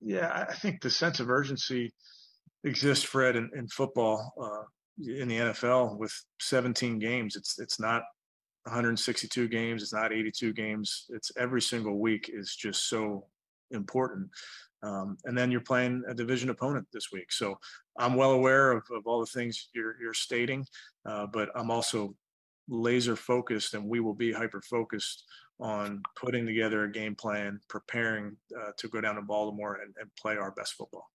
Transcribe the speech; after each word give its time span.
Yeah, 0.00 0.46
I 0.48 0.54
think 0.54 0.80
the 0.80 0.90
sense 0.90 1.20
of 1.20 1.30
urgency 1.30 1.92
exists, 2.64 3.04
Fred, 3.04 3.36
in, 3.36 3.50
in 3.54 3.68
football, 3.68 4.32
uh, 4.40 4.64
in 4.98 5.28
the 5.28 5.36
NFL 5.36 5.98
with 5.98 6.12
17 6.40 6.98
games. 6.98 7.36
It's 7.36 7.58
it's 7.58 7.80
not 7.80 8.02
162 8.64 9.48
games. 9.48 9.82
It's 9.82 9.92
not 9.92 10.12
82 10.12 10.52
games. 10.52 11.06
It's 11.10 11.32
every 11.38 11.62
single 11.62 11.98
week 11.98 12.30
is 12.32 12.54
just 12.54 12.88
so 12.88 13.26
important. 13.70 14.28
Um, 14.82 15.18
and 15.24 15.36
then 15.36 15.50
you're 15.50 15.60
playing 15.60 16.02
a 16.08 16.14
division 16.14 16.50
opponent 16.50 16.86
this 16.92 17.08
week. 17.12 17.32
So 17.32 17.58
I'm 17.98 18.14
well 18.14 18.32
aware 18.32 18.72
of, 18.72 18.82
of 18.90 19.06
all 19.06 19.20
the 19.20 19.26
things 19.26 19.68
you're, 19.74 20.00
you're 20.00 20.14
stating, 20.14 20.64
uh, 21.06 21.26
but 21.26 21.50
I'm 21.54 21.70
also 21.70 22.14
laser 22.68 23.16
focused 23.16 23.74
and 23.74 23.84
we 23.84 24.00
will 24.00 24.14
be 24.14 24.32
hyper 24.32 24.62
focused 24.62 25.24
on 25.60 26.02
putting 26.16 26.46
together 26.46 26.84
a 26.84 26.90
game 26.90 27.14
plan, 27.14 27.60
preparing 27.68 28.36
uh, 28.58 28.72
to 28.78 28.88
go 28.88 29.00
down 29.00 29.16
to 29.16 29.22
Baltimore 29.22 29.78
and, 29.82 29.94
and 30.00 30.10
play 30.16 30.36
our 30.36 30.50
best 30.50 30.74
football. 30.74 31.10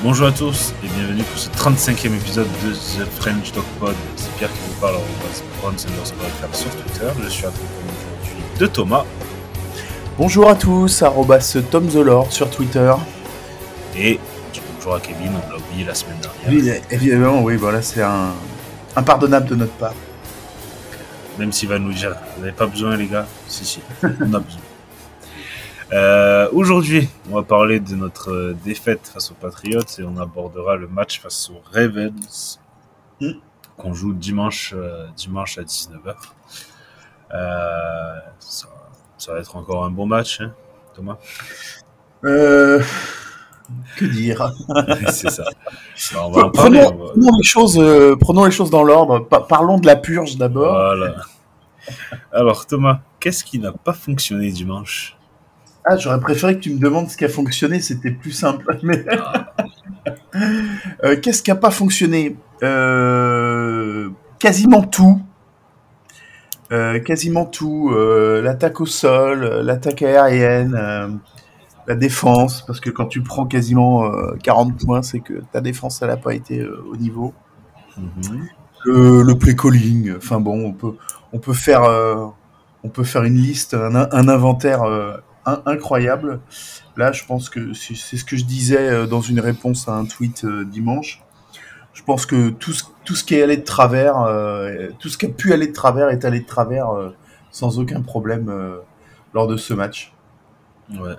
Bonjour 0.00 0.28
à 0.28 0.32
tous 0.32 0.72
et 0.84 0.88
bienvenue 0.94 1.24
pour 1.24 1.38
ce 1.38 1.50
35e 1.50 2.14
épisode 2.14 2.46
de 2.64 2.72
The 2.72 3.04
French 3.18 3.50
Dog 3.52 3.64
Pod. 3.80 3.96
C'est 4.14 4.30
Pierre 4.36 4.52
qui 4.52 4.58
vous 4.68 4.80
parle 4.80 4.94
base 4.94 5.42
faire 6.40 6.54
sur 6.54 6.70
Twitter. 6.70 7.10
Je 7.20 7.28
suis 7.28 7.44
accompagné 7.44 7.90
aujourd'hui 8.00 8.60
de 8.60 8.66
Thomas. 8.68 9.04
Bonjour 10.18 10.50
à 10.50 10.56
tous, 10.56 11.02
arrobas 11.04 11.56
Tom 11.70 11.86
the 11.86 11.94
Lord 11.94 12.32
sur 12.32 12.50
Twitter. 12.50 12.92
Et 13.96 14.18
bonjour 14.74 14.96
à 14.96 15.00
Kevin, 15.00 15.30
on 15.30 15.48
l'a 15.48 15.58
oublié 15.58 15.84
la 15.84 15.94
semaine 15.94 16.18
dernière. 16.18 16.48
Oui, 16.48 16.82
évidemment, 16.90 17.40
oui, 17.40 17.54
voilà, 17.54 17.82
c'est 17.82 18.02
un 18.02 18.32
impardonnable 18.96 19.46
de 19.46 19.54
notre 19.54 19.74
part. 19.74 19.94
Même 21.38 21.52
s'il 21.52 21.68
va 21.68 21.78
nous 21.78 21.92
dire, 21.92 22.16
vous 22.34 22.40
n'avez 22.40 22.52
pas 22.52 22.66
besoin 22.66 22.96
les 22.96 23.06
gars 23.06 23.28
Si, 23.46 23.64
si, 23.64 23.80
on 24.02 24.34
a 24.34 24.40
besoin. 24.40 24.60
Euh, 25.90 26.50
aujourd'hui, 26.52 27.08
on 27.30 27.36
va 27.36 27.42
parler 27.42 27.80
de 27.80 27.94
notre 27.94 28.30
euh, 28.30 28.56
défaite 28.62 29.10
face 29.10 29.30
aux 29.30 29.34
Patriots 29.34 29.80
et 29.98 30.02
on 30.02 30.18
abordera 30.18 30.76
le 30.76 30.86
match 30.86 31.18
face 31.18 31.48
aux 31.48 31.62
Ravens 31.72 32.60
mm. 33.22 33.30
qu'on 33.78 33.94
joue 33.94 34.12
dimanche, 34.12 34.74
euh, 34.76 35.06
dimanche 35.16 35.56
à 35.56 35.62
19h. 35.62 36.14
Ça, 38.38 38.68
va 39.32 39.40
être 39.40 39.56
encore 39.56 39.84
un 39.84 39.90
bon 39.90 40.06
match, 40.06 40.40
hein, 40.40 40.52
Thomas 40.94 41.18
Que 42.22 44.04
dire 44.04 44.52
C'est 45.10 45.30
ça. 45.30 45.44
on 46.16 46.30
va 46.30 46.50
prenons, 46.50 47.36
les 47.36 47.42
choses, 47.42 47.78
prenons 48.20 48.44
les 48.44 48.50
choses 48.50 48.70
dans 48.70 48.82
l'ordre. 48.84 49.20
parlons 49.48 49.78
de 49.78 49.86
la 49.86 49.96
purge 49.96 50.36
d'abord. 50.36 50.72
Voilà. 50.72 51.16
Alors 52.32 52.66
Thomas, 52.66 53.00
qu'est-ce 53.20 53.44
qui 53.44 53.58
n'a 53.58 53.72
pas 53.72 53.92
fonctionné 53.92 54.50
dimanche? 54.50 55.16
Ah, 55.84 55.96
j'aurais 55.96 56.20
préféré 56.20 56.56
que 56.56 56.60
tu 56.60 56.70
me 56.74 56.78
demandes 56.78 57.08
ce 57.08 57.16
qui 57.16 57.24
a 57.24 57.28
fonctionné, 57.30 57.80
c'était 57.80 58.10
plus 58.10 58.32
simple. 58.32 58.78
Mais... 58.82 59.04
Euh, 61.02 61.16
qu'est-ce 61.20 61.42
qui 61.42 61.50
n'a 61.50 61.56
pas 61.56 61.70
fonctionné? 61.70 62.36
Euh, 62.62 64.10
Quasiment 64.38 64.82
tout. 64.82 65.20
Euh, 66.70 67.00
quasiment 67.00 67.46
tout. 67.46 67.90
l'attaque 67.90 68.80
au 68.80 68.86
sol, 68.86 69.62
l'attaque 69.62 70.02
aérienne, 70.02 71.20
la 71.86 71.94
défense, 71.94 72.62
parce 72.66 72.80
que 72.80 72.90
quand 72.90 73.06
tu 73.06 73.22
prends 73.22 73.46
quasiment 73.46 74.10
40 74.42 74.76
points, 74.84 75.02
c'est 75.02 75.20
que 75.20 75.42
ta 75.52 75.60
défense, 75.60 76.02
elle 76.02 76.08
n'a 76.08 76.18
pas 76.18 76.34
été 76.34 76.62
au 76.66 76.96
niveau. 76.96 77.32
Mhm. 77.96 78.48
Le, 78.84 79.34
play 79.34 79.56
calling, 79.56 80.14
enfin 80.16 80.40
bon, 80.40 80.64
on 80.66 80.72
peut, 80.72 80.94
on 81.32 81.38
peut 81.38 81.54
faire, 81.54 81.82
on 82.84 82.88
peut 82.88 83.04
faire 83.04 83.24
une 83.24 83.36
liste, 83.36 83.74
un, 83.74 83.94
un 83.94 84.28
inventaire 84.28 84.82
incroyable. 85.66 86.40
Là, 86.96 87.12
je 87.12 87.24
pense 87.24 87.48
que 87.48 87.72
c'est 87.74 87.94
ce 87.94 88.24
que 88.24 88.36
je 88.36 88.44
disais 88.44 88.90
euh, 88.90 89.06
dans 89.06 89.20
une 89.20 89.40
réponse 89.40 89.88
à 89.88 89.92
un 89.92 90.04
tweet 90.04 90.44
euh, 90.44 90.64
dimanche. 90.64 91.22
Je 91.98 92.04
pense 92.04 92.26
que 92.26 92.50
tout 92.50 92.72
ce, 92.72 92.84
tout 93.04 93.14
ce 93.14 93.24
qui 93.24 93.34
est 93.34 93.42
allé 93.42 93.56
de 93.56 93.64
travers, 93.64 94.20
euh, 94.20 94.88
tout 95.00 95.08
ce 95.08 95.18
qui 95.18 95.26
a 95.26 95.28
pu 95.28 95.52
aller 95.52 95.66
de 95.66 95.72
travers 95.72 96.10
est 96.10 96.24
allé 96.24 96.40
de 96.40 96.46
travers 96.46 96.88
sans 97.50 97.78
aucun 97.80 98.02
problème 98.02 98.52
lors 99.34 99.48
de 99.48 99.56
ce 99.56 99.74
match. 99.74 100.12
Ouais. 100.90 101.16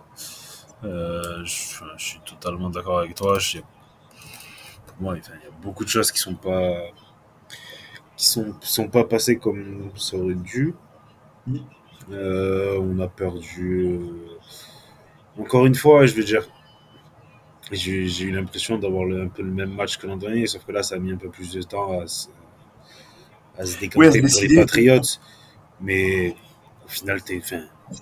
Je, 0.83 1.45
suis 1.97 2.19
totalement 2.25 2.69
d'accord 2.69 2.99
avec 2.99 3.13
toi. 3.13 3.37
Pour 4.87 4.95
moi, 5.01 5.15
il 5.17 5.19
y 5.19 5.47
a 5.47 5.51
beaucoup 5.61 5.83
de 5.83 5.89
choses 5.89 6.11
qui 6.11 6.19
sont 6.19 6.35
pas 6.35 6.91
qui 8.15 8.27
sont, 8.27 8.53
sont 8.61 8.87
pas 8.89 9.05
passées 9.05 9.37
comme 9.37 9.91
ça 9.95 10.17
aurait 10.17 10.35
dû. 10.35 10.75
Mm. 11.47 11.57
Euh, 12.11 12.79
on 12.81 12.99
a 12.99 13.07
perdu. 13.07 13.85
Euh, 13.85 15.41
encore 15.41 15.65
une 15.65 15.75
fois, 15.75 16.05
je 16.05 16.15
veux 16.15 16.23
dire, 16.23 16.45
j'ai 17.71 18.23
eu 18.23 18.31
l'impression 18.31 18.77
d'avoir 18.77 19.05
un 19.05 19.27
peu 19.27 19.43
le 19.43 19.51
même 19.51 19.73
match 19.73 19.97
que 19.97 20.07
l'an 20.07 20.17
dernier, 20.17 20.47
sauf 20.47 20.65
que 20.65 20.71
là, 20.71 20.83
ça 20.83 20.95
a 20.95 20.99
mis 20.99 21.11
un 21.11 21.17
peu 21.17 21.29
plus 21.29 21.53
de 21.53 21.61
temps 21.61 21.99
à, 21.99 22.07
se, 22.07 22.27
décanter 23.79 24.21
pour 24.21 24.41
les 24.41 24.55
Patriots. 24.55 25.01
Mais 25.81 26.35
au 26.85 26.89
final, 26.89 27.19
il 27.29 27.41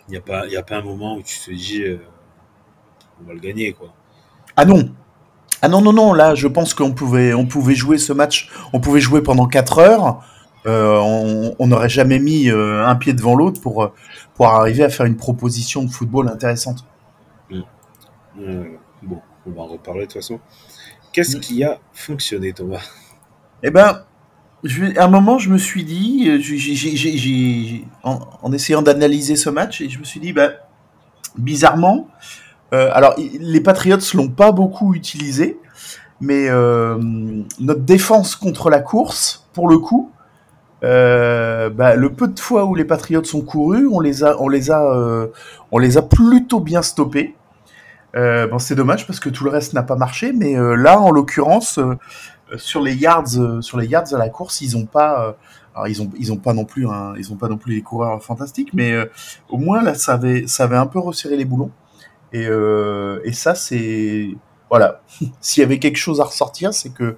n'y 0.09 0.17
a, 0.17 0.21
pas, 0.21 0.45
a 0.45 0.63
pas 0.63 0.77
un 0.77 0.81
moment 0.81 1.17
où 1.17 1.21
tu 1.21 1.37
te 1.39 1.51
dis 1.51 1.83
euh, 1.83 1.99
on 3.21 3.27
va 3.27 3.33
le 3.33 3.39
gagner. 3.39 3.73
quoi. 3.73 3.93
Ah 4.55 4.65
non 4.65 4.89
ah 5.63 5.69
non, 5.69 5.81
non, 5.81 5.91
non, 5.91 6.13
là, 6.13 6.35
je 6.35 6.47
pense 6.47 6.75
qu'on 6.75 6.91
pouvait, 6.91 7.33
on 7.33 7.47
pouvait 7.47 7.73
jouer 7.73 7.97
ce 7.97 8.13
match, 8.13 8.51
on 8.73 8.79
pouvait 8.79 8.99
jouer 8.99 9.23
pendant 9.23 9.47
4 9.47 9.79
heures. 9.79 10.23
Euh, 10.67 11.53
on 11.57 11.67
n'aurait 11.67 11.89
jamais 11.89 12.19
mis 12.19 12.51
euh, 12.51 12.85
un 12.85 12.95
pied 12.95 13.13
devant 13.13 13.33
l'autre 13.33 13.59
pour, 13.59 13.91
pour 14.35 14.47
arriver 14.47 14.83
à 14.83 14.89
faire 14.89 15.07
une 15.07 15.17
proposition 15.17 15.83
de 15.83 15.89
football 15.89 16.29
intéressante. 16.29 16.85
Mm. 17.49 18.75
bon, 19.01 19.19
on 19.47 19.51
va 19.51 19.61
en 19.61 19.67
reparler 19.67 20.01
de 20.01 20.05
toute 20.05 20.21
façon. 20.21 20.39
Qu'est-ce 21.11 21.37
qui 21.37 21.63
a 21.63 21.79
fonctionné, 21.93 22.53
Thomas? 22.53 22.81
Eh 23.63 23.71
ben, 23.71 24.03
à 24.97 25.03
un 25.03 25.07
moment, 25.07 25.39
je 25.39 25.49
me 25.49 25.57
suis 25.57 25.83
dit, 25.83 26.29
en, 28.03 28.51
essayant 28.51 28.81
d'analyser 28.81 29.35
ce 29.35 29.49
match, 29.49 29.81
et 29.81 29.89
je 29.89 29.99
me 29.99 30.03
suis 30.03 30.19
dit, 30.19 30.33
ben, 30.33 30.53
bizarrement, 31.37 32.07
alors 32.71 33.15
les 33.17 33.61
Patriots 33.61 33.97
l'ont 34.13 34.29
pas 34.29 34.51
beaucoup 34.51 34.93
utilisé, 34.93 35.59
mais 36.21 36.49
notre 36.49 37.81
défense 37.81 38.35
contre 38.35 38.69
la 38.69 38.79
course, 38.79 39.47
pour 39.53 39.67
le 39.69 39.79
coup, 39.79 40.11
euh, 40.83 41.69
bah, 41.69 41.95
le 41.95 42.13
peu 42.13 42.27
de 42.27 42.39
fois 42.39 42.65
où 42.65 42.75
les 42.75 42.85
Patriotes 42.85 43.25
sont 43.25 43.41
courus, 43.41 43.87
on 43.91 43.99
les 43.99 44.23
a, 44.23 44.39
on 44.39 44.47
les 44.47 44.69
a, 44.69 44.83
euh, 44.83 45.27
on 45.71 45.79
les 45.79 45.97
a 45.97 46.01
plutôt 46.01 46.59
bien 46.59 46.81
stoppés. 46.81 47.35
Euh, 48.17 48.47
bon, 48.47 48.57
c'est 48.57 48.75
dommage 48.75 49.05
parce 49.05 49.19
que 49.19 49.29
tout 49.29 49.43
le 49.43 49.51
reste 49.51 49.73
n'a 49.73 49.83
pas 49.83 49.95
marché, 49.95 50.33
mais 50.33 50.57
euh, 50.57 50.75
là, 50.75 50.99
en 50.99 51.11
l'occurrence, 51.11 51.77
euh, 51.77 51.95
sur 52.55 52.81
les 52.81 52.95
yards, 52.95 53.61
sur 53.61 53.77
les 53.77 53.87
yards 53.87 54.13
à 54.13 54.17
la 54.17 54.29
course, 54.29 54.61
ils 54.61 54.75
ont 54.75 54.85
pas, 54.85 55.35
alors 55.75 55.87
ils 55.87 56.01
ont, 56.01 56.09
ils 56.17 56.31
ont 56.31 56.37
pas 56.37 56.53
non 56.53 56.65
plus, 56.65 56.87
un, 56.87 57.13
ils 57.17 57.31
ont 57.31 57.35
pas 57.35 57.49
non 57.49 57.57
plus 57.57 57.75
les 57.75 57.81
coureurs 57.81 58.23
fantastiques, 58.23 58.73
mais 58.73 58.95
au 59.49 59.57
moins 59.57 59.83
là, 59.83 59.93
ça 59.93 60.13
avait, 60.13 60.47
ça 60.47 60.63
avait 60.63 60.77
un 60.77 60.87
peu 60.87 60.97
resserré 60.99 61.35
les 61.35 61.43
boulons. 61.43 61.71
Et, 62.31 62.47
et 63.25 63.33
ça, 63.33 63.53
c'est, 63.53 64.29
voilà. 64.69 65.01
S'il 65.41 65.61
y 65.61 65.65
avait 65.65 65.77
quelque 65.77 65.97
chose 65.97 66.21
à 66.21 66.23
ressortir, 66.23 66.73
c'est 66.73 66.93
que 66.93 67.17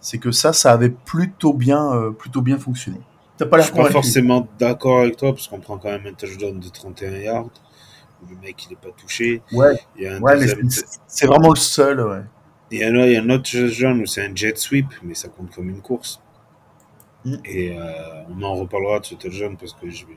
c'est 0.00 0.18
que 0.18 0.30
ça, 0.30 0.52
ça 0.52 0.70
avait 0.70 0.90
plutôt 0.90 1.54
bien, 1.54 2.14
plutôt 2.16 2.40
bien 2.40 2.58
fonctionné. 2.58 3.00
T'as 3.36 3.46
pas 3.46 3.56
l'air 3.56 3.66
Je 3.66 3.72
suis 3.72 3.82
pas 3.82 3.90
forcément 3.90 4.46
d'accord 4.60 5.00
avec 5.00 5.16
toi 5.16 5.32
parce 5.32 5.48
qu'on 5.48 5.58
prend 5.58 5.76
quand 5.76 5.90
même 5.90 6.06
un 6.06 6.12
touchdown 6.12 6.60
de 6.60 6.68
31 6.68 7.10
yards 7.16 7.50
où 8.22 8.30
le 8.30 8.36
mec 8.36 8.66
il 8.66 8.72
est 8.72 8.76
pas 8.76 8.90
touché. 8.96 9.42
Ouais. 9.52 9.78
c'est 11.06 11.26
vraiment 11.26 11.50
le 11.50 11.56
seul. 11.56 12.00
Ouais. 12.00 12.22
Il 12.70 12.78
y, 12.78 12.84
a, 12.84 12.88
il 12.88 13.12
y 13.12 13.16
a 13.16 13.22
un 13.22 13.30
autre 13.30 13.50
touchdown 13.50 14.00
où 14.00 14.06
c'est 14.06 14.24
un 14.26 14.34
jet 14.34 14.56
sweep, 14.58 14.86
mais 15.02 15.14
ça 15.14 15.28
compte 15.28 15.50
comme 15.54 15.70
une 15.70 15.80
course. 15.80 16.20
Mm. 17.24 17.36
Et 17.44 17.78
euh, 17.78 18.22
on 18.30 18.42
en 18.42 18.54
reparlera 18.54 19.00
de 19.00 19.06
ce 19.06 19.14
touchdown 19.14 19.56
parce 19.56 19.72
que 19.72 19.88
je 19.88 20.06
vais... 20.06 20.16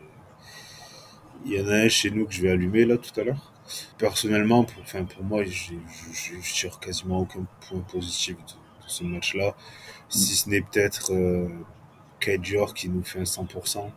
il 1.45 1.53
y 1.53 1.61
en 1.61 1.67
a 1.67 1.75
un 1.75 1.87
chez 1.87 2.11
nous 2.11 2.25
que 2.25 2.33
je 2.33 2.41
vais 2.41 2.51
allumer 2.51 2.85
là 2.85 2.97
tout 2.97 3.17
à 3.19 3.23
l'heure. 3.23 3.53
Personnellement, 3.97 4.65
pour, 4.65 4.81
enfin, 4.81 5.05
pour 5.05 5.23
moi, 5.23 5.43
je 5.45 5.73
tire 6.53 6.79
quasiment 6.79 7.19
aucun 7.19 7.45
point 7.69 7.79
positif 7.79 8.35
de, 8.35 8.53
ce 8.87 9.05
match-là, 9.05 9.55
si 10.09 10.35
ce 10.35 10.49
n'est 10.49 10.61
peut-être 10.61 11.13
euh, 11.13 11.47
qui 12.19 12.89
nous 12.89 13.03
fait 13.03 13.19
un 13.19 13.23
100% 13.23 13.89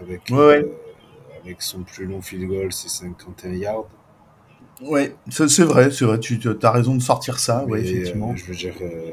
avec, 0.00 0.30
euh, 0.30 0.62
avec 1.46 1.62
son 1.62 1.82
plus 1.82 2.06
long 2.06 2.20
field 2.20 2.48
goal, 2.48 2.72
c'est 2.72 2.88
51 2.88 3.52
yards. 3.52 3.88
Ouais, 4.82 5.14
c'est 5.30 5.62
vrai, 5.62 5.90
c'est 5.90 6.04
vrai, 6.04 6.20
tu 6.20 6.38
as 6.62 6.70
raison 6.70 6.96
de 6.96 7.00
sortir 7.00 7.38
ça, 7.38 7.64
ouais, 7.64 7.80
effectivement. 7.80 8.32
Euh, 8.32 8.36
je 8.36 8.44
veux 8.44 8.54
dire, 8.54 8.74
euh, 8.82 9.12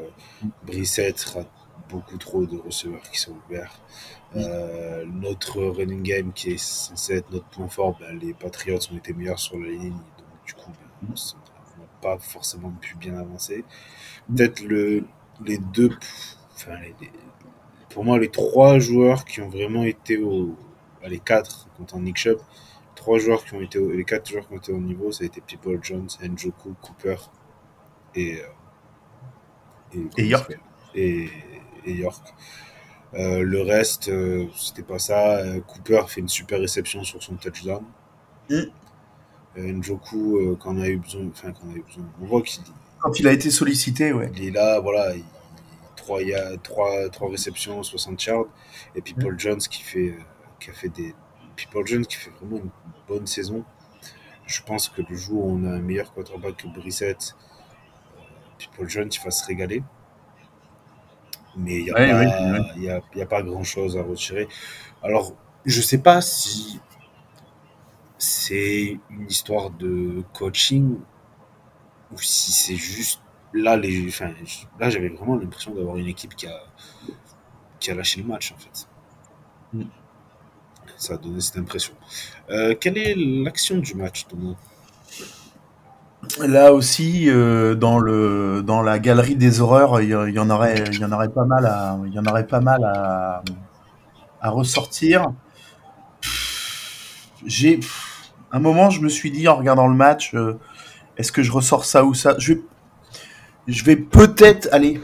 Brissette 0.66 1.34
a 1.38 1.44
beaucoup 1.88 2.18
trop 2.18 2.44
de 2.44 2.58
receveurs 2.58 3.02
qui 3.10 3.18
sont 3.18 3.32
ouverts. 3.48 3.80
Euh, 4.36 5.06
notre 5.06 5.62
running 5.62 6.02
game 6.02 6.32
qui 6.32 6.50
est 6.50 6.62
censé 6.62 7.14
être 7.14 7.30
notre 7.30 7.46
point 7.46 7.68
fort, 7.68 7.96
ben, 7.98 8.18
les 8.18 8.34
Patriots 8.34 8.78
ont 8.92 8.96
été 8.96 9.14
meilleurs 9.14 9.38
sur 9.38 9.58
la 9.58 9.68
ligne, 9.68 9.92
donc 9.92 10.44
du 10.46 10.52
coup, 10.52 10.70
ben, 10.70 11.08
on 11.08 11.80
n'a 11.80 11.88
pas 12.02 12.18
forcément 12.18 12.72
pu 12.80 12.96
bien 12.96 13.16
avancer. 13.16 13.64
Peut-être 14.28 14.60
le, 14.60 15.04
les 15.46 15.58
deux, 15.58 15.90
enfin, 16.56 16.76
pour 17.88 18.04
moi, 18.04 18.18
les 18.18 18.28
trois 18.28 18.78
joueurs 18.78 19.24
qui 19.24 19.40
ont 19.40 19.48
vraiment 19.48 19.84
été 19.84 20.18
au, 20.18 20.56
les 21.08 21.18
quatre 21.18 21.68
contre 21.76 21.96
Nick 21.98 22.16
Chubb, 22.16 22.38
trois 22.94 23.18
joueurs 23.18 23.44
qui 23.44 23.54
ont 23.54 23.60
été, 23.60 23.78
les 23.78 24.04
quatre 24.04 24.28
joueurs 24.30 24.46
qui 24.46 24.54
ont 24.54 24.58
été 24.58 24.72
au 24.72 24.80
niveau, 24.80 25.12
ça 25.12 25.24
a 25.24 25.26
été 25.26 25.40
People 25.40 25.78
Jones, 25.82 26.08
Njoku, 26.22 26.74
Cooper 26.80 27.16
et, 28.14 28.40
euh, 29.94 30.00
et, 30.16 30.26
York. 30.26 30.58
Et, 30.94 31.28
York. 31.86 32.26
Euh, 33.14 33.42
le 33.42 33.62
reste, 33.62 34.08
euh, 34.08 34.46
c'était 34.56 34.82
pas 34.82 34.98
ça. 34.98 35.42
Cooper 35.66 36.02
fait 36.08 36.20
une 36.20 36.28
super 36.28 36.60
réception 36.60 37.04
sur 37.04 37.22
son 37.22 37.34
touchdown. 37.34 37.84
Mm. 38.50 38.62
Njoku, 39.56 40.56
quand 40.60 40.74
on 40.74 40.80
a 40.80 40.88
eu 40.88 40.96
besoin, 40.96 41.28
enfin, 41.28 41.52
quand 41.52 41.66
on 41.68 41.74
a 41.74 41.76
eu 41.76 41.82
besoin, 41.82 42.04
on 42.20 42.26
voit 42.26 42.42
qu'il. 42.42 42.62
Quand 43.00 43.20
il 43.20 43.28
a 43.28 43.32
été 43.32 43.50
sollicité, 43.50 44.12
ouais. 44.12 44.32
Il 44.34 44.48
est 44.48 44.50
là, 44.50 44.80
voilà. 44.80 45.14
Il, 45.14 45.24
trois, 45.94 46.22
il 46.22 46.28
y 46.28 46.34
a 46.34 46.56
trois, 46.56 47.08
trois 47.10 47.30
réceptions, 47.30 47.82
60 47.82 48.24
yards. 48.24 48.46
Et 48.96 49.00
puis 49.00 49.14
Paul 49.14 49.34
mm. 49.34 49.40
Jones 49.40 49.58
qui 49.58 49.82
fait, 49.82 50.14
qui 50.60 50.70
a 50.70 50.72
fait 50.72 50.88
des. 50.88 51.14
People 51.56 51.86
Jones 51.86 52.04
qui 52.04 52.16
fait 52.16 52.30
vraiment 52.30 52.56
une 52.56 52.70
bonne 53.06 53.26
saison. 53.26 53.64
Je 54.44 54.60
pense 54.62 54.88
que 54.88 55.02
le 55.08 55.14
jour 55.14 55.44
où 55.44 55.52
on 55.52 55.64
a 55.64 55.70
un 55.70 55.80
meilleur 55.80 56.12
quarterback 56.12 56.56
que 56.56 56.66
Brissett, 56.66 57.36
People 58.58 58.88
Jones, 58.88 59.10
va 59.24 59.30
se 59.30 59.46
régaler. 59.46 59.82
Mais 61.56 61.78
il 61.78 61.84
n'y 62.76 62.88
a, 62.90 62.96
a, 62.96 63.26
pas 63.26 63.42
grand 63.42 63.62
chose 63.62 63.96
à 63.96 64.02
retirer. 64.02 64.48
Alors, 65.02 65.34
je 65.64 65.78
ne 65.78 65.82
sais 65.82 65.98
pas 65.98 66.20
si 66.20 66.80
c'est 68.18 68.98
une 69.10 69.26
histoire 69.28 69.70
de 69.70 70.24
coaching 70.32 70.98
ou 72.12 72.18
si 72.18 72.52
c'est 72.52 72.76
juste 72.76 73.20
là 73.52 73.76
les 73.76 74.08
enfin, 74.08 74.32
là 74.78 74.90
j'avais 74.90 75.08
vraiment 75.08 75.36
l'impression 75.36 75.74
d'avoir 75.74 75.96
une 75.96 76.06
équipe 76.06 76.34
qui 76.34 76.46
a 76.46 76.60
qui 77.80 77.90
a 77.90 77.94
lâché 77.94 78.22
le 78.22 78.26
match 78.26 78.52
en 78.52 78.56
fait 78.56 78.88
mm. 79.72 79.84
Ça 80.96 81.14
a 81.14 81.16
donné 81.16 81.40
cette 81.40 81.58
impression. 81.58 81.94
Euh, 82.50 82.74
quelle 82.78 82.98
est 82.98 83.14
l'action 83.16 83.78
du 83.78 83.94
match 83.94 84.26
Thomas? 84.26 84.54
Là 86.40 86.72
aussi, 86.72 87.28
euh, 87.28 87.74
dans 87.74 87.98
le 87.98 88.62
dans 88.64 88.80
la 88.82 88.98
galerie 88.98 89.36
des 89.36 89.60
horreurs, 89.60 90.00
il 90.00 90.08
y, 90.08 90.14
en 90.14 90.50
aurait 90.50 90.82
y 90.92 91.04
en 91.04 91.12
aurait 91.12 91.28
pas 91.28 91.44
mal 91.44 91.66
à 91.66 91.98
il 92.06 92.14
y 92.14 92.18
en 92.18 92.24
aurait 92.24 92.46
pas 92.46 92.60
mal 92.60 92.82
à, 92.82 93.42
à 94.40 94.50
ressortir. 94.50 95.26
J'ai 97.44 97.80
un 98.52 98.58
moment, 98.58 98.88
je 98.88 99.00
me 99.00 99.08
suis 99.08 99.30
dit 99.30 99.46
en 99.48 99.56
regardant 99.56 99.86
le 99.86 99.94
match, 99.94 100.34
euh, 100.34 100.58
est-ce 101.18 101.30
que 101.30 101.42
je 101.42 101.52
ressors 101.52 101.84
ça 101.84 102.04
ou 102.04 102.14
ça? 102.14 102.36
Je 102.38 102.54
vais 102.54 102.60
je 103.66 103.84
vais 103.84 103.96
peut-être 103.96 104.68
aller 104.72 105.00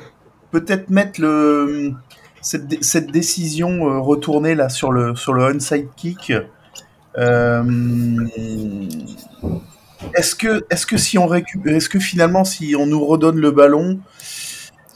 peut-être 0.51 0.91
mettre 0.91 1.21
le 1.21 1.93
cette, 2.41 3.11
décision 3.11 3.89
euh, 3.89 3.99
retournée 4.01 4.55
là 4.55 4.69
sur 4.69 4.93
le 4.93 5.15
sur 5.17 5.33
le 5.33 5.45
onside 5.45 5.89
kick. 5.97 6.33
Est-ce 10.15 10.35
que, 10.35 10.65
est-ce 10.71 10.87
que 10.87 10.97
si 10.97 11.19
on 11.19 11.27
récupère, 11.27 11.77
est-ce 11.77 11.89
que 11.89 11.99
finalement 11.99 12.45
si 12.45 12.75
on 12.77 12.87
nous 12.87 13.05
redonne 13.05 13.37
le 13.37 13.51
ballon, 13.51 14.01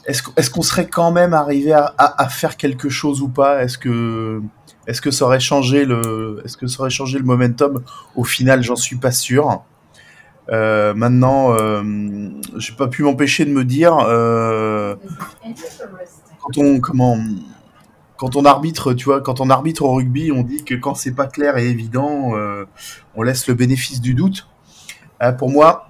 est-ce, 0.05 0.23
est-ce 0.35 0.49
qu'on 0.49 0.63
serait 0.63 0.87
quand 0.87 1.11
même 1.11 1.33
arrivé 1.33 1.73
à, 1.73 1.93
à, 1.97 2.27
faire 2.29 2.57
quelque 2.57 2.89
chose 2.89 3.21
ou 3.21 3.29
pas? 3.29 3.63
Est-ce 3.63 3.77
que, 3.77 4.41
est-ce 4.87 5.01
que 5.01 5.11
ça 5.11 5.25
aurait 5.25 5.39
changé 5.39 5.85
le, 5.85 6.41
est-ce 6.43 6.57
que 6.57 6.67
ça 6.67 6.81
aurait 6.81 6.89
changé 6.89 7.17
le 7.17 7.23
momentum? 7.23 7.83
Au 8.15 8.23
final, 8.23 8.63
j'en 8.63 8.75
suis 8.75 8.97
pas 8.97 9.11
sûr. 9.11 9.63
Euh, 10.49 10.93
maintenant, 10.93 11.53
euh, 11.53 11.81
j'ai 12.57 12.73
pas 12.73 12.87
pu 12.87 13.03
m'empêcher 13.03 13.45
de 13.45 13.51
me 13.51 13.65
dire 13.65 13.97
euh, 14.07 14.95
quand 16.45 16.61
on 16.61 16.79
comment 16.79 17.17
quand 18.17 18.35
on 18.35 18.45
arbitre, 18.45 18.93
tu 18.93 19.05
vois, 19.05 19.19
quand 19.19 19.41
on 19.41 19.49
arbitre 19.49 19.83
au 19.83 19.93
rugby, 19.93 20.31
on 20.31 20.43
dit 20.43 20.63
que 20.63 20.75
quand 20.75 20.95
c'est 20.95 21.13
pas 21.13 21.27
clair 21.27 21.57
et 21.57 21.67
évident, 21.67 22.31
euh, 22.35 22.65
on 23.15 23.23
laisse 23.23 23.47
le 23.47 23.55
bénéfice 23.55 23.99
du 23.99 24.13
doute. 24.13 24.47
Euh, 25.21 25.33
pour 25.33 25.49
moi, 25.49 25.89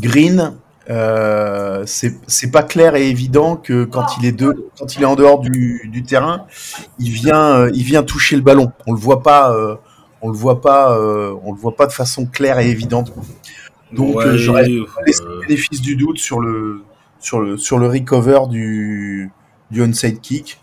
Green, 0.00 0.56
euh, 0.90 1.84
c'est 1.86 2.50
pas 2.50 2.64
clair 2.64 2.96
et 2.96 3.08
évident 3.08 3.56
que 3.56 3.84
quand 3.84 4.18
il 4.18 4.26
est 4.26 4.32
de, 4.32 4.68
quand 4.78 4.96
il 4.96 5.02
est 5.02 5.06
en 5.06 5.14
dehors 5.14 5.38
du, 5.38 5.88
du 5.92 6.02
terrain, 6.02 6.46
il 6.98 7.10
vient, 7.10 7.68
il 7.68 7.84
vient 7.84 8.02
toucher 8.02 8.34
le 8.34 8.42
ballon. 8.42 8.72
On 8.86 8.92
le 8.92 8.98
voit 8.98 9.22
pas, 9.22 9.54
on 10.22 10.28
le 10.28 10.36
voit 10.36 10.60
pas, 10.60 10.98
on 11.44 11.52
le 11.52 11.58
voit 11.58 11.76
pas 11.76 11.86
de 11.86 11.92
façon 11.92 12.26
claire 12.26 12.58
et 12.58 12.68
évidente. 12.68 13.12
Donc 13.92 14.16
ouais, 14.16 14.36
j'aurais 14.38 14.68
laissé 15.06 15.22
le 15.22 15.46
bénéfice 15.46 15.80
du 15.80 15.94
doute 15.94 16.18
sur 16.18 16.40
le, 16.40 16.82
sur 17.20 17.40
le, 17.40 17.56
sur 17.56 17.78
le 17.78 17.86
recover 17.86 18.40
du, 18.50 19.30
du 19.74 19.82
onside 19.82 20.20
kick. 20.20 20.58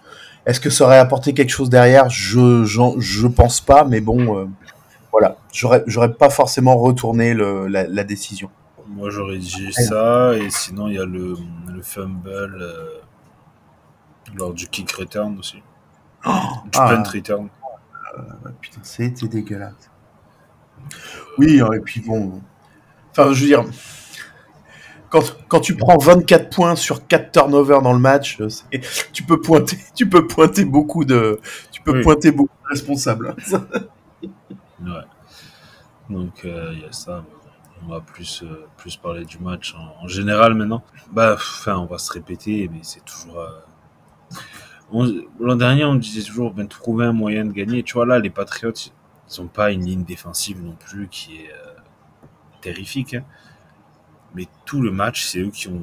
Est-ce 0.48 0.60
que 0.60 0.72
ça 0.72 0.86
aurait 0.86 0.98
apporté 0.98 1.34
quelque 1.34 1.52
chose 1.52 1.69
derrière? 1.69 2.10
Je, 2.10 2.63
je 2.66 3.28
pense 3.28 3.62
pas, 3.62 3.84
mais 3.84 4.02
bon 4.02 4.50
voilà, 5.12 5.38
j'aurais, 5.52 5.84
j'aurais 5.88 6.13
pas 6.13 6.30
forcément 6.30 6.78
retourné 6.78 7.34
le, 7.34 7.68
la, 7.68 7.86
la, 7.86 8.04
décision. 8.04 8.50
Moi, 8.88 9.10
j'aurais 9.10 9.38
dit 9.38 9.72
ça, 9.74 10.34
et 10.36 10.50
sinon, 10.50 10.88
il 10.88 10.96
y 10.96 11.00
a 11.00 11.06
le, 11.06 11.36
le 11.68 11.81
fumble 11.81 12.30
euh, 12.30 13.02
lors 14.36 14.54
du 14.54 14.68
kick 14.68 14.92
return 14.92 15.38
aussi. 15.38 15.62
Oh, 16.25 16.31
du 16.66 16.80
ah, 16.80 16.96
punt 16.96 17.12
return. 17.12 17.50
Euh, 18.18 18.50
putain, 18.62 18.80
c'était 18.84 19.28
dégueulasse. 19.28 19.90
Oui, 21.38 21.60
et 21.60 21.80
puis 21.80 22.02
bon. 22.02 22.42
Enfin, 23.12 23.34
je 23.34 23.42
veux 23.42 23.48
dire. 23.48 23.66
Quand, 25.12 25.22
quand, 25.50 25.60
tu 25.60 25.75
prends 25.75 25.98
24 25.98 26.50
points 26.50 26.75
sur 26.75 27.06
4 27.06 27.31
turnovers 27.31 27.81
dans 27.81 27.94
le 27.94 28.00
match, 28.00 28.40
tu 29.12 29.24
peux 29.24 29.40
pointer, 29.40 29.78
tu 29.96 30.10
peux 30.10 30.25
pointer 30.25 30.66
beaucoup 30.66 31.06
de, 31.06 31.40
tu 31.72 31.81
peux 31.81 31.98
oui. 31.98 32.02
pointer 32.02 32.31
beaucoup 32.31 32.56
de 32.63 32.69
responsables. 32.69 33.36
Ouais. 34.84 35.04
Donc 36.10 36.44
euh, 36.44 36.72
il 36.74 36.81
y 36.81 36.86
a 36.86 36.92
ça. 36.92 37.24
On 37.84 37.92
va 37.92 38.02
plus, 38.02 38.44
euh, 38.44 38.66
plus 38.78 38.98
parler 38.98 39.25
du 39.25 39.38
match 39.38 39.75
en, 39.75 40.04
en, 40.04 40.08
général 40.08 40.56
maintenant. 40.56 40.84
Bah, 41.12 41.34
enfin, 41.36 41.78
on 41.78 41.86
va 41.86 42.00
se 42.00 42.12
répéter, 42.12 42.68
mais 42.72 42.80
c'est 42.81 43.04
toujours. 43.06 43.40
Euh... 43.40 45.08
L'an 45.40 45.56
dernier, 45.56 45.86
on 45.86 45.96
disait 45.96 46.22
toujours 46.22 46.52
ben, 46.52 46.68
trouver 46.68 47.06
un 47.06 47.13
moyen 47.13 47.46
de 47.46 47.52
gagner. 47.52 47.81
Tu 47.84 47.94
vois, 47.94 48.06
là, 48.06 48.19
les 48.19 48.30
Patriots, 48.30 48.74
ils 48.74 49.42
n'ont 49.42 49.48
pas 49.48 49.72
une 49.72 49.86
ligne 49.86 50.04
défensive 50.04 50.62
non 50.62 50.74
plus 50.74 51.08
qui 51.08 51.38
est 51.38 51.52
euh, 51.52 51.80
terrifique. 52.62 53.13
Hein. 53.13 53.24
Mais 54.36 54.48
tout 54.66 54.81
le 54.81 54.92
match, 54.92 55.25
c'est 55.25 55.39
eux 55.39 55.51
qui 55.51 55.68
ont, 55.68 55.81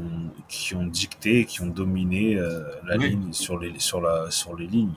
qui 0.48 0.74
ont 0.74 0.86
dicté, 0.86 1.44
qui 1.44 1.60
ont 1.60 1.66
dominé 1.66 2.36
euh, 2.36 2.62
la 2.86 2.96
oui. 2.96 3.10
ligne 3.10 3.32
sur 3.32 3.58
les, 3.58 3.74
sur, 3.78 4.00
la, 4.00 4.30
sur 4.30 4.56
les 4.56 4.66
lignes. 4.66 4.94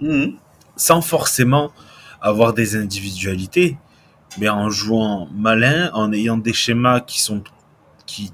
Mmh. 0.00 0.36
Sans 0.76 1.02
forcément 1.02 1.70
avoir 2.20 2.54
des 2.54 2.76
individualités, 2.76 3.76
mais 4.38 4.48
en 4.48 4.70
jouant 4.70 5.28
malin, 5.34 5.90
en 5.92 6.12
ayant 6.12 6.38
des 6.38 6.52
schémas 6.52 7.00
qui 7.00 7.20
sont 7.20 7.42
qui 8.06 8.32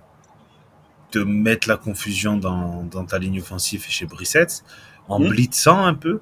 te 1.10 1.18
mettent 1.18 1.66
la 1.66 1.76
confusion 1.76 2.36
dans, 2.36 2.84
dans 2.84 3.04
ta 3.04 3.18
ligne 3.18 3.40
offensive 3.40 3.84
et 3.88 3.90
chez 3.90 4.06
Brissette, 4.06 4.62
en 5.08 5.18
mmh. 5.18 5.28
blitzant 5.28 5.84
un 5.84 5.94
peu. 5.94 6.20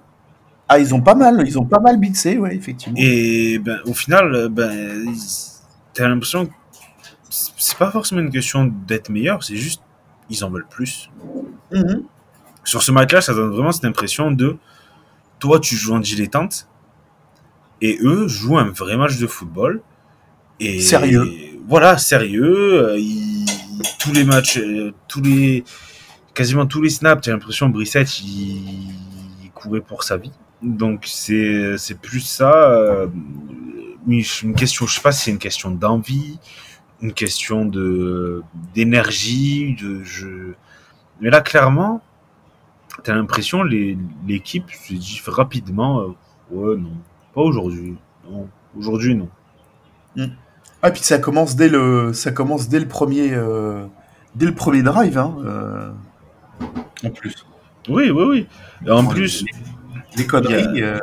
Ah, 0.69 0.79
ils 0.79 0.95
ont 0.95 1.03
pas 1.03 1.15
mal, 1.15 1.45
ils 1.47 1.59
ont 1.59 1.67
pas 1.67 1.81
mal 1.81 1.99
blitzé, 1.99 2.39
ouais, 2.39 2.57
effectivement. 2.57 2.97
Et 2.99 3.59
ben, 3.59 3.81
au 3.85 3.93
final, 3.93 4.49
ben, 4.49 5.15
t'as 5.93 6.09
l'impression 6.09 6.47
que 6.47 6.53
c'est 7.33 7.79
pas 7.79 7.91
forcément 7.91 8.21
une 8.21 8.31
question 8.31 8.71
d'être 8.87 9.09
meilleur, 9.09 9.43
c'est 9.43 9.57
juste 9.57 9.83
ils 10.29 10.45
en 10.45 10.51
veulent 10.51 10.69
plus. 10.69 11.11
Mmh. 11.73 12.03
Sur 12.65 12.83
ce 12.83 12.93
match-là, 12.93 13.21
ça 13.21 13.35
donne 13.35 13.51
vraiment 13.51 13.73
cette 13.73 13.85
impression 13.85 14.31
de 14.31 14.57
toi, 15.39 15.59
tu 15.59 15.77
joues 15.77 15.95
en 15.95 16.01
dilettante, 16.01 16.69
et 17.81 17.99
eux 18.03 18.29
jouent 18.29 18.59
un 18.59 18.71
vrai 18.71 18.97
match 18.97 19.19
de 19.19 19.27
football. 19.27 19.83
Et 20.61 20.81
sérieux. 20.81 21.27
Voilà, 21.67 21.99
sérieux. 21.99 22.91
Euh, 22.91 22.99
ils, 22.99 23.45
tous 23.99 24.13
les 24.13 24.25
matchs, 24.25 24.59
euh, 24.59 24.93
tous 25.09 25.21
les, 25.21 25.65
quasiment 26.35 26.67
tous 26.67 26.81
les 26.81 26.91
snaps, 26.91 27.25
j'ai 27.25 27.33
l'impression 27.33 27.69
Brissette, 27.69 28.21
il, 28.21 28.91
il, 29.43 29.51
courait 29.53 29.81
pour 29.81 30.05
sa 30.05 30.17
vie. 30.17 30.33
Donc 30.63 31.05
c'est 31.07 31.77
c'est 31.79 31.99
plus 31.99 32.21
ça. 32.21 32.71
Euh, 32.71 33.09
une 34.07 34.55
question, 34.55 34.87
je 34.87 34.95
sais 34.95 35.01
pas 35.01 35.13
si 35.13 35.25
c'est 35.25 35.31
une 35.31 35.39
question 35.39 35.71
d'envie, 35.71 36.39
une 37.03 37.13
question 37.13 37.65
de 37.65 38.43
d'énergie, 38.75 39.77
de 39.81 40.03
je. 40.05 40.55
Mais 41.21 41.31
là, 41.31 41.41
clairement, 41.41 42.01
t'as 43.03 43.15
l'impression 43.15 43.63
l'équipe 43.63 44.71
se 44.71 44.95
dit 44.95 45.21
rapidement, 45.27 46.01
euh, 46.01 46.09
ouais 46.51 46.77
non, 46.77 46.97
pas 47.35 47.43
aujourd'hui. 47.43 47.97
Non. 48.29 48.49
Aujourd'hui, 48.79 49.15
non. 49.15 49.29
Mm. 50.17 50.27
Ah, 50.83 50.91
puis 50.91 51.03
ça 51.03 51.19
commence 51.19 51.55
dès 51.57 51.69
le, 51.69 52.13
ça 52.13 52.33
commence 52.33 52.69
dès 52.69 52.81
le 52.81 52.89
premier, 52.89 53.33
euh, 53.35 53.87
dès 54.35 54.47
le 54.47 54.55
premier 54.55 54.83
drive, 54.83 55.19
hein, 55.19 55.37
euh, 55.45 55.93
en 57.05 57.11
plus. 57.11 57.47
Oui, 57.89 58.11
oui, 58.11 58.25
oui. 58.25 58.47
Et 58.87 58.91
en 58.91 59.05
plus, 59.05 59.45
les, 59.45 60.19
les 60.19 60.27
conneries. 60.27 60.83
A... 60.83 61.01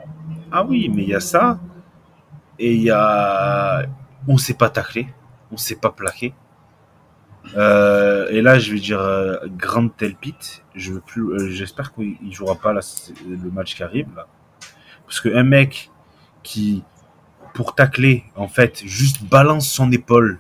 Ah 0.51 0.65
oui, 0.65 0.89
mais 0.94 1.03
il 1.03 1.10
y 1.10 1.15
a 1.15 1.20
ça. 1.20 1.60
Et 2.58 2.74
il 2.74 2.82
y 2.82 2.91
a, 2.91 3.86
on 4.27 4.38
sait 4.38 4.53
pas 4.53 4.70
tacler, 4.70 5.08
on 5.51 5.58
sait 5.58 5.75
pas 5.75 5.91
plaquer. 5.91 6.34
Euh, 7.56 8.27
et 8.29 8.41
là, 8.41 8.60
je 8.60 8.72
vais 8.74 8.79
dire 8.79 9.00
euh, 9.00 9.38
Grand 9.48 9.88
Telpit. 9.89 10.36
Je 10.75 10.94
veux 10.94 11.00
plus. 11.01 11.24
euh, 11.24 11.50
J'espère 11.50 11.94
qu'il 11.94 12.18
jouera 12.34 12.56
pas 12.56 12.79
c'est 12.82 13.13
le 13.25 13.50
match 13.51 13.75
qui 13.75 13.84
arrive 13.84 14.08
là, 14.15 14.27
parce 15.06 15.20
que 15.22 15.29
un 15.34 15.44
mec 15.44 15.89
qui, 16.44 16.84
pour 17.53 17.75
tacler, 17.75 18.25
en 18.36 18.48
fait, 18.48 18.82
juste 18.86 19.24
balance 19.24 19.68
son 19.70 19.91
épaule. 19.91 20.39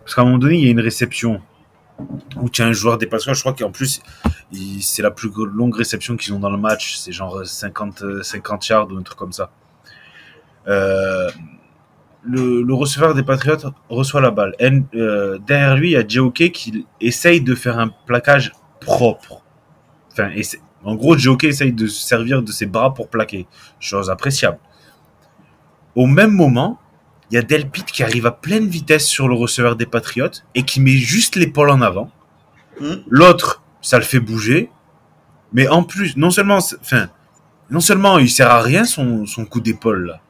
Parce 0.00 0.14
qu'à 0.14 0.22
un 0.22 0.24
moment 0.24 0.38
donné, 0.38 0.56
il 0.58 0.64
y 0.64 0.68
a 0.68 0.70
une 0.70 0.80
réception 0.80 1.42
où 2.36 2.48
as 2.58 2.62
un 2.62 2.72
joueur 2.72 2.98
dépasseur. 2.98 3.34
Je 3.34 3.40
crois 3.40 3.52
qu'en 3.52 3.70
plus, 3.70 4.00
c'est 4.80 5.02
la 5.02 5.10
plus 5.10 5.30
longue 5.52 5.74
réception 5.76 6.16
qu'ils 6.16 6.32
ont 6.32 6.38
dans 6.40 6.50
le 6.50 6.56
match. 6.56 6.96
C'est 6.96 7.12
genre 7.12 7.44
50, 7.44 8.02
euh, 8.02 8.22
50 8.22 8.68
yards 8.68 8.90
ou 8.90 8.96
un 8.96 9.02
truc 9.02 9.18
comme 9.18 9.32
ça. 9.32 9.50
Euh, 10.68 11.28
le, 12.24 12.62
le 12.62 12.74
receveur 12.74 13.14
des 13.14 13.22
Patriots 13.22 13.70
reçoit 13.88 14.20
la 14.20 14.30
balle. 14.30 14.54
En- 14.62 14.82
euh, 14.96 15.38
derrière 15.46 15.76
lui, 15.76 15.90
il 15.90 15.92
y 15.92 15.96
a 15.96 16.06
Joke 16.06 16.34
qui 16.52 16.86
essaye 17.00 17.40
de 17.40 17.54
faire 17.54 17.78
un 17.78 17.88
plaquage 17.88 18.52
propre. 18.80 19.42
Enfin, 20.12 20.30
essa- 20.36 20.58
en 20.84 20.94
gros, 20.94 21.16
Joke 21.16 21.44
essaye 21.44 21.72
de 21.72 21.86
se 21.86 22.06
servir 22.06 22.42
de 22.42 22.52
ses 22.52 22.66
bras 22.66 22.92
pour 22.94 23.08
plaquer. 23.08 23.46
Chose 23.80 24.10
appréciable. 24.10 24.58
Au 25.94 26.06
même 26.06 26.32
moment, 26.32 26.78
il 27.30 27.34
y 27.34 27.38
a 27.38 27.42
Delpit 27.42 27.84
qui 27.84 28.02
arrive 28.02 28.26
à 28.26 28.30
pleine 28.32 28.66
vitesse 28.66 29.06
sur 29.06 29.28
le 29.28 29.34
receveur 29.34 29.76
des 29.76 29.86
Patriots 29.86 30.28
et 30.54 30.62
qui 30.64 30.80
met 30.80 30.92
juste 30.96 31.36
l'épaule 31.36 31.70
en 31.70 31.80
avant. 31.80 32.10
Hmm. 32.80 32.96
L'autre, 33.08 33.62
ça 33.80 33.98
le 33.98 34.04
fait 34.04 34.20
bouger. 34.20 34.70
Mais 35.52 35.68
en 35.68 35.82
plus, 35.82 36.16
non 36.16 36.30
seulement, 36.30 36.58
enfin, 36.80 37.08
non 37.70 37.80
seulement 37.80 38.18
il 38.18 38.30
sert 38.30 38.50
à 38.50 38.60
rien 38.62 38.84
son, 38.84 39.26
son 39.26 39.44
coup 39.44 39.60
d'épaule 39.60 40.06
là, 40.06 40.20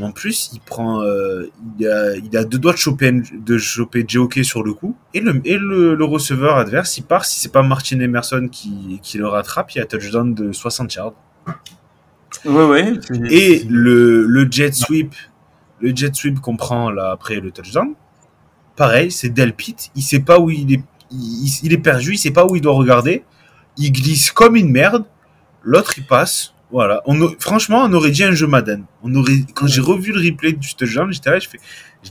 en 0.00 0.10
plus 0.12 0.50
il 0.54 0.60
prend, 0.60 1.02
euh, 1.02 1.50
il, 1.78 1.86
a, 1.86 2.16
il 2.16 2.36
a 2.36 2.44
deux 2.44 2.58
doigts 2.58 2.72
de 2.72 2.78
choper, 2.78 3.12
de 3.12 3.58
choper 3.58 4.04
sur 4.42 4.62
le 4.62 4.72
coup 4.72 4.96
et 5.12 5.20
le, 5.20 5.40
et 5.44 5.58
le, 5.58 5.94
le 5.94 6.04
receveur 6.04 6.56
adverse 6.56 6.96
il 6.96 7.02
part. 7.02 7.24
Si 7.24 7.40
c'est 7.40 7.52
pas 7.52 7.62
Martin 7.62 8.00
Emerson 8.00 8.48
qui, 8.50 9.00
qui 9.02 9.18
le 9.18 9.28
rattrape, 9.28 9.72
il 9.74 9.78
y 9.78 9.80
a 9.80 9.84
touchdown 9.84 10.34
de 10.34 10.52
60 10.52 10.94
yards. 10.94 11.14
Ouais, 12.46 12.64
ouais. 12.64 12.94
Et 13.30 13.64
le 13.68 14.48
jet 14.50 14.72
sweep, 14.74 15.14
le 15.80 15.94
jet 15.94 16.14
sweep 16.14 16.40
qu'on 16.40 16.56
prend 16.56 16.90
là 16.90 17.10
après 17.10 17.40
le 17.40 17.50
touchdown, 17.50 17.94
pareil, 18.76 19.10
c'est 19.10 19.28
Delpit. 19.28 19.76
Il 19.94 20.02
sait 20.02 20.20
pas 20.20 20.40
où 20.40 20.50
il 20.50 20.72
est, 20.72 20.82
il, 21.10 21.50
il 21.62 21.72
est 21.72 21.78
perdu, 21.78 22.14
il 22.14 22.18
sait 22.18 22.30
pas 22.30 22.46
où 22.46 22.56
il 22.56 22.62
doit 22.62 22.72
regarder. 22.74 23.24
Il 23.76 23.92
glisse 23.92 24.30
comme 24.32 24.56
une 24.56 24.70
merde. 24.70 25.04
L'autre 25.62 25.94
il 25.98 26.06
passe. 26.06 26.51
Voilà. 26.72 27.02
On, 27.04 27.20
a- 27.22 27.34
franchement, 27.38 27.82
on 27.84 27.92
aurait 27.92 28.10
dit 28.10 28.24
un 28.24 28.32
jeu 28.32 28.46
Madden. 28.46 28.84
On 29.02 29.14
aurait, 29.14 29.40
quand 29.54 29.66
j'ai 29.66 29.82
revu 29.82 30.12
le 30.12 30.20
replay 30.20 30.52
du 30.52 30.74
touchdown, 30.74 31.12
j'étais 31.12 31.30
là, 31.30 31.38
je 31.38 31.48
fais, 31.48 31.58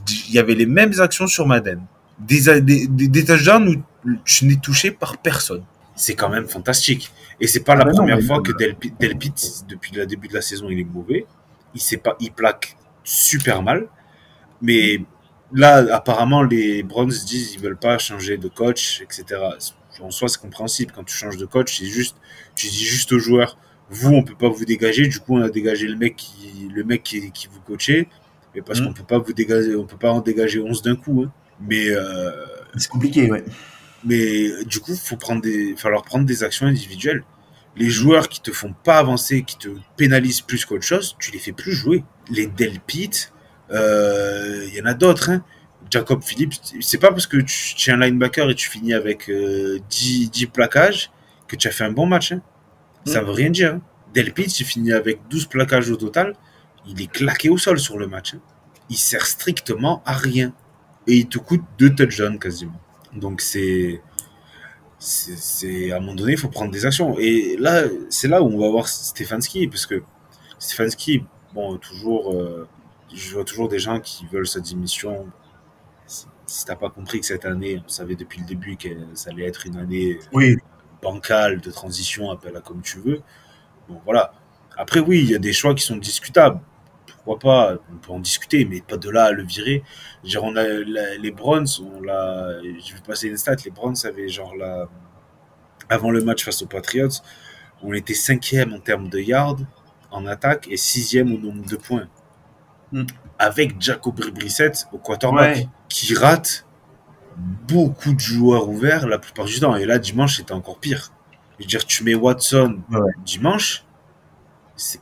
il 0.07 0.33
y 0.33 0.39
avait 0.39 0.53
les 0.53 0.67
mêmes 0.67 0.93
actions 0.99 1.27
sur 1.27 1.47
Madden. 1.47 1.81
Des, 2.19 2.61
des, 2.61 2.87
des, 2.87 3.25
touchdowns 3.25 3.67
où 3.67 4.11
je 4.23 4.45
n'ai 4.45 4.57
touché 4.57 4.91
par 4.91 5.17
personne. 5.17 5.63
C'est 5.95 6.13
quand 6.13 6.29
même 6.29 6.47
fantastique. 6.47 7.11
Et 7.39 7.47
c'est 7.47 7.63
pas 7.63 7.73
la 7.73 7.81
Ah 7.81 7.85
ben 7.85 7.91
non, 7.91 7.97
première 7.97 8.21
fois 8.21 8.41
que 8.41 8.51
Delpit, 8.51 8.93
Delpit, 8.99 9.33
depuis 9.67 9.93
le 9.95 10.05
début 10.05 10.27
de 10.27 10.35
la 10.35 10.41
saison, 10.41 10.67
il 10.69 10.79
est 10.79 10.83
mauvais. 10.83 11.25
Il 11.73 11.81
sait 11.81 11.97
pas, 11.97 12.15
il 12.19 12.31
plaque 12.31 12.77
super 13.03 13.63
mal. 13.63 13.87
Mais 14.61 15.03
là, 15.51 15.83
apparemment, 15.95 16.43
les 16.43 16.83
Browns 16.83 17.09
disent 17.09 17.55
ils 17.55 17.59
veulent 17.59 17.77
pas 17.79 17.97
changer 17.97 18.37
de 18.37 18.47
coach, 18.47 19.01
etc. 19.01 19.41
En 19.99 20.11
soi, 20.11 20.29
c'est 20.29 20.39
compréhensible. 20.39 20.93
Quand 20.95 21.03
tu 21.03 21.15
changes 21.15 21.37
de 21.37 21.45
coach, 21.45 21.79
c'est 21.79 21.85
juste, 21.85 22.15
tu 22.55 22.67
dis 22.67 22.85
juste 22.85 23.11
aux 23.11 23.19
joueurs, 23.19 23.57
vous, 23.91 24.13
on 24.13 24.23
peut 24.23 24.35
pas 24.35 24.49
vous 24.49 24.65
dégager. 24.65 25.07
Du 25.07 25.19
coup, 25.19 25.37
on 25.37 25.41
a 25.41 25.49
dégagé 25.49 25.87
le 25.87 25.95
mec 25.97 26.15
qui, 26.15 26.69
le 26.73 26.83
mec 26.83 27.03
qui, 27.03 27.31
qui 27.31 27.47
vous 27.51 27.59
coachait. 27.61 28.07
Mais 28.55 28.61
parce 28.61 28.79
Mhm. 28.79 28.87
qu'on 28.87 28.93
peut 28.93 29.03
pas 29.03 29.19
vous 29.19 29.33
dégager, 29.33 29.75
on 29.75 29.85
peut 29.85 29.97
pas 29.97 30.11
en 30.11 30.21
dégager 30.21 30.59
11 30.59 30.81
d'un 30.81 30.95
coup. 30.95 31.23
hein. 31.25 31.31
Mais, 31.61 31.89
euh, 31.89 32.31
C'est 32.75 32.89
compliqué, 32.89 33.29
ouais. 33.29 33.43
mais 34.03 34.47
euh, 34.49 34.63
du 34.65 34.79
coup, 34.79 34.95
faut 34.95 35.15
prendre 35.17 35.41
des, 35.41 35.75
falloir 35.77 36.01
prendre 36.03 36.25
des 36.25 36.43
actions 36.43 36.65
individuelles. 36.65 37.23
Les 37.77 37.89
joueurs 37.89 38.27
qui 38.29 38.41
te 38.41 38.51
font 38.51 38.73
pas 38.83 38.97
avancer, 38.97 39.43
qui 39.43 39.57
te 39.57 39.69
pénalisent 39.95 40.41
plus 40.41 40.65
qu'autre 40.65 40.83
chose, 40.83 41.15
tu 41.19 41.31
les 41.31 41.39
fais 41.39 41.51
plus 41.53 41.71
jouer. 41.71 42.03
Les 42.29 42.47
Delpit, 42.47 43.11
euh, 43.71 44.65
il 44.67 44.73
y 44.75 44.81
en 44.81 44.85
a 44.85 44.93
d'autres. 44.93 45.29
Hein. 45.29 45.43
Jacob 45.89 46.23
Phillips, 46.23 46.53
c'est 46.81 46.97
pas 46.97 47.09
parce 47.11 47.27
que 47.27 47.37
tu, 47.37 47.75
tu 47.75 47.89
es 47.89 47.93
un 47.93 47.97
linebacker 47.97 48.49
et 48.49 48.55
tu 48.55 48.69
finis 48.69 48.93
avec 48.93 49.29
euh, 49.29 49.79
10, 49.89 50.29
10 50.31 50.47
plaquages 50.47 51.11
que 51.47 51.55
tu 51.55 51.67
as 51.67 51.71
fait 51.71 51.83
un 51.83 51.91
bon 51.91 52.05
match. 52.05 52.31
Hein. 52.31 52.41
Ça 53.05 53.21
Mm. 53.21 53.25
veut 53.25 53.31
rien 53.31 53.49
dire. 53.49 53.73
Hein. 53.75 53.81
Delpit, 54.13 54.43
il 54.59 54.65
finit 54.65 54.91
avec 54.93 55.19
12 55.29 55.45
plaquages 55.47 55.89
au 55.89 55.95
total. 55.95 56.35
Il 56.87 57.01
est 57.01 57.11
claqué 57.11 57.49
au 57.49 57.57
sol 57.57 57.79
sur 57.79 57.97
le 57.97 58.07
match. 58.07 58.33
hein. 58.35 58.41
Il 58.89 58.97
sert 58.97 59.25
strictement 59.25 60.01
à 60.05 60.13
rien. 60.13 60.53
Et 61.07 61.15
il 61.17 61.27
te 61.27 61.37
coûte 61.39 61.61
deux 61.79 61.89
touchdowns 61.95 62.37
quasiment. 62.39 62.79
Donc 63.13 63.41
c'est 63.41 64.01
c'est 64.99 65.91
à 65.91 65.97
un 65.97 65.99
moment 65.99 66.13
donné, 66.13 66.33
il 66.33 66.37
faut 66.37 66.47
prendre 66.49 66.71
des 66.71 66.85
actions. 66.85 67.17
Et 67.17 67.57
là, 67.57 67.83
c'est 68.09 68.27
là 68.27 68.43
où 68.43 68.47
on 68.47 68.59
va 68.59 68.69
voir 68.69 68.87
Stefanski, 68.87 69.67
parce 69.67 69.87
que 69.87 70.03
Stefanski, 70.59 71.23
bon, 71.55 71.77
toujours, 71.77 72.33
euh, 72.33 72.67
je 73.13 73.33
vois 73.33 73.43
toujours 73.43 73.67
des 73.67 73.79
gens 73.79 73.99
qui 73.99 74.27
veulent 74.31 74.45
sa 74.47 74.59
démission. 74.59 75.25
Si, 76.05 76.25
si 76.45 76.65
t'as 76.65 76.75
pas 76.75 76.91
compris 76.91 77.19
que 77.19 77.25
cette 77.25 77.45
année, 77.45 77.81
on 77.83 77.89
savait 77.89 78.15
depuis 78.15 78.41
le 78.41 78.45
début 78.45 78.77
que 78.77 78.89
ça 79.15 79.31
allait 79.31 79.45
être 79.47 79.65
une 79.65 79.77
année 79.77 80.19
Oui. 80.33 80.57
Bancale, 81.01 81.59
de 81.61 81.71
transition, 81.71 82.31
appelle-la 82.31 82.61
comme 82.61 82.81
tu 82.81 82.99
veux. 82.99 83.21
Bon, 83.89 83.99
voilà. 84.05 84.33
Après, 84.77 84.99
oui, 84.99 85.19
il 85.23 85.31
y 85.31 85.35
a 85.35 85.39
des 85.39 85.53
choix 85.53 85.73
qui 85.75 85.83
sont 85.83 85.97
discutables. 85.97 86.59
Pourquoi 87.07 87.39
pas? 87.39 87.77
On 87.91 87.97
peut 87.97 88.11
en 88.13 88.19
discuter, 88.19 88.65
mais 88.65 88.81
pas 88.81 88.97
de 88.97 89.09
là 89.09 89.25
à 89.25 89.31
le 89.31 89.43
virer. 89.43 89.83
Dire, 90.23 90.43
on 90.43 90.55
a 90.55 90.63
la- 90.63 91.17
les 91.17 91.31
Browns, 91.31 91.67
on 91.83 92.01
l'a. 92.01 92.61
Je 92.63 92.93
vais 92.95 93.01
passer 93.05 93.27
une 93.27 93.37
stat. 93.37 93.55
Les 93.65 93.71
Browns 93.71 93.95
avaient 94.05 94.27
genre 94.29 94.55
la. 94.55 94.87
Avant 95.89 96.09
le 96.11 96.23
match 96.23 96.43
face 96.45 96.61
aux 96.61 96.67
Patriots, 96.67 97.09
on 97.83 97.93
était 97.93 98.13
cinquième 98.13 98.73
en 98.73 98.79
termes 98.79 99.09
de 99.09 99.19
yards 99.19 99.57
en 100.09 100.25
attaque 100.25 100.67
et 100.69 100.77
sixième 100.77 101.33
au 101.33 101.37
nombre 101.37 101.65
de 101.67 101.75
points. 101.75 102.07
Hmm. 102.91 103.03
Avec 103.39 103.79
Jacob 103.81 104.19
Brissett 104.33 104.85
au 104.93 104.97
quarterback, 104.97 105.55
Ouais. 105.57 105.67
qui 105.89 106.13
rate 106.13 106.65
beaucoup 107.67 108.13
de 108.13 108.19
joueurs 108.19 108.69
ouverts 108.69 109.07
la 109.07 109.17
plupart 109.17 109.45
du 109.45 109.59
temps. 109.59 109.75
Et 109.75 109.85
là, 109.85 109.99
dimanche, 109.99 110.37
c'était 110.37 110.53
encore 110.53 110.77
pire. 110.79 111.11
Je 111.59 111.63
veux 111.63 111.67
dire, 111.67 111.85
tu 111.85 112.03
mets 112.03 112.15
Watson 112.15 112.79
Ouais. 112.91 112.99
dimanche, 113.25 113.83
c'est 114.75 114.99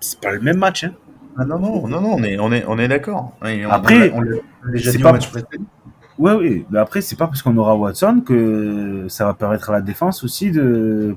c'est 0.00 0.20
pas 0.20 0.32
le 0.32 0.40
même 0.40 0.58
match. 0.58 0.84
Hein. 0.84 0.94
Ah 1.38 1.44
non, 1.44 1.58
non, 1.58 1.86
non, 1.88 2.00
non, 2.00 2.14
on 2.18 2.22
est, 2.22 2.38
on 2.38 2.52
est, 2.52 2.64
on 2.66 2.78
est 2.78 2.88
d'accord. 2.88 3.32
Après, 3.70 4.10
on 4.10 4.22
on 4.68 4.70
déjà 4.72 4.90
c'est 4.90 4.96
dit 4.98 5.02
pas- 5.02 5.10
au 5.10 5.12
match 5.14 5.28
précédent. 5.30 5.64
Ouais, 6.18 6.32
oui. 6.34 6.66
Mais 6.70 6.78
après, 6.78 7.00
c'est 7.00 7.16
pas 7.16 7.26
parce 7.26 7.40
qu'on 7.42 7.56
aura 7.56 7.74
Watson 7.74 8.22
que 8.26 9.06
ça 9.08 9.24
va 9.24 9.32
permettre 9.34 9.70
à 9.70 9.72
la 9.74 9.80
défense 9.80 10.24
aussi 10.24 10.50
de 10.50 11.16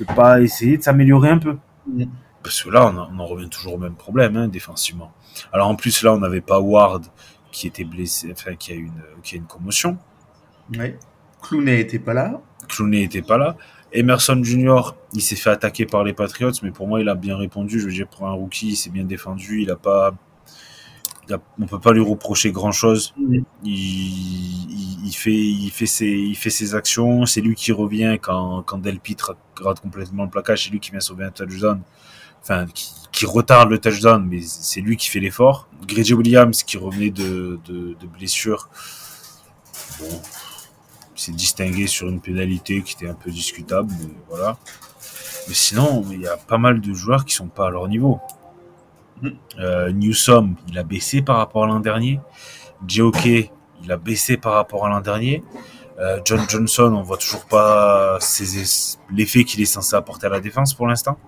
de 0.00 0.04
pas 0.14 0.40
essayer 0.40 0.76
de 0.78 0.82
s'améliorer 0.82 1.30
un 1.30 1.38
peu. 1.38 1.56
Mm. 1.88 2.04
Parce 2.42 2.62
que 2.62 2.70
là, 2.70 2.92
on, 2.92 2.96
en- 2.98 3.08
on 3.14 3.18
en 3.18 3.26
revient 3.26 3.48
toujours 3.48 3.74
au 3.74 3.78
même 3.78 3.94
problème, 3.94 4.36
hein, 4.36 4.48
défensivement. 4.48 5.12
Alors 5.52 5.68
en 5.68 5.74
plus, 5.76 6.02
là, 6.02 6.12
on 6.14 6.18
n'avait 6.18 6.40
pas 6.40 6.60
Ward 6.60 7.04
qui 7.56 7.66
était 7.66 7.84
blessé, 7.84 8.28
enfin, 8.32 8.54
qui 8.54 8.72
a 8.72 8.74
une, 8.74 9.02
qui 9.22 9.36
a 9.36 9.38
une 9.38 9.46
commotion. 9.46 9.96
Ouais. 10.76 10.98
Clooney 11.40 11.80
était 11.80 11.98
pas 11.98 12.12
là. 12.12 12.42
Clooney 12.68 13.02
était 13.02 13.22
pas 13.22 13.38
là. 13.38 13.56
Emerson 13.92 14.38
Junior, 14.42 14.94
il 15.14 15.22
s'est 15.22 15.36
fait 15.36 15.48
attaquer 15.48 15.86
par 15.86 16.04
les 16.04 16.12
Patriots, 16.12 16.52
mais 16.62 16.70
pour 16.70 16.86
moi, 16.86 17.00
il 17.00 17.08
a 17.08 17.14
bien 17.14 17.34
répondu. 17.38 17.80
Je 17.80 17.86
veux 17.86 17.92
dire, 17.92 18.08
pour 18.08 18.26
un 18.28 18.32
rookie, 18.32 18.68
il 18.70 18.76
s'est 18.76 18.90
bien 18.90 19.04
défendu. 19.04 19.62
Il 19.62 19.70
a 19.70 19.76
pas, 19.76 20.12
il 21.26 21.32
a- 21.34 21.40
on 21.58 21.64
peut 21.64 21.80
pas 21.80 21.92
lui 21.94 22.02
reprocher 22.02 22.52
grand 22.52 22.72
chose. 22.72 23.14
Il, 23.18 23.42
il, 23.64 25.06
il 25.06 25.12
fait, 25.14 25.32
il 25.32 25.70
fait 25.70 25.86
ses, 25.86 26.08
il 26.10 26.34
fait 26.36 26.50
ses 26.50 26.74
actions. 26.74 27.24
C'est 27.24 27.40
lui 27.40 27.54
qui 27.54 27.72
revient 27.72 28.18
quand, 28.20 28.62
quand 28.64 28.76
Delpit 28.78 29.16
rate, 29.18 29.38
rate 29.62 29.80
complètement 29.80 30.24
le 30.24 30.30
placage. 30.30 30.64
C'est 30.64 30.70
lui 30.70 30.80
qui 30.80 30.90
vient 30.90 31.00
sauver 31.00 31.24
un 31.24 31.30
touchdown. 31.30 31.80
Enfin, 32.42 32.66
qui, 32.66 32.92
qui 33.16 33.24
retarde 33.24 33.70
le 33.70 33.78
touchdown, 33.78 34.26
mais 34.28 34.42
c'est 34.42 34.82
lui 34.82 34.98
qui 34.98 35.08
fait 35.08 35.20
l'effort. 35.20 35.68
Grady 35.88 36.12
Williams, 36.12 36.62
qui 36.62 36.76
revenait 36.76 37.08
de, 37.08 37.58
de, 37.64 37.96
de 37.98 38.06
blessure. 38.06 38.68
Bon, 39.98 40.20
s'est 41.14 41.32
distingué 41.32 41.86
sur 41.86 42.08
une 42.08 42.20
pénalité 42.20 42.82
qui 42.82 42.92
était 42.92 43.08
un 43.08 43.14
peu 43.14 43.30
discutable, 43.30 43.90
mais 43.98 44.10
voilà. 44.28 44.58
Mais 45.48 45.54
sinon, 45.54 46.04
il 46.10 46.20
y 46.20 46.26
a 46.26 46.36
pas 46.36 46.58
mal 46.58 46.82
de 46.82 46.92
joueurs 46.92 47.24
qui 47.24 47.34
sont 47.34 47.48
pas 47.48 47.68
à 47.68 47.70
leur 47.70 47.88
niveau. 47.88 48.20
Mm. 49.22 49.28
Euh, 49.60 49.92
Newsom, 49.92 50.54
il 50.68 50.78
a 50.78 50.82
baissé 50.82 51.22
par 51.22 51.38
rapport 51.38 51.64
à 51.64 51.68
l'an 51.68 51.80
dernier. 51.80 52.20
JOK, 52.86 53.24
il 53.82 53.92
a 53.92 53.96
baissé 53.96 54.36
par 54.36 54.52
rapport 54.52 54.84
à 54.84 54.90
l'an 54.90 55.00
dernier. 55.00 55.42
Euh, 55.98 56.20
John 56.26 56.44
Johnson, 56.46 56.92
on 56.94 57.02
voit 57.02 57.16
toujours 57.16 57.46
pas 57.46 58.18
l'effet 59.10 59.44
qu'il 59.44 59.62
est 59.62 59.64
censé 59.64 59.96
apporter 59.96 60.26
à 60.26 60.30
la 60.30 60.40
défense 60.40 60.74
pour 60.74 60.86
l'instant. 60.86 61.18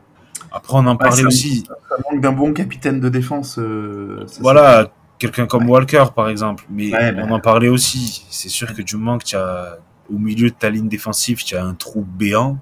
Après, 0.53 0.75
on 0.75 0.79
en 0.87 0.93
Ouais, 0.93 0.97
parlait 0.99 1.23
ça- 1.23 1.29
aussi. 1.29 1.65
Ça 1.67 1.97
manque 2.11 2.21
d'un 2.23 2.33
bon 2.33 2.53
capitaine 2.53 3.01
de 3.01 3.09
défense. 3.09 3.59
euh, 3.59 4.25
Voilà, 4.41 4.91
quelqu'un 5.19 5.47
comme 5.47 5.69
Walker, 5.69 6.07
par 6.15 6.29
exemple. 6.29 6.65
Mais 6.71 6.93
Ouais, 6.93 7.13
ben- 7.13 7.27
on 7.29 7.33
en 7.35 7.41
parlait 7.41 7.69
aussi. 7.69 8.27
C'est 8.31 8.49
sûr 8.49 8.75
que 8.75 8.83
du 8.83 8.97
moment 8.97 9.19
que 9.19 9.25
tu 9.25 9.37
as, 9.37 9.79
au 10.13 10.19
milieu 10.19 10.49
de 10.51 10.55
ta 10.55 10.71
ligne 10.71 10.89
défensive, 10.89 11.45
tu 11.45 11.57
as 11.57 11.65
un 11.65 11.75
trou 11.75 12.03
béant, 12.03 12.59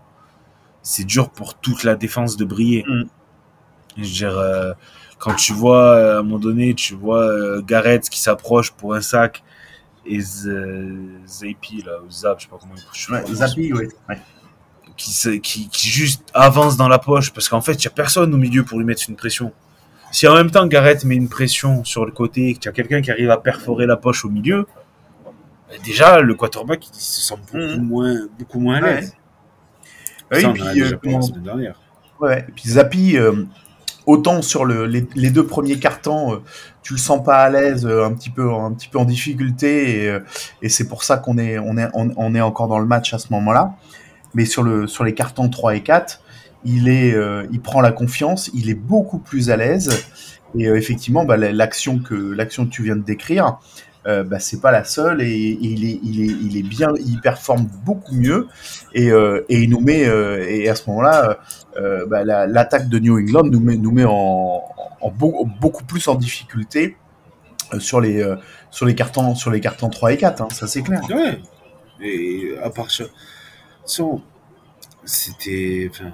c'est 0.82 1.04
dur 1.04 1.30
pour 1.30 1.54
toute 1.54 1.84
la 1.84 1.94
défense 1.94 2.36
de 2.36 2.44
briller. 2.44 2.84
Mm. 2.88 3.02
Je 3.98 4.02
veux 4.02 4.08
dire, 4.08 4.36
euh, 4.38 4.72
quand 5.18 5.34
tu 5.34 5.52
vois, 5.52 5.94
euh, 5.96 6.16
à 6.16 6.18
un 6.18 6.22
moment 6.22 6.38
donné, 6.38 6.74
tu 6.74 6.94
vois 6.94 7.22
euh, 7.22 7.62
Garrett 7.62 8.08
qui 8.10 8.20
s'approche 8.20 8.72
pour 8.72 8.94
un 8.94 9.00
sac, 9.00 9.42
et 10.04 10.20
Zapi, 10.20 11.82
là, 11.84 11.98
ou 12.06 12.10
Zap, 12.10 12.38
je 12.38 12.44
sais 12.44 12.50
pas 12.50 12.58
comment 12.60 12.74
il 12.76 13.12
ouais, 13.14 13.34
Zapi, 13.34 13.72
ouais. 13.72 13.88
Qui, 14.96 15.40
qui, 15.40 15.68
qui, 15.68 15.88
juste 15.88 16.24
avance 16.32 16.78
dans 16.78 16.88
la 16.88 16.98
poche 16.98 17.30
parce 17.30 17.50
qu'en 17.50 17.60
fait, 17.60 17.74
il 17.74 17.80
n'y 17.80 17.86
a 17.88 17.90
personne 17.90 18.32
au 18.32 18.38
milieu 18.38 18.64
pour 18.64 18.78
lui 18.78 18.86
mettre 18.86 19.02
une 19.08 19.16
pression. 19.16 19.52
Si 20.10 20.26
en 20.26 20.34
même 20.34 20.50
temps 20.50 20.66
Garrett 20.66 21.04
met 21.04 21.16
une 21.16 21.28
pression 21.28 21.84
sur 21.84 22.06
le 22.06 22.12
côté, 22.12 22.54
qu'il 22.54 22.64
y 22.64 22.68
a 22.68 22.72
quelqu'un 22.72 23.02
qui 23.02 23.10
arrive 23.10 23.30
à 23.30 23.36
perforer 23.36 23.84
la 23.84 23.96
poche 23.96 24.24
au 24.24 24.30
milieu, 24.30 24.66
ben 25.68 25.78
déjà 25.84 26.20
le 26.20 26.34
quarterback 26.34 26.86
il 26.86 26.98
se 26.98 27.20
sent 27.20 27.34
beaucoup 27.52 27.58
mmh. 27.58 27.82
moins, 27.82 28.16
beaucoup 28.38 28.60
moins 28.60 28.76
à 28.76 28.80
l'aise. 28.80 29.14
Ouais. 30.30 30.40
Ça, 30.40 30.48
oui, 30.50 30.60
on 30.60 30.66
a 30.66 30.70
puis, 30.70 30.80
déjà 30.80 30.94
euh, 30.94 30.96
parlé 30.96 31.16
la 31.16 31.22
semaine 31.22 31.42
dernière. 31.42 31.80
Ouais, 32.20 32.44
et 32.48 32.52
puis 32.52 32.70
Zapi, 32.70 33.18
euh, 33.18 33.44
autant 34.06 34.40
sur 34.40 34.64
le, 34.64 34.86
les, 34.86 35.06
les, 35.14 35.30
deux 35.30 35.46
premiers 35.46 35.78
cartons, 35.78 36.34
euh, 36.34 36.42
tu 36.82 36.94
le 36.94 36.98
sens 36.98 37.22
pas 37.22 37.36
à 37.36 37.50
l'aise, 37.50 37.84
euh, 37.84 38.06
un 38.06 38.14
petit 38.14 38.30
peu, 38.30 38.50
un 38.50 38.72
petit 38.72 38.88
peu 38.88 38.98
en 38.98 39.04
difficulté, 39.04 40.06
et, 40.06 40.18
et 40.62 40.68
c'est 40.68 40.88
pour 40.88 41.04
ça 41.04 41.18
qu'on 41.18 41.36
est, 41.36 41.58
on 41.58 41.76
est, 41.76 41.88
on, 41.92 42.10
on, 42.16 42.34
est 42.34 42.40
encore 42.40 42.68
dans 42.68 42.78
le 42.78 42.86
match 42.86 43.12
à 43.12 43.18
ce 43.18 43.26
moment-là. 43.32 43.74
Mais 44.36 44.44
sur 44.44 44.62
le, 44.62 44.86
sur 44.86 45.02
les 45.02 45.14
cartons 45.14 45.48
3 45.48 45.74
et 45.74 45.82
4, 45.82 46.20
il 46.64 46.88
est, 46.88 47.12
euh, 47.12 47.44
il 47.50 47.60
prend 47.60 47.80
la 47.80 47.90
confiance, 47.90 48.50
il 48.54 48.70
est 48.70 48.74
beaucoup 48.74 49.18
plus 49.18 49.50
à 49.50 49.56
l'aise, 49.56 50.06
et 50.56 50.66
effectivement, 50.66 51.24
bah, 51.24 51.36
l'action 51.36 51.98
que, 51.98 52.34
que 52.34 52.62
tu 52.64 52.84
viens 52.84 52.96
de 52.96 53.02
décrire, 53.02 53.58
euh, 54.06 54.22
bah, 54.22 54.38
c'est 54.38 54.60
pas 54.60 54.70
la 54.70 54.84
seule 54.84 55.20
et, 55.20 55.58
il, 55.60 55.84
est, 55.84 55.98
il, 56.04 56.20
est, 56.20 56.36
il 56.44 56.56
est 56.56 56.62
bien, 56.62 56.92
il 57.04 57.20
performe 57.20 57.66
beaucoup 57.84 58.14
mieux 58.14 58.46
et, 58.94 59.10
euh, 59.10 59.44
et 59.48 59.62
il 59.62 59.70
nous 59.70 59.80
met 59.80 60.06
euh, 60.06 60.46
et 60.48 60.68
à 60.68 60.76
ce 60.76 60.88
moment-là, 60.90 61.40
bah, 62.08 62.22
l'attaque 62.24 62.82
la, 62.82 62.88
de 62.88 62.98
New 63.00 63.18
England 63.18 63.44
nous 63.50 63.58
met, 63.58 63.76
nous 63.76 63.90
met 63.90 64.04
en, 64.04 64.62
en 65.00 65.10
beau, 65.10 65.48
beaucoup 65.60 65.82
plus 65.82 66.06
en 66.06 66.14
difficulté 66.14 66.96
sur 67.80 68.00
les 68.00 68.24
sur 68.70 68.86
les 68.86 68.94
cartons 68.94 69.34
sur 69.34 69.50
les 69.50 69.60
cartons 69.60 69.88
3 69.88 70.12
et 70.12 70.16
4 70.16 70.40
hein, 70.40 70.48
ça 70.52 70.68
c'est 70.68 70.82
clair. 70.82 71.02
Ouais. 71.10 71.40
Et 72.00 72.54
à 72.62 72.70
part 72.70 72.92
ça, 72.92 73.04
c'était 75.04 75.88
enfin 75.90 76.12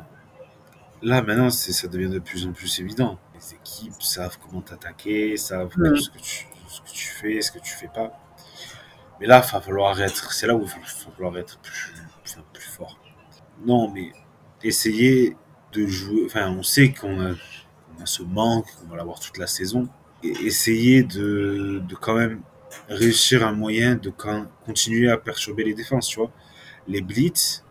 là 1.03 1.23
maintenant 1.23 1.51
ça 1.51 1.89
devient 1.89 2.11
de 2.11 2.19
plus 2.19 2.47
en 2.47 2.53
plus 2.53 2.81
évident. 2.81 3.19
Les 3.35 3.55
équipes 3.55 4.03
savent 4.03 4.39
comment 4.39 4.61
t'attaquer, 4.61 5.37
savent 5.37 5.73
mmh. 5.77 5.97
ce 5.97 6.11
que 6.11 6.19
tu 6.19 6.47
ce 6.73 6.81
que 6.81 6.89
tu 6.89 7.09
fais, 7.09 7.41
ce 7.41 7.53
que 7.53 7.59
tu 7.59 7.73
fais 7.73 7.89
pas. 7.89 8.19
Mais 9.21 9.27
là, 9.27 9.43
il 9.47 9.53
va 9.53 9.61
falloir 9.61 10.01
être, 10.01 10.33
c'est 10.33 10.47
là 10.47 10.57
où 10.57 10.63
il 10.63 10.67
va 10.67 11.13
falloir 11.15 11.37
être 11.39 11.59
plus, 11.61 11.93
enfin, 12.25 12.41
plus 12.53 12.65
fort. 12.65 12.99
Non, 13.65 13.91
mais 13.93 14.13
essayer 14.63 15.37
de 15.73 15.87
jouer, 15.87 16.23
enfin, 16.27 16.51
on 16.51 16.63
sait 16.63 16.93
qu'on 16.93 17.21
a, 17.21 17.35
on 17.97 18.03
a 18.03 18.07
ce 18.07 18.23
manque, 18.23 18.67
qu'on 18.75 18.89
va 18.89 18.97
l'avoir 18.97 19.21
toute 19.21 19.39
la 19.39 19.47
saison, 19.47 19.89
et 20.23 20.31
essayer 20.45 21.03
de, 21.03 21.83
de 21.87 21.95
quand 21.95 22.15
même 22.15 22.41
réussir 22.89 23.47
un 23.47 23.53
moyen 23.53 23.97
de 23.97 24.11
quand, 24.11 24.47
continuer 24.65 25.11
à 25.11 25.19
perturber 25.19 25.65
les 25.65 25.75
défenses, 25.75 26.09
tu 26.09 26.19
vois. 26.19 26.33
Les 26.89 27.01
blitz, 27.01 27.62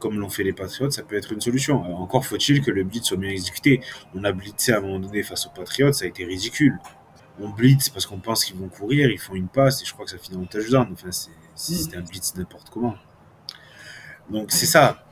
comme 0.00 0.18
l'ont 0.18 0.28
fait 0.28 0.42
les 0.42 0.52
Patriots, 0.52 0.90
ça 0.90 1.02
peut 1.02 1.16
être 1.16 1.32
une 1.32 1.40
solution. 1.40 1.84
Alors, 1.84 2.00
encore 2.00 2.26
faut-il 2.26 2.62
que 2.62 2.72
le 2.72 2.82
blitz 2.82 3.04
soit 3.04 3.16
bien 3.16 3.30
exécuté. 3.30 3.80
On 4.14 4.24
a 4.24 4.32
blitzé 4.32 4.72
à 4.72 4.78
un 4.78 4.80
moment 4.80 4.98
donné 4.98 5.22
face 5.22 5.46
aux 5.46 5.50
Patriots, 5.50 5.92
ça 5.92 6.06
a 6.06 6.08
été 6.08 6.24
ridicule 6.24 6.78
on 7.40 7.48
blitz 7.48 7.88
parce 7.88 8.06
qu'on 8.06 8.18
pense 8.18 8.44
qu'ils 8.44 8.56
vont 8.56 8.68
courir, 8.68 9.10
ils 9.10 9.18
font 9.18 9.34
une 9.34 9.48
passe 9.48 9.82
et 9.82 9.84
je 9.84 9.92
crois 9.92 10.04
que 10.04 10.10
ça 10.10 10.18
finit 10.18 10.42
en 10.42 10.46
touchdown. 10.46 10.88
Enfin, 10.92 11.10
c'était 11.54 11.96
un 11.96 12.02
blitz 12.02 12.34
n'importe 12.36 12.70
comment. 12.70 12.94
Donc 14.28 14.52
c'est 14.52 14.66
ça. 14.66 15.04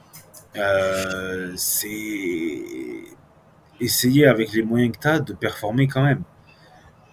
Euh, 0.57 1.53
c'est 1.57 2.63
essayer 3.81 4.27
avec 4.27 4.53
les 4.53 4.63
moyens 4.63 4.97
que 4.97 5.01
tu 5.01 5.09
as 5.09 5.21
de 5.21 5.33
performer 5.33 5.87
quand 5.87 6.03
même. 6.03 6.23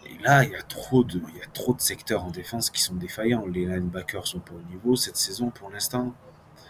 Et 0.05 0.23
là, 0.23 0.43
il 0.43 0.51
y 0.51 0.55
a 0.55 0.63
trop 0.63 1.03
de, 1.03 1.17
y 1.17 1.41
a 1.41 1.47
trop 1.53 1.73
de 1.73 1.81
secteurs 1.81 2.23
en 2.23 2.31
défense 2.31 2.69
qui 2.69 2.81
sont 2.81 2.95
défaillants. 2.95 3.45
Les 3.45 3.65
linebackers 3.65 4.27
sont 4.27 4.39
pas 4.39 4.53
au 4.53 4.73
niveau 4.73 4.95
cette 4.95 5.17
saison 5.17 5.49
pour 5.49 5.69
l'instant. 5.69 6.13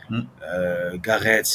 Mm. 0.10 0.22
Euh, 0.44 0.98
Garrett, 1.02 1.48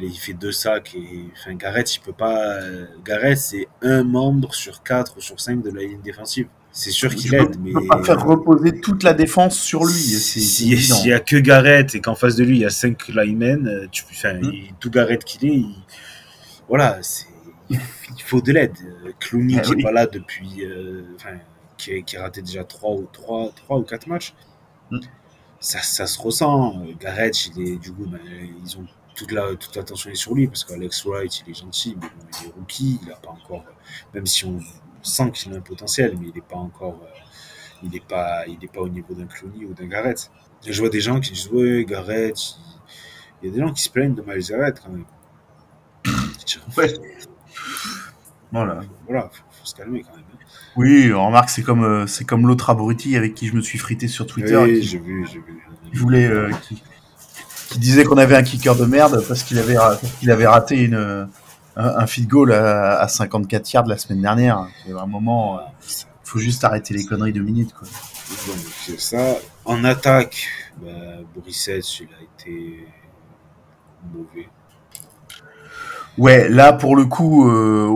il, 0.00 0.18
fait 0.18 0.34
deux 0.34 0.52
sacs 0.52 0.94
et 0.94 1.24
enfin 1.32 1.54
Garrett 1.54 1.96
il 1.96 2.00
peut 2.00 2.12
pas 2.12 2.58
Garrett 3.04 3.38
c'est 3.38 3.68
un 3.82 4.04
membre 4.04 4.54
sur 4.54 4.82
quatre 4.82 5.16
ou 5.16 5.20
sur 5.20 5.40
cinq 5.40 5.62
de 5.62 5.70
la 5.70 5.82
ligne 5.82 6.00
défensive 6.02 6.46
c'est 6.70 6.90
sûr 6.90 7.14
qu'il 7.14 7.34
aide 7.34 7.56
mais 7.60 7.72
peut 7.72 7.86
pas 7.86 8.02
faire 8.04 8.24
reposer 8.24 8.80
toute 8.80 9.02
la 9.02 9.14
défense 9.14 9.58
sur 9.58 9.84
lui 9.84 9.94
s'il 9.94 10.80
si, 10.80 11.08
y 11.08 11.12
a 11.12 11.20
que 11.20 11.36
Garrett 11.36 11.94
et 11.94 12.00
qu'en 12.00 12.14
face 12.14 12.36
de 12.36 12.44
lui 12.44 12.58
il 12.58 12.60
y 12.60 12.66
a 12.66 12.70
cinq 12.70 13.08
linemen 13.08 13.88
tu 13.90 14.04
enfin, 14.10 14.38
il, 14.42 14.72
tout 14.78 14.90
Garrett 14.90 15.24
qu'il 15.24 15.50
est 15.50 15.56
il, 15.56 15.74
voilà 16.68 16.98
c'est 17.02 17.26
il 17.70 18.22
faut 18.24 18.40
de 18.40 18.52
l'aide 18.52 18.76
Clooney 19.18 19.56
ah, 19.58 19.62
qui 19.62 19.72
oui. 19.72 19.80
est 19.80 19.82
pas 19.82 19.92
là 19.92 20.06
depuis 20.06 20.64
euh, 20.64 21.02
enfin 21.16 21.38
qui, 21.76 22.02
qui, 22.04 22.16
a 22.16 22.22
raté 22.22 22.42
déjà 22.42 22.64
trois 22.64 22.94
ou 22.94 23.08
trois 23.12 23.50
trois 23.56 23.78
ou 23.78 23.82
quatre 23.82 24.06
matchs 24.06 24.34
hmm. 24.90 24.98
Ça, 25.60 25.80
ça 25.80 26.06
se 26.06 26.20
ressent 26.20 26.84
il 26.84 27.68
est 27.68 27.76
du 27.76 27.92
coup 27.92 28.06
ben, 28.06 28.20
ils 28.64 28.78
ont 28.78 28.86
toute 29.14 29.32
la 29.32 29.54
toute 29.56 29.74
l'attention 29.74 30.10
est 30.10 30.14
sur 30.14 30.34
lui 30.34 30.46
parce 30.46 30.64
qu'Alex 30.64 31.04
Wright 31.04 31.42
il 31.44 31.50
est 31.50 31.54
gentil 31.54 31.96
mais 32.00 32.06
bon, 32.08 32.26
il 32.40 32.46
est 32.46 32.52
rookie 32.52 33.00
il 33.02 33.10
a 33.10 33.16
pas 33.16 33.30
encore 33.30 33.64
même 34.14 34.26
si 34.26 34.44
on 34.44 34.60
sent 35.02 35.30
qu'il 35.32 35.52
a 35.52 35.56
un 35.56 35.60
potentiel 35.60 36.16
mais 36.18 36.28
il 36.28 36.34
n'est 36.34 36.40
pas 36.40 36.56
encore 36.56 37.00
il 37.82 37.90
n'est 37.90 38.00
pas 38.00 38.46
il 38.46 38.62
est 38.62 38.72
pas 38.72 38.80
au 38.80 38.88
niveau 38.88 39.14
d'un 39.14 39.26
Clooney 39.26 39.64
ou 39.64 39.74
d'un 39.74 39.86
Garrett 39.86 40.30
et 40.64 40.72
je 40.72 40.80
vois 40.80 40.90
des 40.90 41.00
gens 41.00 41.18
qui 41.20 41.32
disent 41.32 41.48
ouais 41.48 41.84
Garrett 41.84 42.38
il... 42.38 43.42
il 43.42 43.48
y 43.48 43.52
a 43.52 43.54
des 43.54 43.60
gens 43.60 43.72
qui 43.72 43.82
se 43.82 43.90
plaignent 43.90 44.14
de 44.14 44.22
Miles 44.22 44.46
Garrett 44.48 44.80
quand 44.80 44.90
même 44.90 45.06
ouais. 46.76 46.94
voilà 48.52 48.80
voilà 49.06 49.28
faut, 49.32 49.44
faut, 49.50 49.66
se 49.66 49.74
calmer 49.74 50.02
quand 50.02 50.14
même. 50.14 50.24
Oui 50.78 51.12
remarque 51.12 51.50
c'est 51.50 51.62
comme 51.62 52.06
c'est 52.06 52.24
comme 52.24 52.46
l'autre 52.46 52.70
abruti 52.70 53.16
avec 53.16 53.34
qui 53.34 53.46
je 53.48 53.54
me 53.54 53.60
suis 53.60 53.78
frité 53.78 54.08
sur 54.08 54.26
Twitter 54.26 54.56
oui, 54.56 54.82
j'ai 54.82 54.98
vu 54.98 55.26
j'ai 55.30 55.38
vu 55.38 55.58
je 55.92 56.00
voulais 56.00 56.26
euh, 56.26 56.50
qui, 56.62 56.82
qui 57.68 57.78
disait 57.78 58.04
qu'on 58.04 58.18
avait 58.18 58.36
un 58.36 58.42
kicker 58.42 58.74
de 58.76 58.84
merde 58.84 59.22
parce 59.28 59.42
qu'il 59.42 59.58
avait, 59.58 59.76
qu'il 60.20 60.30
avait 60.30 60.46
raté 60.46 60.76
une, 60.76 61.28
un, 61.76 61.96
un 61.96 62.06
feed 62.06 62.26
goal 62.26 62.52
à, 62.52 62.98
à, 63.00 63.08
54 63.08 63.72
yards 63.72 63.86
la 63.86 63.98
semaine 63.98 64.22
dernière. 64.22 64.66
C'est 64.84 64.92
un 64.92 65.06
moment, 65.06 65.60
il 65.86 66.06
faut 66.24 66.38
juste 66.38 66.64
arrêter 66.64 66.94
les 66.94 67.04
conneries 67.04 67.32
de 67.32 67.40
minutes. 67.40 67.72
Quoi. 67.74 67.88
Donc, 68.46 68.56
c'est 68.84 69.00
ça. 69.00 69.36
En 69.64 69.84
attaque, 69.84 70.48
bah, 70.82 70.90
Brissette, 71.36 72.00
il 72.00 72.08
a 72.08 72.22
été 72.22 72.86
mauvais. 74.12 74.48
Ouais, 76.18 76.48
là 76.48 76.72
pour 76.72 76.96
le 76.96 77.04
coup, 77.04 77.48
euh, 77.48 77.86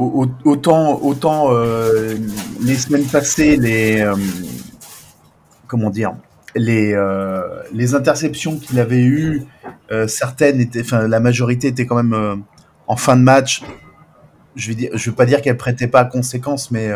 autant 0.44 1.00
autant 1.02 1.48
euh, 1.50 2.14
les 2.60 2.76
semaines 2.76 3.04
passées, 3.04 3.56
les 3.56 4.00
euh, 4.00 4.14
comment 5.66 5.90
dire, 5.90 6.14
les, 6.54 6.96
les 7.72 7.94
interceptions 7.96 8.58
qu'il 8.58 8.78
avait 8.78 9.02
eues, 9.02 9.42
certaines 10.06 10.60
étaient, 10.60 10.82
enfin 10.82 11.08
la 11.08 11.18
majorité 11.18 11.68
était 11.68 11.84
quand 11.84 12.00
même 12.00 12.44
en 12.86 12.96
fin 12.96 13.16
de 13.16 13.22
match. 13.22 13.62
Je 14.54 14.68
vais 14.68 14.74
dire, 14.74 14.90
je 14.92 15.10
veux 15.10 15.16
pas 15.16 15.24
dire 15.24 15.40
qu'elles 15.40 15.56
prêtaient 15.56 15.88
pas 15.88 16.00
à 16.00 16.04
conséquence, 16.04 16.70
mais 16.70 16.90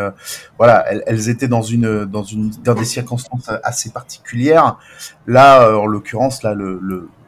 voilà, 0.59 0.85
elles, 1.07 1.29
étaient 1.29 1.49
dans 1.49 1.63
une 1.63 2.05
dans 2.05 2.23
une 2.23 2.51
dans 2.63 2.75
des 2.75 2.85
circonstances 2.85 3.51
assez 3.65 3.91
particulières. 3.91 4.79
Là, 5.27 5.77
en 5.77 5.87
l'occurrence, 5.87 6.45
là, 6.45 6.55
le, 6.55 6.79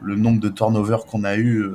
le, 0.01 0.15
nombre 0.15 0.39
de 0.39 0.49
turnovers 0.49 1.05
qu'on 1.05 1.23
a 1.23 1.35
eu 1.35 1.65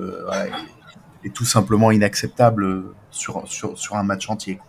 est, 1.25 1.35
tout 1.35 1.45
simplement 1.45 1.91
inacceptable 1.91 2.85
sur 3.11 3.47
sur 3.49 3.79
sur 3.79 3.97
un 3.97 4.03
match 4.03 4.29
entier. 4.29 4.61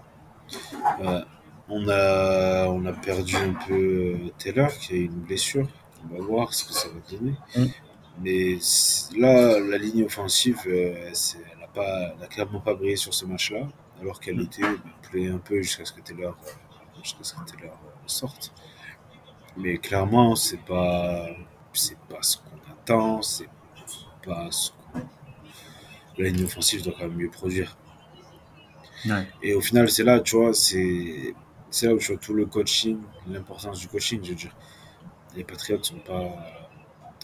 Ouais. 1.02 1.22
On 1.68 1.90
a, 1.90 2.68
on 2.68 2.86
a 2.86 2.94
perdu 2.94 3.36
un 3.38 3.54
peu 3.68 4.18
Taylor 4.38 4.72
qui 4.72 4.94
a 4.94 4.98
une 4.98 5.22
blessure. 5.22 5.68
On 6.04 6.16
va 6.16 6.24
voir 6.24 6.54
ce 6.54 6.66
que 6.66 6.74
ça 6.74 6.88
va 6.90 7.18
donner. 7.18 7.36
Mm. 7.56 7.66
Mais 8.22 8.58
là, 9.18 9.60
la 9.60 9.78
ligne 9.78 10.06
offensive, 10.06 10.60
euh, 10.68 11.12
elle 11.76 12.20
n'a 12.20 12.28
clairement 12.28 12.62
pas 12.62 12.76
brillé 12.76 12.96
sur 12.96 13.14
ce 13.14 13.26
match-là, 13.26 13.68
alors 14.00 14.20
qu'elle 14.20 14.40
était 14.42 14.62
play 15.10 15.28
un 15.28 15.38
peu 15.38 15.62
jusqu'à 15.62 15.86
ce 15.86 15.92
que 15.92 16.02
Taylor, 16.02 16.38
jusqu'à 17.04 17.24
ce 17.24 17.34
que 17.34 17.44
Taylor 17.44 17.78
sorte. 18.06 18.54
Mais 19.58 19.78
clairement, 19.78 20.36
c'est 20.36 20.64
pas, 20.64 21.28
c'est 21.74 21.98
pas 22.10 22.22
ce 22.22 22.38
qu'on 22.38 22.72
attend, 22.72 23.22
c'est 23.22 23.50
pas 24.24 24.50
ce 24.52 24.72
La 26.18 26.30
ligne 26.30 26.46
offensive 26.46 26.84
doit 26.84 26.94
quand 26.94 27.08
même 27.08 27.18
mieux 27.18 27.30
produire. 27.30 27.78
Ouais. 29.06 29.28
Et 29.44 29.54
au 29.54 29.62
final, 29.62 29.90
c'est 29.90 30.04
là, 30.04 30.20
tu 30.20 30.36
vois, 30.36 30.54
c'est 30.54 31.36
c'est 31.70 31.88
là 31.88 31.94
où 31.94 32.00
je 32.00 32.08
vois 32.08 32.18
tout 32.18 32.34
le 32.34 32.46
coaching, 32.46 33.00
l'importance 33.28 33.80
du 33.80 33.88
coaching, 33.90 34.24
je 34.24 34.30
veux 34.30 34.36
dire. 34.36 34.56
Les 35.36 35.44
Patriots 35.44 35.84
sont 35.84 36.00
pas, 36.00 36.34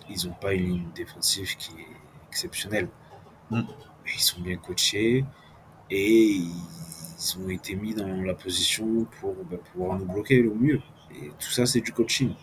ils 0.09 0.27
n'ont 0.27 0.33
pas 0.33 0.53
une 0.53 0.65
ligne 0.65 0.87
défensive 0.93 1.55
qui 1.55 1.71
est 1.71 2.27
exceptionnelle. 2.27 2.89
Mm. 3.49 3.61
Mais 4.03 4.11
ils 4.13 4.19
sont 4.19 4.41
bien 4.41 4.57
coachés 4.57 5.23
et 5.89 6.35
ils 6.35 7.37
ont 7.39 7.49
été 7.49 7.75
mis 7.75 7.93
dans 7.93 8.07
la 8.07 8.33
position 8.33 9.05
pour 9.19 9.35
bah, 9.49 9.57
pouvoir 9.71 9.97
nous 9.97 10.05
bloquer 10.05 10.45
au 10.45 10.55
mieux. 10.55 10.81
Et 11.15 11.29
tout 11.39 11.51
ça, 11.51 11.65
c'est 11.65 11.81
du 11.81 11.93
coaching. 11.93 12.33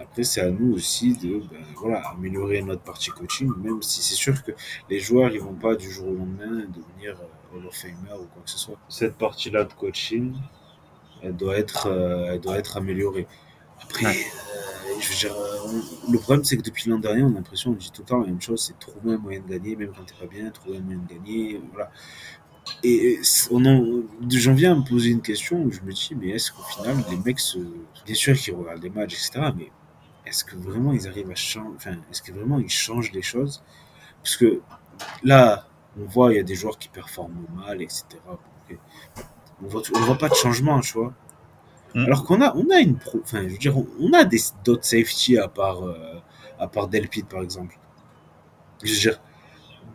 Après, 0.00 0.22
c'est 0.22 0.40
à 0.40 0.50
nous 0.50 0.74
aussi 0.74 1.14
de 1.16 1.38
ben, 1.38 1.58
voilà, 1.76 2.00
améliorer 2.08 2.62
notre 2.62 2.82
partie 2.82 3.10
coaching, 3.10 3.50
même 3.62 3.82
si 3.82 4.02
c'est 4.02 4.14
sûr 4.14 4.42
que 4.42 4.52
les 4.88 5.00
joueurs 5.00 5.30
ils 5.32 5.40
vont 5.40 5.54
pas 5.54 5.74
du 5.74 5.90
jour 5.90 6.08
au 6.08 6.14
lendemain 6.14 6.64
devenir 6.68 7.20
Hall 7.54 7.66
of 7.66 7.74
Famer 7.74 8.14
ou 8.14 8.26
quoi 8.26 8.42
que 8.44 8.50
ce 8.50 8.58
soit. 8.58 8.76
Cette 8.88 9.16
partie-là 9.16 9.64
de 9.64 9.72
coaching, 9.72 10.34
elle 11.22 11.36
doit 11.36 11.58
être, 11.58 11.86
euh, 11.86 12.32
elle 12.32 12.40
doit 12.40 12.58
être 12.58 12.76
améliorée. 12.76 13.26
Après, 13.82 14.06
euh, 14.06 15.00
je 15.00 15.08
veux 15.08 15.16
dire, 15.16 15.34
euh, 15.36 15.80
le 16.10 16.18
problème, 16.18 16.44
c'est 16.44 16.56
que 16.56 16.62
depuis 16.62 16.90
l'an 16.90 16.98
dernier, 16.98 17.22
on 17.22 17.28
a 17.28 17.34
l'impression, 17.34 17.70
on 17.70 17.74
dit 17.74 17.90
tout 17.92 18.02
le 18.02 18.08
temps 18.08 18.20
la 18.20 18.26
même 18.26 18.40
chose, 18.40 18.62
c'est 18.62 18.78
trouver 18.78 19.14
un 19.14 19.18
moyen 19.18 19.40
de 19.40 19.48
gagner, 19.48 19.76
même 19.76 19.92
quand 19.96 20.04
t'es 20.04 20.14
pas 20.18 20.26
bien, 20.26 20.50
trouver 20.50 20.78
un 20.78 20.80
moyen 20.80 21.00
de 21.00 21.12
gagner, 21.12 21.60
voilà. 21.72 21.90
Et 22.84 23.18
j'en 23.22 24.54
viens 24.54 24.72
à 24.72 24.74
me 24.74 24.86
poser 24.86 25.10
une 25.10 25.22
question 25.22 25.62
où 25.62 25.70
je 25.70 25.80
me 25.80 25.92
dis, 25.92 26.10
mais 26.14 26.30
est-ce 26.30 26.52
qu'au 26.52 26.62
final, 26.62 26.96
les 27.10 27.16
mecs, 27.16 27.40
se, 27.40 27.58
bien 28.04 28.14
sûr 28.14 28.36
qu'ils 28.36 28.54
regardent 28.54 28.82
les 28.82 28.90
matchs, 28.90 29.14
etc., 29.14 29.52
mais 29.56 29.70
est-ce 30.28 30.44
que 30.44 30.56
vraiment 30.56 30.92
ils 30.92 31.08
arrivent 31.08 31.30
à 31.30 31.34
changer, 31.34 31.70
enfin, 31.76 31.96
est-ce 32.10 32.22
que 32.22 32.32
vraiment 32.32 32.58
ils 32.58 32.68
changent 32.68 33.12
les 33.12 33.22
choses? 33.22 33.62
Parce 34.22 34.36
que 34.36 34.60
là, 35.22 35.66
on 35.98 36.04
voit, 36.04 36.32
il 36.32 36.36
y 36.36 36.40
a 36.40 36.42
des 36.42 36.54
joueurs 36.54 36.78
qui 36.78 36.88
performent 36.88 37.46
mal, 37.56 37.80
etc. 37.80 38.04
On 39.62 39.66
voit, 39.66 39.82
on 39.94 40.00
voit 40.00 40.18
pas 40.18 40.28
de 40.28 40.34
changement, 40.34 40.80
tu 40.80 40.94
vois. 40.94 41.14
Mm. 41.94 42.04
Alors 42.04 42.24
qu'on 42.24 42.40
a, 42.42 42.54
on 42.54 42.68
a 42.70 42.78
une 42.80 42.96
pro, 42.96 43.20
enfin, 43.22 43.42
je 43.44 43.52
veux 43.52 43.58
dire, 43.58 43.74
on 43.76 44.12
a 44.12 44.24
des 44.24 44.38
d'autres 44.64 44.84
safety 44.84 45.38
à 45.38 45.48
part, 45.48 45.82
euh, 45.82 46.20
à 46.58 46.68
part 46.68 46.88
Delpit, 46.88 47.22
par 47.22 47.42
exemple. 47.42 47.78
Je 48.84 48.92
veux 48.92 48.98
dire, 48.98 49.20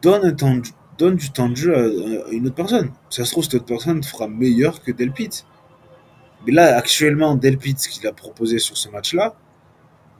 donne 0.02 0.26
un 0.26 0.34
temps, 0.34 0.60
donne 0.98 1.16
du 1.16 1.32
temps 1.32 1.50
de 1.50 1.56
jeu 1.56 1.76
à, 1.76 2.32
une 2.32 2.48
autre 2.48 2.56
personne. 2.56 2.92
Ça 3.10 3.24
se 3.24 3.32
trouve, 3.32 3.44
cette 3.44 3.56
autre 3.56 3.66
personne 3.66 4.04
fera 4.04 4.28
meilleur 4.28 4.82
que 4.82 4.92
Delpit. 4.92 5.46
Mais 6.46 6.52
là, 6.52 6.76
actuellement, 6.76 7.36
Delpit, 7.36 7.76
ce 7.78 7.88
qu'il 7.88 8.06
a 8.08 8.12
proposé 8.12 8.60
sur 8.60 8.76
ce 8.76 8.90
match-là, 8.90 9.36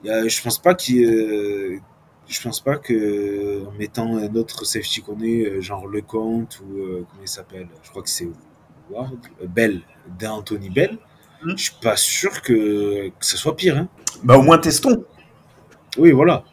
je 0.04 0.42
pense 0.42 0.58
pas 0.58 0.74
qu'il, 0.74 1.04
euh, 1.04 1.78
je 2.28 2.42
pense 2.42 2.60
pas 2.60 2.76
que 2.76 3.64
en 3.66 3.72
mettant 3.72 4.16
un 4.16 4.34
autre 4.34 4.64
safety 4.64 5.02
qu'on 5.02 5.20
est, 5.20 5.44
euh, 5.44 5.60
genre 5.60 5.86
Lecomte 5.86 6.60
ou 6.60 6.78
euh, 6.78 7.06
comment 7.08 7.22
il 7.22 7.28
s'appelle, 7.28 7.68
je 7.82 7.90
crois 7.90 8.02
que 8.02 8.10
c'est 8.10 8.28
Ward, 8.90 9.18
Bell, 9.48 9.82
d'Anthony 10.18 10.70
Bell, 10.70 10.98
hmm. 11.42 11.56
je 11.56 11.62
suis 11.62 11.76
pas 11.80 11.96
sûr 11.96 12.42
que, 12.42 13.08
que 13.08 13.24
ça 13.24 13.36
soit 13.36 13.56
pire. 13.56 13.76
Hein. 13.76 13.88
Bah 14.22 14.36
au 14.36 14.42
moins 14.42 14.58
testons. 14.58 15.04
Oui, 15.96 16.12
voilà. 16.12 16.44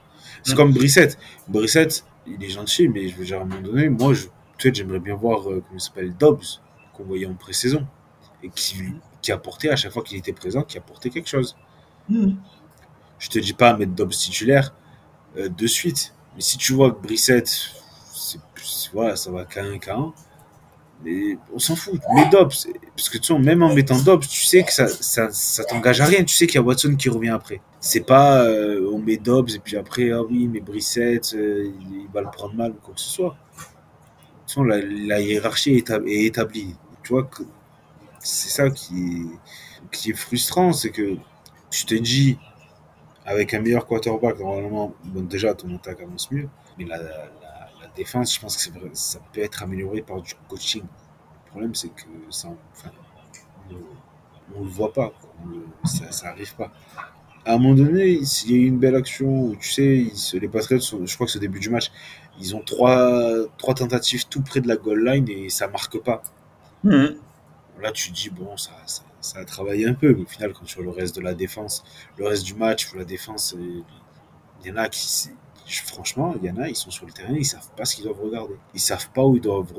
C'est 0.43 0.53
hmm. 0.53 0.55
comme 0.55 0.73
Brissette. 0.73 1.17
Brissette, 1.47 2.05
il 2.25 2.43
est 2.43 2.49
gentil, 2.49 2.87
mais 2.87 3.07
je 3.07 3.15
veux 3.15 3.25
dire 3.25 3.39
à 3.39 3.41
un 3.41 3.45
moment 3.45 3.61
donné, 3.61 3.89
moi, 3.89 4.13
je, 4.13 4.27
peut-être 4.57 4.75
j'aimerais 4.75 4.99
bien 4.99 5.15
voir 5.15 5.43
comment 5.43 5.61
il 5.73 5.81
s'appelle 5.81 6.15
Dobbs 6.15 6.61
qu'on 6.93 7.03
voyait 7.03 7.25
en 7.25 7.33
pré-saison 7.33 7.85
et 8.43 8.49
qui, 8.49 8.77
qui 9.21 9.31
apportait 9.31 9.69
à 9.69 9.75
chaque 9.75 9.91
fois 9.91 10.03
qu'il 10.03 10.17
était 10.17 10.33
présent, 10.33 10.63
qui 10.63 10.77
apportait 10.77 11.09
quelque 11.09 11.29
chose. 11.29 11.55
Hmm. 12.09 12.33
Je 13.21 13.29
te 13.29 13.39
dis 13.39 13.53
pas 13.53 13.77
mettre 13.77 13.93
Dobbs 13.93 14.09
titulaire 14.09 14.73
euh, 15.37 15.47
de 15.47 15.67
suite. 15.67 16.13
Mais 16.35 16.41
si 16.41 16.57
tu 16.57 16.73
vois 16.73 16.91
que 16.91 16.99
Brissette, 17.01 17.51
voilà, 18.93 19.15
ça 19.15 19.31
va 19.31 19.45
qu'à 19.45 19.63
un 19.63 19.77
qu'à 19.77 19.95
un, 19.95 20.11
mais 21.03 21.37
on 21.53 21.59
s'en 21.59 21.75
fout. 21.75 21.99
Mais 22.15 22.27
Dobbs, 22.29 22.53
parce 22.95 23.09
que 23.09 23.19
tu 23.19 23.33
sais, 23.33 23.39
même 23.39 23.61
en 23.61 23.73
mettant 23.75 23.99
Dobbs, 23.99 24.25
tu 24.27 24.43
sais 24.43 24.63
que 24.63 24.73
ça, 24.73 24.87
ça, 24.87 25.29
ça 25.31 25.63
t'engage 25.65 26.01
à 26.01 26.05
rien. 26.05 26.23
Tu 26.23 26.35
sais 26.35 26.47
qu'il 26.47 26.55
y 26.55 26.57
a 26.57 26.63
Watson 26.63 26.95
qui 26.95 27.09
revient 27.09 27.29
après. 27.29 27.61
C'est 27.79 28.05
pas 28.05 28.43
euh, 28.43 28.89
on 28.91 28.97
met 28.97 29.17
Dobbs 29.17 29.49
et 29.55 29.59
puis 29.59 29.77
après, 29.77 30.11
ah 30.11 30.23
oui, 30.23 30.47
mais 30.47 30.59
Brissette, 30.59 31.33
euh, 31.35 31.71
il, 31.79 32.07
va 32.11 32.21
le 32.21 32.31
prendre 32.31 32.55
mal 32.55 32.71
ou 32.71 32.79
quoi 32.83 32.95
que 32.95 33.01
ce 33.01 33.09
soit. 33.09 33.35
Tu 34.47 34.55
sais, 34.55 34.61
la, 34.65 34.81
la 34.81 35.21
hiérarchie 35.21 35.75
est, 35.75 36.25
établie. 36.25 36.75
Tu 37.03 37.13
vois 37.13 37.29
c'est 38.23 38.49
ça 38.49 38.69
qui 38.69 39.27
qui 39.91 40.11
est 40.11 40.15
frustrant, 40.15 40.73
c'est 40.73 40.89
que 40.89 41.17
tu 41.69 41.85
te 41.85 41.95
dis, 41.95 42.37
avec 43.25 43.53
un 43.53 43.61
meilleur 43.61 43.85
quarterback, 43.85 44.39
normalement, 44.39 44.93
bon, 45.05 45.23
déjà, 45.23 45.53
ton 45.53 45.73
attaque 45.75 46.01
avance 46.01 46.31
mieux. 46.31 46.49
Mais 46.77 46.85
la, 46.85 46.99
défense, 47.95 48.35
je 48.35 48.39
pense 48.39 48.55
que 48.55 48.79
vrai, 48.79 48.89
ça 48.93 49.19
peut 49.33 49.41
être 49.41 49.63
amélioré 49.63 50.01
par 50.01 50.21
du 50.21 50.33
coaching. 50.47 50.83
Le 50.83 51.49
problème, 51.49 51.75
c'est 51.75 51.89
que 51.89 52.05
ça, 52.29 52.47
enfin, 52.71 52.89
on 54.55 54.59
ne 54.61 54.65
le 54.65 54.71
voit 54.71 54.93
pas. 54.93 55.11
ça 55.83 56.27
n'arrive 56.27 56.55
pas. 56.55 56.71
À 57.45 57.55
un 57.55 57.57
moment 57.57 57.75
donné, 57.75 58.23
s'il 58.23 58.51
y 58.51 58.53
a 58.53 58.57
eu 58.57 58.67
une 58.67 58.79
belle 58.79 58.95
action 58.95 59.27
où, 59.27 59.55
tu 59.57 59.69
sais, 59.69 60.39
les 60.39 60.47
Patriots, 60.47 60.79
je 60.79 61.15
crois 61.15 61.25
que 61.25 61.33
c'est 61.33 61.39
au 61.39 61.41
début 61.41 61.59
du 61.59 61.69
match, 61.69 61.91
ils 62.39 62.55
ont 62.55 62.61
trois, 62.61 63.45
trois 63.57 63.73
tentatives 63.73 64.27
tout 64.27 64.41
près 64.41 64.61
de 64.61 64.67
la 64.67 64.77
goal 64.77 65.03
line 65.03 65.27
et 65.27 65.49
ça 65.49 65.67
marque 65.67 65.97
pas. 65.99 66.21
Mmh. 66.83 67.07
Là, 67.81 67.91
tu 67.91 68.11
dis, 68.11 68.29
bon, 68.29 68.55
ça, 68.57 68.71
ça 68.85 69.03
ça 69.21 69.39
a 69.39 69.45
travaillé 69.45 69.87
un 69.87 69.93
peu, 69.93 70.13
mais 70.13 70.23
au 70.23 70.27
final, 70.27 70.53
quand 70.53 70.65
tu 70.65 70.75
vois 70.75 70.85
le 70.85 70.91
reste 70.91 71.15
de 71.15 71.21
la 71.21 71.33
défense, 71.33 71.83
le 72.17 72.27
reste 72.27 72.43
du 72.43 72.53
match, 72.53 72.87
pour 72.87 72.97
la 72.97 73.05
défense, 73.05 73.55
il 73.57 74.67
y 74.67 74.71
en 74.71 74.77
a 74.77 74.89
qui, 74.89 75.29
franchement, 75.85 76.35
il 76.41 76.47
y 76.47 76.51
en 76.51 76.57
a, 76.57 76.67
ils 76.67 76.75
sont 76.75 76.91
sur 76.91 77.05
le 77.05 77.11
terrain, 77.11 77.33
ils 77.33 77.45
savent 77.45 77.69
pas 77.77 77.85
ce 77.85 77.95
qu'ils 77.95 78.05
doivent 78.05 78.21
regarder. 78.21 78.55
Ils 78.73 78.79
savent 78.79 79.09
pas 79.11 79.23
où 79.23 79.35
ils 79.35 79.41
doivent. 79.41 79.71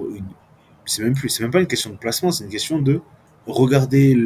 C'est 0.86 1.02
même 1.02 1.14
plus, 1.14 1.28
c'est 1.28 1.42
même 1.42 1.52
pas 1.52 1.60
une 1.60 1.66
question 1.66 1.90
de 1.90 1.96
placement, 1.96 2.32
c'est 2.32 2.44
une 2.44 2.50
question 2.50 2.80
de 2.80 3.00
regarder 3.46 4.16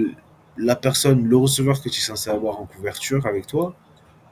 la 0.57 0.77
personne, 0.77 1.27
le 1.27 1.37
receveur 1.37 1.83
que 1.83 1.89
tu 1.89 1.99
es 1.99 2.03
censé 2.03 2.31
avoir 2.31 2.61
en 2.61 2.67
couverture 2.67 3.27
avec 3.27 3.47
toi, 3.47 3.75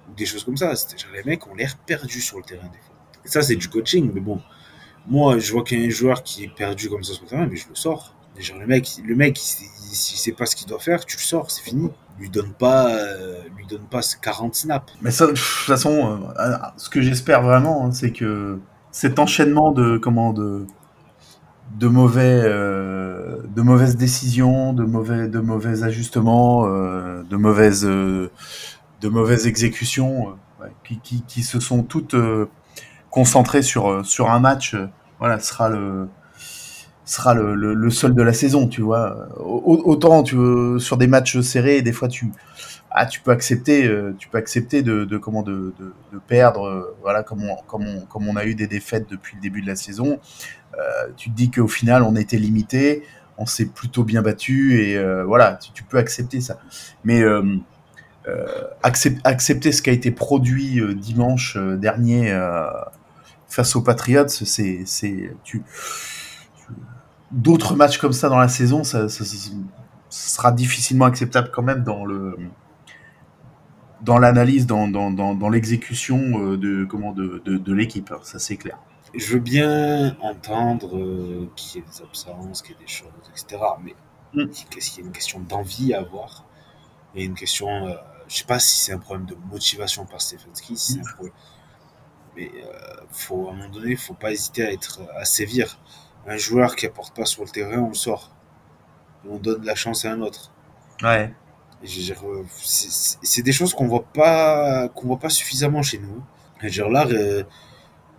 ou 0.09 0.15
des 0.15 0.27
choses 0.27 0.45
comme 0.45 0.57
ça. 0.57 0.73
Les 1.15 1.25
mecs 1.25 1.47
ont 1.47 1.55
l'air 1.55 1.77
perdus 1.79 2.21
sur 2.21 2.39
le 2.39 2.45
terrain 2.45 2.71
ça, 3.25 3.43
c'est 3.43 3.57
du 3.57 3.69
coaching, 3.69 4.11
mais 4.13 4.21
bon. 4.21 4.41
Moi, 5.07 5.39
je 5.39 5.53
vois 5.53 5.65
qu'il 5.65 5.81
y 5.81 5.83
a 5.83 5.87
un 5.87 5.91
joueur 5.91 6.23
qui 6.23 6.45
est 6.45 6.55
perdu 6.55 6.89
comme 6.89 7.03
ça 7.05 7.13
sur 7.15 7.25
le 7.25 7.29
terrain, 7.29 7.47
mais 7.47 7.57
je 7.57 7.69
le 7.69 7.75
sors. 7.75 8.15
Genre, 8.39 8.59
le 8.59 8.67
mec, 8.67 8.97
le 9.05 9.15
mec, 9.15 9.39
s'il 9.39 10.19
sait 10.19 10.33
pas 10.33 10.47
ce 10.47 10.57
qu'il 10.57 10.67
doit 10.67 10.81
faire, 10.81 11.05
tu 11.05 11.17
le 11.17 11.23
sors, 11.23 11.51
c'est 11.51 11.63
fini. 11.63 11.91
Lui 12.19 12.31
donne 12.31 12.53
pas, 12.53 12.91
euh, 12.91 13.41
lui 13.57 13.67
donne 13.67 13.87
pas 13.91 14.01
40 14.01 14.55
snaps. 14.55 14.93
Mais 15.03 15.11
ça, 15.11 15.27
de 15.27 15.33
toute 15.33 15.39
façon, 15.39 16.21
euh, 16.39 16.57
ce 16.77 16.89
que 16.89 17.01
j'espère 17.01 17.43
vraiment, 17.43 17.87
hein, 17.87 17.93
c'est 17.93 18.13
que 18.13 18.59
cet 18.91 19.19
enchaînement 19.19 19.73
de 19.73 19.99
comment 19.99 20.33
de 20.33 20.67
de 21.79 21.89
mauvais, 21.89 22.41
euh, 22.45 23.43
de 23.49 23.63
mauvaises 23.63 23.97
décisions, 23.97 24.73
de 24.73 24.85
mauvais, 24.85 25.29
de 25.29 25.41
mauvais 25.41 25.83
ajustements, 25.83 26.67
de 26.67 27.37
mauvaises, 27.37 27.85
de 27.85 28.31
mauvaises 29.03 29.47
exécutions, 29.47 30.37
qui, 30.85 31.01
qui, 31.01 31.23
qui, 31.27 31.43
se 31.43 31.59
sont 31.59 31.83
toutes 31.83 32.15
concentrées 33.11 33.63
sur 33.63 34.05
sur 34.07 34.31
un 34.31 34.39
match. 34.39 34.77
voilà, 35.19 35.41
sera 35.41 35.69
le 35.69 36.09
sera 37.05 37.35
le, 37.35 37.55
le, 37.55 37.91
seul 37.91 38.15
de 38.15 38.23
la 38.23 38.33
saison, 38.33 38.67
tu 38.67 38.81
vois. 38.81 39.29
Autant 39.39 40.23
tu 40.23 40.37
sur 40.79 40.97
des 40.97 41.07
matchs 41.07 41.41
serrés, 41.41 41.83
des 41.83 41.93
fois 41.93 42.09
tu 42.09 42.31
ah 42.97 43.07
tu 43.07 43.21
peux 43.21 43.33
accepter, 43.33 43.89
euh, 43.89 44.15
tu 44.17 44.29
peux 44.29 44.39
accepter 44.39 44.83
de, 44.83 45.05
de 45.05 45.19
comment 45.19 45.43
de, 45.43 45.75
de, 45.81 46.19
perdre, 46.29 46.65
euh, 46.69 46.97
voilà 47.03 47.25
comme 47.25 47.43
on, 47.43 47.57
comme 48.07 48.29
on 48.29 48.37
a 48.37 48.45
eu 48.45 48.55
des 48.55 48.69
défaites 48.69 49.11
depuis 49.11 49.35
le 49.35 49.43
début 49.43 49.63
de 49.63 49.67
la 49.67 49.75
saison. 49.75 50.21
Euh, 50.79 51.09
tu 51.17 51.29
te 51.29 51.35
dis 51.35 51.51
qu'au 51.51 51.67
final 51.67 52.05
on 52.05 52.15
était 52.15 52.37
limité, 52.37 53.03
on 53.37 53.47
s'est 53.47 53.67
plutôt 53.67 54.05
bien 54.05 54.23
battu 54.23 54.81
et 54.81 54.97
euh, 54.97 55.25
voilà 55.25 55.59
tu, 55.75 55.83
peux 55.83 55.99
accepter 55.99 56.41
ça. 56.41 56.61
Mais 57.03 57.25
accept, 58.85 59.21
accepter 59.25 59.73
ce 59.73 59.83
qui 59.83 59.91
a 59.91 59.93
été 59.93 60.13
produit 60.13 60.81
dimanche 60.95 61.59
dernier 61.59 62.33
face 63.49 63.75
aux 63.75 63.83
Patriots, 63.83 64.29
c'est 64.29 64.83
c'est 64.87 65.35
tu 65.43 65.63
d'autres 67.35 67.75
matchs 67.75 67.99
comme 67.99 68.13
ça 68.13 68.29
dans 68.29 68.39
la 68.39 68.49
saison, 68.49 68.85
ça, 68.85 69.09
sera 70.09 70.53
difficilement 70.53 71.07
acceptable 71.07 71.51
quand 71.53 71.63
même 71.63 71.83
dans 71.83 72.05
le 72.05 72.37
dans 74.03 74.19
l'analyse, 74.19 74.67
dans, 74.67 74.87
dans, 74.87 75.11
dans, 75.11 75.49
l'exécution 75.49 76.19
euh, 76.19 76.59
de 76.59 76.85
comment 76.85 77.13
de, 77.13 77.41
de, 77.47 77.73
l'équipe. 77.73 78.13
Hein, 78.13 78.21
ça 78.23 78.39
c'est 78.39 78.59
clair. 78.59 78.79
Je 79.15 79.33
veux 79.33 79.41
bien 79.41 80.15
entendre 80.21 80.99
euh, 80.99 81.49
qu'il 81.57 81.81
y 81.81 81.85
ait 81.85 81.87
des 81.87 82.03
absences, 82.03 82.61
qu'il 82.61 82.73
y 82.73 82.75
ait 82.75 82.83
des 82.83 82.87
choses, 82.87 83.09
etc. 83.31 83.63
Mais 83.83 83.95
mm. 84.35 84.51
qu'est-ce 84.69 84.91
qu'il 84.91 85.01
y 85.01 85.05
a 85.05 85.07
une 85.07 85.13
question 85.13 85.41
d'envie 85.41 85.95
à 85.95 86.01
avoir 86.01 86.45
et 87.15 87.25
une 87.25 87.35
question, 87.35 87.69
euh, 87.87 87.95
je 88.29 88.37
sais 88.37 88.45
pas 88.45 88.59
si 88.59 88.77
c'est 88.77 88.93
un 88.93 88.99
problème 88.99 89.25
de 89.27 89.37
motivation 89.51 90.05
par 90.05 90.21
Stefanski, 90.21 90.77
si 90.77 90.99
mm. 90.99 91.03
mais 92.37 92.51
faut 93.11 93.49
à 93.49 93.53
un 93.53 93.57
moment 93.57 93.71
donné, 93.71 93.93
il 93.93 93.97
faut 93.97 94.15
pas 94.15 94.33
hésiter 94.33 94.67
à 94.67 94.73
être 94.73 95.01
à 95.17 95.25
sévir 95.25 95.79
un 96.27 96.37
joueur 96.37 96.77
qui 96.77 96.87
apporte 96.87 97.15
pas 97.15 97.25
sur 97.25 97.45
le 97.45 97.51
terrain, 97.51 97.79
on 97.79 97.89
le 97.89 97.95
sort. 97.95 98.31
On 99.29 99.39
donne 99.39 99.65
la 99.65 99.75
chance 99.75 100.05
à 100.05 100.13
un 100.13 100.21
autre. 100.21 100.53
Ouais. 101.03 101.33
Euh, 101.85 102.43
c'est 102.63 103.43
des 103.43 103.53
choses 103.53 103.75
qu'on 103.75 103.87
voit 103.87 104.05
pas 104.05 104.89
qu'on 104.89 105.09
voit 105.09 105.19
pas 105.19 105.29
suffisamment 105.29 105.83
chez 105.83 105.99
nous. 105.99 106.23
Dire 106.69 106.89
là, 106.89 107.07
euh, 107.09 107.43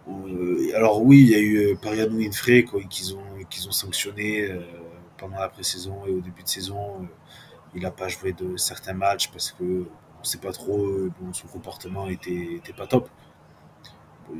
euh, 0.07 0.71
alors 0.75 1.01
oui, 1.01 1.21
il 1.21 1.29
y 1.29 1.35
a 1.35 1.39
eu 1.39 1.75
Pariano 1.77 2.15
Winfrey 2.17 2.65
qu'ils 2.89 3.15
ont 3.15 3.23
qu'ils 3.49 3.67
ont 3.67 3.71
sanctionné 3.71 4.49
pendant 5.17 5.39
la 5.39 5.49
pré-saison 5.49 6.05
et 6.07 6.11
au 6.11 6.21
début 6.21 6.43
de 6.43 6.47
saison. 6.47 7.07
il 7.75 7.81
n'a 7.83 7.91
pas 7.91 8.07
joué 8.07 8.33
de 8.33 8.57
certains 8.57 8.93
matchs 8.93 9.29
parce 9.31 9.51
que 9.51 9.87
on 10.21 10.23
sait 10.23 10.37
pas 10.39 10.51
trop. 10.51 10.77
Bon, 11.19 11.33
son 11.33 11.47
comportement 11.47 12.07
était 12.07 12.55
était 12.57 12.73
pas 12.73 12.87
top. 12.87 13.09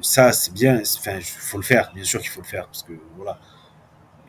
Ça, 0.01 0.32
c'est 0.34 0.54
bien. 0.54 0.82
Enfin, 0.82 1.17
il 1.17 1.23
faut 1.23 1.58
le 1.58 1.63
faire. 1.63 1.91
Bien 1.93 2.04
sûr 2.04 2.19
qu'il 2.19 2.30
faut 2.30 2.41
le 2.41 2.47
faire 2.47 2.65
parce 2.67 2.84
que 2.84 2.93
voilà 3.17 3.39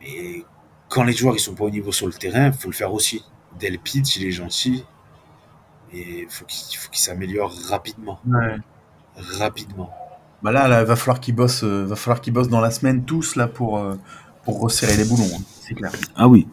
et 0.05 0.43
quand 0.89 1.03
les 1.03 1.13
joueurs 1.13 1.35
ils 1.35 1.39
sont 1.39 1.53
pas 1.55 1.65
au 1.65 1.69
niveau 1.69 1.91
sur 1.91 2.07
le 2.07 2.13
terrain, 2.13 2.47
il 2.47 2.53
faut 2.53 2.69
le 2.69 2.73
faire 2.75 2.93
aussi. 2.93 3.23
Del 3.59 3.79
Pitch, 3.79 4.17
il 4.17 4.25
est 4.27 4.31
gentil. 4.31 4.83
Et 5.93 6.21
il 6.23 6.29
faut 6.29 6.45
qu'il 6.45 6.99
s'améliore 6.99 7.53
rapidement. 7.69 8.19
Rapidement. 9.15 9.89
Bah 10.43 10.51
là, 10.51 10.67
là, 10.67 10.83
va 10.83 10.95
falloir 10.95 11.19
qu'il 11.19 11.33
bosse, 11.33 11.63
euh, 11.63 11.85
va 11.85 11.95
falloir 11.95 12.21
qu'il 12.21 12.33
bosse 12.33 12.47
dans 12.49 12.59
la 12.59 12.69
semaine 12.71 13.03
tous 13.05 13.35
là 13.35 13.47
pour 13.47 13.79
euh, 13.79 13.95
pour 14.45 14.59
resserrer 14.61 14.95
les 14.95 15.05
boulons. 15.05 15.27
Hein. 15.33 15.41
c'est 15.67 15.73
clair. 15.73 15.91
Ah 16.15 16.27
oui. 16.27 16.47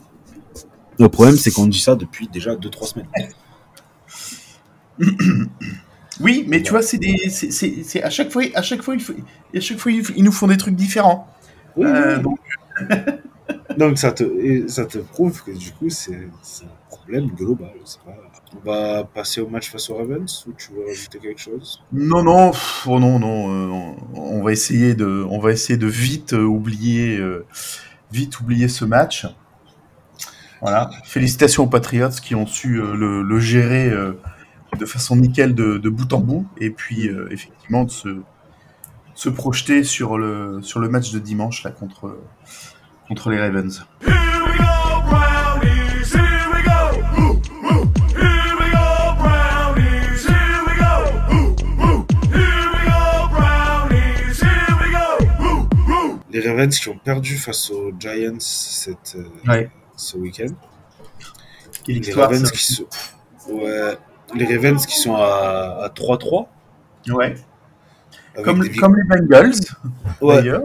Le 0.99 1.09
problème, 1.09 1.37
c'est 1.37 1.51
qu'on 1.51 1.67
dit 1.67 1.81
ça 1.81 1.95
depuis 1.97 2.29
déjà 2.29 2.55
2-3 2.55 2.87
semaines. 2.87 3.09
Oui, 6.21 6.45
mais 6.47 6.63
tu 6.63 6.71
vois, 6.71 6.81
c'est 6.83 6.99
des, 6.99 7.29
c'est, 7.29 8.01
à 8.03 8.09
chaque 8.09 8.31
fois, 8.31 8.45
à 8.55 8.63
chaque 8.63 8.83
fois, 8.83 8.95
il 8.95 9.01
faut- 9.01 9.15
à 9.53 9.59
chaque 9.61 9.79
fois, 9.79 9.91
ils 9.91 10.05
ils 10.15 10.23
nous 10.23 10.31
font 10.31 10.47
des 10.47 10.57
trucs 10.57 10.77
différents. 10.77 11.27
Oui, 11.77 11.87
Euh, 11.87 12.19
oui. 12.19 12.23
donc, 12.23 12.39
Donc 13.79 13.99
ça 13.99 14.13
te, 14.13 14.69
ça 14.69 14.87
te 14.87 14.99
prouve 14.99 15.43
que 15.43 15.51
du 15.51 15.73
coup 15.73 15.91
c'est 15.91 16.15
un 16.15 16.87
problème 16.89 17.27
global. 17.29 17.73
Pas... 18.05 18.13
On 18.57 18.71
va 18.71 19.05
passer 19.05 19.41
au 19.41 19.49
match 19.49 19.71
face 19.71 19.91
aux 19.91 19.97
Ravens 19.97 20.45
ou 20.47 20.53
tu 20.53 20.73
veux 20.73 20.87
rajouter 20.87 21.19
quelque 21.19 21.41
chose? 21.41 21.83
Non, 21.93 22.23
non, 22.23 22.53
oh 22.87 23.01
non, 23.01 23.19
non, 23.19 23.51
euh, 23.51 23.95
on, 24.15 24.43
va 24.43 24.53
essayer 24.53 24.95
de, 24.95 25.27
on 25.29 25.39
va 25.39 25.53
essayer 25.53 25.77
de 25.77 25.87
vite 25.87 26.35
euh, 26.35 26.45
oublier, 26.45 27.19
euh, 27.19 27.47
vite 28.13 28.41
oublier 28.41 28.69
ce 28.69 28.85
match. 28.85 29.27
Voilà. 30.61 30.91
Félicitations 31.05 31.65
aux 31.65 31.69
Patriots 31.69 32.11
qui 32.23 32.35
ont 32.35 32.47
su 32.47 32.81
le, 32.81 33.39
gérer 33.39 33.93
de 34.79 34.87
façon 34.87 35.17
nickel 35.17 35.55
de, 35.55 35.89
bout 35.91 36.11
en 36.13 36.21
bout, 36.21 36.47
et 36.59 36.71
puis 36.71 37.11
effectivement 37.31 37.85
de 37.85 37.91
se, 37.91 38.23
se 39.15 39.29
projeter 39.29 39.85
sur 39.85 40.17
le, 40.17 40.63
sur 40.63 40.81
le 40.81 40.89
match 40.89 41.13
de 41.13 41.19
dimanche 41.19 41.65
là 41.65 41.71
contre, 41.71 42.17
contre 43.09 43.31
les 43.31 43.41
Ravens. 43.41 43.85
Les 56.31 56.41
Ravens 56.49 56.77
qui 56.79 56.89
ont 56.89 56.99
perdu 56.99 57.37
face 57.37 57.71
aux 57.71 57.93
Giants 57.99 58.37
cette, 58.41 59.17
euh, 59.17 59.51
Ouais. 59.51 59.71
ce 59.97 60.17
week-end. 60.17 60.53
Les 61.87 62.13
Ravens 62.13 62.51
qui 62.51 62.65
sont, 62.75 62.87
ouais, 63.51 63.97
les 64.35 64.47
Ravens 64.57 64.85
qui 64.85 64.97
sont 64.99 65.15
à, 65.15 65.81
à 65.85 65.89
3-3. 65.91 66.49
Ouais. 67.09 67.35
Comme, 68.43 68.61
des 68.63 68.69
vic- 68.71 68.81
comme 68.81 68.97
les 68.97 69.05
Bengals, 69.05 69.53
ouais, 70.21 70.37
d'ailleurs. 70.37 70.63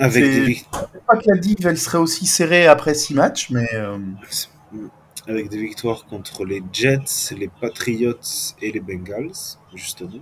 Avec 0.00 0.24
des 0.24 0.54
Je 0.54 0.98
pas 1.06 1.16
que 1.16 1.24
la 1.28 1.36
div 1.36 1.56
elle 1.64 1.78
serait 1.78 1.98
aussi 1.98 2.26
serrée 2.26 2.66
après 2.66 2.94
six 2.94 3.14
matchs, 3.14 3.50
mais 3.50 3.68
euh, 3.74 3.98
avec 5.26 5.48
des 5.48 5.58
victoires 5.58 6.06
contre 6.06 6.44
les 6.44 6.62
Jets, 6.72 7.34
les 7.36 7.48
Patriots 7.48 8.14
et 8.62 8.72
les 8.72 8.80
Bengals, 8.80 9.32
justement. 9.74 10.20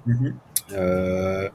Euh, 0.73 1.49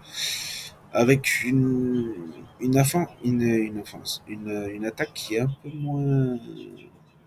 avec 0.91 1.43
une, 1.43 2.13
une, 2.59 2.77
affa- 2.77 3.09
une, 3.23 3.41
une 3.41 3.79
offense, 3.79 4.23
une, 4.27 4.69
une 4.73 4.85
attaque 4.85 5.13
qui 5.13 5.35
est 5.35 5.39
un 5.41 5.51
peu 5.63 5.69
moins, 5.73 6.37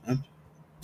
un 0.06 0.16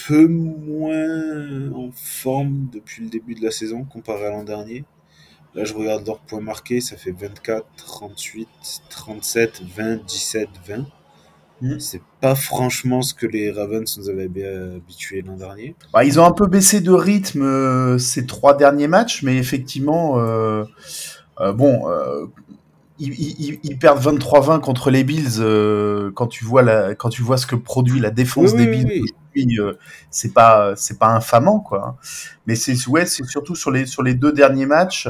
peu 0.07 0.27
moins 0.27 1.73
en 1.73 1.91
forme 1.93 2.69
depuis 2.73 3.05
le 3.05 3.09
début 3.09 3.35
de 3.35 3.43
la 3.45 3.51
saison 3.53 3.85
comparé 3.85 4.27
à 4.27 4.31
l'an 4.31 4.45
dernier. 4.45 4.85
Là, 5.55 5.65
je 5.65 5.75
regarde 5.75 6.07
leurs 6.07 6.21
points 6.21 6.41
marqués, 6.41 6.81
ça 6.81 6.97
fait 6.97 7.13
24, 7.13 7.67
38, 7.77 8.49
37, 8.89 9.63
20, 9.77 9.97
17, 10.07 10.49
20. 10.67 10.87
Mhm. 11.61 11.79
C'est 11.79 12.01
pas 12.21 12.35
franchement 12.35 13.03
ce 13.03 13.15
que 13.15 13.27
les 13.27 13.51
Ravens 13.53 13.85
nous 13.99 14.09
avaient 14.09 14.29
bien 14.29 14.77
habitués 14.77 15.23
l'an 15.23 15.37
dernier. 15.37 15.77
bah, 15.93 16.05
ils 16.05 16.19
ont 16.19 16.25
un 16.25 16.33
peu 16.33 16.47
baissé 16.47 16.81
de 16.81 16.91
rythme 16.91 17.43
euh, 17.43 17.99
ces 17.99 18.27
trois 18.27 18.57
derniers 18.57 18.89
matchs, 18.89 19.23
mais 19.23 19.37
effectivement, 19.37 20.19
euh, 20.19 20.65
euh, 21.41 21.53
bon, 21.53 21.89
euh, 21.89 22.27
ils, 23.11 23.41
ils- 23.51 23.61
ils 23.63 23.79
perdent 23.79 24.01
23-20 24.01 24.61
contre 24.61 24.91
les 24.91 25.05
Bills. 25.05 25.39
euh, 25.41 26.11
quand 26.15 26.27
tu 26.27 26.45
vois 26.45 26.63
la, 26.63 26.95
quand 26.95 27.09
tu 27.09 27.23
vois 27.23 27.37
ce 27.39 27.47
que 27.47 27.57
produit 27.57 28.01
la 28.01 28.11
défense 28.11 28.53
Oui, 28.53 28.59
des 28.59 28.67
Bills, 28.67 28.87
oui, 28.87 29.03
aujourd'hui, 29.35 29.61
euh, 29.61 29.75
c'est 30.11 30.33
pas, 30.33 30.75
c'est 30.77 30.99
pas 30.99 31.09
infamant 31.09 31.61
quoi. 31.61 31.87
hein. 31.89 31.97
Mais 32.47 32.55
c'est 32.55 32.77
ouais, 32.89 33.07
c'est 33.07 33.25
surtout 33.25 33.55
sur 33.55 33.71
les 33.71 33.87
sur 33.87 34.03
les 34.03 34.15
deux 34.15 34.33
derniers 34.33 34.67
matchs 34.67 35.09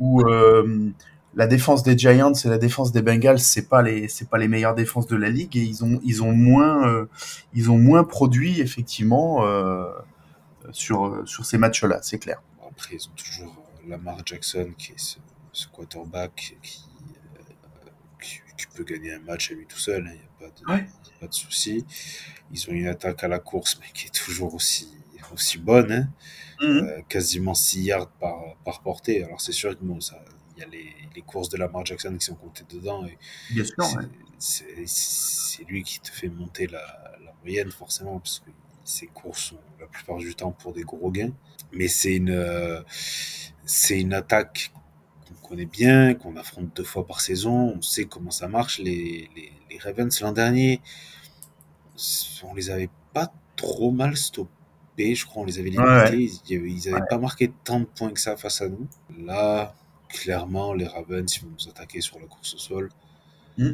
où 0.00 0.22
euh, 0.22 0.90
la 1.34 1.46
défense 1.46 1.82
des 1.82 1.98
Giants 1.98 2.32
et 2.32 2.48
la 2.48 2.58
défense 2.58 2.92
des 2.92 3.02
Bengals, 3.02 3.38
c'est 3.40 3.68
pas 3.68 3.82
les 3.82 4.08
c'est 4.08 4.28
pas 4.30 4.38
les 4.38 4.48
meilleures 4.48 4.74
défenses 4.74 5.06
de 5.06 5.16
la 5.16 5.28
ligue 5.28 5.56
et 5.56 5.62
ils 5.62 5.84
ont 5.84 6.00
ils 6.04 6.22
ont 6.22 6.32
moins 6.32 6.88
euh, 6.88 7.06
ils 7.54 7.70
ont 7.70 7.78
moins 7.78 8.04
produit 8.04 8.60
effectivement 8.60 9.44
euh, 9.46 9.84
sur 10.72 11.22
sur 11.26 11.44
ces 11.44 11.58
matchs-là, 11.58 11.98
c'est 12.02 12.18
clair. 12.18 12.42
Après, 12.70 12.96
ils 12.96 13.06
ont 13.08 13.14
toujours 13.16 13.54
Lamar 13.88 14.18
Jackson 14.24 14.68
qui 14.76 14.92
est 14.92 14.98
ce, 14.98 15.16
ce 15.52 15.66
quarterback 15.68 16.56
qui, 16.62 16.84
qui 18.56 18.66
peut 18.74 18.84
gagner 18.84 19.12
un 19.14 19.20
match 19.20 19.50
à 19.50 19.54
lui 19.54 19.66
tout 19.66 19.78
seul. 19.78 20.04
Il 20.06 20.12
n'y 20.12 20.46
a 20.46 20.50
pas 20.50 20.60
de, 20.60 20.72
Ouais. 20.72 20.86
pas 21.20 21.26
de 21.26 21.34
souci. 21.34 21.84
Ils 22.52 22.68
ont 22.68 22.72
une 22.72 22.86
attaque 22.88 23.22
à 23.24 23.28
la 23.28 23.38
course, 23.38 23.78
mais 23.80 23.86
qui 23.92 24.06
est 24.06 24.14
toujours 24.14 24.54
aussi, 24.54 24.88
aussi 25.32 25.58
bonne. 25.58 25.92
hein. 25.92 26.08
Euh, 26.62 27.02
quasiment 27.08 27.52
6 27.54 27.82
yards 27.82 28.10
par, 28.12 28.56
par 28.64 28.80
portée. 28.80 29.22
Alors, 29.24 29.40
c'est 29.42 29.52
sûr 29.52 29.78
que 29.78 29.84
bon, 29.84 30.00
ça, 30.00 30.24
il 30.56 30.60
y 30.60 30.64
a 30.64 30.68
les, 30.68 30.94
les 31.14 31.20
courses 31.22 31.50
de 31.50 31.58
Lamar 31.58 31.84
Jackson 31.84 32.16
qui 32.18 32.24
sont 32.24 32.34
comptées 32.34 32.64
dedans. 32.70 33.04
Et 33.06 33.18
Bien 33.52 33.64
sûr. 33.64 33.74
c'est- 34.38 34.64
ouais. 34.64 35.64
lui 35.68 35.82
qui 35.82 36.00
te 36.00 36.10
fait 36.10 36.28
monter 36.28 36.66
la, 36.66 36.80
la 37.24 37.32
moyenne, 37.42 37.70
forcément, 37.70 38.18
parce 38.20 38.40
que 38.40 38.50
ses 38.84 39.06
courses 39.08 39.48
sont 39.50 39.58
la 39.80 39.86
plupart 39.86 40.16
du 40.18 40.34
temps 40.34 40.52
pour 40.52 40.72
des 40.72 40.82
gros 40.82 41.10
gains. 41.10 41.32
Mais 41.72 41.88
c'est 41.88 42.14
une, 42.14 42.30
euh, 42.30 42.80
c'est 43.66 44.00
une 44.00 44.14
attaque 44.14 44.70
connaît 45.48 45.66
bien, 45.66 46.14
qu'on 46.14 46.36
affronte 46.36 46.74
deux 46.76 46.84
fois 46.84 47.06
par 47.06 47.20
saison. 47.20 47.74
On 47.76 47.82
sait 47.82 48.04
comment 48.06 48.30
ça 48.30 48.48
marche. 48.48 48.78
Les, 48.78 49.30
les, 49.36 49.52
les 49.70 49.78
Ravens, 49.78 50.20
l'an 50.20 50.32
dernier, 50.32 50.80
on 52.42 52.54
les 52.54 52.70
avait 52.70 52.90
pas 53.14 53.32
trop 53.56 53.90
mal 53.90 54.16
stoppés. 54.16 55.14
Je 55.14 55.26
crois 55.26 55.42
on 55.42 55.46
les 55.46 55.58
avait 55.58 55.70
limités. 55.70 55.82
Ouais. 55.82 56.30
Ils, 56.50 56.66
ils 56.66 56.88
avaient 56.94 57.06
pas 57.08 57.18
marqué 57.18 57.52
tant 57.64 57.80
de 57.80 57.84
points 57.84 58.12
que 58.12 58.20
ça 58.20 58.36
face 58.36 58.60
à 58.62 58.68
nous. 58.68 58.86
Là, 59.18 59.74
clairement, 60.08 60.72
les 60.72 60.86
Ravens, 60.86 61.34
ils 61.36 61.42
vont 61.42 61.50
nous 61.58 61.68
attaquer 61.68 62.00
sur 62.00 62.18
la 62.18 62.26
course 62.26 62.54
au 62.54 62.58
sol. 62.58 62.90
Mm. 63.58 63.70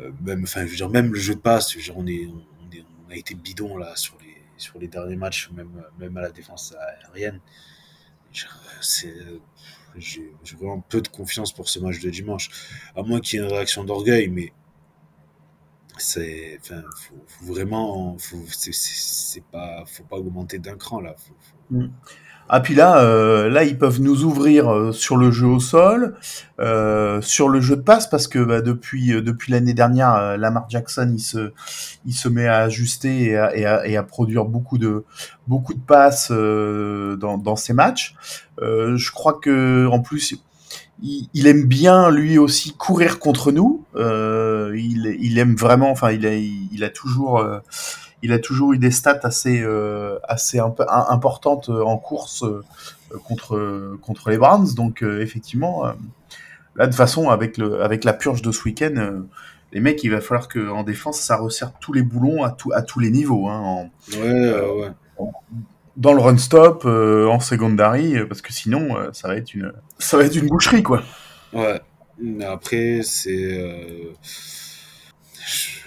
Euh, 0.00 0.10
même, 0.22 0.42
enfin, 0.44 0.64
je 0.64 0.70
veux 0.70 0.76
dire, 0.76 0.88
même 0.88 1.12
le 1.12 1.18
jeu 1.18 1.34
de 1.34 1.40
passe, 1.40 1.72
je 1.72 1.76
veux 1.78 1.82
dire, 1.84 1.96
on, 1.98 2.06
est, 2.06 2.26
on, 2.26 2.70
est- 2.74 2.84
on 3.06 3.10
a 3.10 3.16
été 3.16 3.34
bidon 3.34 3.76
là 3.76 3.94
sur 3.96 4.16
les, 4.20 4.36
sur 4.56 4.78
les 4.78 4.88
derniers 4.88 5.16
matchs, 5.16 5.50
même, 5.50 5.84
même 5.98 6.16
à 6.16 6.22
la 6.22 6.30
défense 6.30 6.74
aérienne. 7.04 7.40
C'est- 8.80 9.14
J'ai 9.96 10.32
vraiment 10.56 10.80
peu 10.80 11.00
de 11.00 11.08
confiance 11.08 11.52
pour 11.52 11.68
ce 11.68 11.78
match 11.80 12.00
de 12.00 12.10
dimanche. 12.10 12.50
À 12.96 13.02
moins 13.02 13.20
qu'il 13.20 13.38
y 13.40 13.42
ait 13.42 13.46
une 13.46 13.52
réaction 13.52 13.84
d'orgueil, 13.84 14.28
mais 14.28 14.52
c'est, 15.98 16.58
enfin, 16.60 16.82
faut, 17.26 17.52
vraiment, 17.52 18.16
faut, 18.18 18.42
c'est, 18.48 19.44
pas, 19.50 19.84
faut 19.86 20.04
pas 20.04 20.16
augmenter 20.16 20.58
d'un 20.58 20.76
cran 20.76 21.00
là. 21.00 21.14
Faut- 21.18 21.34
Ah 22.48 22.60
puis 22.60 22.74
là, 22.74 23.02
euh, 23.02 23.48
là 23.48 23.64
ils 23.64 23.78
peuvent 23.78 24.00
nous 24.00 24.24
ouvrir 24.24 24.72
euh, 24.72 24.92
sur 24.92 25.16
le 25.16 25.30
jeu 25.30 25.46
au 25.46 25.60
sol, 25.60 26.16
euh, 26.60 27.20
sur 27.22 27.48
le 27.48 27.60
jeu 27.60 27.76
de 27.76 27.82
passe 27.82 28.08
parce 28.08 28.28
que 28.28 28.38
bah, 28.38 28.60
depuis 28.60 29.08
depuis 29.22 29.52
l'année 29.52 29.74
dernière, 29.74 30.36
Lamar 30.36 30.66
Jackson 30.68 31.10
il 31.14 31.20
se 31.20 31.52
il 32.04 32.12
se 32.12 32.28
met 32.28 32.46
à 32.46 32.58
ajuster 32.58 33.30
et 33.30 33.36
à, 33.36 33.86
et 33.86 33.96
à, 33.96 34.02
produire 34.02 34.44
beaucoup 34.44 34.78
de 34.78 35.04
beaucoup 35.46 35.74
de 35.74 35.80
passes 35.80 36.30
dans 36.30 37.38
dans 37.38 37.56
ses 37.56 37.72
matchs. 37.72 38.14
Je 38.60 39.10
crois 39.12 39.38
que 39.40 39.86
en 39.86 40.00
plus 40.00 40.34
il, 41.02 41.46
aime 41.46 41.64
bien 41.64 42.10
lui 42.10 42.38
aussi 42.38 42.74
courir 42.74 43.18
contre 43.18 43.50
nous. 43.50 43.84
Il, 43.96 45.16
il 45.20 45.38
aime 45.38 45.56
vraiment, 45.56 45.90
enfin 45.90 46.12
il 46.12 46.26
a 46.26 46.34
il 46.34 46.84
a 46.84 46.90
toujours 46.90 47.42
il 48.22 48.32
a 48.32 48.38
toujours 48.38 48.72
eu 48.72 48.78
des 48.78 48.90
stats 48.90 49.20
assez 49.24 49.60
euh, 49.62 50.18
assez 50.24 50.58
imp- 50.58 50.80
im- 50.88 51.06
importantes 51.10 51.68
euh, 51.68 51.82
en 51.82 51.98
course 51.98 52.44
euh, 52.44 52.62
contre 53.24 53.96
contre 54.02 54.30
les 54.30 54.38
Browns. 54.38 54.74
Donc 54.74 55.02
effectivement, 55.02 55.84
là 56.76 56.86
de 56.86 56.86
toute 56.86 56.94
façon 56.96 57.28
avec 57.30 57.58
le 57.58 57.82
avec 57.82 58.04
la 58.04 58.12
purge 58.12 58.42
de 58.42 58.52
ce 58.52 58.64
week-end, 58.64 59.22
les 59.72 59.80
mecs, 59.80 60.02
il 60.04 60.10
va 60.10 60.20
falloir 60.20 60.48
que 60.48 60.70
en 60.70 60.82
défense 60.82 61.18
ça 61.20 61.36
resserre 61.36 61.72
tous 61.80 61.92
les 61.92 62.02
boulons 62.02 62.42
à 62.44 62.50
tout, 62.50 62.72
à 62.74 62.82
tous 62.82 63.00
les 63.00 63.10
niveaux. 63.10 63.48
Hein, 63.48 63.58
en- 63.60 63.90
Ouais, 64.18 64.60
ouais. 64.80 65.26
dans 65.96 66.12
le 66.14 66.20
run 66.20 66.38
stop, 66.38 66.84
euh, 66.86 67.26
en 67.26 67.40
secondary, 67.40 68.16
euh, 68.16 68.26
parce 68.26 68.40
que 68.42 68.52
sinon 68.52 68.96
euh, 68.98 69.10
ça 69.12 69.28
va 69.28 69.36
être 69.36 69.52
une 69.54 69.72
ça 69.98 70.16
va 70.16 70.24
être 70.24 70.36
une 70.36 70.46
boucherie 70.46 70.82
quoi. 70.82 71.02
Ouais. 71.52 71.80
Mais 72.18 72.44
après, 72.44 73.00
c'est. 73.02 74.12
je 75.44 75.81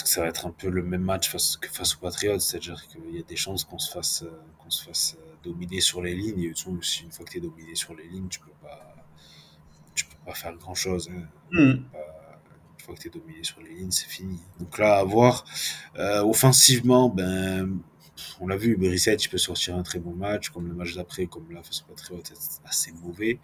pense 0.00 0.02
que 0.04 0.08
ça 0.08 0.22
va 0.22 0.28
être 0.28 0.46
un 0.46 0.50
peu 0.50 0.68
le 0.68 0.82
même 0.82 1.02
match 1.02 1.28
face, 1.30 1.56
que 1.56 1.68
face 1.68 1.94
aux 1.96 1.98
Patriots, 1.98 2.38
c'est-à-dire 2.38 2.86
qu'il 2.88 3.14
y 3.16 3.18
a 3.18 3.22
des 3.22 3.36
chances 3.36 3.64
qu'on 3.64 3.78
se 3.78 3.90
fasse, 3.92 4.22
euh, 4.22 4.30
qu'on 4.58 4.70
se 4.70 4.84
fasse 4.84 5.16
euh, 5.18 5.32
dominer 5.42 5.80
sur 5.80 6.02
les 6.02 6.14
lignes. 6.14 6.42
Et 6.42 6.46
une 6.46 7.10
fois 7.12 7.24
que 7.24 7.30
tu 7.30 7.38
es 7.38 7.40
dominé 7.40 7.74
sur 7.74 7.94
les 7.94 8.06
lignes, 8.08 8.28
tu 8.28 8.40
peux 8.40 8.50
pas, 8.62 8.94
tu 9.94 10.04
peux 10.04 10.16
pas 10.24 10.34
faire 10.34 10.54
grand-chose. 10.56 11.10
hein. 11.12 11.26
Une 11.52 12.84
fois 12.84 12.94
que 12.94 13.00
tu 13.00 13.08
es 13.08 13.10
dominé 13.10 13.42
sur 13.44 13.60
les 13.60 13.74
lignes, 13.74 13.90
c'est 13.90 14.08
fini. 14.08 14.40
Donc 14.58 14.78
là, 14.78 14.98
à 14.98 15.04
voir. 15.04 15.44
Euh, 15.98 16.22
offensivement, 16.22 17.08
ben, 17.08 17.78
on 18.40 18.46
l'a 18.48 18.56
vu, 18.56 18.76
Brissette, 18.76 19.24
il 19.24 19.28
peut 19.28 19.38
sortir 19.38 19.76
un 19.76 19.82
très 19.82 19.98
bon 19.98 20.14
match, 20.14 20.48
comme 20.50 20.66
le 20.66 20.74
match 20.74 20.94
d'après, 20.94 21.26
comme 21.26 21.50
là, 21.52 21.62
face 21.62 21.82
aux 21.82 21.92
Patriots, 21.92 22.22
c'est 22.24 22.60
assez 22.64 22.92
mauvais. 22.92 23.38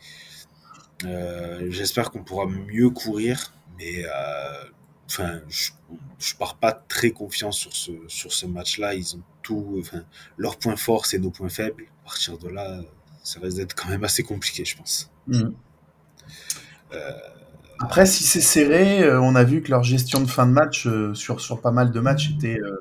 Euh, 1.05 1.71
J'espère 1.71 2.11
qu'on 2.11 2.25
pourra 2.25 2.47
mieux 2.47 2.89
courir, 2.91 3.53
mais 3.79 4.05
euh, 4.07 4.65
enfin, 5.07 5.41
je, 5.49 5.71
je 6.19 6.35
pars 6.37 6.57
pas 6.57 6.73
très 6.73 7.11
confiant 7.11 7.53
sur 7.53 7.75
ce, 7.75 7.93
sur 8.09 8.33
ce 8.33 8.47
match-là. 8.47 8.95
Ils 8.95 9.17
ont 9.17 9.23
tout, 9.43 9.77
enfin, 9.81 10.03
leurs 10.37 10.59
points 10.59 10.77
forts, 10.77 11.07
c'est 11.07 11.19
nos 11.19 11.31
points 11.31 11.49
faibles. 11.49 11.85
À 12.03 12.05
partir 12.07 12.39
de 12.39 12.49
là, 12.49 12.81
ça 13.23 13.41
risque 13.41 13.57
d'être 13.59 13.75
quand 13.75 13.89
même 13.89 14.05
assez 14.05 14.23
compliqué, 14.23 14.65
je 14.65 14.77
pense. 14.77 15.11
Mhm. 15.27 15.55
Après, 17.79 18.07
si 18.07 18.25
c'est 18.25 18.41
serré, 18.41 19.03
euh, 19.03 19.21
on 19.21 19.35
a 19.35 19.45
vu 19.45 19.61
que 19.63 19.71
leur 19.71 19.83
gestion 19.83 20.21
de 20.23 20.27
fin 20.27 20.47
de 20.47 20.53
match 20.53 20.87
euh, 20.87 21.13
sur, 21.15 21.41
sur 21.43 21.61
pas 21.61 21.73
mal 21.73 21.91
de 21.93 22.01
matchs 22.01 22.31
était, 22.31 22.59
euh, 22.59 22.81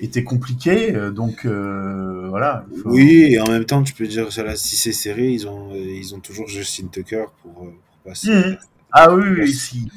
était 0.00 0.24
compliquée. 0.24 0.94
euh, 0.96 1.10
donc 1.10 1.44
euh, 1.44 2.26
voilà. 2.30 2.64
faut- 2.82 2.90
Oui, 2.90 3.28
et 3.32 3.40
en 3.40 3.48
même 3.50 3.66
temps, 3.66 3.82
tu 3.82 3.92
peux 3.92 4.06
dire, 4.06 4.28
là, 4.44 4.56
si 4.56 4.76
c'est 4.76 4.92
serré, 4.92 5.28
ils 5.30 5.46
ont, 5.46 5.72
euh, 5.74 5.76
ils 5.78 6.14
ont 6.14 6.20
toujours 6.20 6.48
Justin 6.48 6.86
Tucker 6.90 7.26
pour, 7.42 7.64
euh, 7.64 7.70
pour 7.70 7.98
passer, 8.12 8.30
Mhm. 8.30 8.56
Ah 8.92 9.12
oui, 9.12 9.24
oui, 9.40 9.52
si. 9.52 9.88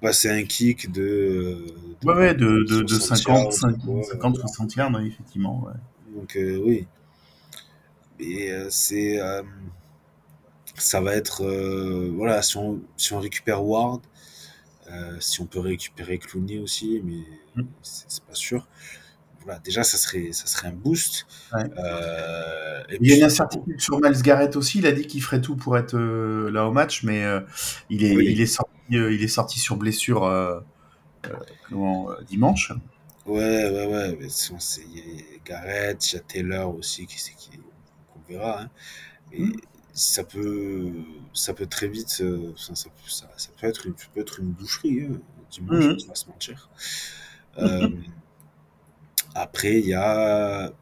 Passer 0.00 0.30
un 0.30 0.44
kick 0.44 0.90
de, 0.92 1.02
euh, 1.02 1.66
Ouais, 2.04 2.14
ouais, 2.14 2.34
de, 2.34 2.64
de, 2.68 2.82
de 2.82 2.94
60 2.94 3.16
50, 3.18 3.36
yards, 3.42 3.52
50, 3.52 3.84
ouais, 3.86 4.02
50 4.04 4.34
voilà. 4.36 4.48
60 4.48 4.74
yards, 4.76 4.92
ouais, 4.94 5.06
effectivement. 5.06 5.64
ouais. 5.66 5.72
Donc 6.18 6.36
euh, 6.36 6.60
oui. 6.64 6.86
Et 8.20 8.50
euh, 8.52 8.66
c'est 8.70 9.20
euh, 9.20 9.42
ça 10.76 11.00
va 11.00 11.14
être 11.14 11.44
voilà 12.14 12.42
si 12.42 12.56
on, 12.56 12.80
si 12.96 13.12
on 13.12 13.20
récupère 13.20 13.64
Ward, 13.64 14.00
si 15.20 15.40
on 15.40 15.46
peut 15.46 15.60
récupérer 15.60 16.18
Clooney 16.18 16.58
aussi, 16.58 17.00
mais 17.04 17.22
Mm. 17.56 17.62
c'est 17.82 18.22
pas 18.22 18.34
sûr. 18.34 18.68
Voilà, 19.42 19.58
déjà 19.60 19.82
ça 19.82 19.96
serait 19.96 20.30
ça 20.32 20.46
serait 20.46 20.68
un 20.68 20.72
boost. 20.72 21.26
Ouais. 21.52 21.64
Euh, 21.78 22.82
et 22.90 22.98
Il 23.00 23.06
y 23.08 23.10
a 23.10 23.14
puis- 23.14 23.18
une 23.18 23.24
incertitude 23.24 23.80
sur 23.80 24.00
Miles 24.00 24.22
Garrett 24.22 24.54
aussi. 24.54 24.78
Il 24.78 24.86
a 24.86 24.92
dit 24.92 25.06
qu'il 25.06 25.22
ferait 25.22 25.40
tout 25.40 25.56
pour 25.56 25.76
être 25.76 25.96
euh, 25.96 26.50
là 26.52 26.66
au 26.68 26.72
match, 26.72 27.02
mais 27.02 27.24
euh, 27.24 27.40
il, 27.90 28.04
est, 28.04 28.14
Oui. 28.16 28.28
il, 28.30 28.40
est 28.40 28.46
sorti, 28.46 28.70
il 28.90 29.22
est 29.22 29.28
sorti 29.28 29.60
sur 29.60 29.76
blessure 29.76 30.24
euh, 30.24 30.60
euh, 31.26 31.34
comment, 31.68 32.10
euh, 32.10 32.22
dimanche. 32.22 32.72
Ouais, 33.26 33.70
ouais, 33.70 33.86
ouais. 33.86 34.16
Mais 34.20 34.28
sinon, 34.28 34.58
c'est- 34.58 34.84
Garrett, 35.44 36.12
il 36.12 36.16
y 36.16 36.18
a 36.18 36.22
Taylor 36.22 36.74
aussi 36.74 37.06
qui, 37.06 37.16
qui 37.36 37.50
qu'on 38.12 38.20
verra. 38.28 38.62
Hein. 38.62 38.70
Mais 39.30 39.40
Mm. 39.40 39.52
ça 39.92 40.24
peut, 40.24 40.90
ça 41.34 41.52
peut 41.54 41.66
très 41.66 41.88
vite, 41.88 42.18
euh, 42.22 42.52
ça, 42.56 42.74
ça, 42.74 42.88
ça- 43.06 43.28
ça 43.36 43.50
peut 43.60 43.66
être 43.66 43.86
une, 43.86 43.96
ça 43.98 44.06
peut 44.14 44.20
être 44.20 44.40
une 44.40 44.46
boucherie 44.52 45.02
hein, 45.10 45.18
dimanche, 45.50 45.84
Mhm. 45.84 45.96
on 45.98 46.02
va 46.02 46.08
pas 46.08 46.14
se 46.14 46.26
mentir. 46.28 46.70
Euh, 47.58 47.88
après, 49.34 49.78
il 49.80 49.86
y 49.86 49.94
a 49.94 50.72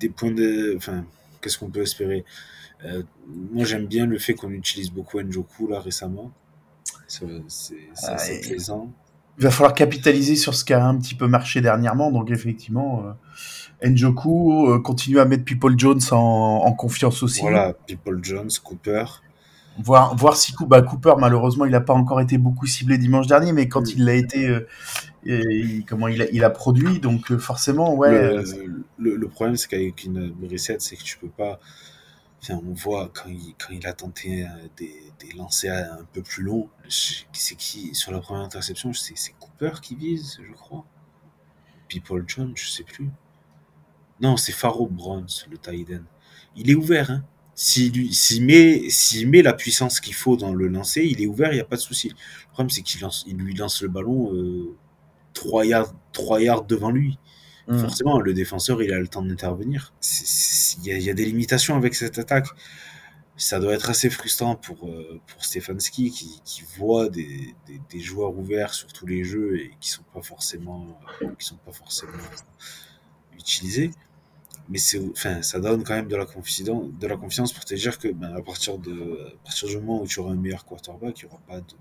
des 0.00 0.08
points 0.08 0.30
de, 0.32 0.74
enfin, 0.76 1.04
qu'est-ce 1.40 1.58
qu'on 1.58 1.70
peut 1.70 1.82
espérer? 1.82 2.24
Euh, 2.84 3.02
Moi, 3.26 3.64
j'aime 3.64 3.86
bien 3.86 4.06
le 4.06 4.18
fait 4.18 4.34
qu'on 4.34 4.50
utilise 4.50 4.90
beaucoup 4.90 5.20
Njoku 5.20 5.68
là 5.68 5.80
récemment. 5.80 6.32
C'est 7.48 7.74
Ah, 8.06 8.16
plaisant. 8.42 8.90
Il 9.38 9.44
va 9.44 9.50
falloir 9.50 9.74
capitaliser 9.74 10.34
sur 10.36 10.54
ce 10.54 10.64
qui 10.64 10.72
a 10.72 10.84
un 10.86 10.96
petit 10.96 11.14
peu 11.14 11.26
marché 11.26 11.60
dernièrement. 11.60 12.10
Donc 12.10 12.30
effectivement, 12.30 13.04
euh, 13.82 13.88
Njoku 13.88 14.70
euh, 14.70 14.80
continue 14.80 15.18
à 15.20 15.24
mettre 15.26 15.44
People 15.44 15.74
Jones 15.78 16.00
en, 16.10 16.16
en 16.64 16.72
confiance 16.72 17.22
aussi. 17.22 17.42
Voilà, 17.42 17.74
People 17.86 18.20
Jones, 18.22 18.48
Cooper. 18.64 19.04
Voir, 19.78 20.16
voir 20.16 20.36
si 20.36 20.52
Cooper, 20.54 20.68
bah, 20.70 20.80
Cooper, 20.80 21.14
malheureusement, 21.18 21.66
il 21.66 21.72
n'a 21.72 21.82
pas 21.82 21.92
encore 21.92 22.22
été 22.22 22.38
beaucoup 22.38 22.64
ciblé 22.66 22.96
dimanche 22.96 23.26
dernier, 23.26 23.52
mais 23.52 23.68
quand 23.68 23.82
Mm. 23.82 23.92
il 23.96 24.04
l'a 24.06 24.14
été, 24.14 24.48
euh, 24.48 24.66
et 25.26 25.84
comment 25.86 26.08
il 26.08 26.22
a, 26.22 26.30
il 26.32 26.42
a 26.44 26.48
produit, 26.50 26.98
donc 26.98 27.30
euh, 27.30 27.36
forcément, 27.38 27.94
ouais. 27.94 28.10
le, 28.10 28.84
le, 28.98 29.16
le 29.16 29.28
problème, 29.28 29.56
c'est 29.56 29.68
qu'avec 29.68 30.04
une 30.04 30.32
reset, 30.50 30.76
c'est 30.78 30.96
que 30.96 31.02
tu 31.02 31.18
peux 31.18 31.28
pas. 31.28 31.60
On 32.50 32.72
voit 32.74 33.10
quand 33.12 33.28
il, 33.28 33.54
quand 33.58 33.72
il 33.72 33.86
a 33.86 33.92
tenté 33.92 34.44
euh, 34.44 34.48
des, 34.76 34.94
des 35.20 35.32
lancers 35.32 35.92
un 35.92 36.04
peu 36.12 36.22
plus 36.22 36.42
longs, 36.42 36.68
c'est 36.88 37.56
qui 37.56 37.94
Sur 37.94 38.12
la 38.12 38.20
première 38.20 38.44
interception, 38.44 38.92
c'est 38.92 39.32
Cooper 39.38 39.80
qui 39.82 39.96
vise, 39.96 40.38
je 40.46 40.52
crois. 40.52 40.84
People 41.88 42.24
John, 42.26 42.52
je 42.56 42.68
sais 42.68 42.84
plus. 42.84 43.10
Non, 44.20 44.36
c'est 44.36 44.52
Pharaoh 44.52 44.88
Bronze, 44.88 45.46
le 45.50 45.58
Tiden. 45.58 46.04
Il 46.56 46.70
est 46.70 46.74
ouvert, 46.74 47.10
hein. 47.10 47.24
S'il 47.54 48.44
met, 48.44 48.82
met 49.26 49.40
la 49.40 49.54
puissance 49.54 50.00
qu'il 50.00 50.12
faut 50.12 50.36
dans 50.36 50.52
le 50.52 50.68
lancer, 50.68 51.04
il 51.04 51.22
est 51.22 51.26
ouvert, 51.26 51.52
il 51.52 51.54
n'y 51.54 51.60
a 51.60 51.64
pas 51.64 51.76
de 51.76 51.80
souci. 51.80 52.10
Le 52.10 52.52
problème, 52.52 52.68
c'est 52.68 52.82
qu'il 52.82 53.00
il 53.26 53.36
lui 53.36 53.54
lance 53.54 53.80
le 53.80 53.88
ballon 53.88 54.34
euh, 54.34 54.76
3 55.32 55.64
yards, 55.64 55.94
3 56.12 56.42
yards 56.42 56.64
devant 56.64 56.90
lui 56.90 57.18
mm. 57.68 57.78
forcément, 57.78 58.20
le 58.20 58.34
défenseur, 58.34 58.82
il 58.82 58.92
a 58.92 58.98
le 58.98 59.08
temps 59.08 59.22
d'intervenir. 59.22 59.92
Il 60.84 61.02
y, 61.02 61.10
a- 61.10 61.14
des 61.14 61.24
limitations 61.24 61.76
avec 61.76 61.94
cette 61.94 62.18
attaque. 62.18 62.48
Ça 63.36 63.60
doit 63.60 63.74
être 63.74 63.90
assez 63.90 64.08
frustrant 64.08 64.56
pour, 64.56 64.88
euh, 64.88 65.20
pour 65.26 65.44
Stefanski 65.44 66.10
qui, 66.10 66.64
voit 66.78 67.10
des, 67.10 67.54
des, 67.90 68.00
joueurs 68.00 68.36
ouverts 68.36 68.72
sur 68.72 68.90
tous 68.92 69.06
les 69.06 69.24
jeux 69.24 69.58
et 69.58 69.72
qui 69.78 69.90
sont 69.90 70.04
pas 70.14 70.22
forcément, 70.22 70.98
qui 71.38 71.46
sont 71.46 71.58
pas 71.58 71.72
forcément 71.72 72.12
utilisés. 73.38 73.90
Mais 74.68 74.78
enfin, 75.10 75.42
ça 75.42 75.60
donne 75.60 75.84
quand 75.84 75.94
même 75.94 76.08
de 76.08 76.16
la 76.16 76.26
confiance, 76.26 76.86
de 76.98 77.06
la 77.06 77.16
confiance 77.16 77.52
pour 77.52 77.64
te 77.64 77.74
dire 77.74 77.98
que 77.98 78.08
ben, 78.08 78.34
à, 78.34 78.42
partir 78.42 78.78
de, 78.78 79.36
partir 79.44 79.68
du 79.68 79.76
moment 79.76 80.02
où 80.02 80.06
tu 80.06 80.18
auras 80.18 80.32
un 80.32 80.36
meilleur 80.36 80.64
quarterback, 80.64 81.20
il 81.20 81.26
n'y 81.26 81.30
aura 81.30 81.40
pas 81.46 81.60
de, 81.60 81.74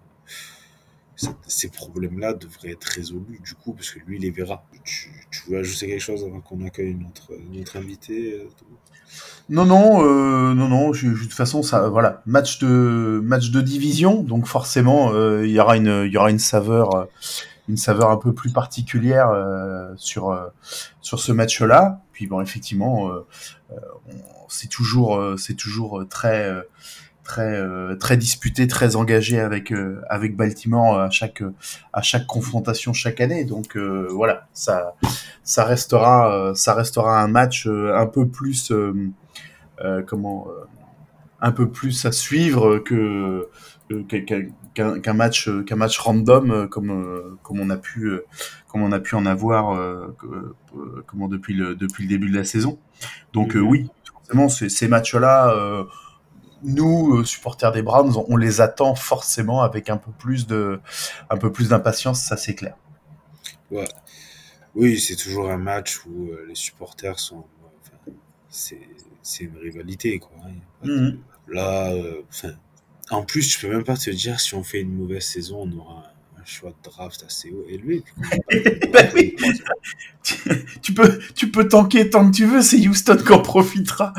ces 1.48 1.70
problèmes-là 1.70 2.34
devraient 2.34 2.72
être 2.72 2.86
résolus 2.86 3.40
du 3.44 3.54
coup, 3.56 3.74
parce 3.74 3.92
que 3.92 4.00
lui, 4.00 4.18
il 4.18 4.22
les 4.22 4.32
verra. 4.32 4.64
Tu, 4.84 5.12
tu 5.32 5.50
veux 5.50 5.60
ajouter 5.60 5.88
quelque 5.88 6.02
chose 6.02 6.24
avant 6.24 6.42
qu'on 6.42 6.66
accueille 6.66 6.96
notre, 6.96 7.32
notre 7.52 7.78
invité 7.78 8.34
euh, 8.34 8.50
Non, 9.50 9.66
non, 9.66 10.04
euh, 10.04 10.54
non, 10.54 10.68
non. 10.68 10.92
de 10.92 11.18
toute 11.18 11.34
façon, 11.34 11.64
ça, 11.64 11.90
voilà, 11.90 12.22
match 12.26 12.60
de 12.60 13.22
match 13.24 13.52
de 13.52 13.62
division, 13.62 14.24
donc 14.24 14.46
forcément, 14.46 15.14
euh, 15.14 15.46
il 15.46 15.52
y 15.52 15.60
aura 15.60 15.78
une, 15.78 16.04
il 16.06 16.12
y 16.12 16.18
aura 16.18 16.32
une 16.32 16.40
saveur, 16.40 17.08
une 17.70 17.78
saveur 17.78 18.12
un 18.12 18.18
peu 18.18 18.34
plus 18.34 18.52
particulière 18.52 19.30
euh, 19.30 19.94
sur 19.98 20.38
sur 21.02 21.20
ce 21.20 21.32
match-là. 21.32 22.02
Puis 22.12 22.28
bon, 22.28 22.42
effectivement, 22.42 23.12
c'est 24.48 24.70
toujours, 24.70 25.22
c'est 25.38 25.56
toujours 25.56 26.06
très 26.10 26.52
très 27.26 27.60
euh, 27.60 27.96
très 27.98 28.16
disputé, 28.18 28.68
très 28.68 28.96
engagé 28.96 29.40
avec 29.42 29.72
euh, 29.74 30.02
avec 30.10 30.38
Baltimore 30.38 31.00
à 31.00 31.10
chaque 31.10 31.44
à 31.92 32.02
chaque 32.02 32.26
confrontation 32.28 32.94
chaque 32.94 33.20
année. 33.20 33.44
Donc 33.44 33.76
euh, 33.76 34.08
voilà, 34.12 34.48
ça 34.54 34.96
ça 35.44 35.66
restera 35.66 36.34
euh, 36.34 36.54
ça 36.54 36.74
restera 36.74 37.22
un 37.22 37.28
match 37.28 37.68
euh, 37.68 37.94
un 37.98 38.06
peu 38.06 38.28
plus 38.28 38.72
euh, 38.72 38.94
euh, 39.84 40.02
comment 40.08 40.48
euh, 40.50 40.64
un 41.42 41.52
peu 41.52 41.68
plus 41.70 42.06
à 42.06 42.12
suivre 42.12 42.78
que 42.80 43.50
euh, 43.92 44.04
qu'un 45.04 45.14
match 45.14 45.48
euh, 45.50 45.64
qu'un 45.64 45.76
match 45.76 46.00
random 46.00 46.52
euh, 46.52 46.68
comme 46.68 46.92
euh, 46.92 47.38
comme 47.44 47.60
on 47.60 47.70
a 47.70 47.78
pu 47.78 48.06
euh, 48.06 48.26
comme 48.70 48.84
on 48.84 48.92
a 48.92 49.00
pu 49.00 49.16
en 49.16 49.26
avoir 49.26 49.76
euh, 49.76 50.16
euh, 50.24 51.04
comment 51.08 51.28
depuis 51.28 51.54
le 51.54 51.76
depuis 51.76 52.04
le 52.04 52.10
début 52.10 52.30
de 52.30 52.38
la 52.38 52.46
saison. 52.46 52.78
Donc 53.34 53.56
euh, 53.56 53.60
Mhm. 53.60 53.68
oui, 53.68 53.90
forcément 54.14 54.50
ces, 54.50 54.70
ces 54.70 54.88
matchs-là 54.88 55.54
euh, 55.54 55.84
nous 56.64 57.18
euh, 57.18 57.26
supporters 57.26 57.72
des 57.72 57.82
Browns, 57.82 58.16
on, 58.18 58.26
on 58.30 58.38
les 58.38 58.62
attend 58.62 58.96
forcément 58.96 59.62
avec 59.62 59.90
un 59.90 59.98
peu 59.98 60.12
plus 60.12 60.48
de 60.48 60.80
un 61.30 61.38
peu 61.38 61.52
plus 61.52 61.70
d'impatience, 61.70 62.22
ça 62.22 62.38
c'est 62.38 62.56
clair. 62.56 62.76
Ouais. 63.72 63.88
Oui, 64.76 65.00
c'est 65.00 65.16
toujours 65.16 65.50
un 65.50 65.58
match 65.58 66.06
où 66.06 66.30
euh, 66.32 66.46
les 66.48 66.56
supporters 66.56 67.20
sont. 67.20 67.46
enfin, 67.82 68.14
c'est 68.50 69.44
une 69.44 69.58
rivalité, 69.58 70.20
quoi. 70.20 70.32
hein. 70.46 70.52
Mhm. 70.84 71.20
Là, 71.48 71.92
euh, 71.94 72.22
enfin, 72.30 72.54
en 73.12 73.24
plus, 73.24 73.48
tu 73.48 73.60
peux 73.60 73.72
même 73.72 73.84
pas 73.84 73.98
te 73.98 74.10
dire 74.10 74.40
si 74.40 74.56
on 74.56 74.64
fait 74.64 74.82
une 74.82 74.94
mauvaise 74.94 75.24
saison, 75.26 75.62
on 75.64 75.78
aura 75.80 76.12
choix 76.46 76.70
de 76.70 76.90
draft 76.90 77.24
assez 77.26 77.52
haut, 77.52 77.66
élevé. 77.70 78.04
Ben 78.94 79.10
oui. 79.14 79.36
tu 80.82 80.94
peux 80.94 81.20
tu 81.36 81.52
peux 81.52 81.68
tanker 81.68 82.10
tant 82.10 82.30
que 82.30 82.36
tu 82.36 82.46
veux, 82.46 82.62
c'est 82.62 82.78
Houston 82.88 83.18
qui 83.18 83.34
en 83.34 83.42
profitera. 83.42 84.14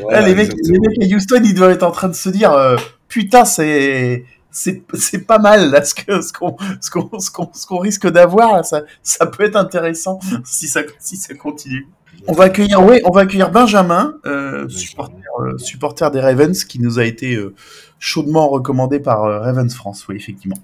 Voilà, 0.00 0.20
Là, 0.20 0.28
les, 0.28 0.34
mecs, 0.34 0.52
les 0.62 0.78
mecs 0.78 1.12
à 1.12 1.14
Houston, 1.14 1.42
ils 1.44 1.54
doivent 1.54 1.72
être 1.72 1.82
en 1.82 1.90
train 1.90 2.08
de 2.08 2.14
se 2.14 2.28
dire 2.28 2.52
euh, 2.52 2.76
putain, 3.08 3.44
c'est 3.44 4.24
c'est 4.50 5.26
pas 5.26 5.38
mal 5.38 5.70
là 5.70 5.84
ce 5.84 5.94
que 5.94 6.20
ce 6.20 6.32
qu'on 6.32 6.56
ce 6.80 6.90
qu'on 6.90 7.18
ce 7.18 7.30
qu'on 7.30 7.50
ce 7.52 7.66
qu'on 7.66 7.78
risque 7.78 8.08
d'avoir 8.08 8.64
ça 8.64 8.82
ça 9.02 9.26
peut 9.26 9.44
être 9.44 9.56
intéressant 9.56 10.18
si 10.44 10.68
ça 10.68 10.82
si 10.98 11.16
ça 11.16 11.34
continue. 11.34 11.86
On 12.26 12.32
va 12.32 12.44
accueillir 12.44 12.84
oui, 12.84 13.00
on 13.04 13.10
va 13.10 13.20
accueillir 13.20 13.50
Benjamin, 13.50 14.14
euh, 14.26 14.62
Benjamin. 14.64 14.68
supporter 14.68 15.14
euh, 15.40 15.58
supporter 15.58 16.10
des 16.10 16.20
Ravens 16.20 16.64
qui 16.64 16.80
nous 16.80 16.98
a 16.98 17.04
été 17.04 17.36
euh, 17.36 17.54
chaudement 18.00 18.48
recommandé 18.48 18.98
par 18.98 19.20
Ravens 19.22 19.72
France, 19.72 20.06
oui 20.08 20.16
effectivement. 20.16 20.58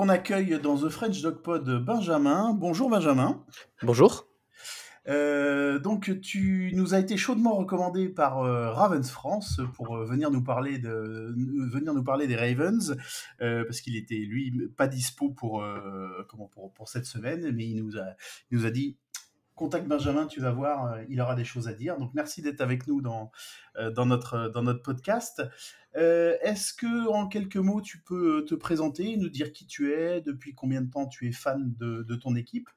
On 0.00 0.08
accueille 0.08 0.58
dans 0.62 0.78
The 0.78 0.88
French 0.88 1.20
Dog 1.20 1.42
Pod 1.42 1.84
Benjamin. 1.84 2.54
Bonjour 2.54 2.88
Benjamin. 2.88 3.44
Bonjour. 3.82 4.26
Euh, 5.08 5.78
donc 5.78 6.20
tu 6.22 6.72
nous 6.74 6.94
as 6.94 7.00
été 7.00 7.18
chaudement 7.18 7.54
recommandé 7.54 8.08
par 8.08 8.38
euh, 8.38 8.70
Ravens 8.70 9.10
France 9.10 9.60
pour 9.74 9.96
euh, 9.96 10.06
venir 10.06 10.30
nous 10.30 10.42
parler 10.42 10.78
de 10.78 11.34
venir 11.70 11.92
nous 11.92 12.02
parler 12.02 12.26
des 12.26 12.36
Ravens 12.36 12.96
parce 13.38 13.82
qu'il 13.82 13.96
était 13.96 14.16
lui 14.16 14.68
pas 14.74 14.86
dispo 14.86 15.30
pour 15.30 15.64
comment 16.28 16.48
pour, 16.48 16.72
pour 16.72 16.88
cette 16.88 17.06
semaine 17.06 17.50
mais 17.54 17.66
il 17.66 17.84
nous 17.84 17.98
a 17.98 18.14
il 18.50 18.58
nous 18.58 18.66
a 18.66 18.70
dit 18.70 18.96
contacte 19.60 19.86
Benjamin, 19.86 20.26
tu 20.26 20.40
vas 20.40 20.52
voir, 20.52 20.86
euh, 20.86 21.02
il 21.10 21.20
aura 21.20 21.34
des 21.34 21.44
choses 21.44 21.68
à 21.68 21.74
dire. 21.74 21.98
Donc 21.98 22.12
merci 22.14 22.40
d'être 22.40 22.62
avec 22.62 22.86
nous 22.86 23.02
dans, 23.02 23.30
euh, 23.76 23.90
notre, 24.06 24.48
dans 24.48 24.62
notre 24.62 24.82
podcast. 24.82 25.42
Euh, 25.96 26.34
Est-ce 26.40 26.72
que 26.72 27.08
en 27.08 27.28
quelques 27.28 27.58
mots, 27.58 27.82
tu 27.82 28.00
peux 28.00 28.46
te 28.48 28.54
présenter, 28.54 29.18
nous 29.18 29.28
dire 29.28 29.52
qui 29.52 29.66
tu 29.66 29.92
es, 29.92 30.22
depuis 30.22 30.54
combien 30.54 30.80
de 30.80 30.90
temps 30.90 31.06
tu 31.06 31.28
es 31.28 31.32
fan 31.32 31.74
de, 31.78 32.14
ton 32.16 32.34
équipe 32.36 32.70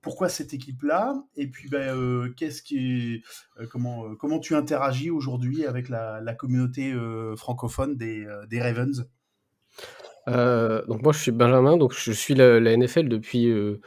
pourquoi 0.00 0.28
cette 0.28 0.52
équipe-là 0.52 1.14
Et 1.34 1.46
puis, 1.46 1.70
ben, 1.70 1.96
euh, 1.96 2.28
qu'est-ce 2.36 2.62
euh, 2.74 3.66
comment, 3.70 4.04
euh, 4.06 4.38
tu 4.38 4.54
interagis 4.54 5.08
aujourd'hui 5.08 5.64
avec 5.64 5.88
la, 5.88 6.34
communauté 6.34 6.92
euh, 6.92 7.36
francophone 7.36 7.96
des, 7.96 8.26
euh, 8.26 8.44
Ravens? 8.60 9.08
Euh, 10.28 10.84
donc 10.86 11.02
moi 11.02 11.12
je 11.12 11.18
suis 11.18 11.32
Benjamin, 11.32 11.76
donc 11.76 11.94
je 11.94 12.12
suis 12.12 12.34
la, 12.34 12.76
NFL 12.76 13.08
depuis, 13.08 13.48
euh, 13.48 13.80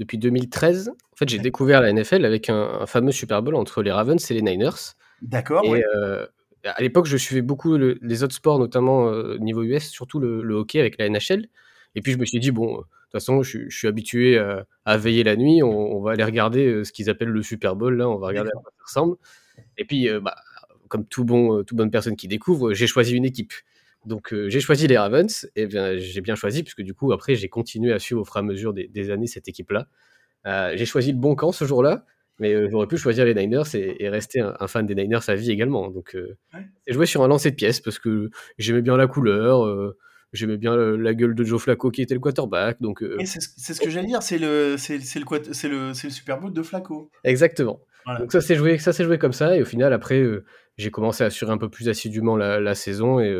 depuis 0.00 0.18
2013. 0.18 0.88
En 1.12 1.16
fait 1.16 1.28
j'ai 1.28 1.38
découvert 1.38 1.80
la 1.80 1.92
NFL 1.92 2.24
avec 2.24 2.50
un, 2.50 2.80
un 2.80 2.86
fameux 2.86 3.12
Super 3.12 3.42
Bowl 3.42 3.54
entre 3.54 3.82
les 3.82 3.92
Ravens 3.92 4.30
et 4.30 4.34
les 4.34 4.42
Niners. 4.42 4.96
D'accord, 5.22 5.64
Et 5.64 5.70
ouais. 5.70 5.84
euh, 5.96 6.26
à 6.64 6.82
l'époque 6.82 7.06
je 7.06 7.16
suivais 7.16 7.42
beaucoup 7.42 7.76
le- 7.76 7.98
les 8.02 8.24
autres 8.24 8.34
sports, 8.34 8.58
notamment 8.58 9.08
euh, 9.08 9.36
niveau 9.38 9.62
US, 9.62 9.88
surtout 9.90 10.18
le, 10.18 10.42
le 10.42 10.54
hockey 10.54 10.80
avec 10.80 10.98
la 10.98 11.08
NHL. 11.08 11.46
Et 11.94 12.00
puis 12.02 12.12
je 12.12 12.18
me 12.18 12.24
suis 12.24 12.40
dit, 12.40 12.50
bon, 12.50 12.72
euh, 12.72 12.76
de 12.78 12.82
toute 12.82 13.12
façon 13.12 13.42
je, 13.42 13.48
suis- 13.50 13.70
je 13.70 13.76
suis 13.76 13.86
habitué 13.88 14.38
à, 14.38 14.66
à 14.86 14.96
veiller 14.96 15.22
la 15.22 15.36
nuit, 15.36 15.62
on, 15.62 15.68
on 15.96 16.00
va 16.00 16.12
aller 16.12 16.24
regarder 16.24 16.66
euh, 16.66 16.84
ce 16.84 16.92
qu'ils 16.92 17.08
appellent 17.10 17.28
le 17.28 17.42
Super 17.42 17.76
Bowl, 17.76 17.96
là, 17.96 18.08
on 18.08 18.16
va 18.16 18.26
regarder 18.28 18.50
à 18.50 18.58
quoi 18.58 18.72
ça 18.78 18.82
ressemble. 18.84 19.16
Et 19.78 19.84
puis, 19.84 20.08
bah, 20.22 20.34
comme 20.88 21.04
tout 21.04 21.24
bon, 21.24 21.62
toute 21.64 21.76
bonne 21.76 21.90
personne 21.90 22.16
qui 22.16 22.28
découvre, 22.28 22.72
j'ai 22.72 22.86
choisi 22.86 23.14
une 23.14 23.24
équipe. 23.26 23.52
Donc 24.06 24.32
euh, 24.32 24.48
j'ai 24.48 24.60
choisi 24.60 24.86
les 24.86 24.96
Ravens, 24.96 25.46
et 25.56 25.66
bien 25.66 25.96
j'ai 25.98 26.20
bien 26.22 26.34
choisi, 26.34 26.62
puisque 26.62 26.82
du 26.82 26.94
coup 26.94 27.12
après 27.12 27.34
j'ai 27.34 27.48
continué 27.48 27.92
à 27.92 27.98
suivre 27.98 28.22
au 28.22 28.24
fur 28.24 28.36
et 28.36 28.38
à 28.38 28.42
mesure 28.42 28.72
des, 28.72 28.88
des 28.88 29.10
années 29.10 29.26
cette 29.26 29.46
équipe-là. 29.48 29.88
Euh, 30.46 30.72
j'ai 30.74 30.86
choisi 30.86 31.12
le 31.12 31.18
bon 31.18 31.34
camp 31.34 31.52
ce 31.52 31.66
jour-là, 31.66 32.06
mais 32.38 32.54
euh, 32.54 32.68
j'aurais 32.70 32.86
pu 32.86 32.96
choisir 32.96 33.26
les 33.26 33.34
Niners 33.34 33.64
et, 33.74 34.02
et 34.02 34.08
rester 34.08 34.40
un, 34.40 34.54
un 34.58 34.66
fan 34.68 34.86
des 34.86 34.94
Niners 34.94 35.28
à 35.28 35.34
vie 35.34 35.50
également. 35.50 35.90
Donc 35.90 36.16
Ouais. 36.54 36.66
j'ai 36.86 36.94
joué 36.94 37.04
sur 37.04 37.22
un 37.22 37.28
lancer 37.28 37.50
de 37.50 37.56
pièces 37.56 37.80
parce 37.80 37.98
que 37.98 38.30
j'aimais 38.56 38.80
bien 38.80 38.96
la 38.96 39.06
couleur, 39.06 39.68
j'aimais 40.32 40.56
bien 40.56 40.74
la 40.76 41.12
gueule 41.12 41.34
de 41.34 41.44
Joe 41.44 41.60
Flacco 41.60 41.90
qui 41.90 42.00
était 42.00 42.14
le 42.14 42.20
quarterback, 42.20 42.80
donc 42.80 43.04
c'est 43.26 43.40
ce 43.42 43.74
ce 43.74 43.80
que 43.80 43.90
j'allais 43.90 44.06
dire, 44.06 44.22
c'est 44.22 44.38
le, 44.38 44.76
c'est 44.78 44.96
le, 44.96 45.24
le, 45.68 45.88
le 45.88 45.92
Super 46.10 46.40
Bowl 46.40 46.54
de 46.54 46.62
Flacco. 46.62 47.10
exactement. 47.22 47.80
Voilà. 48.06 48.20
Donc 48.20 48.32
ça 48.32 48.40
s'est 48.40 48.54
joué, 48.54 48.78
ça 48.78 48.92
joué 48.92 49.18
comme 49.18 49.34
ça, 49.34 49.54
et 49.58 49.60
au 49.60 49.66
final 49.66 49.92
après 49.92 50.24
j'ai 50.78 50.90
commencé 50.90 51.22
à 51.22 51.26
assurer 51.26 51.52
un 51.52 51.58
peu 51.58 51.68
plus 51.68 51.90
assidûment 51.90 52.34
la, 52.34 52.58
la 52.60 52.74
saison 52.74 53.20
et 53.20 53.30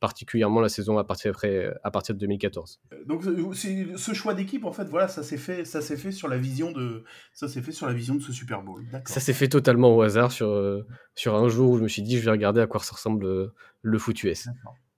particulièrement 0.00 0.60
la 0.60 0.68
saison 0.68 0.98
à 0.98 1.04
partir 1.04 1.30
après, 1.30 1.72
à 1.82 1.90
partir 1.90 2.14
de 2.14 2.20
2014. 2.20 2.80
Donc 3.06 3.24
euh, 3.26 3.52
ce 3.54 4.12
choix 4.14 4.34
d'équipe, 4.34 4.64
en 4.64 4.72
fait, 4.72 4.84
voilà, 4.84 5.08
ça 5.08 5.22
s'est 5.22 5.36
fait, 5.38 5.64
ça 5.64 5.80
s'est 5.80 5.96
fait 5.96 6.12
sur 6.12 6.28
la 6.28 6.36
vision 6.38 6.72
de, 6.72 7.04
ça 7.32 7.48
s'est 7.48 7.62
fait 7.62 7.72
sur 7.72 7.86
la 7.86 7.92
vision 7.94 8.14
de 8.14 8.20
ce 8.22 8.32
Super 8.32 8.62
Bowl. 8.62 8.84
Ça 9.06 9.20
s'est 9.20 9.32
fait 9.32 9.48
totalement 9.48 9.94
au 9.96 10.02
hasard 10.02 10.32
sur, 10.32 10.48
euh, 10.48 10.86
sur 11.14 11.34
un 11.34 11.48
jour 11.48 11.70
où 11.70 11.78
je 11.78 11.82
me 11.82 11.88
suis 11.88 12.02
dit 12.02 12.18
je 12.18 12.24
vais 12.24 12.30
regarder 12.30 12.60
à 12.60 12.66
quoi 12.66 12.80
ça 12.80 12.94
ressemble 12.94 13.24
euh, 13.26 13.54
le 13.82 13.98
foot 13.98 14.22
US. 14.24 14.48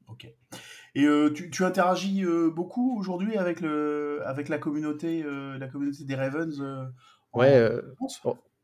Ok. 0.09 0.27
Et 0.95 1.05
euh, 1.05 1.31
tu, 1.31 1.51
tu 1.51 1.65
interagis 1.65 2.25
euh, 2.25 2.51
beaucoup 2.51 2.99
aujourd'hui 2.99 3.37
avec 3.37 3.61
le, 3.61 4.21
avec 4.25 4.49
la 4.49 4.59
communauté, 4.59 5.23
euh, 5.23 5.57
la 5.59 5.69
communauté 5.69 6.05
des 6.05 6.15
Ravens. 6.15 6.61
euh, 6.61 6.85
en 7.33 7.41
Ouais, 7.41 7.55
euh, 7.55 7.83
France? 7.97 8.21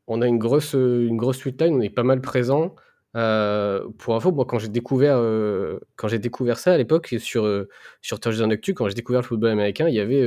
on- 0.07 0.21
a 0.21 0.27
une 0.27 0.39
grosse, 0.39 0.75
euh, 0.75 1.07
une 1.07 1.17
grosse 1.17 1.45
on 1.45 1.81
est 1.81 1.89
pas 1.89 2.03
mal 2.03 2.21
présent. 2.21 2.75
Euh, 3.15 3.87
pour 3.97 4.15
info, 4.15 4.31
moi 4.31 4.45
quand 4.45 4.59
j'ai 4.59 4.67
découvert, 4.67 5.17
euh, 5.17 5.79
quand 5.95 6.07
j'ai 6.09 6.19
découvert 6.19 6.59
ça 6.59 6.73
à 6.73 6.77
l'époque 6.77 7.15
sur, 7.19 7.45
euh, 7.45 7.69
sur 8.01 8.19
Touchdown 8.19 8.51
Actu, 8.51 8.73
quand 8.73 8.89
j'ai 8.89 8.93
découvert 8.93 9.21
le 9.21 9.27
football 9.27 9.51
américain, 9.51 9.87
il 9.87 9.95
y 9.95 9.99
avait, 9.99 10.23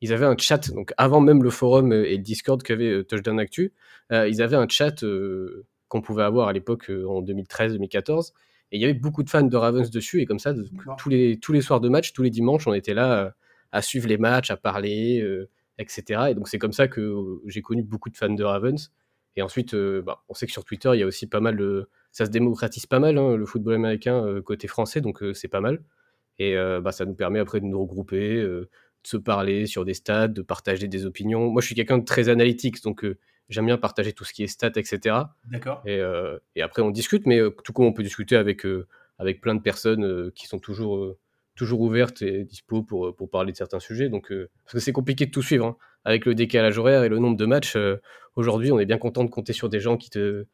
ils 0.00 0.12
avaient 0.12 0.26
un 0.26 0.36
chat, 0.36 0.70
donc 0.72 0.92
avant 0.96 1.20
même 1.20 1.42
le 1.42 1.50
forum 1.50 1.92
et 1.92 2.16
le 2.16 2.22
Discord 2.22 2.62
qu'avait 2.62 3.04
Touchdown 3.04 3.38
Actu, 3.38 3.72
ils 4.10 4.42
avaient 4.42 4.56
un 4.56 4.68
chat 4.68 5.04
qu'on 5.88 6.02
pouvait 6.02 6.24
avoir 6.24 6.48
à 6.48 6.52
l'époque 6.52 6.90
en 6.90 7.22
2013-2014. 7.22 8.32
Et 8.72 8.78
il 8.78 8.82
y 8.82 8.84
avait 8.84 8.94
beaucoup 8.94 9.22
de 9.22 9.30
fans 9.30 9.42
de 9.42 9.56
Ravens 9.56 9.88
dessus, 9.90 10.20
et 10.20 10.26
comme 10.26 10.40
ça, 10.40 10.52
donc, 10.52 10.66
tous 10.98 11.08
les, 11.08 11.38
tous 11.38 11.52
les 11.52 11.60
soirs 11.60 11.80
de 11.80 11.88
match, 11.88 12.12
tous 12.12 12.24
les 12.24 12.30
dimanches, 12.30 12.66
on 12.66 12.74
était 12.74 12.94
là 12.94 13.32
à 13.70 13.82
suivre 13.82 14.08
les 14.08 14.18
matchs, 14.18 14.50
à 14.50 14.56
parler, 14.56 15.24
etc. 15.78 16.22
Et 16.30 16.34
donc 16.34 16.48
c'est 16.48 16.58
comme 16.58 16.72
ça 16.72 16.88
que 16.88 17.40
j'ai 17.46 17.62
connu 17.62 17.84
beaucoup 17.84 18.10
de 18.10 18.16
fans 18.16 18.28
de 18.28 18.42
Ravens. 18.42 18.90
Et 19.36 19.42
ensuite, 19.42 19.74
euh, 19.74 20.02
bah, 20.02 20.22
on 20.28 20.34
sait 20.34 20.46
que 20.46 20.52
sur 20.52 20.64
Twitter, 20.64 20.90
il 20.94 21.00
y 21.00 21.02
a 21.02 21.06
aussi 21.06 21.26
pas 21.26 21.40
mal 21.40 21.56
de... 21.56 21.88
Ça 22.10 22.24
se 22.24 22.30
démocratise 22.30 22.86
pas 22.86 22.98
mal, 22.98 23.18
hein, 23.18 23.36
le 23.36 23.44
football 23.44 23.74
américain 23.74 24.24
euh, 24.24 24.40
côté 24.40 24.66
français, 24.66 25.02
donc 25.02 25.22
euh, 25.22 25.34
c'est 25.34 25.48
pas 25.48 25.60
mal. 25.60 25.82
Et 26.38 26.54
bah, 26.54 26.92
ça 26.92 27.06
nous 27.06 27.14
permet 27.14 27.38
après 27.38 27.60
de 27.60 27.64
nous 27.64 27.80
regrouper, 27.80 28.42
de 28.42 28.68
se 29.02 29.16
parler 29.16 29.64
sur 29.64 29.86
des 29.86 29.94
stats, 29.94 30.28
de 30.28 30.42
partager 30.42 30.86
des 30.86 31.06
opinions. 31.06 31.48
Moi, 31.48 31.62
je 31.62 31.66
suis 31.66 31.74
quelqu'un 31.74 31.96
de 31.96 32.04
très 32.04 32.28
analytique, 32.28 32.82
donc 32.82 33.06
j'aime 33.48 33.64
bien 33.64 33.78
partager 33.78 34.12
tout 34.12 34.24
ce 34.24 34.34
qui 34.34 34.42
est 34.42 34.46
stats, 34.46 34.72
etc. 34.76 35.16
D'accord. 35.50 35.82
Et, 35.86 35.98
et 36.54 36.60
après, 36.60 36.82
on 36.82 36.90
discute, 36.90 37.24
mais 37.24 37.40
tout 37.64 37.72
comme 37.72 37.86
on 37.86 37.94
peut 37.94 38.02
discuter 38.02 38.36
avec, 38.36 38.66
avec 39.18 39.40
plein 39.40 39.54
de 39.54 39.62
personnes 39.62 40.30
qui 40.32 40.46
sont 40.46 40.58
toujours, 40.58 41.16
toujours 41.56 41.80
ouvertes 41.80 42.22
et 42.22 42.44
dispo 42.44 42.82
pour, 42.82 43.06
euh, 43.06 43.12
pour 43.12 43.28
parler 43.28 43.50
de 43.50 43.56
certains 43.56 43.80
sujets. 43.80 44.08
Donc, 44.08 44.30
euh, 44.30 44.48
parce 44.64 44.74
que 44.74 44.78
c'est 44.80 44.92
compliqué 44.92 45.26
de 45.26 45.30
tout 45.30 45.42
suivre. 45.42 45.66
hein. 45.66 45.76
Avec 46.04 46.24
le 46.24 46.36
décalage 46.36 46.78
horaire 46.78 47.02
et 47.02 47.08
le 47.08 47.18
nombre 47.18 47.36
de 47.36 47.46
matchs, 47.46 47.74
euh, 47.74 47.96
aujourd'hui, 48.36 48.70
on 48.70 48.78
est 48.78 48.86
bien 48.86 48.98
content 48.98 49.24
de 49.24 49.30
compter 49.30 49.52
sur 49.52 49.68
des 49.68 49.80
gens 49.80 49.96
qui 49.96 50.10
te, 50.10 50.46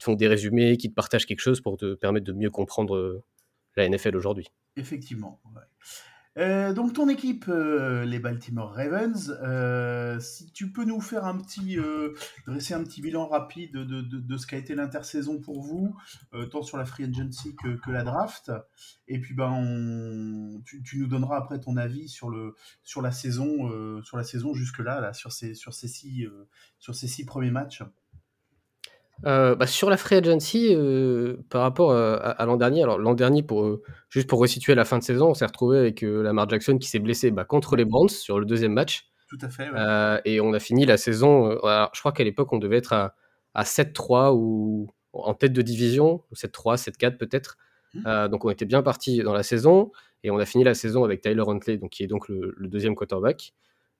font 0.00 0.14
des 0.14 0.28
résumés, 0.28 0.76
qui 0.76 0.88
te 0.88 0.94
partagent 0.94 1.26
quelque 1.26 1.40
chose 1.40 1.60
pour 1.60 1.76
te 1.76 1.94
permettre 1.94 2.26
de 2.26 2.32
mieux 2.32 2.50
comprendre 2.50 3.24
la 3.76 3.88
NFL 3.88 4.14
aujourd'hui. 4.14 4.46
Effectivement. 4.76 5.40
Euh, 6.40 6.72
donc 6.72 6.94
ton 6.94 7.08
équipe, 7.10 7.44
euh, 7.48 8.06
les 8.06 8.18
Baltimore 8.18 8.72
Ravens, 8.72 9.36
euh, 9.42 10.18
si 10.20 10.50
tu 10.52 10.72
peux 10.72 10.84
nous 10.84 11.00
faire 11.02 11.26
un 11.26 11.36
petit, 11.36 11.76
dresser 12.46 12.72
un 12.72 12.82
petit 12.82 13.02
bilan 13.02 13.26
rapide 13.26 13.72
de, 13.72 13.84
de, 13.84 14.18
de 14.18 14.36
ce 14.38 14.46
qu'a 14.46 14.56
été 14.56 14.74
l'intersaison 14.74 15.38
pour 15.38 15.60
vous, 15.60 15.94
tant 16.50 16.62
sur 16.62 16.78
la 16.78 16.86
free 16.86 17.04
agency 17.04 17.54
que, 17.56 17.76
que 17.76 17.90
la 17.90 18.04
draft, 18.04 18.50
et 19.06 19.20
puis 19.20 19.34
ben 19.34 20.62
tu, 20.64 20.98
nous 20.98 21.06
donneras 21.06 21.36
après 21.36 21.60
ton 21.60 21.76
avis 21.76 22.08
sur 22.08 22.30
le 22.30 22.54
sur 22.82 23.02
la 23.02 23.12
saison, 23.12 24.02
sur 24.02 24.16
la 24.16 24.24
saison 24.24 24.54
jusque 24.54 24.78
là, 24.78 25.00
là 25.00 25.12
sur 25.12 25.32
ces 25.32 25.54
sur 25.54 25.74
ces 25.74 25.88
six 25.88 26.26
sur 26.78 26.94
ces 26.94 27.06
six 27.06 27.24
premiers 27.24 27.50
matchs. 27.50 27.82
Euh, 29.26 29.54
bah, 29.54 29.66
sur 29.66 29.90
la 29.90 29.96
free 29.96 30.16
agency, 30.16 30.68
euh, 30.74 31.36
par 31.50 31.62
rapport 31.62 31.92
à, 31.92 32.14
à- 32.14 32.46
l'an 32.46 32.56
dernier, 32.56 32.82
alors 32.82 32.98
l'an 32.98 33.14
dernier, 33.14 33.42
pour, 33.42 33.64
euh, 33.64 33.82
juste 34.08 34.28
pour 34.28 34.38
resituer 34.40 34.74
la 34.74 34.84
fin 34.84 34.98
de 34.98 35.02
saison, 35.02 35.30
on 35.30 35.34
s'est 35.34 35.44
retrouvé 35.46 35.78
avec 35.78 36.02
euh, 36.02 36.22
Lamar 36.22 36.48
Jackson 36.48 36.78
qui 36.78 36.88
s'est 36.88 36.98
blessé 37.00 37.30
bah, 37.30 37.44
contre 37.44 37.76
les 37.76 37.84
Browns 37.84 38.08
sur 38.08 38.38
le 38.40 38.46
deuxième 38.46 38.72
match. 38.72 39.08
Tout 39.28 39.38
à 39.42 39.48
fait. 39.48 39.64
ouais. 39.70 39.76
Euh, 39.78 40.20
et 40.24 40.40
on 40.40 40.52
a 40.54 40.58
fini 40.58 40.86
la 40.86 40.96
saison, 40.96 41.50
euh, 41.50 41.58
alors, 41.66 41.90
je 41.94 42.00
crois 42.00 42.12
qu'à 42.12 42.24
l'époque, 42.24 42.52
on 42.52 42.58
devait 42.58 42.78
être 42.78 42.92
à, 42.94 43.14
à 43.54 43.64
7-3 43.64 44.32
ou 44.34 44.88
en 45.12 45.34
tête 45.34 45.52
de 45.52 45.62
division, 45.62 46.22
7-3, 46.32 46.76
7-4 46.76 47.16
peut-être. 47.18 47.56
Euh, 48.06 48.28
donc 48.28 48.44
on 48.44 48.50
était 48.50 48.66
bien 48.66 48.82
parti 48.82 49.18
dans 49.18 49.32
la 49.32 49.42
saison 49.42 49.90
et 50.22 50.30
on 50.30 50.38
a 50.38 50.46
fini 50.46 50.62
la 50.62 50.74
saison 50.74 51.02
avec 51.02 51.22
Tyler 51.22 51.42
Huntley, 51.44 51.76
donc, 51.76 51.90
qui 51.90 52.04
est 52.04 52.06
donc 52.06 52.28
le, 52.28 52.54
le 52.56 52.68
deuxième 52.68 52.94
quarterback. 52.94 53.52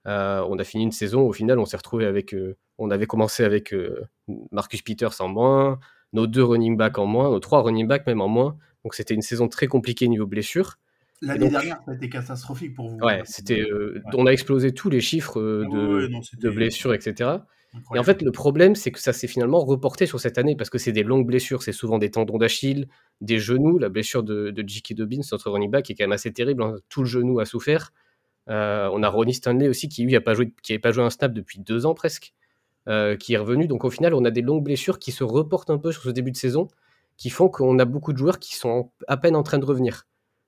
Euh, 0.07 0.45
on 0.49 0.59
a 0.59 0.65
fini 0.65 0.85
une 0.85 0.93
saison, 0.93 1.23
au 1.23 1.33
final, 1.33 1.59
on 1.59 1.65
s'est 1.67 1.77
retrouvé 1.77 2.07
avec. 2.07 2.33
euh, 2.35 2.57
on 2.79 2.91
avait 2.91 3.07
commencé 3.07 3.45
avec 3.45 3.75
euh, 3.75 4.05
Marcus 4.51 4.81
Peters 4.83 5.21
en 5.21 5.29
moins, 5.29 5.79
nos 6.15 6.27
deux 6.27 6.43
running 6.45 6.77
backs 6.77 6.99
en 6.99 7.07
moins, 7.07 7.31
nos 7.31 7.41
trois 7.41 7.63
running 7.63 7.87
backs 7.87 8.07
même 8.07 8.21
en 8.23 8.29
moins. 8.29 8.57
Donc 8.85 8.95
c'était 8.95 9.13
une 9.15 9.21
saison 9.23 9.49
très 9.49 9.67
compliquée 9.67 10.09
niveau 10.09 10.27
blessure. 10.27 10.77
L'année 11.21 11.41
donc- 11.41 11.51
dernière, 11.51 11.83
ça 11.85 11.93
a 11.93 11.95
été 11.95 12.09
catastrophique 12.09 12.75
pour 12.75 12.89
vous. 12.89 12.99
Ouais, 13.01 13.21
c'était. 13.25 13.63
Ouais. 13.71 14.01
On 14.15 14.25
a 14.25 14.31
explosé 14.31 14.73
tous 14.73 14.89
les 14.89 15.03
chiffres 15.03 15.37
Ah 15.67 15.69
de, 15.75 16.03
ouais, 16.05 16.09
non, 16.09 16.21
de 16.39 16.51
blessures, 16.51 16.95
etc. 16.95 17.31
Et 17.95 17.99
en 17.99 18.03
fait, 18.03 18.23
le 18.23 18.33
problème, 18.33 18.75
c'est 18.75 18.91
que 18.91 18.99
ça 18.99 19.13
s'est 19.13 19.29
finalement 19.29 19.61
reporté 19.61 20.07
sur 20.07 20.19
cette 20.19 20.39
année 20.39 20.57
parce 20.57 20.71
que 20.71 20.79
c'est 20.79 20.91
des 20.93 21.03
longues 21.05 21.27
blessures. 21.27 21.63
C'est 21.63 21.71
souvent 21.73 21.99
des 21.99 22.11
tendons 22.11 22.39
d'Achille, 22.39 22.89
des 23.21 23.39
genoux. 23.39 23.79
La 23.79 23.91
blessure 23.91 24.23
de, 24.25 24.51
de 24.51 24.65
J.K. 24.67 24.95
Dobbins, 24.95 25.21
notre 25.31 25.51
running 25.51 25.71
back, 25.71 25.89
est 25.91 25.95
quand 25.95 26.03
même 26.05 26.13
assez 26.13 26.33
terrible. 26.33 26.63
hein. 26.65 26.77
Tout 26.89 27.03
le 27.03 27.07
genou 27.09 27.39
a 27.39 27.45
souffert. 27.45 27.93
Euh, 28.49 28.89
on 28.93 29.03
a 29.03 29.09
Ronnie 29.09 29.35
Stanley 29.35 29.69
aussi 29.69 29.89
qui, 29.89 30.03
lui, 30.03 30.13
n'avait 30.13 30.25
pas, 30.25 30.35
joué- 30.35 30.53
qui 30.63 30.73
avait 30.73 30.79
pas 30.81 30.93
joué 30.93 31.05
un 31.05 31.11
snap 31.11 31.33
depuis 31.33 31.61
deux 31.61 31.87
ans 31.87 31.95
presque, 31.95 32.33
euh, 32.89 33.17
qui 33.17 33.35
est 33.35 33.39
revenu. 33.39 33.67
Donc 33.69 33.85
au 33.85 33.91
final, 33.91 34.15
on 34.15 34.25
a 34.25 34.31
des 34.31 34.43
longues 34.43 34.65
blessures 34.65 34.99
qui 34.99 35.13
se 35.13 35.23
reportent 35.25 35.71
un 35.71 35.79
peu 35.79 35.93
sur 35.93 36.03
ce 36.03 36.11
début 36.11 36.33
de 36.33 36.37
saison, 36.37 36.69
qui 37.17 37.31
font 37.31 37.49
qu'on 37.49 37.79
a 37.79 37.85
beaucoup 37.85 38.13
de 38.13 38.19
joueurs 38.19 38.39
qui 38.39 38.57
sont 38.57 38.91
à 39.07 39.17
peine 39.17 39.37
en 39.37 39.43
train 39.43 39.59
de 39.59 39.65
revenir. 39.67 40.07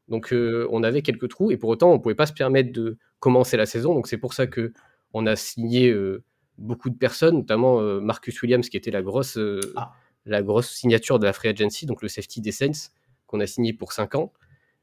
Donc 0.09 0.32
euh, 0.32 0.66
on 0.72 0.82
avait 0.82 1.03
quelques 1.03 1.28
trous 1.28 1.51
et 1.53 1.57
pour 1.57 1.68
autant 1.70 1.93
on 1.93 2.01
pouvait 2.01 2.14
pas 2.16 2.26
se 2.26 2.32
permettre 2.32 2.72
de 2.72 2.99
commencer 3.20 3.57
la 3.57 3.66
saison. 3.66 3.95
Donc 3.95 4.09
c'est 4.09 4.18
pour 4.18 4.32
ça 4.34 4.47
que 4.47 4.72
on 5.12 5.26
a 5.26 5.36
signé 5.36 5.90
euh, 5.90 6.24
beaucoup 6.59 6.90
de 6.90 6.97
personnes, 6.97 7.36
notamment 7.36 7.80
euh, 7.80 8.01
Marcus 8.01 8.40
Williams 8.43 8.68
qui 8.68 8.76
était 8.76 8.90
la 8.90 9.03
grosse, 9.03 9.38
Ah. 9.76 9.93
la 10.24 10.43
grosse 10.43 10.70
signature 10.70 11.18
de 11.18 11.26
la 11.26 11.32
free 11.32 11.49
agency, 11.51 11.86
donc 11.86 12.03
le 12.03 12.09
safety 12.09 12.40
des 12.40 12.53
Saints 12.53 12.90
qu'on 13.26 13.38
a 13.40 13.47
signé 13.47 13.72
pour 13.74 13.93
5 13.93 14.14
ans. 14.16 14.32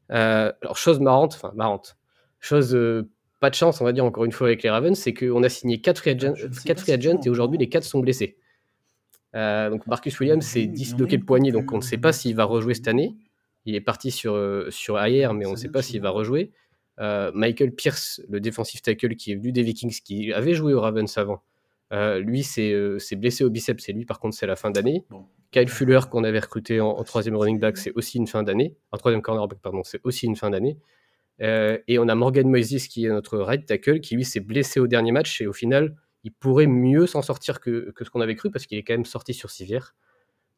Alors 0.09 0.77
chose 0.77 0.99
marrante, 0.99 1.33
enfin 1.35 1.51
marrante, 1.55 1.97
chose 2.39 2.75
euh, 2.75 3.09
pas 3.39 3.49
de 3.49 3.55
chance 3.55 3.79
on 3.81 3.85
va 3.85 3.93
dire 3.93 4.05
encore 4.05 4.25
une 4.25 4.31
fois 4.31 4.47
avec 4.47 4.63
les 4.63 4.69
Ravens, 4.69 4.97
c'est 4.97 5.13
qu'on 5.13 5.43
a 5.43 5.49
signé 5.49 5.81
4 5.81 5.97
free, 5.97 6.17
si 6.51 6.63
tu 6.75 6.91
agents 6.91 7.17
en 7.17 7.21
et 7.21 7.29
aujourd'hui 7.29 7.57
les 7.57 7.69
4 7.69 7.83
sont 7.83 7.99
blessés. 7.99 8.37
Euh, 9.35 9.69
donc 9.69 9.85
Marcus 9.87 10.19
Williams 10.19 10.45
s'est 10.45 10.65
disloqué 10.65 11.17
le 11.17 11.23
poignet, 11.23 11.51
donc 11.51 11.71
on 11.71 11.77
ne 11.77 11.81
sait 11.83 11.97
pas 11.97 12.11
s'il 12.11 12.35
va 12.35 12.45
rejouer 12.45 12.73
cette 12.73 12.87
année. 12.87 13.15
Il 13.65 13.75
est 13.75 13.81
parti 13.81 14.09
sur, 14.11 14.33
euh, 14.33 14.69
sur 14.71 14.97
AR, 14.97 15.33
mais 15.33 15.45
on 15.45 15.51
ne 15.51 15.55
sait 15.55 15.69
pas 15.69 15.81
s'il 15.81 16.01
va 16.01 16.09
rejouer. 16.09 16.51
Euh, 16.99 17.31
Michael 17.33 17.73
Pierce, 17.73 18.21
le 18.27 18.39
défensif 18.39 18.81
tackle 18.81 19.15
qui 19.15 19.31
est 19.31 19.35
venu 19.35 19.51
des 19.51 19.63
Vikings, 19.63 19.99
qui 20.03 20.33
avait 20.33 20.53
joué 20.53 20.73
aux 20.73 20.81
Ravens 20.81 21.17
avant, 21.17 21.43
Euh, 21.91 22.19
lui, 22.19 22.43
c'est 22.43 22.71
c'est 22.99 23.15
blessé 23.15 23.43
au 23.43 23.49
biceps, 23.49 23.89
et 23.89 23.93
lui, 23.93 24.05
par 24.05 24.19
contre, 24.19 24.35
c'est 24.35 24.45
la 24.45 24.55
fin 24.55 24.69
d'année. 24.69 25.05
Bon. 25.09 25.25
Kyle 25.51 25.67
Fuller, 25.67 26.01
qu'on 26.11 26.23
avait 26.23 26.39
recruté 26.39 26.79
en, 26.81 26.89
en 26.89 27.03
troisième 27.03 27.35
running 27.35 27.59
back, 27.59 27.77
c'est 27.77 27.91
aussi 27.95 28.19
une 28.19 28.27
fin 28.27 28.43
d'année. 28.43 28.75
En 28.91 28.97
troisième 28.97 29.23
cornerback, 29.23 29.59
pardon, 29.59 29.81
c'est 29.83 29.99
aussi 30.03 30.27
une 30.27 30.35
fin 30.35 30.51
d'année. 30.51 30.77
Euh, 31.41 31.77
et 31.87 31.99
on 31.99 32.07
a 32.07 32.15
Morgan 32.15 32.49
Moises, 32.49 32.87
qui 32.87 33.05
est 33.05 33.09
notre 33.09 33.37
right 33.37 33.65
tackle, 33.65 33.99
qui 34.01 34.15
lui 34.15 34.25
s'est 34.25 34.39
blessé 34.39 34.79
au 34.79 34.87
dernier 34.87 35.11
match, 35.11 35.41
et 35.41 35.47
au 35.47 35.53
final, 35.53 35.95
il 36.23 36.31
pourrait 36.31 36.67
mieux 36.67 37.07
s'en 37.07 37.21
sortir 37.21 37.59
que, 37.59 37.93
ce 37.99 38.09
qu'on 38.09 38.21
avait 38.21 38.35
cru, 38.35 38.51
parce 38.51 38.65
qu'il 38.65 38.77
est 38.77 38.83
quand 38.83 38.93
même 38.93 39.05
sorti 39.05 39.33
sur 39.33 39.49
civière. 39.49 39.95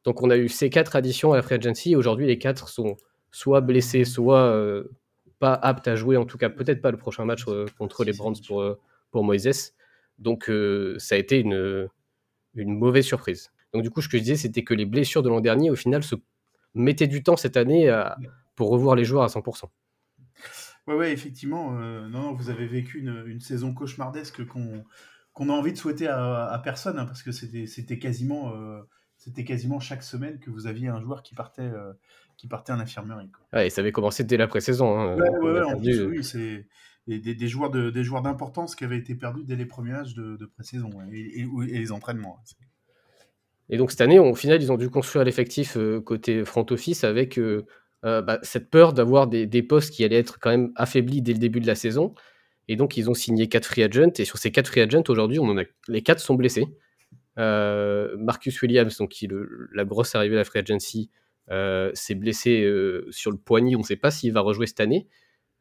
Donc 0.03 0.23
on 0.23 0.32
a 0.32 0.38
eu 0.38 0.49
ces 0.49 0.69
quatre 0.71 0.95
additions 0.95 1.34
à 1.34 1.36
la 1.36 1.43
free 1.43 1.55
agency, 1.55 1.91
et 1.91 1.95
aujourd'hui, 1.95 2.25
les 2.25 2.39
quatre 2.39 2.69
sont 2.69 2.97
soit 3.32 3.61
blessés, 3.61 4.05
soit 4.05 4.41
euh, 4.41 4.89
pas 5.39 5.53
aptes 5.53 5.88
à 5.88 5.95
jouer, 5.95 6.17
en 6.17 6.25
tout 6.25 6.38
cas 6.38 6.49
peut-être 6.49 6.82
pas 6.82 6.91
le 6.91 6.97
prochain 6.97 7.25
match 7.25 7.45
euh, 7.47 7.65
contre 7.77 8.03
les 8.03 8.13
Browns 8.13 8.36
pour, 9.11 9.23
Moises. 9.23 9.73
Donc 10.17 10.51
ça 10.97 11.15
a 11.15 11.17
été 11.17 11.39
une, 11.39 11.89
mauvaise 12.55 13.05
surprise. 13.05 13.51
Donc 13.73 13.84
du 13.84 13.89
coup, 13.89 14.01
ce 14.01 14.09
que 14.09 14.17
je 14.17 14.23
disais, 14.23 14.36
c'était 14.36 14.63
que 14.63 14.73
les 14.73 14.86
blessures 14.86 15.23
de 15.23 15.29
l'an 15.29 15.41
dernier, 15.41 15.69
au 15.71 15.75
final, 15.75 16.03
se 16.03 16.15
mettaient 16.73 17.07
du 17.07 17.23
temps 17.23 17.38
cette 17.38 17.57
année 17.57 17.91
pour 18.55 18.69
revoir 18.69 18.95
les 18.95 19.03
joueurs 19.03 19.23
à 19.23 19.27
100%. 19.27 19.65
Ouais, 20.88 20.95
ouais, 20.95 21.11
effectivement. 21.13 21.77
euh, 21.79 22.07
non, 22.09 22.21
non, 22.23 22.34
vous 22.34 22.49
avez 22.49 22.67
vécu 22.67 22.99
une, 22.99 23.23
une 23.27 23.39
saison 23.39 23.73
cauchemardesque 23.73 24.45
qu'on 24.45 24.84
qu'on 25.34 25.47
a 25.49 25.53
envie 25.53 25.71
de 25.71 25.77
souhaiter 25.77 26.07
à, 26.07 26.47
à 26.47 26.59
personne, 26.59 26.99
hein, 26.99 27.05
parce 27.05 27.23
que 27.23 27.32
c'était 27.32 27.97
quasiment, 27.99 28.53
euh, 28.53 28.82
c'était 29.15 29.45
quasiment 29.45 29.79
chaque 29.79 30.03
semaine 30.03 30.39
que 30.39 30.49
vous 30.49 30.67
aviez 30.67 30.89
un 30.89 30.99
joueur 30.99 31.23
qui 31.23 31.36
partait, 31.36 31.61
euh, 31.61 31.93
qui 32.36 32.49
partait 32.49 32.73
en 32.73 32.82
infirmerie. 32.82 33.32
Quoi. 33.32 33.45
Ouais, 33.53 33.67
et 33.67 33.69
ça 33.69 33.79
avait 33.79 33.93
commencé 33.93 34.25
dès 34.25 34.36
la 34.36 34.47
pré-saison. 34.47 34.99
hein. 34.99 35.15
Ouais, 35.15 35.29
ouais, 35.29 35.39
a 35.39 35.53
ouais, 35.53 35.61
en 35.61 35.69
perdu, 35.69 35.93
plus, 35.93 36.05
oui, 36.05 36.23
c'est 36.25 36.67
des, 37.07 37.19
des 37.36 37.47
joueurs 37.47 37.69
de 37.69 37.89
des 37.89 38.03
joueurs 38.03 38.23
d'importance 38.23 38.75
qui 38.75 38.84
avaient 38.84 38.97
été 38.97 39.15
perdus 39.15 39.45
dès 39.45 39.55
les 39.55 39.65
premiers 39.65 39.93
matchs 39.93 40.15
de, 40.15 40.36
de 40.36 40.45
pré-saison 40.45 40.89
et, 41.13 41.19
et- 41.41 41.47
et 41.75 41.79
les 41.79 41.91
entraînements. 41.93 42.39
hein. 42.39 42.65
Et 43.69 43.77
donc 43.77 43.91
cette 43.91 44.01
année, 44.01 44.19
au 44.19 44.36
final, 44.36 44.61
ils 44.61 44.71
ont 44.71 44.77
dû 44.77 44.89
construire 44.89 45.23
l'effectif 45.23 45.77
euh, 45.77 46.01
côté 46.01 46.43
front 46.43 46.65
office 46.71 47.03
avec 47.03 47.38
euh, 48.05 48.21
bah, 48.21 48.39
cette 48.41 48.69
peur 48.69 48.93
d'avoir 48.93 49.27
des, 49.27 49.45
des 49.45 49.63
postes 49.63 49.93
qui 49.93 50.03
allaient 50.03 50.17
être 50.19 50.39
quand 50.39 50.49
même 50.49 50.71
affaiblis 50.75 51.21
dès 51.21 51.33
le 51.33 51.39
début 51.39 51.59
de 51.59 51.67
la 51.67 51.75
saison. 51.75 52.13
Et 52.67 52.75
donc 52.75 52.95
ils 52.97 53.09
ont 53.09 53.13
signé 53.13 53.47
quatre 53.49 53.65
free 53.65 53.83
agents. 53.83 54.11
Et 54.17 54.25
sur 54.25 54.37
ces 54.37 54.51
quatre 54.51 54.67
free 54.67 54.81
agents, 54.81 55.03
aujourd'hui, 55.09 55.39
on 55.39 55.45
en 55.45 55.57
a 55.57 55.63
les 55.87 56.01
quatre 56.01 56.19
sont 56.19 56.35
blessés. 56.35 56.65
Euh, 57.37 58.15
Marcus 58.17 58.61
Williams, 58.61 58.97
donc 58.97 59.09
qui 59.09 59.25
est 59.25 59.27
le- 59.27 59.69
la 59.73 59.85
grosse 59.85 60.15
arrivée 60.15 60.33
de 60.33 60.39
la 60.39 60.43
free 60.43 60.59
agency, 60.59 61.09
euh, 61.49 61.91
s'est 61.93 62.15
blessé 62.15 62.61
euh, 62.63 63.07
sur 63.09 63.31
le 63.31 63.37
poignet. 63.37 63.75
On 63.75 63.79
ne 63.79 63.83
sait 63.83 63.95
pas 63.95 64.11
s'il 64.11 64.31
va 64.33 64.41
rejouer 64.41 64.67
cette 64.67 64.79
année. 64.79 65.07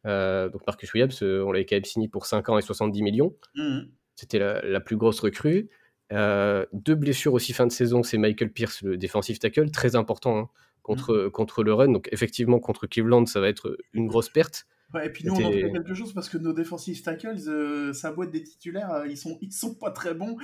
Donc 0.05 0.67
Marcus 0.67 0.93
Williams, 0.95 1.23
on 1.23 1.53
l'avait 1.53 1.67
quand 1.67 1.77
même 1.77 1.85
signé 1.85 2.09
pour 2.09 2.27
5 2.27 2.49
ans 2.49 2.59
et 2.59 2.63
70 2.63 3.03
millions. 3.03 3.35
Mhm. 3.55 3.89
C'était 4.17 4.39
la, 4.39 4.63
la 4.63 4.81
plus 4.81 4.97
grosse 4.97 5.21
recrue. 5.21 5.69
Deux 6.11 6.95
blessures 6.95 7.35
aussi 7.35 7.53
fin 7.53 7.67
de 7.67 7.73
saison, 7.73 8.03
c'est 8.03 8.19
Michael 8.19 8.51
Pierce, 8.53 8.83
le 8.83 8.97
défensif 8.97 9.39
tackle, 9.39 9.71
très 9.71 9.97
important 9.97 10.39
hein, 10.39 10.49
contre, 10.97 11.29
contre 11.29 11.63
le 11.63 11.73
run. 11.75 11.93
Donc 11.93 12.09
effectivement, 12.13 12.59
contre 12.59 12.87
Cleveland, 12.87 13.27
ça 13.27 13.41
va 13.41 13.49
être 13.49 13.77
une 13.93 14.07
grosse 14.07 14.29
perte. 14.29 14.67
Ouais, 14.93 15.07
et 15.07 15.11
puis 15.11 15.25
nous, 15.25 15.35
on 15.35 15.37
en 15.47 15.53
fait 15.53 15.71
quelque 15.71 15.95
chose 15.95 16.13
parce 16.13 16.29
que 16.29 16.37
nos 16.37 16.53
defensive 16.53 17.01
tackles, 17.01 17.37
euh, 17.47 17.93
sa 17.93 18.11
boîte 18.11 18.33
des 18.33 18.43
titulaires, 18.43 18.91
euh, 18.91 19.07
ils 19.07 19.17
sont 19.17 19.39
ils 19.41 19.53
sont 19.53 19.77
pas 19.77 19.93
très 19.93 20.15
bons. 20.15 20.37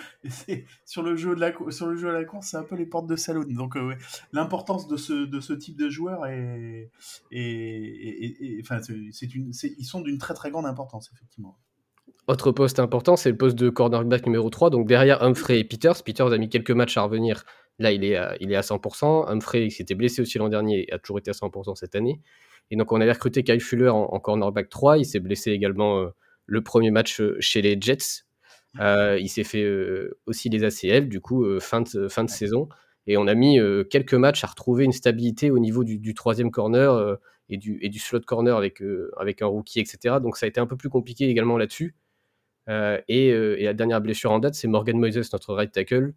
Et 0.47 0.67
sur 0.85 1.03
le 1.03 1.17
jeu 1.17 1.35
de 1.35 1.41
la 1.41 1.53
sur 1.71 1.87
le 1.89 1.97
jeu 1.97 2.11
à 2.11 2.13
la 2.13 2.25
course, 2.25 2.47
c'est 2.47 2.57
un 2.57 2.63
peu 2.63 2.77
les 2.77 2.87
portes 2.87 3.09
de 3.09 3.17
saloon. 3.17 3.45
Donc 3.49 3.77
euh, 3.77 3.89
ouais, 3.89 3.99
l'importance 4.33 4.87
de 4.87 4.97
ce 4.97 5.13
de 5.25 5.41
ce 5.41 5.53
type 5.53 5.77
de 5.77 5.89
joueur 5.91 6.27
est 6.27 6.93
est- 7.33 8.61
enfin 8.63 8.81
c'est 9.11 9.35
une 9.35 9.51
ils 9.79 9.85
sont 9.85 10.01
d'une 10.01 10.19
très 10.19 10.35
très 10.35 10.53
grande 10.53 10.67
importance 10.67 11.11
effectivement. 11.13 11.59
Autre 12.29 12.51
poste 12.53 12.79
important, 12.81 13.17
c'est 13.17 13.31
le 13.31 13.37
poste 13.37 13.57
de 13.57 13.69
cornerback 13.69 14.27
numéro 14.27 14.51
3. 14.51 14.71
Donc 14.71 14.87
derrière 14.87 15.23
Humphrey 15.23 15.61
et 15.61 15.65
Peters. 15.65 16.03
Peters 16.05 16.33
a 16.33 16.39
mis 16.39 16.49
quelques 16.49 16.73
matchs 16.73 16.97
à 16.97 17.03
revenir. 17.03 17.45
Là, 17.79 17.93
il 17.93 18.05
est 18.05 18.17
à, 18.17 18.37
il 18.41 18.51
est 18.53 18.57
à 18.57 18.63
100%. 18.63 19.29
Humphrey, 19.29 19.69
qui 19.69 19.75
s'était 19.75 19.95
blessé 19.95 20.23
aussi 20.23 20.39
l'an 20.39 20.49
dernier, 20.49 20.87
a 20.93 20.99
toujours 20.99 21.19
été 21.19 21.31
à 21.31 21.35
100% 21.35 21.75
cette 21.75 21.95
année. 21.95 22.21
Et 22.71 22.77
donc, 22.77 22.93
on 22.93 23.01
avait 23.01 23.13
recruté 23.13 23.43
Kyle 23.43 23.61
Fuller 23.61 23.89
en, 23.89 24.05
en 24.05 24.21
cornerback 24.21 24.69
3. 24.69 24.99
Il 24.99 25.05
s'est 25.05 25.21
blessé 25.21 25.53
également 25.53 26.01
euh, 26.01 26.09
le 26.47 26.63
premier 26.63 26.91
match 26.91 27.21
euh, 27.21 27.37
chez 27.41 27.63
les 27.63 27.77
Jets. 27.81 28.25
Euh, 28.81 29.19
il 29.21 29.29
s'est 29.29 29.45
fait 29.45 29.67
aussi 30.27 30.51
les 30.51 30.63
ACL, 30.65 31.09
du 31.09 31.21
coup, 31.21 31.47
fin 31.61 31.81
de, 31.81 32.09
fin 32.09 32.25
de 32.25 32.31
saison. 32.31 32.69
Et 33.07 33.17
on 33.17 33.27
a 33.27 33.35
mis 33.35 33.59
quelques 33.89 34.15
matchs 34.15 34.45
à 34.45 34.49
retrouver 34.49 34.85
une 34.85 34.93
stabilité 34.93 35.51
au 35.51 35.59
niveau 35.59 35.83
du, 35.83 35.99
du 35.99 36.13
troisième 36.13 36.51
corner 36.51 37.17
et, 37.49 37.57
du, 37.57 37.79
et 37.81 37.89
du 37.89 37.99
slot 37.99 38.21
corner 38.27 38.55
avec, 38.55 38.83
avec 39.17 39.41
un 39.41 39.47
rookie, 39.47 39.81
etc. 39.81 40.17
Donc, 40.21 40.37
ça 40.37 40.45
a 40.45 40.49
été 40.51 40.61
un 40.61 40.67
peu 40.67 40.77
plus 40.77 40.91
compliqué 40.91 41.27
également 41.31 41.57
là-dessus. 41.57 41.95
Et, 42.69 43.29
et 43.29 43.65
la 43.65 43.73
dernière 43.73 44.03
blessure 44.03 44.31
en 44.31 44.41
date, 44.41 44.57
c'est 44.57 44.69
Morgan 44.69 44.99
Moises, 44.99 45.33
notre 45.33 45.55
right 45.55 45.73
tackle, 45.73 46.13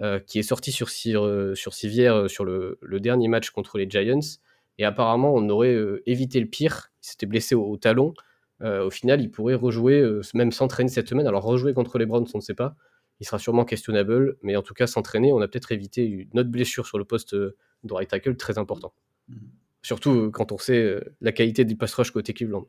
euh, 0.00 0.18
qui 0.18 0.38
est 0.38 0.42
sorti 0.42 0.72
sur, 0.72 0.88
euh, 1.24 1.54
sur 1.54 1.74
civière 1.74 2.14
euh, 2.14 2.28
sur 2.28 2.44
le, 2.44 2.78
le 2.80 3.00
dernier 3.00 3.28
match 3.28 3.50
contre 3.50 3.76
les 3.78 3.88
Giants. 3.88 4.38
Et 4.78 4.84
apparemment, 4.84 5.34
on 5.34 5.48
aurait 5.50 5.76
évité 6.06 6.40
le 6.40 6.46
pire. 6.46 6.90
Il 7.02 7.08
s'était 7.08 7.26
blessé 7.26 7.54
au, 7.54 7.64
au 7.64 7.76
talon. 7.76 8.14
Au 8.60 8.90
final, 8.90 9.20
il 9.20 9.30
pourrait 9.30 9.54
rejouer, 9.54 10.02
même 10.34 10.50
s'entraîner 10.52 10.88
cette 10.88 11.08
semaine. 11.08 11.26
Alors, 11.26 11.42
rejouer 11.42 11.74
contre 11.74 11.98
les 11.98 12.06
Browns, 12.06 12.26
on 12.32 12.38
ne 12.38 12.42
sait 12.42 12.54
pas. 12.54 12.74
Il 13.20 13.26
sera 13.26 13.38
sûrement 13.38 13.64
questionnable. 13.64 14.36
Mais 14.42 14.56
en 14.56 14.62
tout 14.62 14.72
cas, 14.72 14.86
s'entraîner, 14.86 15.30
on 15.32 15.40
a 15.40 15.48
peut-être 15.48 15.72
évité 15.72 16.06
une 16.06 16.38
autre 16.38 16.48
blessure 16.48 16.86
sur 16.86 16.96
le 16.96 17.04
poste 17.04 17.34
de 17.34 17.54
right 17.90 18.08
tackle 18.08 18.36
très 18.36 18.56
important. 18.56 18.94
Mhm. 19.28 19.50
Surtout 19.82 20.30
quand 20.30 20.52
on 20.52 20.58
sait 20.58 21.02
la 21.20 21.32
qualité 21.32 21.64
du 21.64 21.76
pass 21.76 21.92
rush 21.94 22.12
côté 22.12 22.32
Cleveland. 22.32 22.66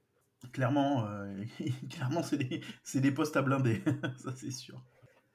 Clairement 0.52 1.08
euh, 1.08 1.44
clairement 1.90 2.22
c'est 2.24 2.38
des 2.38 2.62
des 2.96 3.12
postes 3.12 3.38
à 3.38 3.42
blinder, 3.42 3.82
ça 4.18 4.34
c'est 4.36 4.52
sûr. 4.52 4.84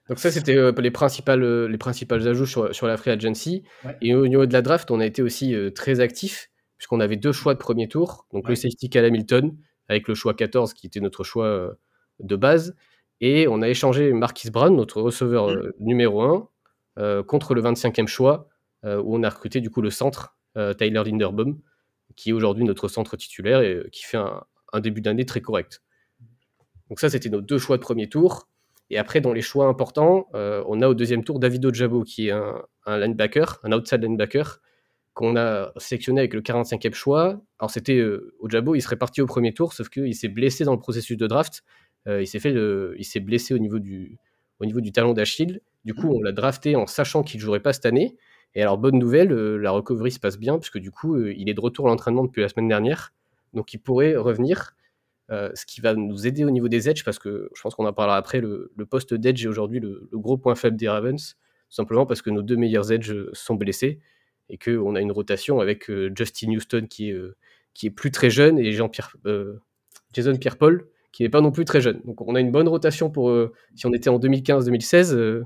Donc 0.09 0.19
ça, 0.19 0.31
c'était 0.31 0.57
euh, 0.57 0.73
les, 0.79 0.91
principales, 0.91 1.43
euh, 1.43 1.69
les 1.69 1.79
principales 1.79 2.27
ajouts 2.27 2.47
sur, 2.47 2.75
sur 2.75 2.87
la 2.87 2.97
free 2.97 3.11
agency. 3.11 3.63
Ouais. 3.85 3.97
Et 4.01 4.15
au 4.15 4.27
niveau 4.27 4.47
de 4.47 4.53
la 4.53 4.63
draft, 4.63 4.91
on 4.91 5.01
a 5.01 5.07
été 5.07 5.23
aussi 5.23 5.55
euh, 5.55 5.71
très 5.71 6.01
actif, 6.01 6.51
puisqu'on 6.79 7.01
avait 7.01 7.17
deux 7.17 7.33
choix 7.33 7.55
de 7.55 7.59
premier 7.59 7.89
tour. 7.89 8.27
Donc 8.33 8.45
Ouais. 8.45 8.51
le 8.51 8.57
safety 8.57 8.89
Cal 8.89 9.05
Hamilton, 9.05 9.55
avec 9.89 10.09
le 10.09 10.15
choix 10.15 10.35
14, 10.35 10.73
qui 10.75 10.87
était 10.87 11.01
notre 11.01 11.25
choix 11.25 11.77
de 12.21 12.37
base. 12.37 12.75
Et 13.21 13.49
on 13.49 13.63
a 13.63 13.69
échangé 13.69 14.13
Marquis 14.13 14.51
Brown, 14.51 14.75
notre 14.75 15.03
receveur 15.03 15.51
euh, 15.51 15.75
numéro 15.81 16.23
1, 16.23 16.49
euh, 16.99 17.23
contre 17.23 17.55
le 17.55 17.63
25e 17.63 18.07
choix, 18.07 18.49
où 18.85 19.17
on 19.17 19.23
a 19.25 19.29
recruté 19.29 19.61
du 19.61 19.71
coup 19.71 19.83
le 19.83 19.91
centre, 19.91 20.37
Tyler 20.79 21.03
Linderbaum, 21.05 21.59
qui 22.17 22.31
est 22.31 22.33
aujourd'hui 22.33 22.65
notre 22.65 22.87
centre 22.89 23.17
titulaire 23.17 23.61
et 23.61 23.83
qui 23.93 24.05
fait 24.05 24.17
un, 24.17 24.45
un 24.73 24.81
début 24.81 25.01
d'année 25.01 25.27
très 25.27 25.41
correct. 25.41 25.83
Donc 26.89 27.01
ça, 27.01 27.11
c'était 27.11 27.29
nos 27.29 27.41
deux 27.41 27.59
choix 27.59 27.77
de 27.77 27.83
premier 27.83 28.09
tour. 28.09 28.48
Et 28.91 28.99
après, 28.99 29.21
dans 29.21 29.33
les 29.33 29.43
choix 29.43 29.67
importants, 29.67 30.29
euh, 30.35 30.63
on 30.67 30.81
a 30.81 30.89
au 30.89 30.95
deuxième 30.95 31.25
tour 31.25 31.39
David 31.39 31.65
Ojabo, 31.67 32.05
qui 32.05 32.29
est 32.29 32.31
un, 32.31 32.63
linebacker, 32.87 33.61
un 33.63 33.73
outside 33.73 34.03
linebacker, 34.03 34.61
qu'on 35.13 35.37
a 35.37 35.73
sélectionné 35.77 36.21
avec 36.21 36.33
le 36.33 36.41
45e 36.41 36.95
choix. 36.95 37.41
Alors 37.59 37.71
c'était 37.71 37.99
euh, 37.99 38.35
Ojabo, 38.41 38.75
il 38.75 38.81
serait 38.81 38.97
parti 38.97 39.21
au 39.21 39.27
premier 39.27 39.53
tour, 39.53 39.73
sauf 39.73 39.89
qu'il 39.89 40.15
s'est 40.15 40.29
blessé 40.29 40.65
dans 40.65 40.73
le 40.73 40.79
processus 40.79 41.17
de 41.17 41.27
draft. 41.27 41.65
Euh, 42.07 42.23
il 42.23 42.27
s'est 42.27 42.39
fait, 42.39 42.55
il 42.97 43.05
s'est 43.05 43.21
blessé 43.21 43.53
au 43.53 43.59
niveau 43.59 43.79
du, 43.79 44.17
au 44.61 44.67
niveau 44.67 44.81
du 44.81 44.93
talon 44.93 45.13
d'Achille. 45.13 45.61
Du 45.85 45.95
coup, 45.95 46.09
on 46.09 46.23
l'a 46.23 46.33
drafté 46.33 46.77
en 46.77 46.87
sachant 46.87 47.23
qu'il 47.23 47.41
jouerait 47.41 47.61
pas 47.61 47.73
cette 47.73 47.87
année. 47.87 48.17
Et 48.55 48.63
alors, 48.63 48.79
bonne 48.79 48.99
nouvelle, 48.99 49.33
euh, 49.33 49.57
la 49.57 49.71
recovery 49.71 50.11
se 50.11 50.21
passe 50.21 50.39
bien, 50.39 50.59
puisque 50.59 50.79
du 50.79 50.91
coup, 50.91 51.19
il 51.19 51.49
est 51.49 51.55
de 51.55 51.61
retour 51.61 51.87
à 51.87 51.91
l'entraînement 51.91 52.25
depuis 52.25 52.41
la 52.41 52.49
semaine 52.49 52.69
dernière. 52.69 53.13
Donc, 53.55 53.73
il 53.75 53.79
pourrait 53.79 54.17
revenir. 54.17 54.75
Euh, 55.31 55.51
ce 55.55 55.67
qui 55.67 55.83
va 55.83 55.95
nous 55.95 56.27
aider 56.27 56.45
au 56.45 56.51
niveau 56.51 56.69
des 56.69 56.89
edges, 56.89 57.05
parce 57.05 57.19
que 57.19 57.51
je 57.55 57.61
pense 57.61 57.75
qu'on 57.75 57.87
en 57.87 57.93
parlera 57.93 58.17
après, 58.17 58.41
le, 58.41 58.71
poste 58.89 59.13
d'edge 59.13 59.45
est 59.45 59.49
aujourd'hui 59.49 59.79
le, 59.79 60.09
gros 60.13 60.39
point 60.39 60.55
faible 60.55 60.77
des 60.77 60.89
Ravens, 60.89 61.37
simplement 61.69 62.07
parce 62.07 62.23
que 62.23 62.31
nos 62.31 62.43
deux 62.43 62.57
meilleurs 62.57 62.93
edges 62.93 63.15
sont 63.35 63.55
blessés 63.55 64.01
et 64.49 64.57
qu'on 64.57 64.95
a 64.95 65.01
une 65.01 65.13
rotation 65.13 65.61
avec 65.61 65.91
euh, 65.91 66.11
Justin 66.17 66.53
Houston 66.53 66.87
qui 66.89 67.11
est, 67.11 67.13
euh, 67.13 67.37
qui 67.75 67.87
est 67.87 67.91
plus 67.91 68.11
très 68.11 68.31
jeune 68.31 68.59
et 68.59 68.73
Jason 68.73 68.89
Pierre-Paul 70.39 70.89
qui 71.13 71.23
n'est 71.23 71.29
pas 71.29 71.41
non 71.41 71.51
plus 71.51 71.65
très 71.65 71.81
jeune. 71.81 72.01
Donc 72.05 72.21
on 72.21 72.35
a 72.35 72.41
une 72.41 72.51
bonne 72.51 72.69
rotation 72.69 73.11
pour 73.11 73.35
si 73.75 73.87
on 73.87 73.93
était 73.93 74.11
en 74.11 74.19
2015-2016, 74.19 75.15
euh, 75.15 75.45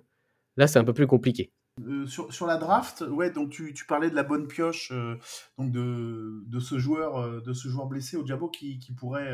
là 0.57 0.67
c'est 0.67 0.79
un 0.79 0.85
peu 0.85 0.93
plus 0.93 1.07
compliqué. 1.07 1.51
Euh, 1.81 2.07
sur, 2.07 2.31
sur 2.35 2.47
la 2.47 2.59
draft, 2.59 3.03
ouais, 3.09 3.31
donc 3.31 3.49
tu, 3.49 3.73
tu 3.73 3.87
parlais 3.87 4.11
de 4.11 4.15
la 4.15 4.23
bonne 4.25 4.47
pioche 4.47 4.91
euh, 4.93 5.17
donc 5.57 5.73
de, 5.73 6.43
de 6.47 6.61
ce 6.61 6.79
joueur 6.79 7.17
euh, 7.17 7.41
de 7.41 7.55
ce 7.55 7.69
joueur 7.69 7.87
blessé 7.87 8.19
au 8.19 8.27
Jabo 8.27 8.49
qui, 8.51 8.79
qui 8.79 8.93
pourrait 8.93 9.33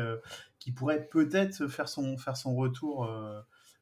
qui 0.57 0.71
pourrait 0.71 1.05
peut-être 1.11 1.67
faire 1.67 1.89
son 1.89 2.17
faire 2.17 2.37
son 2.37 2.55
retour 2.55 3.09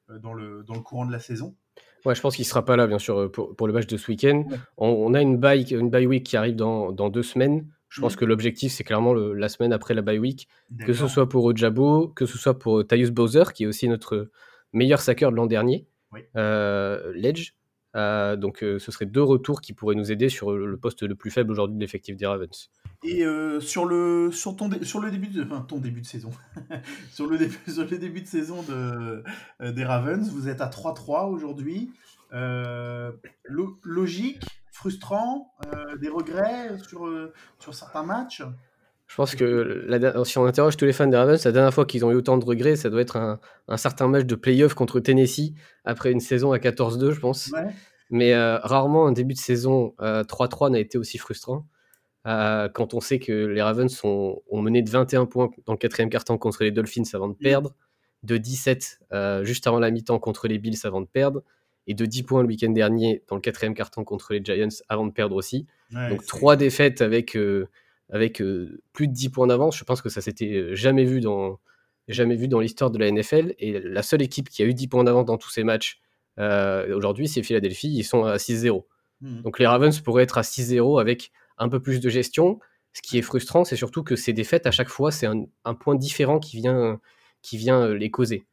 dans 0.09 0.33
le 0.33 0.63
dans 0.63 0.73
le 0.73 0.79
courant 0.81 1.05
de 1.05 1.11
la 1.11 1.19
saison. 1.19 1.55
Ouais, 2.03 2.15
je 2.15 2.21
pense 2.21 2.35
qu'il 2.35 2.45
sera 2.45 2.65
pas 2.65 2.75
là, 2.75 2.87
bien 2.87 2.97
sûr, 2.99 3.31
pour, 3.31 3.55
pour 3.55 3.67
le 3.67 3.73
match 3.73 3.85
de 3.85 3.95
ce 3.97 4.09
week-end. 4.09 4.43
Ouais. 4.49 4.57
On, 4.77 4.87
on 4.87 5.13
a 5.13 5.21
une 5.21 5.37
bye, 5.37 5.61
une 5.73 5.89
bye 5.91 6.07
week 6.07 6.25
qui 6.25 6.35
arrive 6.37 6.55
dans, 6.55 6.91
dans 6.91 7.09
deux 7.09 7.23
semaines. 7.23 7.67
Je 7.89 8.01
pense 8.01 8.13
Mhm. 8.13 8.19
que 8.19 8.25
l'objectif, 8.25 8.71
c'est 8.71 8.83
clairement 8.83 9.13
le- 9.13 9.33
la 9.33 9.49
semaine 9.49 9.71
après 9.73 9.93
la 9.93 10.01
bye 10.01 10.17
week, 10.19 10.47
que 10.85 10.93
ce 10.93 11.07
soit 11.07 11.29
pour 11.29 11.43
Ojabo, 11.45 12.07
que 12.09 12.25
ce 12.25 12.37
soit 12.37 12.57
pour 12.57 12.85
Tyus 12.87 13.11
Bowser, 13.11 13.43
qui 13.53 13.63
est 13.63 13.67
aussi 13.67 13.87
notre 13.87 14.29
meilleur 14.73 14.99
sacker 14.99 15.31
de 15.31 15.35
l'an 15.35 15.45
dernier, 15.47 15.87
Oui. 16.11 16.21
l'Edge. 16.33 17.53
Euh, 17.97 18.35
donc 18.35 18.63
euh, 18.63 18.77
ce 18.77 18.91
serait 18.91 19.07
deux 19.07 19.23
retours 19.23 19.59
qui 19.59 19.73
pourraient 19.73 19.95
nous 19.95 20.11
aider 20.11 20.29
sur 20.29 20.51
le 20.51 20.77
poste 20.77 21.01
le 21.01 21.15
plus 21.15 21.31
faible 21.31 21.51
aujourd'hui 21.51 21.75
de 21.75 21.81
l'effectif 21.81 22.15
des 22.15 22.27
Ravens. 22.27 22.69
Et 23.03 23.25
euh, 23.25 23.59
sur, 23.59 23.85
le, 23.85 24.31
sur, 24.31 24.55
ton 24.55 24.69
sur 24.83 24.99
le 24.99 25.09
début 25.09 25.27
de, 25.27 25.43
ton 25.67 25.79
début 25.79 26.01
de 26.01 26.05
saison, 26.05 26.29
sur, 27.11 27.27
le 27.27 27.37
début, 27.37 27.57
sur 27.67 27.89
le 27.89 27.97
début 27.97 28.21
de 28.21 28.27
saison 28.27 28.63
de, 28.63 29.23
des 29.71 29.83
Ravens, 29.83 30.29
vous 30.31 30.47
êtes 30.47 30.61
à 30.61 30.67
3-3 30.67 31.27
aujourd'hui. 31.29 31.91
Lo- 32.31 33.79
logique, 33.83 34.43
frustrant, 34.71 35.53
des 35.99 36.09
regrets 36.09 36.77
sur, 36.87 37.09
sur 37.59 37.73
certains 37.73 38.03
matchs? 38.03 38.43
Je 39.07 39.15
pense 39.15 39.35
que 39.35 39.85
la 39.87 40.25
si 40.25 40.37
on 40.37 40.45
interroge 40.45 40.75
tous 40.75 40.85
les 40.85 40.93
fans 40.93 41.07
des 41.07 41.15
Ravens, 41.15 41.43
la 41.43 41.51
dernière 41.51 41.73
fois 41.73 41.85
qu'ils 41.85 42.03
ont 42.03 42.11
eu 42.11 42.15
autant 42.15 42.37
de 42.37 42.45
regrets, 42.45 42.75
ça 42.75 42.89
doit 42.89 43.01
être 43.01 43.15
un, 43.15 43.39
un 43.67 43.77
certain 43.77 44.07
match 44.07 44.25
de 44.25 44.35
playoff 44.35 44.73
contre 44.73 44.99
Tennessee 44.99 45.53
après 45.85 46.11
une 46.11 46.19
saison 46.19 46.51
à 46.51 46.57
14-2, 46.57 47.11
je 47.11 47.19
pense. 47.19 47.49
Ouais. 47.53 47.67
Mais 48.09 48.33
euh, 48.33 48.57
rarement 48.57 49.07
un 49.07 49.13
début 49.13 49.33
de 49.33 49.39
saison 49.39 49.93
euh, 50.01 50.23
3-3 50.23 50.71
n'a 50.71 50.79
été 50.79 50.97
aussi 50.97 51.17
frustrant. 51.17 51.65
Euh, 52.27 52.67
quand 52.67 52.93
on 52.93 52.99
sait 52.99 53.19
que 53.19 53.31
les 53.31 53.61
Ravens 53.61 54.03
ont, 54.03 54.41
ont 54.49 54.61
mené 54.61 54.81
de 54.81 54.89
21 54.89 55.25
points 55.25 55.49
dans 55.65 55.73
le 55.73 55.77
quatrième 55.77 56.09
quart-temps 56.09 56.37
contre 56.37 56.63
les 56.63 56.71
Dolphins 56.71 57.03
avant 57.13 57.29
de 57.29 57.35
perdre, 57.35 57.73
de 58.23 58.37
17 58.37 58.99
euh, 59.13 59.43
juste 59.45 59.65
avant 59.67 59.79
la 59.79 59.91
mi-temps 59.91 60.19
contre 60.19 60.47
les 60.49 60.57
Bills 60.57 60.79
avant 60.83 60.99
de 60.99 61.07
perdre, 61.07 61.43
et 61.85 61.93
de 61.93 62.05
10 62.05 62.23
points 62.23 62.41
le 62.41 62.47
week-end 62.47 62.71
dernier 62.71 63.23
dans 63.29 63.35
le 63.35 63.41
quatrième 63.41 63.73
quart-temps 63.73 64.03
contre 64.03 64.33
les 64.33 64.43
Giants 64.43 64.67
avant 64.89 65.05
de 65.05 65.13
perdre 65.13 65.35
aussi. 65.37 65.67
Ouais, 65.93 66.09
Donc 66.09 66.25
trois 66.25 66.57
défaites 66.57 67.01
avec, 67.01 67.37
euh, 67.37 67.69
avec 68.09 68.41
euh, 68.41 68.81
plus 68.93 69.07
de 69.07 69.13
10 69.13 69.29
points 69.29 69.47
d'avance, 69.47 69.77
je 69.77 69.83
pense 69.83 70.01
que 70.01 70.09
ça 70.09 70.21
s'était 70.21 70.53
euh, 70.53 70.75
jamais 70.75 71.03
vu 71.03 71.21
dans 71.21 71.59
jamais 72.07 72.35
vu 72.37 72.47
dans 72.47 72.61
l'histoire 72.61 72.89
de 72.89 72.97
la 72.97 73.11
NFL. 73.11 73.53
Et 73.59 73.79
la 73.79 74.01
seule 74.01 74.21
équipe 74.21 74.49
qui 74.49 74.63
a 74.63 74.65
eu 74.65 74.73
10 74.73 74.87
points 74.87 75.03
d'avance 75.03 75.25
dans 75.25 75.37
tous 75.37 75.49
ces 75.49 75.63
matchs 75.63 75.99
euh, 76.39 76.95
aujourd'hui, 76.95 77.27
c'est 77.27 77.43
Philadelphie. 77.43 77.91
Ils 77.93 78.03
sont 78.03 78.23
à 78.23 78.37
6-0. 78.37 78.85
Mhm. 79.21 79.41
Donc 79.41 79.59
les 79.59 79.67
Ravens 79.67 79.99
pourraient 79.99 80.23
être 80.23 80.37
à 80.37 80.41
6-0 80.41 81.01
avec 81.01 81.31
un 81.57 81.67
peu 81.67 81.81
plus 81.81 81.99
de 81.99 82.09
gestion. 82.09 82.59
Ce 82.93 83.01
qui 83.01 83.17
est 83.17 83.21
frustrant, 83.21 83.65
c'est 83.65 83.75
surtout 83.75 84.03
que 84.03 84.15
ces 84.15 84.31
défaites, 84.31 84.65
à 84.65 84.71
chaque 84.71 84.89
fois, 84.89 85.11
c'est 85.11 85.27
un, 85.27 85.45
un 85.65 85.73
point 85.73 85.95
différent 85.95 86.39
qui 86.39 86.57
vient, 86.57 86.99
qui 87.41 87.57
vient 87.57 87.93
les 87.93 88.09
causer. 88.09 88.45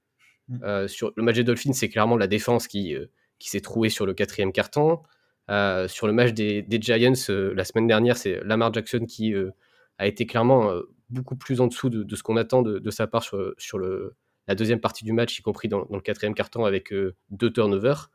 Mm. 0.48 0.58
Euh, 0.62 0.88
sur 0.88 1.12
le 1.16 1.22
match 1.22 1.36
des 1.36 1.44
Dolphins, 1.44 1.72
c'est 1.72 1.88
clairement 1.88 2.16
la 2.16 2.26
défense 2.26 2.66
qui, 2.66 2.94
euh, 2.94 3.06
qui 3.38 3.48
s'est 3.48 3.60
trouée 3.60 3.88
sur 3.88 4.06
le 4.06 4.14
quatrième 4.14 4.52
carton. 4.52 5.00
Euh, 5.50 5.88
sur 5.88 6.06
le 6.06 6.12
match 6.12 6.32
des, 6.32 6.64
Giants, 6.80 7.12
euh, 7.28 7.54
la 7.54 7.64
semaine 7.64 7.86
dernière, 7.86 8.16
c'est 8.16 8.42
Lamar 8.44 8.72
Jackson 8.72 9.04
qui 9.06 9.34
euh, 9.34 9.50
a 9.98 10.06
été 10.06 10.26
clairement 10.26 10.72
beaucoup 11.10 11.36
plus 11.36 11.60
en 11.60 11.66
dessous 11.66 11.90
de, 11.90 12.16
ce 12.16 12.22
qu'on 12.22 12.36
attend 12.36 12.62
de, 12.62 12.90
sa 12.90 13.06
part 13.06 13.22
sur, 13.22 13.78
la 14.46 14.54
deuxième 14.54 14.80
partie 14.80 15.04
du 15.04 15.12
match, 15.12 15.38
y 15.38 15.42
compris 15.42 15.68
dans, 15.68 15.86
le 15.90 16.00
quatrième 16.00 16.34
carton 16.34 16.64
avec 16.64 16.92
deux 17.30 17.52
turnovers. 17.52 18.10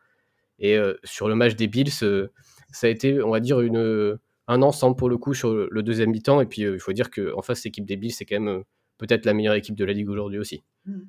Et 0.59 0.77
sur 1.05 1.29
le 1.29 1.35
match 1.35 1.55
des 1.55 1.67
Bills, 1.67 1.91
ça 1.91 2.87
a 2.87 2.89
été, 2.89 3.23
on 3.23 3.29
va 3.29 3.39
dire, 3.39 3.59
un 3.59 4.61
ensemble 4.61 4.97
pour 4.97 5.09
le 5.09 5.17
coup 5.17 5.33
sur 5.33 5.53
le, 5.53 5.83
deuxième 5.83 6.09
mi-temps. 6.09 6.41
Et 6.41 6.45
puis, 6.45 6.63
il 6.63 6.79
faut 6.79 6.91
dire 6.91 7.09
qu'en 7.09 7.41
face, 7.41 7.63
l'équipe 7.63 7.85
des 7.85 7.95
Bills, 7.95 8.11
c'est 8.11 8.25
quand 8.25 8.41
même 8.41 8.63
peut-être 8.97 9.25
la 9.25 9.33
meilleure 9.33 9.53
équipe 9.53 9.75
de 9.75 9.85
la 9.85 9.93
ligue 9.93 10.09
aujourd'hui 10.09 10.39
aussi. 10.39 10.61
Mhm. 10.85 11.07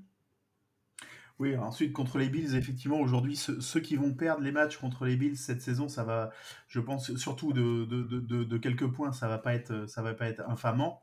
Oui, 1.40 1.56
ensuite 1.56 1.94
contre 1.94 2.18
les 2.18 2.28
Bills, 2.28 2.54
effectivement, 2.54 3.00
aujourd'hui, 3.00 3.34
ceux, 3.34 3.80
qui 3.80 3.96
vont 3.96 4.12
perdre 4.12 4.42
les 4.42 4.52
matchs 4.52 4.76
contre 4.76 5.06
les 5.06 5.16
Bills 5.16 5.38
cette 5.38 5.62
saison, 5.62 5.88
ça 5.88 6.04
va, 6.04 6.32
je 6.68 6.80
pense, 6.80 7.14
surtout 7.16 7.54
de, 7.54 7.86
de, 7.86 8.02
de, 8.02 8.44
de- 8.44 8.58
quelques 8.58 8.86
points, 8.86 9.10
ça 9.10 9.26
va 9.26 9.38
pas 9.38 9.54
être, 9.54 9.88
ça 9.88 10.02
va 10.02 10.12
pas 10.12 10.26
être 10.26 10.42
infamant. 10.46 11.02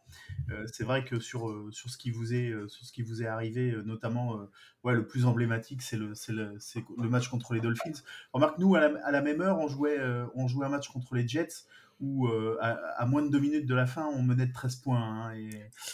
Euh, 0.52 0.64
c'est 0.72 0.84
vrai 0.84 1.04
que 1.04 1.20
sur, 1.20 1.50
euh, 1.50 1.70
sur 1.72 1.90
ce 1.90 1.98
qui 1.98 2.12
vous 2.12 2.36
est, 2.36 2.52
euh, 2.52 2.68
sur 2.68 2.86
ce 2.86 2.92
qui 2.92 3.02
vous 3.02 3.24
est 3.24 3.26
arrivé, 3.26 3.76
notamment, 3.84 4.48
ouais, 4.84 4.94
le 4.94 5.08
plus 5.08 5.26
emblématique, 5.26 5.82
c'est 5.82 5.98
le, 5.98 6.14
c'est 6.14 6.34
le, 6.34 6.56
le 7.02 7.10
match 7.10 7.30
contre 7.30 7.56
les 7.56 7.60
Dolphins. 7.60 8.00
Remarque, 8.32 8.60
nous, 8.60 8.76
à 8.76 9.12
la, 9.12 9.22
même 9.24 9.42
heure, 9.42 9.58
on 9.58 9.68
jouait, 9.68 9.98
on 10.36 10.48
jouait 10.48 10.68
un 10.68 10.70
match 10.70 10.88
contre 10.90 11.16
les 11.16 11.28
Jets 11.28 11.66
où, 12.00 12.28
euh, 12.28 12.58
à, 12.62 12.72
à 13.02 13.06
moins 13.06 13.22
de 13.24 13.30
deux 13.30 13.40
minutes 13.40 13.66
de 13.66 13.74
la 13.76 13.88
fin, 13.88 14.06
on 14.06 14.22
menait 14.22 14.46
de 14.46 14.54
13 14.54 14.76
points. 14.78 15.02
hein, 15.02 15.34
et, 15.36 15.50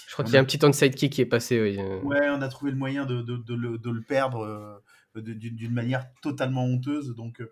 Je 0.08 0.14
crois 0.14 0.26
qu'il 0.26 0.34
y 0.34 0.38
a 0.38 0.41
un 0.41 0.45
petit 0.45 0.64
onside 0.66 0.95
kick 0.95 1.14
qui 1.14 1.22
est 1.22 1.26
passé. 1.26 1.62
oui, 1.62 1.78
euh. 1.80 2.01
Ouais, 2.01 2.30
on 2.30 2.41
a 2.41 2.47
trouvé 2.49 2.72
le 2.72 2.78
moyen 2.78 3.06
de, 3.06 3.22
de, 3.22 3.38
de 3.38 3.54
le, 3.56 3.78
de 3.78 3.89
le 3.89 4.01
perdre 4.01 4.39
euh, 5.16 5.22
d'une 5.22 5.38
d'une 5.56 5.74
manière 5.74 6.06
totalement 6.22 6.66
honteuse. 6.66 7.16
Donc, 7.16 7.39
euh, 7.41 7.49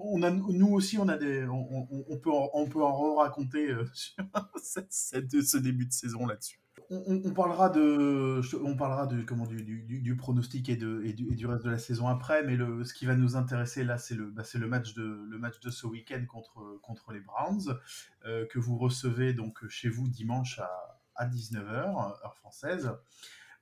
on 0.00 0.22
a, 0.22 0.30
nous 0.30 0.68
aussi, 0.72 0.98
on, 0.98 1.06
a 1.08 1.16
des, 1.18 1.44
on, 1.46 1.86
on- 1.90 2.04
on 2.08 2.18
peut 2.18 2.30
en, 2.32 2.50
on 2.54 2.66
peut 2.68 2.82
en 2.82 3.14
raconter 3.16 3.68
sur 3.92 4.24
cette- 4.62 4.86
cette- 4.92 5.42
ce 5.42 5.56
début 5.58 5.86
de 5.86 5.92
saison 5.92 6.26
là-dessus. 6.26 6.60
On, 6.90 7.32
parlera 7.34 7.68
de, 7.68 8.40
on 8.64 8.74
parlera 8.74 9.06
de 9.06 9.20
comment 9.22 9.46
du, 9.46 10.16
pronostic 10.16 10.70
et, 10.70 10.76
de, 10.76 11.02
et, 11.04 11.12
du, 11.12 11.46
reste 11.46 11.64
de 11.64 11.70
la 11.70 11.78
saison 11.78 12.08
après, 12.08 12.42
mais 12.44 12.56
le, 12.56 12.82
ce 12.84 12.94
qui 12.94 13.04
va 13.04 13.14
nous 13.14 13.36
intéresser 13.36 13.84
là, 13.84 13.98
c'est 13.98 14.14
le, 14.14 14.24
bah, 14.30 14.42
le 14.54 14.66
match 14.68 14.94
de, 14.94 15.26
le 15.28 15.38
match 15.38 15.60
de 15.60 15.70
ce 15.70 15.86
week-end 15.86 16.24
contre, 16.26 16.78
contre 16.80 17.12
les 17.12 17.20
Browns 17.20 17.76
euh, 18.24 18.46
que 18.46 18.58
vous 18.58 18.78
recevez 18.78 19.34
donc 19.34 19.68
chez 19.68 19.90
vous 19.90 20.08
dimanche 20.08 20.58
à, 20.60 20.98
à 21.14 21.26
19h 21.26 21.68
heure 21.68 22.34
française. 22.36 22.90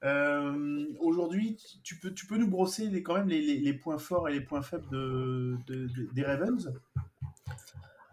Euh, 0.04 0.84
Aujourd'hui, 1.00 1.56
tu 1.82 1.98
peux, 1.98 2.12
tu 2.12 2.26
peux 2.26 2.36
nous 2.36 2.48
brosser 2.48 2.88
les, 2.88 3.02
quand 3.02 3.14
même 3.14 3.28
les, 3.28 3.40
les- 3.58 3.72
points 3.74 3.98
forts 3.98 4.28
et 4.28 4.32
les 4.32 4.40
points 4.40 4.62
faibles 4.62 4.86
de, 4.90 5.56
de- 5.66 5.86
de- 5.88 6.08
des 6.12 6.22
Ravens? 6.22 6.72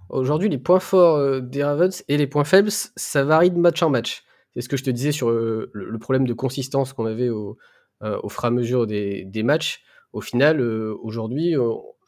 Aujourd'hui, 0.10 0.50
les 0.50 0.58
points 0.58 0.80
forts 0.80 1.18
euh, 1.18 1.40
des 1.40 1.64
Ravens 1.64 2.04
et 2.08 2.18
les 2.18 2.28
points 2.28 2.44
faibles, 2.46 2.72
ça 2.72 3.24
varie 3.24 3.52
de 3.52 3.60
match 3.60 3.82
en 3.84 3.90
match. 3.90 4.24
C'est 4.56 4.62
ce 4.62 4.70
que 4.70 4.78
je 4.78 4.84
te 4.84 4.90
disais 4.90 5.12
sur 5.12 5.30
euh, 5.30 5.70
le, 5.74 5.98
problème 5.98 6.28
de 6.28 6.34
consistance 6.34 6.94
qu'on 6.94 7.06
avait 7.06 7.30
au, 7.30 7.58
euh, 8.04 8.20
au 8.22 8.30
fur 8.30 8.44
et 8.44 8.48
à 8.48 8.52
mesure 8.52 8.86
des, 8.86 9.44
matchs. 9.44 9.84
Au 10.12 10.22
final, 10.22 10.62
euh, 10.62 10.96
aujourd'hui, 11.02 11.56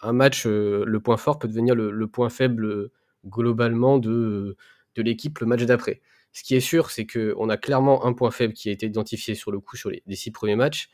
un 0.02 0.14
match, 0.14 0.46
le 0.46 1.00
point 1.00 1.18
fort 1.18 1.40
peut 1.40 1.48
devenir 1.48 1.74
le, 1.76 2.08
point 2.08 2.30
faible 2.30 2.90
globalement 3.26 3.98
de, 3.98 4.56
de 4.96 5.02
l'équipe 5.02 5.40
le 5.40 5.48
match 5.48 5.64
d'après. 5.64 6.02
Ce 6.34 6.44
qui 6.44 6.56
est 6.56 6.60
sûr, 6.60 6.92
c'est 6.92 7.08
qu'on 7.08 7.50
a 7.50 7.58
clairement 7.58 8.06
un 8.06 8.14
point 8.14 8.30
faible 8.30 8.54
qui 8.54 8.70
a 8.70 8.72
été 8.72 8.86
identifié 8.86 9.36
sur 9.36 9.52
le 9.52 9.60
coup 9.60 9.78
sur 9.78 9.90
les, 9.90 10.04
six 10.16 10.32
premiers 10.32 10.56
matchs, 10.56 10.90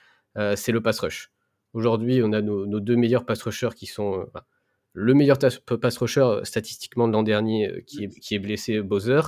c'est 0.56 0.72
le 0.72 0.82
pass 0.82 1.00
rush. 1.00 1.32
Aujourd'hui, 1.74 2.22
on 2.24 2.32
a 2.32 2.42
nos, 2.42 2.80
deux 2.80 2.96
meilleurs 2.96 3.26
pass 3.26 3.42
rushers 3.42 3.72
qui 3.76 3.88
sont 3.88 4.26
le 4.94 5.14
meilleur 5.14 5.38
pass 5.38 5.98
rusher 5.98 6.40
statistiquement 6.44 7.08
de 7.08 7.14
l'an 7.14 7.24
dernier 7.24 7.84
qui, 7.88 8.06
est, 8.06 8.20
qui 8.20 8.36
est 8.36 8.40
blessé 8.40 8.82
Bowser 8.82 9.22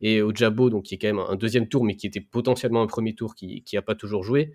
et 0.00 0.22
Ojabo 0.22 0.70
donc 0.70 0.84
qui 0.84 0.94
est 0.94 0.98
quand 0.98 1.08
même 1.08 1.18
un 1.18 1.36
deuxième 1.36 1.68
tour 1.68 1.84
mais 1.84 1.96
qui 1.96 2.06
était 2.06 2.20
potentiellement 2.20 2.82
un 2.82 2.86
premier 2.86 3.14
tour 3.14 3.34
qui 3.34 3.62
qui 3.62 3.76
a 3.76 3.82
pas 3.82 3.94
toujours 3.94 4.22
joué 4.22 4.52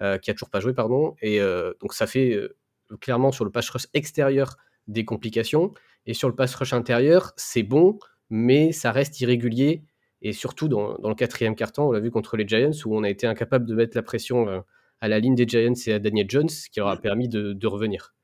euh, 0.00 0.18
qui 0.18 0.30
a 0.30 0.34
toujours 0.34 0.50
pas 0.50 0.60
joué 0.60 0.72
pardon 0.72 1.14
et 1.20 1.40
euh, 1.40 1.72
donc 1.80 1.92
ça 1.94 2.06
fait 2.06 2.32
euh, 2.32 2.56
clairement 3.00 3.32
sur 3.32 3.44
le 3.44 3.50
pass 3.50 3.68
rush 3.70 3.86
extérieur 3.94 4.56
des 4.86 5.04
complications 5.04 5.74
et 6.06 6.14
sur 6.14 6.28
le 6.28 6.34
pass 6.34 6.54
rush 6.54 6.72
intérieur 6.72 7.32
c'est 7.36 7.62
bon 7.62 7.98
mais 8.30 8.72
ça 8.72 8.92
reste 8.92 9.20
irrégulier 9.20 9.82
et 10.22 10.32
surtout 10.32 10.68
dans, 10.68 10.98
dans 10.98 11.10
le 11.10 11.14
quatrième 11.14 11.54
carton 11.54 11.88
on 11.88 11.92
l'a 11.92 12.00
vu 12.00 12.10
contre 12.10 12.36
les 12.36 12.46
Giants 12.46 12.70
où 12.86 12.96
on 12.96 13.02
a 13.02 13.10
été 13.10 13.26
incapable 13.26 13.66
de 13.66 13.74
mettre 13.74 13.96
la 13.96 14.02
pression 14.02 14.64
à 15.00 15.08
la 15.08 15.18
ligne 15.18 15.34
des 15.34 15.46
Giants 15.46 15.74
et 15.86 15.92
à 15.92 15.98
Daniel 15.98 16.26
Jones 16.28 16.48
qui 16.48 16.80
leur 16.80 16.88
a 16.88 16.96
permis 16.96 17.28
de, 17.28 17.52
de 17.52 17.66
revenir 17.66 18.14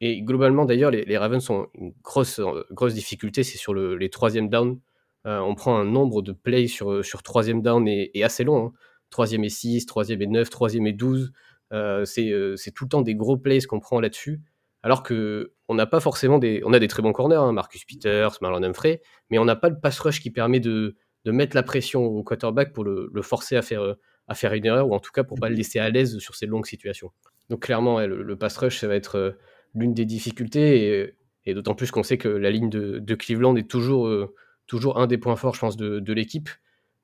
et 0.00 0.22
globalement, 0.22 0.64
d'ailleurs, 0.64 0.90
les, 0.90 1.04
les 1.04 1.18
Ravens 1.18 1.50
ont 1.50 1.66
une 1.74 1.92
grosse, 2.02 2.40
grosse 2.70 2.94
difficulté, 2.94 3.42
c'est 3.42 3.58
sur 3.58 3.74
le, 3.74 3.96
les 3.96 4.10
troisième 4.10 4.48
down. 4.48 4.78
Euh, 5.26 5.40
on 5.40 5.54
prend 5.54 5.76
un 5.76 5.84
nombre 5.84 6.22
de 6.22 6.32
plays 6.32 6.68
sur, 6.68 7.04
sur 7.04 7.22
troisième 7.22 7.62
down 7.62 7.86
et, 7.88 8.10
et 8.14 8.24
assez 8.24 8.44
long. 8.44 8.66
Hein. 8.66 8.72
Troisième 9.10 9.44
et 9.44 9.48
6, 9.48 9.86
troisième 9.86 10.22
et 10.22 10.26
9, 10.26 10.48
troisième 10.50 10.86
et 10.86 10.92
12. 10.92 11.32
Euh, 11.72 12.04
c'est 12.04 12.30
euh, 12.30 12.56
c'est 12.56 12.70
tout 12.70 12.84
le 12.84 12.88
temps 12.88 13.02
des 13.02 13.14
gros 13.14 13.36
plays 13.36 13.60
qu'on 13.62 13.80
prend 13.80 14.00
là-dessus. 14.00 14.40
Alors 14.82 15.02
que 15.02 15.52
on 15.68 15.74
n'a 15.74 15.86
pas 15.86 16.00
forcément 16.00 16.38
des. 16.38 16.62
On 16.64 16.72
a 16.72 16.78
des 16.78 16.88
très 16.88 17.02
bons 17.02 17.12
corners, 17.12 17.36
hein, 17.36 17.52
Marcus 17.52 17.84
Peters, 17.84 18.38
Marlon 18.40 18.62
Humphrey, 18.62 19.02
mais 19.30 19.38
on 19.38 19.44
n'a 19.44 19.56
pas 19.56 19.68
le 19.68 19.78
pass 19.78 19.98
rush 19.98 20.20
qui 20.20 20.30
permet 20.30 20.60
de, 20.60 20.96
de 21.24 21.30
mettre 21.32 21.56
la 21.56 21.62
pression 21.62 22.04
au 22.04 22.22
quarterback 22.22 22.72
pour 22.72 22.84
le, 22.84 23.10
le 23.12 23.22
forcer 23.22 23.56
à 23.56 23.62
faire, 23.62 23.82
euh, 23.82 23.94
à 24.28 24.34
faire 24.34 24.54
une 24.54 24.64
erreur, 24.64 24.88
ou 24.88 24.94
en 24.94 25.00
tout 25.00 25.10
cas 25.12 25.24
pour 25.24 25.38
pas 25.38 25.48
le 25.48 25.56
laisser 25.56 25.78
à 25.78 25.90
l'aise 25.90 26.18
sur 26.18 26.34
ces 26.34 26.46
longues 26.46 26.66
situations. 26.66 27.10
Donc 27.50 27.62
clairement, 27.62 27.96
ouais, 27.96 28.06
le, 28.06 28.22
le 28.22 28.36
pass 28.36 28.56
rush, 28.56 28.78
ça 28.78 28.88
va 28.88 28.94
être 28.94 29.16
euh, 29.16 29.30
l'une 29.74 29.94
des 29.94 30.04
difficultés, 30.04 31.00
et, 31.00 31.14
et 31.44 31.54
d'autant 31.54 31.74
plus 31.74 31.90
qu'on 31.90 32.02
sait 32.02 32.18
que 32.18 32.28
la 32.28 32.50
ligne 32.50 32.70
de, 32.70 32.98
de 32.98 33.14
Cleveland 33.14 33.56
est 33.56 33.68
toujours, 33.68 34.06
euh, 34.06 34.34
toujours 34.68 35.00
un 35.00 35.08
des 35.08 35.18
points 35.18 35.34
forts, 35.34 35.56
je 35.56 35.60
pense, 35.60 35.76
de, 35.76 35.98
de 35.98 36.12
l'équipe. 36.12 36.48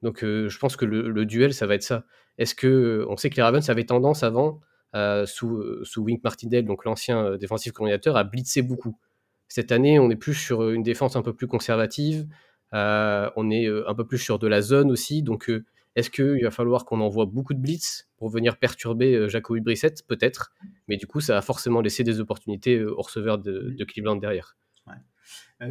Donc 0.03 0.23
euh, 0.23 0.49
je 0.49 0.59
pense 0.61 0.77
que 0.77 0.85
le, 0.85 1.11
le 1.11 1.27
duel, 1.27 1.53
ça 1.53 1.67
va 1.67 1.75
être 1.75 1.83
ça. 1.83 2.05
Est-ce 2.39 2.55
que 2.55 3.05
on 3.09 3.17
sait 3.17 3.31
que 3.31 3.37
les 3.37 3.43
Ravens 3.43 3.69
avaient 3.69 3.85
tendance 3.87 4.23
avant, 4.23 4.61
euh, 4.95 5.27
sous, 5.27 5.57
euh, 5.57 5.81
sous 5.85 6.03
Wink 6.05 6.23
Martindale, 6.23 6.65
donc 6.65 6.85
l'ancien 6.85 7.25
euh, 7.25 7.39
défensif 7.39 7.73
coordinateur, 7.73 8.17
à 8.17 8.23
blitzer 8.23 8.63
beaucoup. 8.63 8.97
Cette 9.49 9.73
année, 9.73 9.99
on 9.99 10.11
est 10.11 10.17
plus 10.17 10.35
sur 10.35 10.71
une 10.71 10.83
défense 10.83 11.17
un 11.17 11.23
peu 11.23 11.33
plus 11.33 11.47
conservative. 11.49 12.27
euh, 12.75 13.31
on 13.37 13.51
est 13.51 13.67
euh, 13.67 13.89
un 13.89 13.95
peu 13.95 14.07
plus 14.07 14.19
sur 14.19 14.39
de 14.39 14.47
la 14.49 14.61
zone 14.63 14.91
aussi. 14.91 15.23
Donc, 15.23 15.49
euh, 15.49 15.65
est-ce 15.97 16.11
qu'il 16.11 16.43
va 16.43 16.51
falloir 16.51 16.85
qu'on 16.85 17.01
envoie 17.01 17.25
beaucoup 17.25 17.55
de 17.55 17.61
blitz 17.61 18.09
pour 18.17 18.29
venir 18.29 18.57
perturber 18.59 19.15
euh, 19.15 19.29
Jacoby 19.29 19.61
Brissett? 19.61 20.05
Peut-être. 20.07 20.53
Mais 20.89 20.97
du 20.97 21.07
coup, 21.07 21.21
ça 21.21 21.35
va 21.35 21.43
forcément 21.43 21.81
laisser 21.81 22.03
des 22.03 22.19
opportunités 22.21 22.79
euh, 22.79 22.93
aux 22.93 23.03
receveurs 23.03 23.39
de, 23.39 23.75
de 23.79 23.85
Cleveland 23.85 24.17
derrière. 24.17 24.57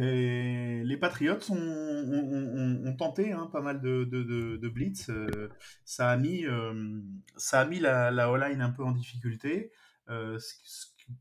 Et 0.00 0.82
les 0.84 0.96
Patriots 0.96 1.38
ont, 1.50 2.94
tenté 2.98 3.32
hein, 3.32 3.48
pas 3.52 3.60
mal 3.60 3.80
de, 3.80 4.68
blitz. 4.68 5.10
Euh, 5.10 5.48
ça 5.84 6.10
a 6.10 6.16
mis, 6.16 6.46
euh, 6.46 7.00
ça 7.36 7.60
a 7.60 7.64
mis 7.64 7.80
la, 7.80 8.10
la 8.10 8.30
O-line 8.30 8.60
un 8.60 8.70
peu 8.70 8.84
en 8.84 8.92
difficulté. 8.92 9.72
Euh, 10.10 10.38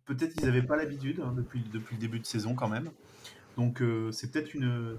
peut-être 0.06 0.34
ils 0.38 0.46
n'avaient 0.46 0.64
pas 0.64 0.76
l'habitude 0.76 1.22
hein, 1.22 1.34
depuis, 1.36 1.64
le 1.72 1.98
début 1.98 2.20
de 2.20 2.26
saison 2.26 2.56
quand 2.56 2.70
même. 2.70 2.90
Donc 3.58 3.82
euh, 3.82 4.12
c'est 4.12 4.32
peut-être 4.32 4.54
une, 4.56 4.98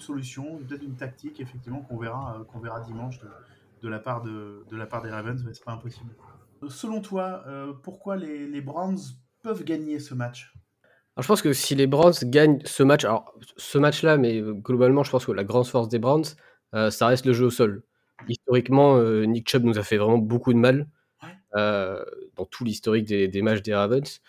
solution, 0.00 0.58
peut-être 0.58 0.82
une 0.82 0.96
tactique 0.96 1.40
effectivement 1.40 1.80
qu'on 1.80 1.98
verra, 1.98 2.38
euh, 2.40 2.84
dimanche 2.86 3.18
de, 3.82 3.88
la 3.88 3.98
part 3.98 4.22
des 4.22 5.10
Ravens, 5.10 5.42
mais 5.44 5.54
c'est 5.54 5.64
pas 5.64 5.72
impossible. 5.72 6.14
Euh, 6.62 6.68
Selon 6.68 7.00
toi, 7.00 7.44
euh, 7.46 7.72
pourquoi 7.82 8.16
les, 8.16 8.46
les 8.46 8.60
Browns 8.60 8.98
peuvent 9.42 9.64
gagner 9.64 9.98
ce 9.98 10.14
match? 10.14 10.52
Alors, 11.16 11.22
je 11.22 11.28
pense 11.28 11.42
que 11.42 11.52
si 11.52 11.74
les 11.74 11.86
Browns 11.86 12.12
gagnent 12.24 12.58
ce 12.64 12.82
match, 12.82 13.04
alors 13.04 13.32
ce 13.56 13.78
match-là, 13.78 14.18
mais 14.18 14.40
globalement, 14.42 15.02
je 15.02 15.10
pense 15.10 15.24
que 15.24 15.32
la 15.32 15.44
grande 15.44 15.66
force 15.66 15.88
des 15.88 15.98
Browns, 15.98 16.24
euh, 16.74 16.90
ça 16.90 17.06
reste 17.06 17.24
le 17.24 17.32
jeu 17.32 17.46
au 17.46 17.50
sol. 17.50 17.82
Historiquement, 18.28 18.96
euh, 18.96 19.24
Nick 19.24 19.48
Chubb 19.48 19.64
nous 19.64 19.78
a 19.78 19.82
fait 19.82 19.96
vraiment 19.96 20.18
beaucoup 20.18 20.52
de 20.52 20.58
mal 20.58 20.88
euh, 21.56 22.04
dans 22.36 22.44
tout 22.44 22.64
l'historique 22.64 23.06
des, 23.06 23.28
des 23.28 23.42
matchs 23.42 23.62
des 23.62 23.74
Ravens 23.74 24.20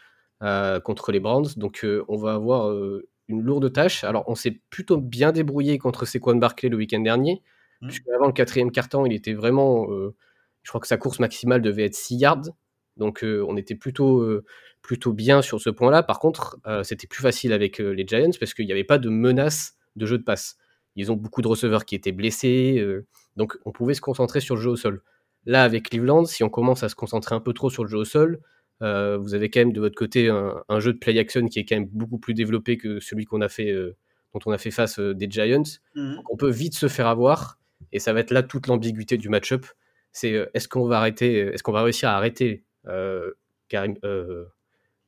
contre 0.83 1.11
les 1.11 1.19
Browns. 1.19 1.47
Donc, 1.57 1.85
on 2.07 2.17
va 2.17 2.33
avoir 2.35 2.71
une 3.27 3.41
lourde 3.41 3.73
tâche. 3.73 4.03
Alors, 4.03 4.23
on 4.27 4.35
s'est 4.35 4.61
plutôt 4.69 4.97
bien 4.97 5.31
débrouillé 5.31 5.77
contre 5.79 6.05
Saquon 6.05 6.35
Barkley 6.35 6.69
le 6.69 6.77
week-end 6.77 6.99
dernier, 7.01 7.41
Mhm. 7.81 7.89
puisque 7.89 8.07
avant 8.09 8.25
le 8.27 8.33
quatrième 8.33 8.71
quart-temps, 8.71 9.05
il 9.05 9.13
était 9.13 9.33
vraiment. 9.33 9.87
je 10.63 10.69
crois 10.71 10.81
que 10.81 10.87
sa 10.87 10.97
course 10.97 11.19
maximale 11.19 11.61
devait 11.61 11.85
être 11.85 11.95
6 11.95 12.15
yards. 12.17 12.49
Donc, 12.97 13.23
on 13.23 13.57
était 13.57 13.75
plutôt, 13.75 14.41
plutôt 14.87 15.11
bien 15.11 15.41
sur 15.41 15.59
ce 15.59 15.69
point-là. 15.69 16.01
Par 16.01 16.17
contre, 16.17 16.57
euh, 16.65 16.81
c'était 16.81 17.07
plus 17.07 17.21
facile 17.21 17.51
avec 17.51 17.81
euh, 17.81 17.91
les 17.91 18.07
Giants 18.07 18.31
parce 18.39 18.53
qu'il 18.53 18.65
n'y 18.65 18.71
avait 18.71 18.85
pas 18.85 18.97
de 18.97 19.09
menace 19.09 19.75
de 19.97 20.05
jeu 20.05 20.17
de 20.17 20.23
passe. 20.23 20.57
Ils 20.95 21.11
ont 21.11 21.17
beaucoup 21.17 21.41
de 21.41 21.47
receveurs 21.49 21.83
qui 21.83 21.93
étaient 21.93 22.13
blessés. 22.13 22.77
euh, 22.79 23.05
donc, 23.35 23.57
on 23.65 23.73
pouvait 23.73 23.93
se 23.93 23.99
concentrer 23.99 24.39
sur 24.39 24.55
le 24.55 24.61
jeu 24.61 24.69
au 24.69 24.77
sol. 24.77 25.01
Là, 25.45 25.63
avec 25.63 25.89
Cleveland, 25.89 26.23
si 26.23 26.41
on 26.41 26.49
commence 26.49 26.83
à 26.83 26.89
se 26.89 26.95
concentrer 26.95 27.35
un 27.35 27.41
peu 27.41 27.51
trop 27.51 27.69
sur 27.69 27.83
le 27.83 27.89
jeu 27.89 27.97
au 27.97 28.05
sol, 28.05 28.39
vous 28.79 29.33
avez 29.33 29.49
quand 29.49 29.59
même 29.59 29.73
de 29.73 29.81
votre 29.81 29.95
côté 29.95 30.29
un, 30.29 30.63
un 30.69 30.79
jeu 30.79 30.93
de 30.93 30.99
play 30.99 31.17
action 31.19 31.47
qui 31.47 31.59
est 31.59 31.65
quand 31.65 31.75
même 31.75 31.89
beaucoup 31.91 32.17
plus 32.17 32.33
développé 32.33 32.77
que 32.77 32.99
celui 32.99 33.25
qu'on 33.25 33.41
a 33.41 33.49
fait, 33.49 33.73
dont 34.33 34.39
on 34.45 34.51
a 34.51 34.57
fait 34.57 34.71
face 34.71 34.99
des 34.99 35.27
Giants. 35.29 35.63
Donc, 35.95 36.31
on 36.31 36.37
peut 36.37 36.49
vite 36.49 36.75
se 36.75 36.87
faire 36.87 37.07
avoir, 37.07 37.59
et 37.91 37.99
ça 37.99 38.13
va 38.13 38.19
être 38.21 38.31
là 38.31 38.43
toute 38.43 38.67
l'ambiguïté 38.67 39.17
du 39.17 39.29
match-up. 39.29 39.65
C'est 40.11 40.49
est-ce 40.53 40.67
qu'on 40.67 40.87
va 40.87 40.97
arrêter, 40.97 41.39
est-ce 41.39 41.63
qu'on 41.63 41.71
va 41.71 41.81
réussir 41.83 42.09
à 42.09 42.15
arrêter 42.17 42.63
Karim, 43.69 43.95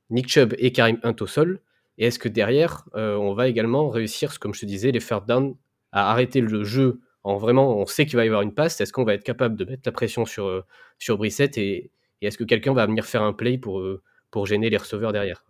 Nick 0.09 0.27
Chubb 0.27 0.53
et 0.57 0.71
Karim 0.71 0.99
Hunt 1.03 1.15
au 1.21 1.27
sol, 1.27 1.61
et 1.97 2.05
est-ce 2.05 2.19
que 2.19 2.29
derrière 2.29 2.85
euh, 2.95 3.15
on 3.15 3.33
va 3.33 3.47
également 3.47 3.89
réussir, 3.89 4.39
comme 4.39 4.53
je 4.53 4.61
te 4.61 4.65
disais, 4.65 4.91
les 4.91 4.99
third 4.99 5.25
down, 5.27 5.55
à 5.91 6.11
arrêter 6.11 6.41
le 6.41 6.63
jeu 6.63 7.01
en 7.23 7.37
vraiment, 7.37 7.77
on 7.77 7.85
sait 7.85 8.05
qu'il 8.05 8.15
va 8.15 8.23
y 8.23 8.27
avoir 8.27 8.41
une 8.41 8.53
passe, 8.53 8.79
est-ce 8.79 8.93
qu'on 8.93 9.03
va 9.03 9.13
être 9.13 9.23
capable 9.23 9.55
de 9.57 9.65
mettre 9.65 9.83
la 9.85 9.91
pression 9.91 10.25
sur 10.25 10.47
euh, 10.47 10.65
sur 10.97 11.17
Brissett 11.17 11.57
et, 11.57 11.91
est-ce 12.21 12.37
que 12.37 12.43
quelqu'un 12.43 12.73
va 12.73 12.85
venir 12.85 13.05
faire 13.05 13.23
un 13.23 13.33
play 13.33 13.57
pour 13.57 13.79
euh, 13.79 14.01
pour 14.31 14.45
gêner 14.45 14.69
les 14.69 14.77
receveurs 14.77 15.13
derrière? 15.13 15.45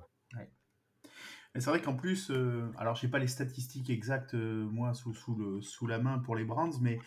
Mais 1.60 1.64
c'est 1.64 1.72
vrai 1.72 1.82
qu'en 1.82 1.97
plus, 1.97 2.32
euh, 2.32 2.72
alors 2.78 2.95
j'ai 2.95 3.10
pas 3.10 3.20
les 3.20 3.28
statistiques 3.28 3.89
exactes 3.89 4.34
euh, 4.34 4.66
moi 4.72 4.93
sous, 4.93 5.14
sous, 5.14 5.36
le, 5.36 5.60
sous 5.60 5.88
la 5.88 5.99
main 5.99 6.20
pour 6.20 6.38
les 6.38 6.45
Browns, 6.45 6.72
mais 6.80 6.99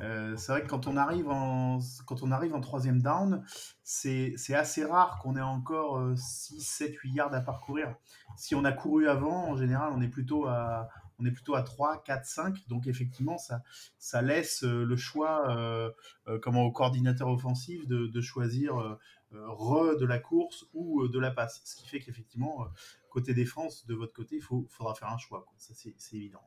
euh, 0.00 0.34
c'est 0.36 0.50
vrai 0.50 0.62
que 0.62 0.66
quand 0.66 0.88
on 0.88 0.96
arrive 0.96 1.28
en, 1.28 1.78
quand 2.06 2.24
on 2.24 2.32
arrive 2.32 2.52
en 2.52 2.60
troisième 2.60 3.00
down, 3.00 3.44
c'est 3.84 4.34
assez 4.52 4.84
rare 4.84 5.20
qu'on 5.20 5.36
ait 5.36 5.40
encore 5.40 5.98
euh, 5.98 6.16
6, 6.16 6.60
7, 6.60 6.96
8 6.96 7.12
yards 7.12 7.34
à 7.34 7.40
parcourir. 7.40 7.94
Si 8.36 8.56
on 8.56 8.64
a 8.64 8.72
couru 8.72 9.06
avant, 9.06 9.48
en 9.48 9.56
général, 9.56 9.92
on 9.94 10.02
est 10.02 10.08
plutôt 10.08 10.44
à, 10.48 10.88
on 11.20 11.24
est 11.24 11.30
plutôt 11.30 11.54
à 11.54 11.62
3, 11.62 12.02
4, 12.02 12.24
5. 12.24 12.66
Donc 12.66 12.88
effectivement, 12.88 13.38
ça, 13.38 13.62
ça 14.00 14.22
laisse 14.22 14.64
euh, 14.64 14.84
le 14.84 14.96
choix 14.96 15.94
comment, 16.42 16.64
au 16.64 16.72
coordinateur 16.72 17.28
offensif 17.28 17.86
de, 17.86 18.08
de 18.08 18.20
choisir 18.20 18.98
re 19.32 19.96
de 19.98 20.06
la 20.06 20.18
course 20.18 20.66
ou 20.74 21.02
euh, 21.02 21.08
de 21.08 21.18
la 21.18 21.30
passe. 21.30 21.60
Ce 21.64 21.76
qui 21.76 21.86
fait 21.88 22.00
qu'effectivement, 22.00 22.62
euh, 22.62 22.66
côté 23.10 23.34
défense, 23.34 23.86
de 23.86 23.94
votre 23.94 24.12
côté, 24.12 24.36
il 24.36 24.42
faudra 24.42 24.94
faire 24.94 25.08
un 25.08 25.18
choix. 25.18 25.44
Quoi. 25.46 25.54
Ça, 25.58 25.74
c'est 25.74 26.16
évident. 26.16 26.40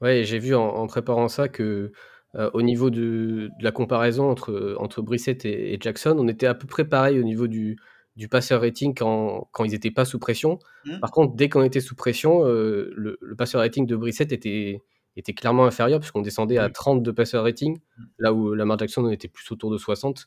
Ouais, 0.00 0.24
j'ai 0.24 0.38
vu 0.38 0.54
en, 0.54 0.62
en 0.66 0.86
préparant 0.86 1.28
ça 1.28 1.48
que 1.48 1.92
euh, 2.34 2.50
au 2.52 2.60
niveau 2.62 2.90
de, 2.90 3.50
de 3.58 3.64
la 3.64 3.72
comparaison 3.72 4.30
entre, 4.30 4.76
entre 4.78 5.00
Brissett 5.00 5.44
et, 5.44 5.72
et 5.72 5.78
Jackson, 5.80 6.16
on 6.18 6.28
était 6.28 6.46
à 6.46 6.54
peu 6.54 6.66
près 6.66 6.84
pareil 6.86 7.18
au 7.18 7.22
niveau 7.22 7.46
du, 7.46 7.78
du 8.16 8.28
passeur 8.28 8.60
rating 8.60 8.94
quand, 8.94 9.48
quand 9.52 9.64
ils 9.64 9.70
n'étaient 9.70 9.90
pas 9.90 10.04
sous 10.04 10.18
pression. 10.18 10.58
Mhm. 10.84 11.00
Par 11.00 11.10
contre, 11.12 11.34
dès 11.34 11.48
qu'on 11.48 11.62
était 11.62 11.80
sous 11.80 11.94
pression, 11.94 12.44
euh, 12.46 12.92
le, 12.94 13.16
le 13.20 13.36
passeur 13.36 13.60
rating 13.62 13.86
de 13.86 13.96
Brissett 13.96 14.32
était, 14.32 14.82
était 15.16 15.32
clairement 15.32 15.64
inférieur 15.64 15.98
puisqu'on 16.00 16.20
descendait 16.20 16.58
à 16.58 16.66
Oui. 16.66 16.72
30 16.72 17.02
de 17.02 17.10
passeur 17.10 17.44
rating, 17.44 17.78
Mhm. 17.96 18.06
là 18.18 18.32
où 18.34 18.52
Lamar 18.52 18.78
Jackson 18.78 19.04
on 19.04 19.10
était 19.10 19.28
plus 19.28 19.50
autour 19.50 19.70
de 19.70 19.78
60. 19.78 20.26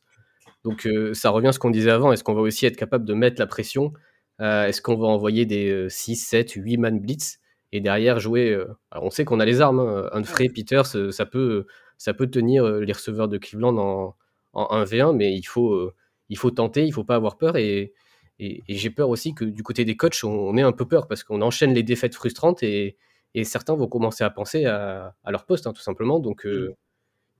Donc 0.63 0.85
euh, 0.87 1.13
ça 1.13 1.29
revient 1.29 1.47
à 1.49 1.51
ce 1.53 1.59
qu'on 1.59 1.69
disait 1.71 1.91
avant. 1.91 2.11
Est-ce 2.11 2.23
qu'on 2.23 2.33
va 2.33 2.41
aussi 2.41 2.65
être 2.65 2.77
capable 2.77 3.05
de 3.05 3.13
mettre 3.13 3.39
la 3.39 3.47
pression 3.47 3.93
Euh, 4.41 4.65
Est-ce 4.67 4.81
qu'on 4.81 4.95
va 4.97 5.07
envoyer 5.07 5.45
des 5.45 5.69
euh, 5.71 5.89
6, 5.89 6.15
7, 6.15 6.51
8 6.51 6.77
man 6.77 6.99
blitz 6.99 7.39
et 7.71 7.81
derrière 7.81 8.19
jouer 8.19 8.51
euh, 8.51 8.65
alors 8.91 9.05
on 9.05 9.09
sait 9.11 9.25
qu'on 9.25 9.39
a 9.39 9.45
les 9.45 9.61
armes, 9.61 9.79
hein, 9.79 10.09
Humphrey, 10.13 10.49
Peters, 10.49 10.95
euh, 10.95 11.11
ça 11.11 11.25
peut, 11.25 11.65
ça 11.97 12.13
peut 12.13 12.27
tenir 12.27 12.65
les 12.67 12.93
receveurs 12.93 13.27
de 13.27 13.37
Cleveland 13.37 13.77
en, 13.77 14.15
en 14.53 14.83
1v1, 14.83 15.15
mais 15.15 15.35
il 15.35 15.43
faut, 15.43 15.91
il 16.29 16.37
faut 16.37 16.51
tenter, 16.51 16.85
il 16.85 16.93
faut 16.93 17.03
pas 17.03 17.15
avoir 17.15 17.37
peur 17.37 17.57
et, 17.57 17.93
et, 18.39 18.63
et 18.67 18.75
j'ai 18.75 18.89
peur 18.89 19.09
aussi 19.09 19.33
que 19.35 19.45
du 19.45 19.63
côté 19.63 19.85
des 19.85 19.97
coachs, 19.97 20.23
on, 20.23 20.29
on 20.29 20.57
ait 20.57 20.61
un 20.61 20.71
peu 20.71 20.87
peur 20.87 21.07
parce 21.07 21.23
qu'on 21.23 21.41
enchaîne 21.41 21.73
les 21.73 21.83
défaites 21.83 22.15
frustrantes 22.15 22.63
et, 22.63 22.97
et 23.35 23.43
certains 23.43 23.75
vont 23.75 23.87
commencer 23.87 24.23
à 24.23 24.29
penser 24.29 24.65
à, 24.65 25.15
à 25.23 25.31
leur 25.31 25.45
poste, 25.45 25.67
hein, 25.67 25.73
tout 25.73 25.81
simplement. 25.81 26.19
Donc, 26.19 26.45
euh, 26.45 26.75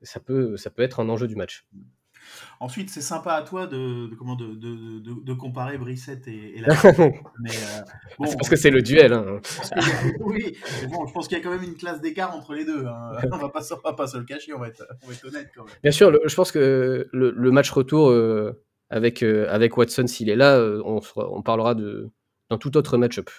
ça, 0.03 0.19
peut, 0.19 0.57
ça 0.57 0.69
peut 0.71 0.83
être 0.83 0.99
un 0.99 1.09
enjeu 1.09 1.27
du 1.27 1.35
match. 1.35 1.65
Ensuite, 2.59 2.89
c'est 2.89 3.01
sympa 3.01 3.33
à 3.33 3.41
toi 3.43 3.67
de, 3.67 4.07
de, 4.07 4.15
comment, 4.15 4.35
de, 4.35 4.53
de, 4.53 4.99
de, 5.23 5.33
comparer 5.33 5.77
Brissette 5.77 6.27
et, 6.27 6.57
et 6.57 6.61
la 6.61 6.67
mais 7.39 7.51
euh, 7.51 7.81
bon, 8.17 8.25
c'est 8.25 8.35
parce 8.35 8.49
que 8.49 8.55
c'est 8.55 8.69
le 8.69 8.81
duel. 8.81 9.13
Hein. 9.13 9.39
a- 9.71 9.79
oui, 10.21 10.57
mais 10.81 10.87
bon, 10.87 11.07
je 11.07 11.13
pense 11.13 11.27
qu'il 11.27 11.37
y 11.37 11.41
a 11.41 11.43
quand 11.43 11.51
même 11.51 11.63
une 11.63 11.75
classe 11.75 12.01
d'écart 12.01 12.35
entre 12.35 12.53
les 12.53 12.65
deux. 12.65 12.85
Hein. 12.85 13.11
On 13.31 13.37
va 13.37 13.49
pas, 13.49 13.61
se- 13.61 13.73
on 13.73 13.79
va 13.81 13.93
pas 13.93 14.07
se 14.07 14.17
le 14.17 14.25
cacher, 14.25 14.53
on 14.53 14.59
va 14.59 14.67
être, 14.67 14.85
on 15.03 15.07
va 15.07 15.13
être 15.13 15.25
honnête 15.25 15.49
quand 15.55 15.63
même. 15.63 15.73
Bien 15.81 15.91
sûr, 15.91 16.11
le- 16.11 16.21
je 16.25 16.35
pense 16.35 16.51
que 16.51 17.07
le, 17.11 17.31
le 17.31 17.51
match 17.51 17.69
retour 17.71 18.09
euh, 18.09 18.61
avec, 18.89 19.23
euh, 19.23 19.47
avec 19.49 19.77
Watson, 19.77 20.07
s'il 20.07 20.29
est 20.29 20.35
là, 20.35 20.57
euh, 20.57 20.81
on, 20.85 20.99
on 21.15 21.41
parlera 21.41 21.75
d'un 21.75 22.57
tout 22.59 22.75
autre 22.77 22.97
match-up. 22.97 23.29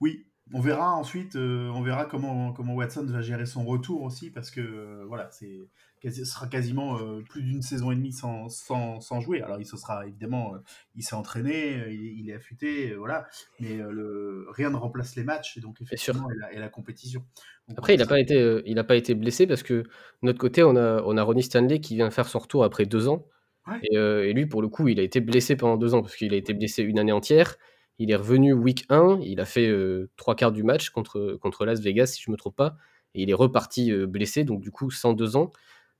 Oui, 0.00 0.26
on 0.52 0.60
verra 0.60 0.92
ensuite, 0.94 1.36
euh, 1.36 1.68
on 1.74 1.82
verra 1.82 2.04
comment, 2.04 2.52
comment 2.52 2.74
Watson 2.74 3.04
va 3.06 3.20
gérer 3.22 3.46
son 3.46 3.64
retour 3.64 4.02
aussi, 4.02 4.30
parce 4.30 4.50
que 4.50 4.60
euh, 4.60 5.04
voilà, 5.08 5.28
c'est 5.32 5.58
quasi- 6.04 6.26
sera 6.26 6.46
quasiment 6.46 6.98
euh, 6.98 7.22
plus 7.28 7.42
d'une 7.42 7.62
saison 7.62 7.90
et 7.90 7.96
demie 7.96 8.12
sans, 8.12 8.48
sans, 8.48 9.00
sans 9.00 9.20
jouer. 9.20 9.40
Alors 9.42 9.58
il 9.58 9.66
se 9.66 9.76
sera 9.76 10.06
évidemment, 10.06 10.54
euh, 10.54 10.58
il 10.94 11.02
s'est 11.02 11.16
entraîné, 11.16 11.80
euh, 11.80 11.92
il, 11.92 12.04
est- 12.06 12.14
il 12.16 12.30
est 12.30 12.34
affûté, 12.34 12.94
voilà, 12.94 13.26
mais 13.60 13.76
le, 13.76 14.46
rien 14.50 14.70
ne 14.70 14.76
remplace 14.76 15.16
les 15.16 15.24
matchs 15.24 15.56
et 15.56 15.60
donc 15.60 15.80
effectivement 15.80 16.30
et 16.30 16.36
la, 16.38 16.52
et 16.52 16.58
la 16.58 16.68
compétition. 16.68 17.24
Donc, 17.68 17.78
Après, 17.78 17.94
il 17.94 17.98
n'a 17.98 18.06
pas, 18.06 18.20
été, 18.20 18.62
il 18.66 18.78
a 18.78 18.84
pas 18.84 18.96
été 18.96 19.14
blessé 19.14 19.46
parce 19.46 19.62
que 19.62 19.74
de 19.74 19.88
notre 20.22 20.38
côté, 20.38 20.62
on 20.62 20.76
a, 20.76 21.02
on 21.02 21.16
a 21.16 21.22
Ronnie 21.22 21.42
Stanley 21.42 21.80
qui 21.80 21.96
vient 21.96 22.10
faire 22.10 22.28
son 22.28 22.38
retour 22.38 22.62
après 22.64 22.84
deux 22.84 23.08
ans. 23.08 23.26
Ouais. 23.66 23.78
Et, 23.90 23.96
et 23.96 24.32
lui, 24.34 24.44
pour 24.46 24.60
le 24.60 24.68
coup, 24.68 24.88
il 24.88 25.00
a 25.00 25.02
été 25.02 25.20
blessé 25.20 25.56
pendant 25.56 25.78
deux 25.78 25.94
ans 25.94 26.02
parce 26.02 26.14
qu'il 26.16 26.34
a 26.34 26.36
été 26.36 26.52
blessé 26.52 26.82
une 26.82 26.98
année 26.98 27.12
entière. 27.12 27.56
Il 27.98 28.10
est 28.10 28.16
revenu 28.16 28.52
week 28.52 28.84
1, 28.90 29.20
il 29.22 29.40
a 29.40 29.46
fait 29.46 29.72
trois 30.16 30.34
quarts 30.34 30.52
du 30.52 30.62
match 30.62 30.90
contre, 30.90 31.38
contre 31.40 31.64
Las 31.64 31.80
Vegas, 31.80 32.06
si 32.08 32.22
je 32.22 32.30
ne 32.30 32.32
me 32.32 32.36
trompe 32.36 32.56
pas. 32.56 32.76
Et 33.14 33.22
il 33.22 33.30
est 33.30 33.34
reparti 33.34 33.92
blessé, 34.06 34.44
donc 34.44 34.60
du 34.60 34.70
coup, 34.70 34.90
sans 34.90 35.14
deux 35.14 35.36
ans. 35.36 35.50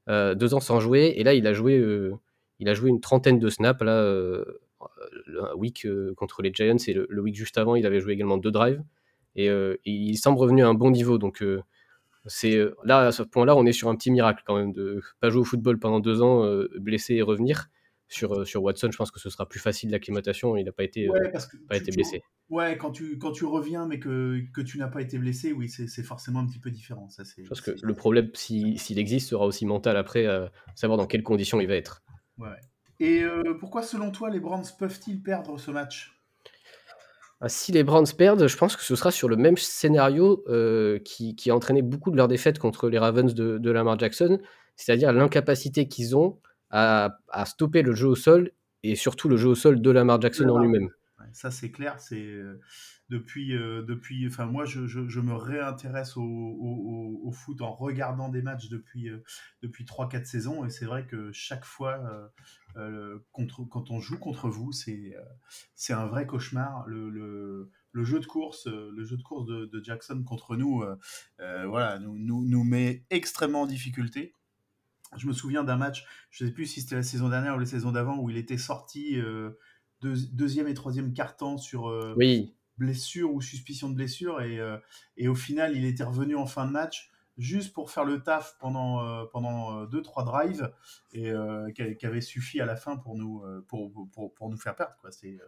Euh, 0.08 0.34
deux 0.34 0.54
ans 0.54 0.60
sans 0.60 0.80
jouer. 0.80 1.14
Et 1.16 1.24
là, 1.24 1.34
il 1.34 1.46
a 1.46 1.52
joué, 1.52 1.78
euh, 1.78 2.14
il 2.58 2.68
a 2.68 2.74
joué 2.74 2.90
une 2.90 3.00
trentaine 3.00 3.38
de 3.38 3.48
snaps. 3.48 3.82
Là, 3.82 3.92
euh, 3.92 4.44
le 5.26 5.56
week 5.56 5.86
contre 6.16 6.42
les 6.42 6.52
Giants 6.52 6.76
et 6.86 6.92
le, 6.92 7.20
week 7.20 7.34
juste 7.34 7.58
avant, 7.58 7.74
il 7.74 7.86
avait 7.86 8.00
joué 8.00 8.12
également 8.12 8.36
deux 8.36 8.50
drives. 8.50 8.82
Et, 9.36 9.48
il 9.84 10.16
semble 10.16 10.38
revenu 10.38 10.62
à 10.62 10.68
un 10.68 10.74
bon 10.74 10.90
niveau. 10.90 11.18
Donc, 11.18 11.42
c'est 12.26 12.58
là, 12.84 13.00
à 13.00 13.12
ce 13.12 13.22
point-là, 13.22 13.56
on 13.56 13.66
est 13.66 13.72
sur 13.72 13.88
un 13.88 13.96
petit 13.96 14.10
miracle 14.10 14.42
quand 14.46 14.56
même 14.56 14.72
de 14.72 15.02
pas 15.20 15.30
jouer 15.30 15.40
au 15.40 15.44
football 15.44 15.78
pendant 15.78 16.00
deux 16.00 16.22
ans, 16.22 16.44
euh, 16.44 16.68
blessé 16.78 17.14
et 17.14 17.22
revenir. 17.22 17.68
Sur, 18.14 18.32
euh, 18.32 18.44
sur 18.44 18.62
Watson, 18.62 18.90
je 18.92 18.96
pense 18.96 19.10
que 19.10 19.18
ce 19.18 19.28
sera 19.28 19.48
plus 19.48 19.58
facile 19.58 19.90
l'acclimatation. 19.90 20.56
Il 20.56 20.64
n'a 20.64 20.70
pas 20.72 20.84
été, 20.84 21.08
euh, 21.08 21.10
Ouais, 21.12 21.30
parce 21.32 21.46
que 21.48 21.56
pas 21.56 21.74
tu- 21.74 21.82
été 21.82 21.90
tu- 21.90 21.96
blessé. 21.96 22.22
Ouais, 22.48 22.76
quand 22.78 22.92
tu, 22.92 23.18
quand 23.18 23.32
tu 23.32 23.44
reviens 23.44 23.88
mais 23.88 23.98
que, 23.98 24.40
que 24.54 24.60
tu 24.60 24.78
n'as 24.78 24.86
pas 24.86 25.02
été 25.02 25.18
blessé, 25.18 25.52
oui, 25.52 25.68
c'est 25.68 26.02
forcément 26.04 26.38
un 26.38 26.46
petit 26.46 26.60
peu 26.60 26.70
différent. 26.70 27.08
Ça, 27.08 27.24
c'est- 27.24 27.42
Je 27.42 27.48
pense 27.48 27.60
que 27.60 27.72
le 27.82 27.94
problème, 27.94 28.30
si- 28.34 28.78
s'il 28.78 29.00
existe, 29.00 29.30
sera 29.30 29.46
aussi 29.46 29.66
mental 29.66 29.96
après, 29.96 30.26
à 30.26 30.52
savoir 30.76 30.96
dans 30.96 31.06
quelles 31.06 31.24
conditions 31.24 31.60
il 31.60 31.66
va 31.66 31.74
être. 31.74 32.02
Ouais. 32.38 32.48
Et 33.00 33.24
euh, 33.24 33.54
pourquoi, 33.58 33.82
selon 33.82 34.12
toi, 34.12 34.30
les 34.30 34.38
Browns 34.38 34.62
peuvent-ils 34.78 35.20
perdre 35.20 35.58
ce 35.58 35.72
match? 35.72 36.12
Ah, 37.40 37.48
Si 37.48 37.72
les 37.72 37.82
Browns 37.82 38.06
perdent, 38.16 38.46
je 38.46 38.56
pense 38.56 38.76
que 38.76 38.82
ce 38.84 38.94
sera 38.94 39.10
sur 39.10 39.28
le 39.28 39.34
même 39.36 39.56
scénario 39.56 40.44
euh, 40.48 41.00
qui, 41.00 41.34
qui 41.34 41.50
a 41.50 41.56
entraîné 41.56 41.82
beaucoup 41.82 42.12
de 42.12 42.16
leurs 42.16 42.28
défaites 42.28 42.60
contre 42.60 42.88
les 42.88 42.98
Ravens 42.98 43.34
de, 43.34 43.58
de 43.58 43.70
Lamar 43.72 43.98
Jackson, 43.98 44.38
c'est-à-dire 44.76 45.12
l'incapacité 45.12 45.88
qu'ils 45.88 46.16
ont 46.16 46.38
à, 46.74 47.18
à 47.30 47.46
stopper 47.46 47.82
le 47.82 47.94
jeu 47.94 48.08
au 48.08 48.16
sol 48.16 48.50
et 48.82 48.96
surtout 48.96 49.28
le 49.28 49.36
jeu 49.36 49.48
au 49.48 49.54
sol 49.54 49.80
de 49.80 49.90
Lamar 49.90 50.20
Jackson 50.20 50.48
en 50.48 50.58
lui-même. 50.58 50.90
Ça 51.32 51.50
c'est 51.50 51.70
clair. 51.70 51.98
C'est 52.00 52.20
euh, 52.20 52.60
depuis, 53.08 53.56
euh, 53.56 53.82
depuis. 53.82 54.26
Enfin, 54.26 54.46
moi, 54.46 54.64
je, 54.64 54.86
je, 54.86 55.08
je 55.08 55.20
me 55.20 55.34
réintéresse 55.34 56.16
au, 56.16 56.22
au, 56.22 57.32
foot 57.32 57.60
en 57.62 57.72
regardant 57.72 58.28
des 58.28 58.42
matchs 58.42 58.68
depuis 58.68 59.08
euh, 59.08 59.22
depuis 59.62 59.84
trois 59.84 60.08
quatre 60.08 60.26
saisons, 60.26 60.64
et 60.64 60.70
c'est 60.70 60.84
vrai 60.84 61.06
que 61.06 61.32
chaque 61.32 61.64
fois, 61.64 62.30
euh, 62.76 63.18
contre, 63.32 63.64
quand 63.64 63.90
on 63.90 64.00
joue 64.00 64.18
contre 64.18 64.48
vous, 64.48 64.72
c'est 64.72 65.14
c'est 65.74 65.92
un 65.92 66.06
vrai 66.06 66.26
cauchemar. 66.26 66.86
Le, 66.86 67.10
le, 67.10 67.70
le 67.92 68.04
jeu 68.04 68.20
de 68.20 68.26
course, 68.26 68.66
le 68.66 69.04
jeu 69.04 69.16
de 69.16 69.22
course 69.22 69.46
de, 69.46 69.66
de 69.66 69.84
Jackson 69.84 70.22
contre 70.24 70.56
nous, 70.56 70.84
voilà, 71.38 71.98
nous, 71.98 72.18
nous, 72.18 72.44
nous 72.44 72.64
met 72.64 73.04
extrêmement 73.10 73.62
en 73.62 73.66
difficulté. 73.66 74.34
Je 75.16 75.26
me 75.26 75.32
souviens 75.32 75.64
d'un 75.64 75.76
match, 75.76 76.04
je 76.30 76.44
ne 76.44 76.48
sais 76.48 76.54
plus 76.54 76.66
si 76.66 76.80
c'était 76.80 76.96
la 76.96 77.02
saison 77.02 77.28
dernière 77.28 77.56
ou 77.56 77.58
la 77.58 77.66
saison 77.66 77.92
d'avant, 77.92 78.18
où 78.18 78.30
il 78.30 78.36
était 78.36 78.58
sorti 78.58 79.20
euh, 79.20 79.50
deux- 80.00 80.26
deuxième 80.32 80.68
et 80.68 80.74
troisième 80.74 81.12
quart-temps 81.12 81.58
sur 81.58 81.88
euh, 81.88 82.14
Oui, 82.16 82.54
blessure 82.78 83.32
ou 83.32 83.40
suspicion 83.40 83.88
de 83.88 83.94
blessure, 83.94 84.40
et, 84.42 84.58
euh, 84.58 84.76
et 85.16 85.28
au 85.28 85.34
final, 85.34 85.76
il 85.76 85.84
était 85.84 86.04
revenu 86.04 86.36
en 86.36 86.46
fin 86.46 86.66
de 86.66 86.72
match 86.72 87.10
juste 87.36 87.72
pour 87.72 87.90
faire 87.90 88.04
le 88.04 88.22
taf 88.22 88.56
pendant, 88.60 89.26
pendant 89.26 89.86
deux, 89.86 90.02
trois 90.02 90.24
drives, 90.24 90.72
et 91.12 91.32
qui, 91.74 92.06
avait 92.06 92.20
suffi 92.20 92.60
à 92.60 92.64
la 92.64 92.76
fin 92.76 92.96
pour 92.96 93.16
nous, 93.16 93.42
pour, 93.66 93.92
pour, 94.12 94.32
pour 94.34 94.50
nous 94.50 94.56
faire 94.56 94.76
perdre. 94.76 94.96
Quoi. 95.00 95.10
C'est, 95.10 95.40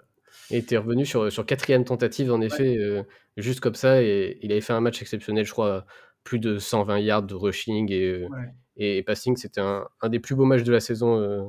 il 0.51 0.57
était 0.57 0.77
revenu 0.77 1.05
sur, 1.05 1.31
sur 1.31 1.45
quatrième 1.45 1.85
tentative, 1.85 2.33
en 2.33 2.41
effet, 2.41 2.77
euh, 2.79 3.03
juste 3.37 3.61
comme 3.61 3.75
ça, 3.75 4.03
et 4.03 4.39
il 4.43 4.53
avait 4.53 4.61
fait 4.61 4.73
un 4.73 4.81
match 4.81 5.01
exceptionnel, 5.03 5.45
je 5.45 5.53
crois, 5.53 5.87
plus 6.25 6.39
de 6.39 6.59
120 6.59 6.99
yards 7.01 7.23
de 7.23 7.35
rushing 7.35 7.91
et, 7.93 8.27
ouais. 8.27 8.55
Et 8.77 9.03
passing. 9.03 9.37
C'était 9.37 9.61
un, 9.61 9.87
un 10.01 10.09
des 10.09 10.21
plus 10.21 10.35
beaux 10.35 10.45
matchs 10.45 10.63
de 10.65 10.73
la 10.73 10.81
saison. 10.81 11.19
euh, 11.21 11.43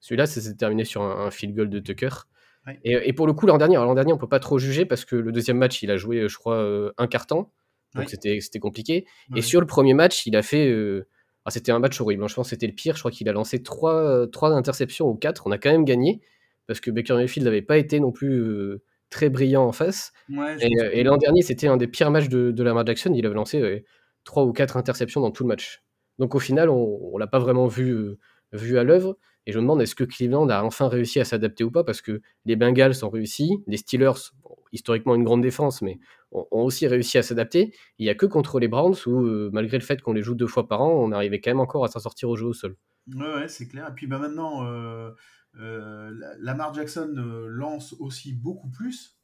Celui-là, 0.00 0.26
ça 0.26 0.40
s'est 0.40 0.54
terminé 0.54 0.84
sur 0.84 1.02
un, 1.02 1.26
un 1.26 1.30
field 1.30 1.54
goal 1.56 1.70
de 1.70 1.78
Tucker. 1.78 2.08
Ouais. 2.66 2.78
Et, 2.84 3.08
et 3.08 3.12
pour 3.12 3.26
le 3.26 3.32
coup, 3.34 3.46
l'an 3.46 3.58
dernier, 3.58 3.76
l'an 3.76 3.94
dernier, 3.94 4.12
on 4.12 4.18
peut 4.18 4.28
pas 4.28 4.40
trop 4.40 4.58
juger 4.58 4.86
parce 4.86 5.04
que 5.04 5.16
le 5.16 5.32
deuxième 5.32 5.58
match, 5.58 5.82
il 5.82 5.90
a 5.90 5.96
joué, 5.96 6.20
euh, 6.20 6.28
je 6.28 6.36
crois, 6.38 6.56
euh, 6.56 6.92
un 6.98 7.06
quart-temps. 7.06 7.52
Donc 7.94 8.04
Ouais. 8.04 8.08
c'était 8.08 8.40
c'était 8.40 8.58
compliqué. 8.58 9.06
Ouais. 9.30 9.38
Et 9.38 9.42
sur 9.42 9.60
le 9.60 9.66
premier 9.66 9.94
match, 9.94 10.26
il 10.26 10.34
a 10.36 10.42
fait. 10.42 10.68
euh, 10.68 11.06
ah, 11.44 11.50
c'était 11.50 11.72
un 11.72 11.78
match 11.78 12.00
horrible. 12.00 12.24
hein. 12.24 12.28
Je 12.28 12.34
pense 12.34 12.46
que 12.46 12.50
c'était 12.50 12.66
le 12.66 12.72
pire. 12.72 12.94
Je 12.96 13.00
crois 13.00 13.10
qu'il 13.10 13.28
a 13.28 13.32
lancé 13.32 13.62
trois, 13.62 14.26
trois 14.32 14.50
interceptions 14.52 15.06
ou 15.08 15.14
quatre. 15.14 15.46
On 15.46 15.50
a 15.52 15.58
quand 15.58 15.70
même 15.70 15.84
gagné 15.84 16.22
parce 16.66 16.80
que 16.80 16.90
Baker 16.90 17.14
Mayfield 17.16 17.44
n'avait 17.44 17.60
pas 17.62 17.76
été 17.76 18.00
non 18.00 18.12
plus 18.12 18.40
euh, 18.40 18.82
très 19.10 19.28
brillant 19.28 19.64
en 19.66 19.72
face. 19.72 20.12
Ouais, 20.30 20.56
Et, 20.60 21.00
euh, 21.00 21.02
l'an 21.04 21.18
dernier, 21.18 21.42
c'était 21.42 21.68
un 21.68 21.76
des 21.76 21.86
pires 21.86 22.10
matchs 22.10 22.28
de, 22.28 22.50
de 22.50 22.62
Lamar 22.62 22.86
Jackson. 22.86 23.12
Il 23.14 23.24
avait 23.26 23.34
lancé 23.34 23.84
trois 24.24 24.44
ou 24.44 24.52
quatre 24.52 24.78
interceptions 24.78 25.20
dans 25.20 25.30
tout 25.30 25.42
le 25.44 25.48
match. 25.48 25.82
Donc 26.18 26.34
au 26.34 26.38
final, 26.38 26.68
on, 26.70 27.10
on 27.12 27.18
l'a 27.18 27.26
pas 27.26 27.38
vraiment 27.38 27.66
vu, 27.66 27.90
euh, 27.90 28.18
vu 28.52 28.78
à 28.78 28.84
l'œuvre. 28.84 29.16
Et 29.46 29.52
je 29.52 29.58
me 29.58 29.62
demande 29.62 29.82
est-ce 29.82 29.94
que 29.94 30.04
Cleveland 30.04 30.48
a 30.48 30.62
enfin 30.62 30.88
réussi 30.88 31.20
à 31.20 31.24
s'adapter 31.24 31.64
ou 31.64 31.70
pas? 31.70 31.84
Parce 31.84 32.00
que 32.00 32.22
les 32.46 32.56
Bengals 32.56 33.04
ont 33.04 33.10
réussi, 33.10 33.62
les 33.66 33.76
Steelers, 33.76 34.32
historiquement 34.72 35.14
une 35.14 35.24
grande 35.24 35.42
défense, 35.42 35.82
mais 35.82 35.98
ont, 36.32 36.46
aussi 36.50 36.86
réussi 36.86 37.18
à 37.18 37.22
s'adapter. 37.22 37.74
Il 37.98 38.06
y 38.06 38.10
a 38.10 38.14
que 38.14 38.26
contre 38.26 38.58
les 38.58 38.68
Browns 38.68 38.96
où, 39.06 39.20
euh, 39.20 39.50
malgré 39.52 39.78
le 39.78 39.84
fait 39.84 40.00
qu'on 40.00 40.14
les 40.14 40.22
joue 40.22 40.34
deux 40.34 40.46
fois 40.46 40.66
par 40.66 40.80
an, 40.80 40.90
on 40.90 41.12
arrivait 41.12 41.40
quand 41.40 41.50
même 41.50 41.60
encore 41.60 41.84
à 41.84 41.88
s'en 41.88 42.00
sortir 42.00 42.30
au 42.30 42.36
jeu 42.36 42.46
au 42.46 42.52
sol. 42.54 42.76
Ouais, 43.14 43.34
ouais, 43.34 43.48
c'est 43.48 43.68
clair. 43.68 43.88
Et 43.90 43.94
puis 43.94 44.06
bah, 44.06 44.18
maintenant, 44.18 44.64
euh, 44.64 45.10
La- 45.54 46.34
Lamar 46.38 46.72
Jackson 46.72 47.12
lance 47.48 47.94
aussi 48.00 48.32
beaucoup 48.32 48.70
plus. 48.70 49.18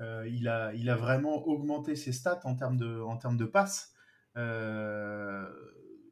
Il, 0.00 0.48
a, 0.48 0.72
il 0.74 0.88
a 0.90 0.96
vraiment 0.96 1.46
augmenté 1.46 1.96
ses 1.96 2.12
stats 2.12 2.40
en 2.44 2.54
termes 2.54 2.76
de, 2.76 3.00
en 3.00 3.16
termes 3.16 3.36
de 3.36 3.44
passes. 3.44 3.92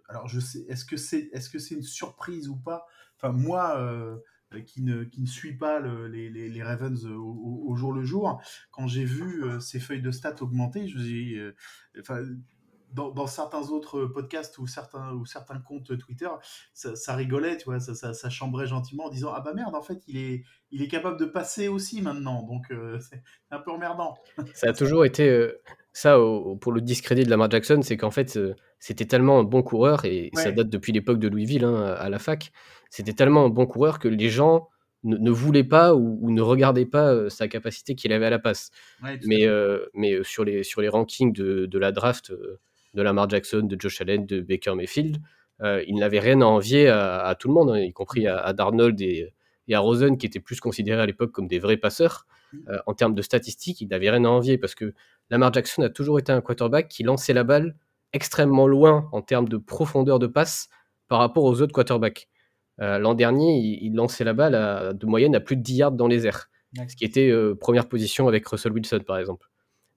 Alors, 0.08 0.28
je 0.28 0.40
sais, 0.40 0.64
est-ce 0.68 0.84
que 0.84 0.96
c'est 0.96 1.28
est 1.32 1.38
-ce 1.40 1.58
c'est 1.58 1.74
une 1.74 1.82
surprise 1.82 2.48
ou 2.48 2.56
pas? 2.56 2.86
Enfin, 3.16 3.32
moi, 3.32 3.78
euh, 3.80 4.16
qui, 4.66 4.82
ne, 4.82 5.04
qui 5.04 5.20
ne 5.22 5.26
suis 5.26 5.56
pas 5.56 5.80
le- 5.80 6.06
les, 6.08 6.30
les, 6.30 6.62
Ravens 6.62 7.04
au, 7.06 7.64
au- 7.68 7.76
jour 7.76 7.92
le 7.92 8.04
jour, 8.04 8.40
quand 8.70 8.86
j'ai 8.86 9.04
vu 9.04 9.44
euh, 9.44 9.60
ces 9.60 9.80
feuilles 9.80 10.02
de 10.02 10.10
stats 10.10 10.36
augmenter, 10.40 10.86
je 10.88 10.98
me 10.98 11.04
suis 11.04 11.38
euh, 11.38 11.52
enfin, 12.00 12.22
dans, 12.92 13.10
dans 13.10 13.26
certains 13.26 13.68
autres 13.70 14.04
podcasts 14.06 14.58
ou 14.58 14.66
certains, 14.66 15.12
ou 15.12 15.26
certains 15.26 15.58
comptes 15.58 15.96
Twitter, 15.98 16.28
ça, 16.72 16.96
ça 16.96 17.14
rigolait, 17.14 17.56
tu 17.56 17.64
vois, 17.64 17.80
ça, 17.80 17.94
ça, 17.94 18.14
ça 18.14 18.30
chambrait 18.30 18.66
gentiment 18.66 19.04
en 19.06 19.10
disant 19.10 19.32
Ah 19.34 19.40
bah 19.40 19.52
merde, 19.54 19.74
en 19.74 19.82
fait, 19.82 20.02
il 20.06 20.16
est, 20.16 20.44
il 20.70 20.82
est 20.82 20.88
capable 20.88 21.18
de 21.18 21.24
passer 21.26 21.68
aussi 21.68 22.00
maintenant, 22.02 22.42
donc 22.42 22.70
euh, 22.70 22.98
c'est 23.10 23.22
un 23.50 23.58
peu 23.58 23.70
emmerdant. 23.70 24.14
Ça 24.54 24.68
a 24.70 24.72
toujours 24.72 25.04
été 25.04 25.28
euh, 25.28 25.60
ça 25.92 26.20
au- 26.20 26.56
pour 26.56 26.72
le 26.72 26.80
discrédit 26.80 27.24
de 27.24 27.30
Lamar 27.30 27.50
Jackson, 27.50 27.80
c'est 27.82 27.96
qu'en 27.96 28.10
fait 28.10 28.36
euh, 28.36 28.54
c'était 28.78 29.06
tellement 29.06 29.38
un 29.40 29.44
bon 29.44 29.62
coureur 29.62 30.04
et 30.04 30.30
ça 30.34 30.52
date 30.52 30.68
depuis 30.68 30.92
l'époque 30.92 31.18
de 31.18 31.28
Louisville 31.28 31.64
hein, 31.64 31.74
à 31.98 32.08
la 32.08 32.18
fac. 32.18 32.52
C'était 32.90 33.14
tellement 33.14 33.46
un 33.46 33.48
bon 33.48 33.66
coureur 33.66 33.98
que 33.98 34.08
les 34.08 34.28
gens 34.28 34.68
ne, 35.04 35.16
ne 35.16 35.30
voulaient 35.30 35.64
pas 35.64 35.94
ou, 35.94 36.18
ou 36.20 36.30
ne 36.30 36.42
regardaient 36.42 36.86
pas 36.86 37.28
sa 37.30 37.48
capacité 37.48 37.94
qu'il 37.94 38.12
avait 38.12 38.26
à 38.26 38.30
la 38.30 38.38
passe. 38.38 38.70
Ouais, 39.02 39.18
Mais, 39.24 39.46
euh, 39.46 39.86
mais 39.94 40.22
sur, 40.24 40.44
les, 40.44 40.62
sur 40.62 40.80
les 40.82 40.88
rankings 40.88 41.32
de, 41.32 41.66
de 41.66 41.78
la 41.78 41.90
draft 41.92 42.30
euh, 42.30 42.58
de 42.96 43.02
Lamar 43.02 43.28
Jackson, 43.30 43.60
de 43.62 43.76
Josh 43.80 44.00
Allen, 44.00 44.26
de 44.26 44.40
Baker 44.40 44.74
Mayfield, 44.74 45.18
euh, 45.62 45.82
il 45.86 45.94
n'avait 45.96 46.18
rien 46.18 46.40
à 46.40 46.44
envier 46.46 46.88
à, 46.88 47.20
à 47.24 47.34
tout 47.36 47.46
le 47.48 47.54
monde, 47.54 47.70
hein, 47.70 47.78
y 47.78 47.92
compris 47.92 48.26
à, 48.26 48.38
à 48.38 48.52
Darnold 48.52 49.00
et, 49.00 49.32
et 49.68 49.74
à 49.74 49.80
Rosen, 49.80 50.18
qui 50.18 50.26
étaient 50.26 50.40
plus 50.40 50.58
considérés 50.60 51.00
à 51.00 51.06
l'époque 51.06 51.30
comme 51.32 51.46
des 51.46 51.58
vrais 51.60 51.76
passeurs. 51.76 52.26
Euh, 52.68 52.78
en 52.86 52.94
termes 52.94 53.14
de 53.14 53.22
statistiques, 53.22 53.80
il 53.80 53.88
n'avait 53.88 54.10
rien 54.10 54.24
à 54.24 54.28
envier 54.28 54.58
parce 54.58 54.74
que 54.74 54.92
Lamar 55.30 55.52
Jackson 55.52 55.82
a 55.82 55.88
toujours 55.88 56.18
été 56.18 56.32
un 56.32 56.40
quarterback 56.40 56.88
qui 56.88 57.02
lançait 57.04 57.32
la 57.34 57.44
balle 57.44 57.76
extrêmement 58.12 58.66
loin 58.66 59.08
en 59.12 59.20
termes 59.22 59.48
de 59.48 59.56
profondeur 59.56 60.18
de 60.18 60.26
passe 60.26 60.68
par 61.08 61.18
rapport 61.18 61.44
aux 61.44 61.60
autres 61.60 61.72
quarterbacks. 61.74 62.28
Euh, 62.80 62.98
L'an 62.98 63.14
dernier, 63.14 63.56
il, 63.58 63.78
il 63.86 63.94
lançait 63.94 64.24
la 64.24 64.32
balle 64.32 64.54
à- 64.54 64.92
de 64.92 65.06
moyenne 65.06 65.34
à 65.34 65.40
plus 65.40 65.56
de 65.56 65.62
10 65.62 65.74
yards 65.76 65.92
dans 65.92 66.06
les 66.08 66.26
airs 66.26 66.48
ce 66.88 66.94
qui 66.96 67.04
était 67.06 67.32
première 67.58 67.88
position 67.88 68.28
avec 68.28 68.46
Russell 68.46 68.72
Wilson, 68.72 69.00
par 69.06 69.16
exemple. 69.16 69.48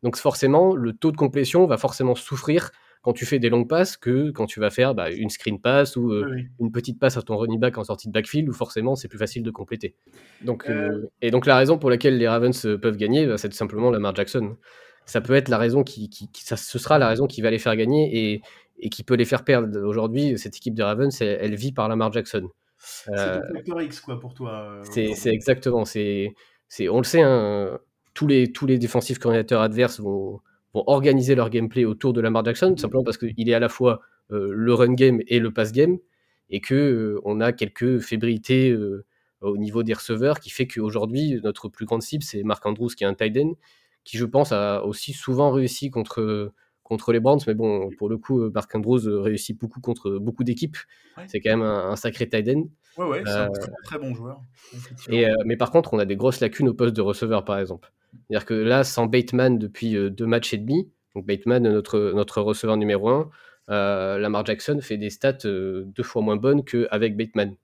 Donc 0.02 0.16
forcément, 0.16 0.76
le 0.76 0.94
taux 0.94 1.12
de 1.12 1.18
complétion 1.18 1.66
va 1.66 1.78
forcément 1.78 2.16
souffrir 2.16 2.72
quand 3.02 3.14
tu 3.14 3.26
fais 3.26 3.40
des 3.40 3.50
longues 3.50 3.68
passes 3.70 3.96
que 3.98 4.32
quand 4.32 4.46
tu 4.46 4.60
vas 4.60 4.70
faire 4.70 4.94
bah, 4.94 5.10
une 5.12 5.30
screen 5.30 5.60
pass 5.60 5.96
ou 5.96 6.12
euh, 6.12 6.26
Oui, 6.30 6.48
une 6.60 6.72
petite 6.72 7.00
passe 7.00 7.16
à 7.18 7.22
ton 7.22 7.38
running 7.38 7.60
back 7.60 7.78
en 7.78 7.84
sortie 7.84 8.08
de 8.08 8.14
backfield 8.14 8.50
où 8.50 8.54
forcément 8.54 8.96
c'est 8.96 9.08
plus 9.08 9.18
facile 9.18 9.42
de 9.44 9.52
compléter. 9.52 9.96
Donc, 10.44 10.70
Euh. 10.70 10.74
euh, 11.04 11.10
et 11.22 11.32
donc 11.32 11.46
la 11.46 11.56
raison 11.58 11.78
pour 11.78 11.90
laquelle 11.90 12.18
les 12.18 12.28
Ravens 12.28 12.68
peuvent 12.82 12.98
gagner, 12.98 13.26
bah, 13.28 13.38
c'est 13.38 13.50
tout 13.50 13.56
simplement 13.56 13.90
Lamar 13.92 14.16
Jackson. 14.16 14.58
Ça 15.06 15.22
peut 15.22 15.34
être 15.34 15.48
la 15.50 15.58
raison 15.58 15.84
qui, 15.84 16.10
qui- 16.10 16.30
qui- 16.32 16.44
ça, 16.44 16.56
ce 16.58 16.78
sera 16.78 17.00
la 17.00 17.08
raison 17.08 17.26
qui 17.26 17.42
va 17.42 17.50
les 17.50 17.58
faire 17.58 17.76
gagner 17.76 18.34
et, 18.34 18.42
et 18.80 18.90
qui 18.90 19.04
peut 19.04 19.16
les 19.16 19.26
faire 19.26 19.44
perdre. 19.44 19.80
Aujourd'hui, 19.82 20.38
cette 20.38 20.56
équipe 20.58 20.76
des 20.76 20.84
Ravens, 20.84 21.20
elle, 21.22 21.38
elle 21.42 21.56
vit 21.56 21.72
par 21.72 21.88
Lamar 21.90 22.12
Jackson. 22.14 22.50
C'est 22.78 23.12
ton 23.12 23.54
facteur 23.56 23.82
X, 23.82 24.00
quoi, 24.02 24.20
pour 24.20 24.34
toi. 24.34 24.82
c'est 24.84 25.12
exactement. 25.34 25.84
C'est, 25.86 26.34
on 26.90 26.98
le 27.00 27.04
sait, 27.04 27.22
hein, 27.22 27.80
tous, 28.14 28.28
les, 28.28 28.52
tous 28.52 28.66
les 28.68 28.78
défensifs 28.78 29.18
coordinateurs 29.20 29.62
adverses 29.62 30.00
vont, 30.00 30.40
vont 30.74 30.84
organiser 30.88 31.36
leur 31.36 31.50
gameplay 31.50 31.86
autour 31.86 32.14
de 32.14 32.22
Lamar 32.22 32.46
Jackson, 32.46 32.74
tout 32.76 32.82
simplement 32.82 33.04
parce 33.04 33.18
qu'il 33.18 33.50
est 33.50 33.54
à 33.54 33.60
la 33.60 33.70
fois 33.70 34.02
euh, 34.32 34.52
le 34.52 34.74
run 34.74 34.94
game 34.94 35.20
et 35.28 35.40
le 35.40 35.52
pass 35.52 35.72
game, 35.72 35.98
et 36.50 36.62
que 36.62 36.76
euh, 36.76 37.22
on 37.26 37.42
a 37.42 37.52
quelques 37.54 38.00
fébrilités 38.00 38.70
euh, 38.70 39.06
au 39.42 39.58
niveau 39.58 39.84
des 39.84 39.94
receveurs 39.94 40.40
qui 40.40 40.50
fait 40.50 40.68
qu'aujourd'hui, 40.68 41.40
notre 41.44 41.70
plus 41.70 41.86
grande 41.86 42.02
cible, 42.02 42.24
c'est 42.24 42.44
Mark 42.44 42.66
Andrews, 42.66 42.90
qui 42.90 43.04
est 43.04 43.08
un 43.08 43.14
tight 43.14 43.38
end, 43.38 43.54
qui, 44.04 44.18
je 44.18 44.26
pense, 44.26 44.52
a 44.52 44.84
aussi 44.84 45.14
souvent 45.14 45.52
réussi 45.52 45.90
contre, 45.90 46.52
contre 46.84 47.12
les 47.14 47.20
Browns. 47.20 47.40
Mais 47.48 47.54
bon, 47.54 47.90
pour 47.98 48.10
le 48.10 48.18
coup, 48.18 48.50
Mark 48.52 48.74
Andrews 48.76 49.02
réussit 49.22 49.60
beaucoup 49.60 49.80
contre 49.82 50.18
beaucoup 50.18 50.44
d'équipes. 50.44 50.78
Ouais. 51.18 51.24
C'est 51.28 51.40
quand 51.40 51.52
même 51.52 51.62
un, 51.62 51.92
un 51.92 51.96
sacré 51.96 52.28
tight 52.28 52.48
end. 52.50 52.64
Ouais, 52.98 53.08
ouais, 53.08 53.22
c'est 53.26 53.32
un 53.32 53.50
très, 53.50 53.72
très 53.84 54.00
bon 54.00 54.14
joueur. 54.14 54.42
Et, 55.10 55.26
mais 55.46 55.58
par 55.58 55.72
contre, 55.72 55.94
on 55.94 56.00
a 56.00 56.06
des 56.06 56.16
grosses 56.16 56.42
lacunes 56.42 56.70
au 56.70 56.74
poste 56.74 56.96
de 56.96 57.02
receveur, 57.02 57.46
par 57.46 57.60
exemple. 57.60 57.92
C'est-à-dire 58.28 58.46
que 58.46 58.54
là, 58.54 58.84
sans 58.84 59.06
Bateman 59.06 59.58
depuis 59.60 59.96
euh, 59.96 60.10
deux 60.10 60.26
matchs 60.26 60.54
et 60.54 60.58
demi, 60.58 60.90
donc 61.16 61.26
Bateman, 61.26 61.64
notre, 61.64 62.12
notre 62.16 62.42
receveur 62.42 62.78
numéro 62.78 63.10
un, 63.10 63.30
euh, 63.70 64.18
Lamar 64.18 64.46
Jackson 64.46 64.80
fait 64.82 64.98
des 64.98 65.10
stats 65.10 65.46
euh, 65.46 65.84
deux 65.86 66.04
fois 66.04 66.22
moins 66.22 66.36
bonnes 66.38 66.64
qu'avec 66.64 67.16
Bateman. 67.18 67.56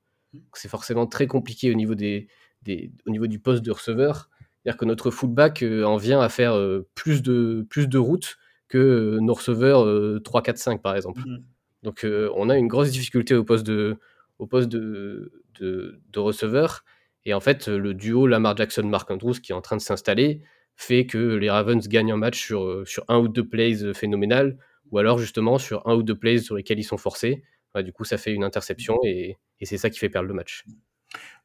C'est 0.54 0.68
forcément 0.70 1.08
très 1.08 1.28
compliqué 1.28 1.72
au 1.72 1.76
niveau, 1.76 1.96
des, 1.96 2.28
des- 2.64 2.92
au 3.08 3.12
niveau 3.12 3.28
du 3.28 3.40
poste 3.40 3.64
de 3.64 3.72
receveur. 3.72 4.30
C'est-à-dire 4.64 4.78
que 4.78 4.86
notre 4.86 5.12
fullback 5.12 5.64
euh, 5.64 5.84
en 5.84 5.98
vient 5.98 6.20
à 6.22 6.30
faire 6.30 6.60
plus, 6.96 7.22
de, 7.22 7.66
plus 7.70 7.88
de 7.88 7.98
routes 7.98 8.38
que 8.68 9.18
nos 9.22 9.34
receveurs 9.34 9.86
euh, 9.86 10.20
3, 10.24 10.42
4, 10.44 10.58
5, 10.58 10.82
par 10.82 10.96
exemple. 10.96 11.22
Mhm. 11.26 11.44
Donc 11.84 12.06
on 12.36 12.50
a 12.50 12.58
une 12.58 12.68
grosse 12.68 12.90
difficulté 12.92 13.36
au 13.36 13.44
poste 13.44 13.66
de, 13.66 13.98
au 14.40 14.48
poste 14.48 14.70
de, 14.70 15.32
de, 15.60 16.00
de 16.12 16.20
receveur. 16.20 16.84
Et 17.26 17.34
en 17.34 17.40
fait, 17.40 17.68
le 17.68 17.94
duo 17.94 18.28
Lamar 18.28 18.56
Jackson-Mark 18.56 19.10
Andrews 19.10 19.34
qui 19.34 19.52
est 19.52 19.56
en 19.56 19.62
train 19.62 19.78
de 19.78 19.82
s'installer 19.82 20.42
fait 20.76 21.06
que 21.06 21.36
les 21.36 21.50
Ravens 21.50 21.88
gagnent 21.88 22.12
un 22.12 22.18
match 22.18 22.40
sur, 22.40 22.64
euh, 22.64 22.86
sur 22.86 23.06
un 23.08 23.18
ou 23.18 23.28
deux 23.28 23.48
plays 23.48 23.84
euh, 23.84 23.94
phénoménal, 23.94 24.58
ou 24.92 24.98
alors 24.98 25.18
justement 25.18 25.58
sur 25.58 25.88
un 25.88 25.96
ou 25.96 26.04
deux 26.04 26.18
plays 26.18 26.40
sur 26.40 26.56
lesquels 26.56 26.80
ils 26.80 26.84
sont 26.84 26.98
forcés. 26.98 27.44
Du 27.84 27.92
coup, 27.92 28.06
ça 28.06 28.18
fait 28.18 28.32
une 28.32 28.46
interception 28.46 28.98
et, 29.04 29.38
et 29.60 29.66
c'est 29.66 29.78
ça 29.78 29.90
qui 29.90 30.00
fait 30.00 30.08
perdre 30.08 30.30
le 30.30 30.34
match. 30.34 30.64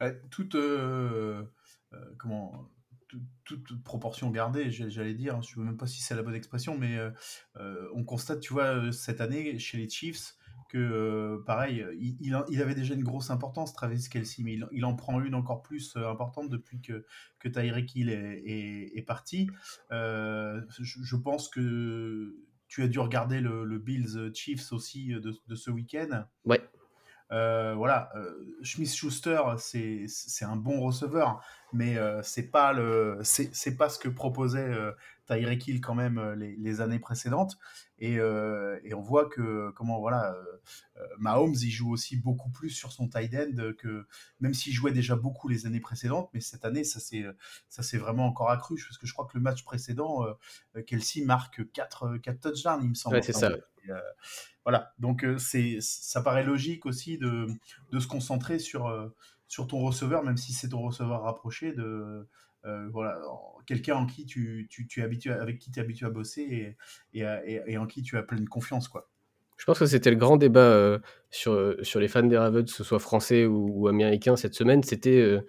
Euh, 0.00 0.14
toute, 0.30 0.56
comment, 2.18 2.70
toute, 3.08 3.64
toute 3.64 3.82
proportion 3.82 4.30
gardée, 4.30 4.70
j'allais 4.70 5.14
dire, 5.14 5.34
hein, 5.34 5.40
je 5.42 5.58
ne 5.58 5.64
sais 5.64 5.66
même 5.66 5.76
pas 5.76 5.88
si 5.88 6.00
c'est 6.02 6.14
la 6.14 6.22
bonne 6.22 6.36
expression, 6.36 6.78
mais 6.78 7.00
on 7.92 8.04
constate, 8.04 8.38
tu 8.38 8.52
vois, 8.52 8.92
cette 8.92 9.20
année 9.20 9.58
chez 9.58 9.76
les 9.76 9.88
Chiefs, 9.88 10.36
que, 10.70 10.78
euh, 10.78 11.42
pareil, 11.44 11.84
il, 11.98 12.16
il 12.20 12.36
il 12.48 12.62
avait 12.62 12.74
déjà 12.74 12.94
une 12.94 13.02
grosse 13.04 13.30
importance, 13.30 13.72
Travis 13.72 14.08
Kelsey, 14.10 14.42
mais 14.44 14.54
il, 14.54 14.66
il 14.72 14.84
en 14.84 14.94
prend 14.94 15.20
une 15.20 15.34
encore 15.34 15.62
plus 15.62 15.96
euh, 15.96 16.08
importante 16.08 16.48
depuis 16.48 16.80
que, 16.80 17.04
que 17.38 17.48
Tyreek 17.48 17.94
Hill 17.94 18.08
est, 18.10 18.42
est- 18.46 18.98
est 18.98 19.02
parti. 19.02 19.48
Euh, 19.90 20.60
je, 20.78 21.02
je 21.02 21.16
pense 21.16 21.48
que 21.48 22.34
tu 22.68 22.82
as 22.84 22.88
dû 22.88 23.00
regarder 23.00 23.40
le, 23.40 23.64
le 23.64 23.78
Bills 23.78 24.30
Chiefs 24.32 24.72
aussi 24.72 25.08
de, 25.08 25.32
de 25.48 25.54
ce 25.56 25.70
week-end. 25.72 26.24
Ouais. 26.44 26.60
Euh, 27.32 27.74
voilà, 27.76 28.10
euh, 28.16 28.34
Smith-Schuster, 28.64 29.40
c'est 29.58 30.04
c'est 30.08 30.44
un 30.44 30.56
bon 30.56 30.80
receveur, 30.80 31.40
mais 31.72 31.96
euh, 31.96 32.22
c'est 32.24 32.50
pas 32.50 32.72
le 32.72 33.18
c'est 33.22 33.76
pas 33.76 33.88
ce 33.88 34.00
que 34.00 34.08
proposait 34.08 34.68
euh, 34.68 34.90
Tyreek 35.30 35.66
Hill 35.68 35.80
quand 35.80 35.94
même 35.94 36.18
euh, 36.18 36.34
les, 36.34 36.56
les 36.56 36.80
années 36.80 36.98
précédentes. 36.98 37.58
Et, 37.98 38.18
euh, 38.18 38.78
et 38.82 38.94
on 38.94 39.00
voit 39.00 39.28
que 39.28 39.70
comment 39.76 40.00
voilà, 40.00 40.34
euh, 40.96 41.02
Mahomes 41.18 41.54
il 41.54 41.70
joue 41.70 41.92
aussi 41.92 42.16
beaucoup 42.16 42.50
plus 42.50 42.70
sur 42.70 42.92
son 42.92 43.08
tight 43.08 43.34
end 43.34 43.72
que 43.78 44.06
même 44.40 44.54
s'il 44.54 44.72
jouait 44.72 44.92
déjà 44.92 45.16
beaucoup 45.16 45.48
les 45.48 45.66
années 45.66 45.80
précédentes, 45.80 46.30
mais 46.32 46.40
cette 46.40 46.64
année 46.64 46.82
ça 46.82 46.98
s'est 46.98 47.26
ça 47.68 47.82
s'est 47.82 47.98
vraiment 47.98 48.26
encore 48.26 48.50
accru 48.50 48.82
parce 48.82 48.96
que 48.96 49.06
je 49.06 49.12
crois 49.12 49.26
que 49.26 49.36
le 49.36 49.42
match 49.42 49.64
précédent, 49.64 50.24
euh, 50.24 50.82
Kelsey 50.82 51.24
marque 51.24 51.70
4 51.72 52.16
quatre 52.18 52.40
touchdowns, 52.40 52.80
il 52.82 52.88
me 52.90 52.94
semble. 52.94 53.16
Ouais, 53.16 53.22
c'est 53.22 53.32
ça. 53.32 53.50
Et, 53.52 53.90
voilà, 54.64 54.92
donc 54.98 55.26
c'est, 55.38 55.78
ça 55.80 56.20
paraît 56.20 56.44
logique 56.44 56.84
aussi 56.84 57.16
de, 57.16 57.46
de 57.92 57.98
se 57.98 58.06
concentrer 58.06 58.58
sur, 58.58 59.10
sur 59.48 59.66
ton 59.66 59.78
receveur, 59.80 60.22
même 60.22 60.36
si 60.36 60.52
c'est 60.52 60.68
ton 60.68 60.82
receveur 60.82 61.22
rapproché, 61.22 61.72
de 61.72 62.28
voilà, 62.90 63.20
en- 63.28 63.58
quelqu'un 63.66 63.96
en 63.96 64.06
qui 64.06 64.26
tu, 64.26 64.66
tu, 64.70 64.86
tu 64.86 65.00
es 65.00 65.02
habitué, 65.02 65.30
avec 65.30 65.58
qui 65.58 65.70
tu 65.70 65.78
es 65.78 65.82
habitué 65.82 66.06
à 66.06 66.10
bosser 66.10 66.42
et, 66.42 66.76
et, 67.18 67.24
à- 67.24 67.46
et- 67.46 67.62
et 67.66 67.78
en 67.78 67.86
qui 67.86 68.02
tu 68.02 68.16
as 68.16 68.22
pleine 68.22 68.48
confiance. 68.48 68.88
Quoi. 68.88 69.08
Je 69.56 69.64
pense 69.64 69.78
que 69.78 69.86
c'était 69.86 70.10
le 70.10 70.16
grand 70.16 70.36
débat 70.36 70.60
euh, 70.60 70.98
sur, 71.30 71.74
sur 71.82 72.00
les 72.00 72.08
fans 72.08 72.22
des 72.22 72.38
Ravens, 72.38 72.64
que 72.64 72.70
ce 72.76 72.82
soit 72.84 72.98
français 72.98 73.44
ou, 73.46 73.68
ou 73.72 73.88
américains 73.88 74.36
cette 74.36 74.54
semaine. 74.54 74.82
C'était 74.82 75.18
euh, 75.20 75.40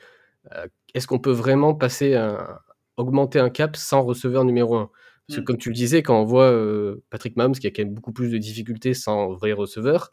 euh, 0.53 0.67
est-ce 0.93 1.07
qu'on 1.07 1.19
peut 1.19 1.31
vraiment 1.31 1.73
passer 1.73 2.15
un, 2.15 2.59
augmenter 2.97 3.39
un 3.39 3.49
cap 3.49 3.75
sans 3.77 4.03
receveur 4.03 4.43
numéro 4.43 4.75
un? 4.75 4.89
Parce 5.27 5.37
que 5.37 5.41
Mm. 5.41 5.45
comme 5.45 5.57
tu 5.57 5.69
le 5.69 5.75
disais, 5.75 6.03
quand 6.03 6.19
on 6.21 6.25
voit 6.25 6.51
euh, 6.51 7.03
Patrick 7.09 7.37
Mahomes 7.37 7.53
qui 7.53 7.65
a 7.67 7.71
quand 7.71 7.83
même 7.83 7.93
beaucoup 7.93 8.11
plus 8.11 8.29
de 8.29 8.37
difficultés 8.37 8.93
sans 8.93 9.33
vrai 9.33 9.53
receveur, 9.53 10.11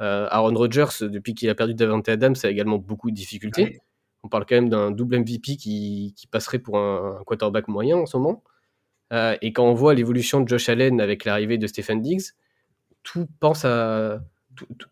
euh, 0.00 0.28
Aaron 0.30 0.54
Rodgers, 0.54 0.88
depuis 1.08 1.34
qu'il 1.34 1.48
a 1.48 1.54
perdu 1.54 1.74
Davante 1.74 2.08
Adams, 2.08 2.34
a 2.42 2.48
également 2.48 2.76
beaucoup 2.78 3.10
de 3.10 3.16
difficultés. 3.16 3.80
On 4.22 4.28
parle 4.28 4.46
quand 4.46 4.56
même 4.56 4.68
d'un 4.68 4.90
double 4.90 5.20
MVP 5.20 5.56
qui, 5.56 6.14
passerait 6.30 6.58
pour 6.58 6.78
un, 6.78 7.22
quarterback 7.26 7.68
moyen 7.68 7.98
en 7.98 8.06
ce 8.06 8.16
moment. 8.16 8.42
Euh, 9.12 9.36
et 9.40 9.52
quand 9.52 9.64
on 9.64 9.74
voit 9.74 9.94
l'évolution 9.94 10.40
de 10.40 10.48
Josh 10.48 10.68
Allen 10.68 11.00
avec 11.00 11.24
l'arrivée 11.24 11.56
de 11.56 11.66
Stephen 11.66 12.02
Diggs, 12.02 12.32
tout 13.02 13.26
pense 13.40 13.64
à 13.64 14.20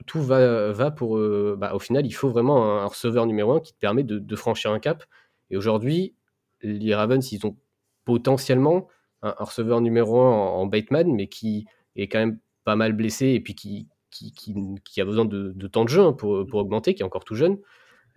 tout, 0.07 0.23
va, 0.23 0.73
va 0.73 0.91
pour 0.91 1.19
euh, 1.19 1.57
bah, 1.59 1.75
au 1.75 1.79
final 1.79 2.07
il 2.07 2.13
faut 2.13 2.29
vraiment 2.29 2.81
un, 2.81 2.87
receveur 2.87 3.27
numéro 3.27 3.53
un 3.53 3.61
qui 3.61 3.73
te 3.73 3.79
permet 3.79 4.05
de, 4.05 4.37
franchir 4.37 4.71
un 4.71 4.79
cap 4.79 5.05
et 5.51 5.57
aujourd'hui 5.57 6.15
les 6.63 6.95
Ravens 6.95 7.33
ils 7.33 7.45
ont 7.47 7.57
potentiellement 8.05 8.89
un, 9.23 9.35
receveur 9.39 9.81
numéro 9.81 10.21
un 10.21 10.31
en, 10.31 10.61
en 10.61 10.67
Bateman 10.67 11.13
mais 11.13 11.27
qui 11.27 11.67
est 11.97 12.07
quand 12.07 12.21
même 12.21 12.39
pas 12.65 12.77
mal 12.77 12.93
blessé 12.93 13.27
et 13.29 13.41
puis 13.41 13.55
qui, 13.55 13.89
qui 14.11 15.01
a 15.01 15.05
besoin 15.05 15.25
de, 15.25 15.53
de 15.55 15.67
temps 15.67 15.85
de 15.85 15.91
jeu 15.91 16.03
hein, 16.03 16.13
pour, 16.13 16.47
pour 16.47 16.61
augmenter 16.61 16.95
qui 16.95 17.03
est 17.03 17.07
encore 17.07 17.25
tout 17.25 17.35
jeune 17.35 17.59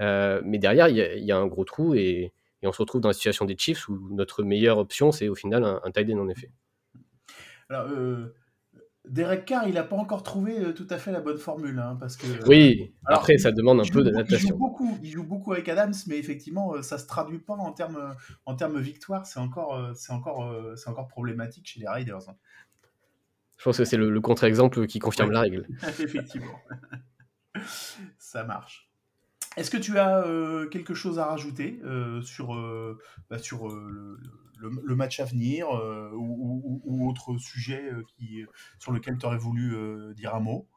Euh, 0.02 0.42
mais 0.46 0.58
derrière 0.60 0.88
il 0.88 0.96
y, 0.96 1.02
a, 1.02 1.14
il 1.16 1.24
y 1.26 1.32
a 1.32 1.38
un 1.38 1.48
gros 1.48 1.66
trou 1.66 1.94
et, 1.94 2.32
et 2.62 2.68
on 2.68 2.72
se 2.72 2.82
retrouve 2.82 3.02
dans 3.02 3.10
la 3.10 3.14
situation 3.14 3.46
des 3.46 3.58
Chiefs 3.58 3.90
où 3.90 4.08
notre 4.12 4.44
meilleure 4.44 4.78
option 4.78 5.12
c'est 5.12 5.28
au 5.28 5.36
final 5.36 5.64
un, 5.66 5.82
un 5.84 5.92
tight 5.92 6.10
end 6.12 6.20
en 6.20 6.30
effet 6.30 6.50
Alors, 7.70 7.88
euh, 7.90 8.34
Derek 9.08 9.46
Carr, 9.46 9.68
il 9.68 9.74
n'a 9.74 9.84
pas 9.84 9.96
encore 9.96 10.24
trouvé 10.24 10.60
euh, 10.60 10.74
tout 10.74 10.88
à 10.90 10.98
fait 10.98 11.12
la 11.12 11.20
bonne 11.20 11.38
formule. 11.38 11.80
hein, 11.80 11.98
parce 12.00 12.16
que, 12.16 12.28
oui 12.48 12.94
alors, 13.06 13.20
après 13.22 13.38
ça 13.38 13.52
demande 13.52 13.80
un 13.80 13.84
il 13.84 13.92
peu 13.92 14.00
il 14.00 14.06
d'adaptation 14.06 14.56
beaucoup, 14.58 14.98
il 15.04 15.10
joue 15.10 15.24
beaucoup 15.24 15.52
avec 15.54 15.68
Adams, 15.68 15.94
mais 16.08 16.18
effectivement, 16.18 16.82
ça 16.82 16.98
se 16.98 17.08
traduit 17.08 17.40
pas 17.40 17.54
en 17.56 17.72
termes 17.72 18.16
en 18.46 18.56
termes 18.56 18.80
victoire. 18.80 19.26
C'est 19.26 19.40
encore, 19.40 19.92
c'est 19.96 20.14
encore, 20.14 20.54
c'est 20.76 20.90
encore 20.90 21.08
problématique 21.08 21.68
chez 21.68 21.80
les 21.80 21.88
Raiders. 21.88 22.30
hein. 22.30 22.36
Je 23.58 23.64
pense 23.66 23.78
que 23.78 23.84
c'est 23.86 23.98
le, 23.98 24.10
le 24.10 24.22
contre-exemple 24.22 24.86
qui 24.88 25.00
confirme 25.00 25.30
Ouais. 25.30 25.34
la 25.36 25.42
règle. 25.42 25.68
Effectivement. 26.00 26.60
Ça 28.18 28.44
marche. 28.44 28.89
Est-ce 29.58 29.72
que 29.72 29.78
tu 29.78 29.98
as 29.98 30.24
euh, 30.26 30.68
quelque 30.68 30.94
chose 30.94 31.20
à 31.20 31.26
rajouter 31.26 31.80
euh, 31.84 32.22
sur, 32.22 32.56
euh, 32.56 32.98
bah, 33.30 33.38
le, 34.62 34.96
match 34.96 35.20
à 35.20 35.26
venir 35.26 35.68
ou, 36.14 37.10
autre 37.10 37.38
sujet 37.38 37.90
sur 38.78 38.92
lequel 38.92 39.18
tu 39.18 39.26
aurais 39.26 39.38
voulu 39.38 39.76
dire 40.16 40.36
un 40.36 40.40
mot? 40.40 40.68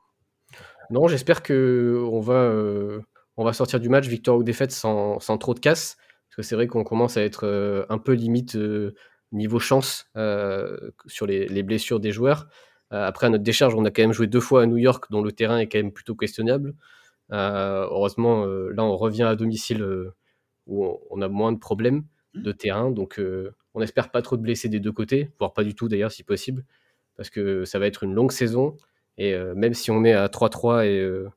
Non, 0.91 1.09
j'espère 1.09 1.43
que 1.43 2.03
on 2.11 2.21
va, 2.21 2.53
on 3.37 3.45
va 3.45 3.53
sortir 3.53 3.81
du 3.81 3.89
match 3.89 4.07
victoire 4.07 4.37
ou 4.37 4.43
défaite 4.43 4.73
sans, 4.73 5.19
trop 5.39 5.55
de 5.55 5.61
casse. 5.61 5.97
Parce 6.29 6.37
que 6.37 6.43
c'est 6.43 6.55
vrai 6.55 6.67
qu'on 6.67 6.85
commence 6.85 7.17
à 7.17 7.23
être 7.23 7.87
un 7.89 7.99
peu 7.99 8.13
limite 8.13 8.57
niveau 9.33 9.59
chance 9.59 10.11
sur 11.07 11.27
les, 11.27 11.47
les 11.49 11.63
blessures 11.63 12.01
des 12.01 12.13
joueurs. 12.13 12.49
Après, 12.91 13.27
à 13.27 13.31
notre 13.31 13.45
décharge, 13.45 13.75
on 13.75 13.85
a 13.85 13.91
quand 13.91 14.03
même 14.03 14.13
joué 14.13 14.27
deux 14.27 14.41
fois 14.41 14.63
à 14.63 14.67
New 14.67 14.77
York, 14.77 15.07
dont 15.11 15.23
le 15.23 15.33
terrain 15.33 15.59
est 15.59 15.67
quand 15.67 15.79
même 15.79 15.93
plutôt 15.93 16.15
questionnable. 16.15 16.75
Euh, 17.31 17.87
heureusement, 17.91 18.45
euh, 18.47 18.71
là, 18.73 18.85
on 18.85 18.97
revient 18.97 19.23
à 19.25 19.37
domicile 19.37 19.83
euh, 19.83 20.15
où 20.67 20.85
on, 20.85 20.99
on 21.11 21.23
a 21.23 21.29
moins 21.29 21.53
de 21.53 21.59
problèmes 21.59 22.05
de 22.35 22.53
terrain. 22.53 22.91
Donc, 22.91 23.21
on 23.75 23.81
espère 23.83 24.11
pas 24.11 24.23
trop 24.23 24.37
de 24.37 24.43
blessés 24.43 24.69
des 24.69 24.81
deux 24.81 24.93
côtés, 24.93 25.31
voire 25.39 25.53
pas 25.53 25.65
du 25.65 25.75
tout 25.75 25.89
d'ailleurs, 25.89 26.13
si 26.13 26.23
possible. 26.25 26.65
Parce 27.17 27.31
que 27.31 27.65
ça 27.65 27.79
va 27.79 27.87
être 27.87 28.05
une 28.05 28.15
longue 28.15 28.33
saison. 28.33 28.77
Et 29.19 29.35
même 29.55 29.75
si 29.75 29.91
on 29.91 30.05
est 30.05 30.15
à 30.15 30.29
3-3 30.29 30.87
et 30.87 30.99
euh, 31.01 31.29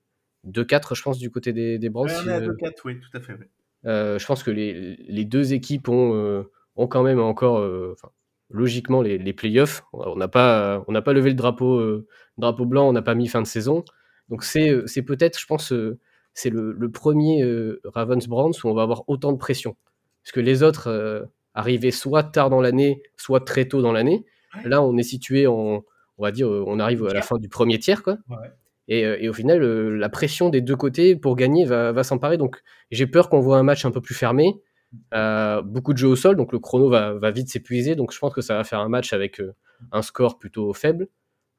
2-4, 0.47 0.95
je 0.95 1.01
pense, 1.03 1.17
du 1.17 1.29
côté 1.31 1.51
des, 1.53 1.77
des 1.79 1.89
Browns, 1.89 2.07
Ouais, 2.09 2.15
si, 2.15 2.23
on 2.25 2.29
est 2.29 2.33
à 2.33 2.39
euh, 2.39 2.47
2-4, 2.53 2.73
oui, 2.85 2.99
tout 2.99 3.17
à 3.17 3.19
fait. 3.19 3.33
oui. 3.33 3.45
euh, 3.85 4.17
je 4.19 4.25
pense 4.25 4.43
que 4.43 4.51
les, 4.51 4.95
les 4.95 5.25
deux 5.25 5.53
équipes 5.53 5.89
ont, 5.89 6.13
euh, 6.15 6.43
ont 6.77 6.87
quand 6.87 7.03
même 7.03 7.19
encore, 7.19 7.59
euh, 7.59 7.91
enfin, 7.93 8.09
logiquement, 8.49 9.01
les, 9.01 9.17
les 9.17 9.33
playoffs. 9.33 9.83
On 9.93 10.15
n'a 10.15 10.27
pas, 10.29 10.83
on 10.87 10.91
n'a 10.93 11.01
pas 11.01 11.11
levé 11.13 11.29
le 11.29 11.35
drapeau, 11.35 12.03
drapeau 12.37 12.65
blanc, 12.65 12.87
on 12.87 12.93
n'a 12.93 13.01
pas 13.01 13.15
mis 13.15 13.27
fin 13.27 13.41
de 13.41 13.47
saison. 13.47 13.83
Donc 14.29 14.43
c'est, 14.43 14.69
euh, 14.69 14.87
c'est 14.87 15.03
peut-être, 15.03 15.39
je 15.39 15.45
pense, 15.45 15.71
euh, 15.71 15.99
c'est 16.33 16.49
le, 16.49 16.71
le 16.73 16.91
premier 16.91 17.43
euh, 17.43 17.81
Ravens 17.85 18.27
Browns 18.27 18.53
où 18.63 18.67
on 18.67 18.73
va 18.73 18.83
avoir 18.83 19.03
autant 19.07 19.31
de 19.31 19.37
pression. 19.37 19.75
Parce 20.23 20.31
que 20.31 20.39
les 20.39 20.63
autres 20.63 21.29
arrivaient 21.53 21.91
soit 21.91 22.23
tard 22.23 22.49
dans 22.49 22.59
l'année, 22.59 23.03
soit 23.15 23.45
très 23.45 23.67
tôt 23.67 23.83
dans 23.83 23.91
l'année. 23.91 24.25
Là, 24.63 24.81
on 24.81 24.97
est 24.97 25.03
situé 25.03 25.45
en, 25.45 25.83
on 26.17 26.23
va 26.23 26.31
dire, 26.31 26.49
on 26.49 26.79
arrive 26.79 27.05
à 27.05 27.13
la 27.13 27.21
fin 27.21 27.37
du 27.37 27.47
premier 27.47 27.77
tiers, 27.77 28.01
quoi. 28.01 28.17
Ouais. 28.29 28.47
Et, 28.87 29.01
et 29.01 29.29
au 29.29 29.33
final, 29.33 29.59
la 29.59 30.09
pression 30.09 30.49
des 30.49 30.61
deux 30.61 30.75
côtés 30.75 31.15
pour 31.15 31.35
gagner 31.35 31.65
va, 31.65 31.91
va 31.91 32.03
s'emparer. 32.03 32.37
Donc, 32.37 32.61
j'ai 32.89 33.05
peur 33.05 33.29
qu'on 33.29 33.39
voit 33.39 33.57
un 33.57 33.63
match 33.63 33.85
un 33.85 33.91
peu 33.91 34.01
plus 34.01 34.15
fermé. 34.15 34.55
Euh, 35.13 35.61
beaucoup 35.61 35.93
de 35.93 35.99
jeux 35.99 36.07
au 36.07 36.15
sol, 36.15 36.35
donc 36.35 36.51
le 36.51 36.59
chrono 36.59 36.89
va, 36.89 37.13
va 37.13 37.29
vite 37.29 37.49
s'épuiser. 37.49 37.95
Donc, 37.95 38.11
je 38.11 38.17
pense 38.17 38.33
que 38.33 38.41
ça 38.41 38.55
va 38.55 38.63
faire 38.63 38.79
un 38.79 38.89
match 38.89 39.13
avec 39.13 39.41
un 39.91 40.01
score 40.01 40.39
plutôt 40.39 40.73
faible. 40.73 41.07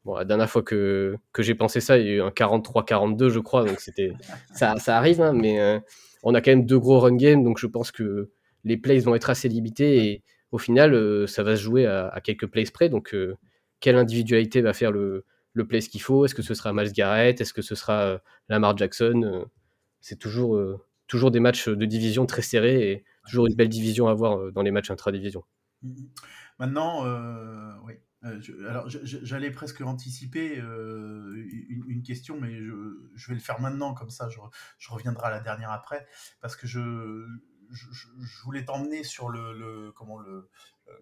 Bon, 0.07 0.15
la 0.15 0.25
dernière 0.25 0.49
fois 0.49 0.63
que, 0.63 1.17
que 1.33 1.43
j'ai 1.43 1.57
pensé 1.57 1.81
ça, 1.81 1.99
il 1.99 2.07
y 2.07 2.11
a 2.11 2.13
eu 2.13 2.23
un 2.23 2.31
43-42, 2.31 3.29
je 3.29 3.41
crois. 3.41 3.65
Donc, 3.65 3.81
c'était 3.81 4.13
ça, 4.55 4.77
ça 4.77 4.97
arrive, 4.97 5.21
hein, 5.21 5.33
mais 5.33 5.59
euh, 5.59 5.81
on 6.23 6.33
a 6.33 6.41
quand 6.41 6.53
même 6.53 6.65
deux 6.65 6.79
gros 6.79 7.01
run 7.01 7.17
games. 7.17 7.43
Donc, 7.43 7.59
je 7.59 7.67
pense 7.67 7.91
que 7.91 8.31
les 8.63 8.77
plays 8.77 9.01
vont 9.01 9.17
être 9.17 9.31
assez 9.31 9.49
limités. 9.49 10.07
Et 10.07 10.23
au 10.53 10.59
final, 10.59 10.95
euh, 10.95 11.27
ça 11.27 11.43
va 11.43 11.57
se 11.57 11.63
jouer 11.63 11.87
à, 11.87 12.07
à 12.07 12.21
quelques 12.21 12.47
plays 12.47 12.71
près. 12.73 12.89
Donc, 12.89 13.15
euh, 13.15 13.35
quelle 13.81 13.97
individualité 13.97 14.61
va 14.61 14.73
faire 14.75 14.93
le, 14.93 15.25
le 15.55 15.67
play 15.67 15.81
qu'il 15.81 16.01
faut? 16.01 16.25
Est-ce 16.25 16.37
que 16.37 16.43
ce 16.43 16.55
sera 16.55 16.73
Miles 16.73 16.93
Garrett? 16.93 17.41
Est-ce 17.41 17.53
que 17.53 17.63
ce 17.63 17.75
sera 17.75 18.21
Lamar 18.49 18.77
Jackson? 18.77 19.45
C'est 20.01 20.21
toujours, 20.21 20.57
toujours 21.09 21.33
des 21.33 21.41
matchs 21.41 21.69
de 21.69 21.85
division 21.85 22.27
très 22.27 22.43
serrés 22.43 22.93
et 22.93 23.05
toujours 23.27 23.49
une 23.49 23.57
belle 23.57 23.69
division 23.69 24.07
à 24.07 24.15
voir 24.15 24.39
euh, 24.39 24.53
dans 24.53 24.63
les 24.63 24.71
matchs 24.71 24.93
intra-division. 24.93 25.43
Mhm. 25.83 26.11
Maintenant, 26.61 27.05
oui. 27.85 27.95
Euh, 28.25 28.41
alors, 28.69 28.89
j'allais 28.89 29.51
presque 29.51 29.81
anticiper 29.83 30.59
euh, 30.59 31.35
une, 31.69 32.03
question, 32.03 32.41
mais 32.41 32.57
je, 33.15 33.29
vais 33.29 33.35
le 33.35 33.41
faire 33.41 33.61
maintenant, 33.61 33.95
comme 33.95 34.11
ça, 34.11 34.29
je, 34.29 34.91
reviendrai 34.91 35.27
à 35.27 35.31
la 35.31 35.41
dernière 35.41 35.71
après, 35.71 36.07
parce 36.41 36.57
que 36.57 36.67
je, 36.67 37.27
voulais 38.45 38.65
t'emmener 38.65 39.05
sur 39.05 39.29
le, 39.29 39.93
comment 39.93 40.19
le 40.19 40.49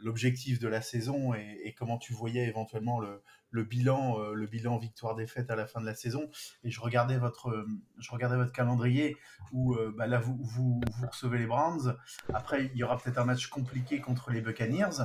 l'objectif 0.01 0.59
de 0.59 0.67
la 0.67 0.81
saison 0.81 1.35
et, 1.35 1.75
comment 1.77 1.99
tu 1.99 2.15
voyais 2.15 2.49
éventuellement 2.49 3.01
le, 3.01 3.65
bilan, 3.65 4.19
euh, 4.19 4.33
le 4.33 4.47
bilan 4.47 4.79
victoire-défaite 4.79 5.51
à 5.51 5.57
la 5.57 5.67
fin 5.67 5.79
de 5.83 5.85
la 5.85 5.95
saison. 5.95 6.31
Et 6.63 6.71
je 6.71 6.81
regardais 6.81 7.19
votre, 7.19 7.67
je 7.99 8.11
regardais 8.11 8.37
votre 8.37 8.53
calendrier 8.53 9.19
où 9.53 9.77
bah 9.95 10.07
là 10.07 10.19
vous, 10.19 10.39
vous, 10.41 10.81
vous 10.81 11.07
recevez 11.07 11.37
les 11.37 11.47
Browns. 11.47 11.99
Après, 12.33 12.65
il 12.65 12.79
y 12.79 12.83
aura 12.83 12.97
peut-être 12.97 13.19
un 13.19 13.27
match 13.27 13.49
compliqué 13.49 14.01
contre 14.01 14.31
les 14.31 14.41
Buccaneers. 14.41 15.05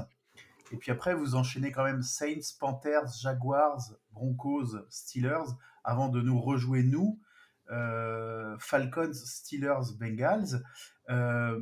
Et 0.72 0.78
puis 0.78 0.92
après, 0.92 1.14
vous 1.16 1.36
enchaînez 1.36 1.72
quand 1.72 1.84
même 1.84 2.02
Saints, 2.04 2.56
Panthers, 2.60 3.08
Jaguars, 3.22 3.82
Broncos, 4.12 4.78
Steelers, 4.90 5.50
avant 5.84 6.10
de 6.10 6.22
nous 6.22 6.40
rejouer 6.40 6.84
nous, 6.84 7.20
euh, 7.72 8.56
Falcons, 8.60 9.14
Steelers, 9.14 9.94
Bengals. 10.00 10.64
Euh, 11.10 11.60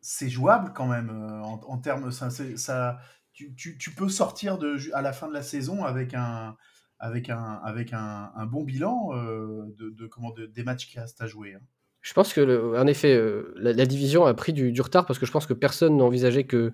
c'est 0.00 0.28
jouable 0.28 0.72
quand 0.74 0.86
même 0.86 1.10
euh, 1.10 1.42
en, 1.42 1.78
termes. 1.78 2.10
Ça, 2.10 2.98
tu, 3.32 3.54
tu- 3.54 3.90
peux 3.94 4.08
sortir 4.08 4.58
de, 4.58 4.78
à 4.94 5.02
la 5.02 5.12
fin 5.12 5.28
de 5.28 5.32
la 5.32 5.42
saison 5.42 5.84
avec 5.84 6.14
un, 6.14 6.56
avec 6.98 7.30
un, 7.30 7.60
avec 7.64 7.92
un, 7.92 8.30
bon 8.46 8.64
bilan 8.64 9.10
de, 9.14 10.06
comment, 10.06 10.30
de- 10.32 10.46
des 10.46 10.64
matchs 10.64 10.86
qui 10.86 10.98
restent 10.98 11.22
à 11.22 11.26
jouer. 11.26 11.54
hein. 11.54 11.60
Je 12.00 12.14
pense 12.14 12.32
que, 12.32 12.76
en 12.76 12.86
effet, 12.88 13.16
la, 13.54 13.86
division 13.86 14.26
a 14.26 14.34
pris 14.34 14.52
du 14.52 14.80
retard 14.80 15.06
parce 15.06 15.20
que 15.20 15.26
je 15.26 15.30
pense 15.30 15.46
que 15.46 15.54
personne 15.54 15.96
n'envisageait 15.96 16.44
que, 16.44 16.72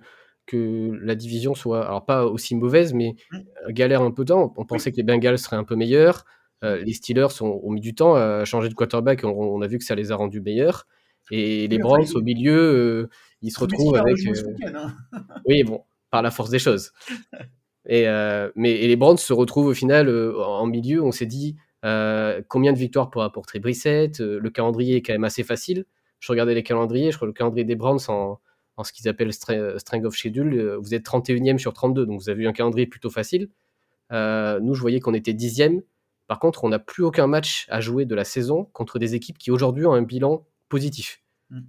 que 0.49 0.99
la 1.03 1.14
division 1.14 1.55
soit, 1.55 1.84
alors 1.86 2.05
pas 2.05 2.26
aussi 2.26 2.57
mauvaise, 2.57 2.92
mais 2.94 3.14
Mm. 3.30 3.36
euh, 3.36 3.72
galère 3.72 4.03
un 4.03 4.11
peu 4.11 4.24
de 4.24 4.32
temps. 4.32 4.53
On 4.57 4.64
pensait 4.64 4.90
que 4.90 4.96
les 4.96 5.05
Bengals 5.05 5.38
seraient 5.38 5.57
un 5.57 5.64
peu 5.64 5.76
meilleurs. 5.76 6.24
Euh, 6.64 6.82
les 6.84 6.92
Steelers 6.94 7.40
ont, 7.42 7.61
ont 7.62 7.70
mis 7.70 7.80
du 7.80 7.94
temps 7.94 8.16
à 8.16 8.44
changer 8.44 8.68
de 8.68 8.74
quarterback. 8.74 9.22
On, 9.24 9.28
on 9.30 9.62
a 9.62 9.66
vu 9.68 9.78
que 9.78 9.84
ça 9.84 9.94
les 9.94 10.11
a 10.11 10.16
rendus 10.16 10.40
meilleurs. 10.40 10.86
Et 11.30 11.68
les 11.68 11.78
Browns, 11.78 12.07
au 12.16 12.22
milieu, 12.22 12.59
euh, 12.59 13.09
ils 13.42 13.51
se 13.53 13.61
retrouvent 13.61 13.94
avec. 13.96 14.16
hein. 14.74 14.94
oui, 15.46 15.62
bon, 15.62 15.84
par 16.11 16.22
la 16.22 16.30
force 16.32 16.51
des 16.51 16.59
choses. 16.59 16.92
Et, 17.90 18.05
mais, 18.55 18.72
et 18.72 18.86
les 18.86 18.96
Browns 18.96 19.16
se 19.16 19.32
retrouvent 19.32 19.68
au 19.68 19.74
final 19.74 20.11
en 20.11 20.66
milieu. 20.66 21.03
On 21.03 21.11
s'est 21.12 21.24
dit 21.24 21.57
combien 21.82 22.72
de 22.74 22.78
victoires 22.78 23.09
pour 23.09 23.22
apporter 23.22 23.61
Brissett 23.61 24.20
Euh, 24.20 24.38
Le 24.42 24.51
calendrier 24.51 24.96
est 24.96 25.03
quand 25.03 25.14
même 25.14 25.24
assez 25.24 25.42
facile. 25.42 25.86
Je 26.20 26.30
regardais 26.30 26.55
les 26.55 26.62
calendriers. 26.62 27.11
Je 27.12 27.16
crois 27.16 27.26
que 27.26 27.30
le 27.30 27.34
calendrier 27.38 27.64
des 27.64 27.76
Browns 27.76 28.01
en, 28.09 28.40
en 28.79 28.85
ce 28.85 28.93
qu'ils 28.93 29.09
appellent 29.09 29.31
stre- 29.31 29.79
strength 29.79 30.05
of 30.05 30.14
schedule, 30.14 30.55
euh, 30.55 30.79
vous 30.79 30.95
êtes 30.95 31.05
31e 31.05 31.59
sur 31.59 31.72
32. 31.72 32.07
Donc 32.07 32.20
vous 32.20 32.31
avez 32.31 32.45
eu 32.45 32.47
un 32.47 32.53
calendrier 32.53 32.87
plutôt 32.87 33.11
facile. 33.11 33.51
Euh, 34.12 34.61
nous, 34.61 34.74
je 34.74 34.81
voyais 34.81 35.01
qu'on 35.01 35.14
était 35.14 35.33
10e. 35.33 35.83
Par 36.26 36.39
contre, 36.39 36.64
on 36.64 36.68
n'a 36.68 36.79
plus 36.79 37.05
aucun 37.05 37.26
match 37.26 37.66
à 37.68 37.81
jouer 37.81 38.05
de 38.05 38.14
la 38.14 38.24
saison 38.24 38.64
contre 38.72 38.99
des 38.99 39.14
équipes 39.14 39.39
qui 39.39 39.51
aujourd'hui 39.51 39.87
ont 39.87 39.93
un 39.93 40.03
bilan 40.03 40.47
positif. 40.68 41.22
Mm. 41.51 41.61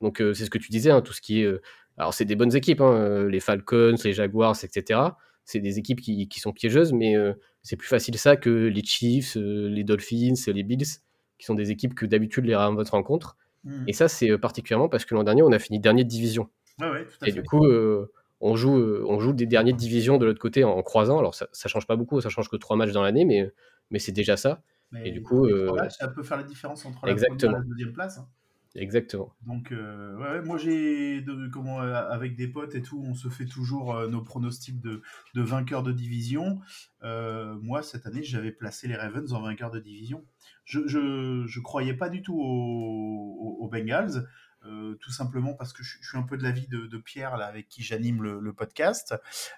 Donc 0.00 0.20
euh, 0.20 0.34
c'est 0.34 0.44
ce 0.44 0.50
que 0.50 0.58
tu 0.58 0.70
disais, 0.70 0.90
hein, 0.90 1.02
tout 1.02 1.12
ce 1.12 1.20
qui 1.20 1.40
est... 1.42 1.44
euh, 1.44 1.60
alors 1.96 2.14
c'est 2.14 2.24
des 2.24 2.36
bonnes 2.36 2.54
équipes, 2.56 2.80
hein, 2.80 2.92
euh, 2.92 3.28
les 3.28 3.40
Falcons, 3.40 3.96
les 4.04 4.12
Jaguars, 4.12 4.56
etc. 4.62 5.00
C'est 5.44 5.60
des 5.60 5.78
équipes 5.78 6.00
qui, 6.00 6.28
qui 6.28 6.40
sont 6.40 6.52
piégeuses, 6.52 6.92
mais 6.92 7.16
euh, 7.16 7.34
c'est 7.62 7.76
plus 7.76 7.88
facile 7.88 8.18
ça 8.18 8.36
que 8.36 8.50
les 8.50 8.84
Chiefs, 8.84 9.36
euh, 9.36 9.68
les 9.68 9.84
Dolphins, 9.84 10.34
les 10.46 10.62
Bills, 10.62 11.00
qui 11.38 11.46
sont 11.46 11.54
des 11.54 11.70
équipes 11.70 11.94
que 11.94 12.06
d'habitude 12.06 12.44
les 12.44 12.56
Ravens 12.56 12.88
rencontrent. 12.88 13.36
Mm. 13.64 13.84
Et 13.88 13.92
ça, 13.92 14.08
c'est 14.08 14.30
euh, 14.30 14.38
particulièrement 14.38 14.88
parce 14.88 15.04
que 15.04 15.14
l'an 15.14 15.24
dernier, 15.24 15.42
on 15.42 15.52
a 15.52 15.58
fini 15.58 15.80
dernier 15.80 16.04
de 16.04 16.08
division. 16.08 16.48
Ouais, 16.80 16.90
ouais, 16.90 17.04
tout 17.06 17.16
à 17.22 17.28
Et 17.28 17.32
fait. 17.32 17.40
du 17.40 17.42
coup, 17.42 17.66
euh, 17.66 18.12
on, 18.40 18.56
joue, 18.56 18.76
euh, 18.78 19.04
on 19.08 19.20
joue 19.20 19.32
des 19.32 19.46
derniers 19.46 19.72
de 19.72 19.78
division 19.78 20.18
de 20.18 20.26
l'autre 20.26 20.40
côté 20.40 20.64
en, 20.64 20.70
en 20.70 20.82
croisant. 20.82 21.18
Alors 21.18 21.34
ça, 21.34 21.48
ça 21.52 21.68
change 21.68 21.86
pas 21.86 21.96
beaucoup, 21.96 22.20
ça 22.20 22.28
change 22.28 22.48
que 22.48 22.56
trois 22.56 22.76
matchs 22.76 22.92
dans 22.92 23.02
l'année, 23.02 23.24
mais, 23.24 23.50
mais 23.90 23.98
c'est 23.98 24.12
déjà 24.12 24.36
ça. 24.36 24.62
Mais 24.90 25.08
et 25.08 25.10
du 25.12 25.22
coup, 25.22 25.48
matchs, 25.74 25.94
ça 25.98 26.08
peut 26.08 26.22
faire 26.22 26.36
la 26.36 26.42
différence 26.44 26.84
entre 26.86 27.06
la 27.06 27.12
exactement. 27.12 27.52
première 27.52 27.64
et 27.66 27.68
la 27.68 27.68
deuxième 27.74 27.92
place. 27.92 28.18
hein. 28.18 28.28
Exactement. 28.76 29.32
Donc, 29.46 29.70
euh, 29.70 30.42
moi, 30.44 30.58
j'ai, 30.58 31.24
comment, 31.52 31.80
euh, 31.80 31.94
avec 31.94 32.34
des 32.34 32.48
potes 32.48 32.74
et 32.74 32.82
tout, 32.82 33.00
on 33.06 33.14
se 33.14 33.28
fait 33.28 33.46
toujours 33.46 33.94
euh, 33.94 34.08
nos 34.08 34.20
pronostics 34.20 34.80
de, 34.80 35.00
de 35.34 35.42
vainqueurs 35.42 35.84
de 35.84 35.92
division. 35.92 36.60
Moi, 37.02 37.82
cette 37.82 38.06
année, 38.06 38.22
j'avais 38.22 38.50
placé 38.50 38.88
les 38.88 38.96
Ravens 38.96 39.32
en 39.32 39.42
vainqueurs 39.42 39.70
de 39.70 39.78
division. 39.78 40.24
Je, 40.64 40.86
je, 40.86 41.44
je 41.46 41.60
croyais 41.60 41.94
pas 41.94 42.08
du 42.08 42.22
tout 42.22 42.34
aux, 42.40 43.58
aux- 43.60 43.68
Bengals, 43.68 44.26
tout 44.62 45.10
simplement 45.10 45.52
parce 45.54 45.72
que 45.72 45.82
je, 45.82 45.98
suis 46.00 46.16
un 46.16 46.22
peu 46.22 46.38
de 46.38 46.42
l'avis 46.42 46.66
de, 46.66 46.96
Pierre, 46.98 47.34
avec 47.34 47.68
qui 47.68 47.82
j'anime 47.82 48.22
le, 48.22 48.40
le 48.40 48.52
podcast. 48.54 49.14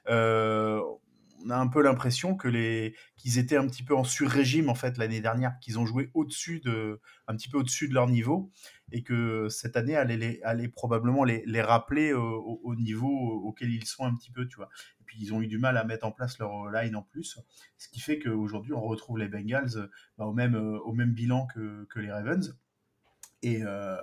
Euh, 0.08 0.80
on 1.44 1.50
a 1.50 1.56
un 1.56 1.66
peu 1.68 1.82
l'impression 1.82 2.34
que 2.36 2.48
les 2.48 2.94
qu'ils 3.16 3.38
étaient 3.38 3.56
un 3.56 3.66
petit 3.66 3.82
peu 3.82 3.94
en 3.94 4.04
sur-régime 4.04 4.68
en 4.68 4.74
fait 4.74 4.98
l'année 4.98 5.20
dernière, 5.20 5.58
qu'ils 5.60 5.78
ont 5.78 5.86
joué 5.86 6.10
au-dessus 6.14 6.60
de 6.60 7.00
un 7.28 7.36
petit 7.36 7.48
peu 7.48 7.58
au-dessus 7.58 7.88
de 7.88 7.94
leur 7.94 8.08
niveau 8.08 8.50
et 8.92 9.02
que 9.02 9.48
cette 9.48 9.76
année 9.76 9.96
allait, 9.96 10.16
les- 10.16 10.40
allait 10.42 10.68
probablement 10.68 11.24
les, 11.24 11.42
les 11.46 11.62
rappeler 11.62 12.12
au, 12.12 12.22
au- 12.22 12.60
au 12.64 12.74
niveau 12.76 13.08
auquel 13.44 13.70
ils 13.70 13.84
sont 13.86 14.04
un 14.04 14.14
petit 14.14 14.30
peu, 14.30 14.46
tu 14.46 14.56
vois. 14.56 14.68
Et 15.00 15.04
puis 15.04 15.18
ils 15.20 15.34
ont 15.34 15.42
eu 15.42 15.46
du 15.46 15.58
mal 15.58 15.76
à 15.76 15.84
mettre 15.84 16.06
en 16.06 16.12
place 16.12 16.38
leur 16.38 16.70
line 16.70 16.96
en 16.96 17.02
plus, 17.02 17.38
ce 17.78 17.88
qui 17.88 18.00
fait 18.00 18.18
qu'aujourd'hui 18.18 18.72
on 18.72 18.80
retrouve 18.82 19.18
les 19.18 19.28
Bengals 19.28 19.88
bah, 20.18 20.26
au, 20.26 20.32
même, 20.32 20.54
au 20.56 20.92
même 20.92 21.12
bilan 21.12 21.46
que, 21.46 21.84
que 21.90 22.00
les 22.00 22.10
Ravens. 22.12 22.58
Et, 23.42 23.62
euh, 23.62 23.96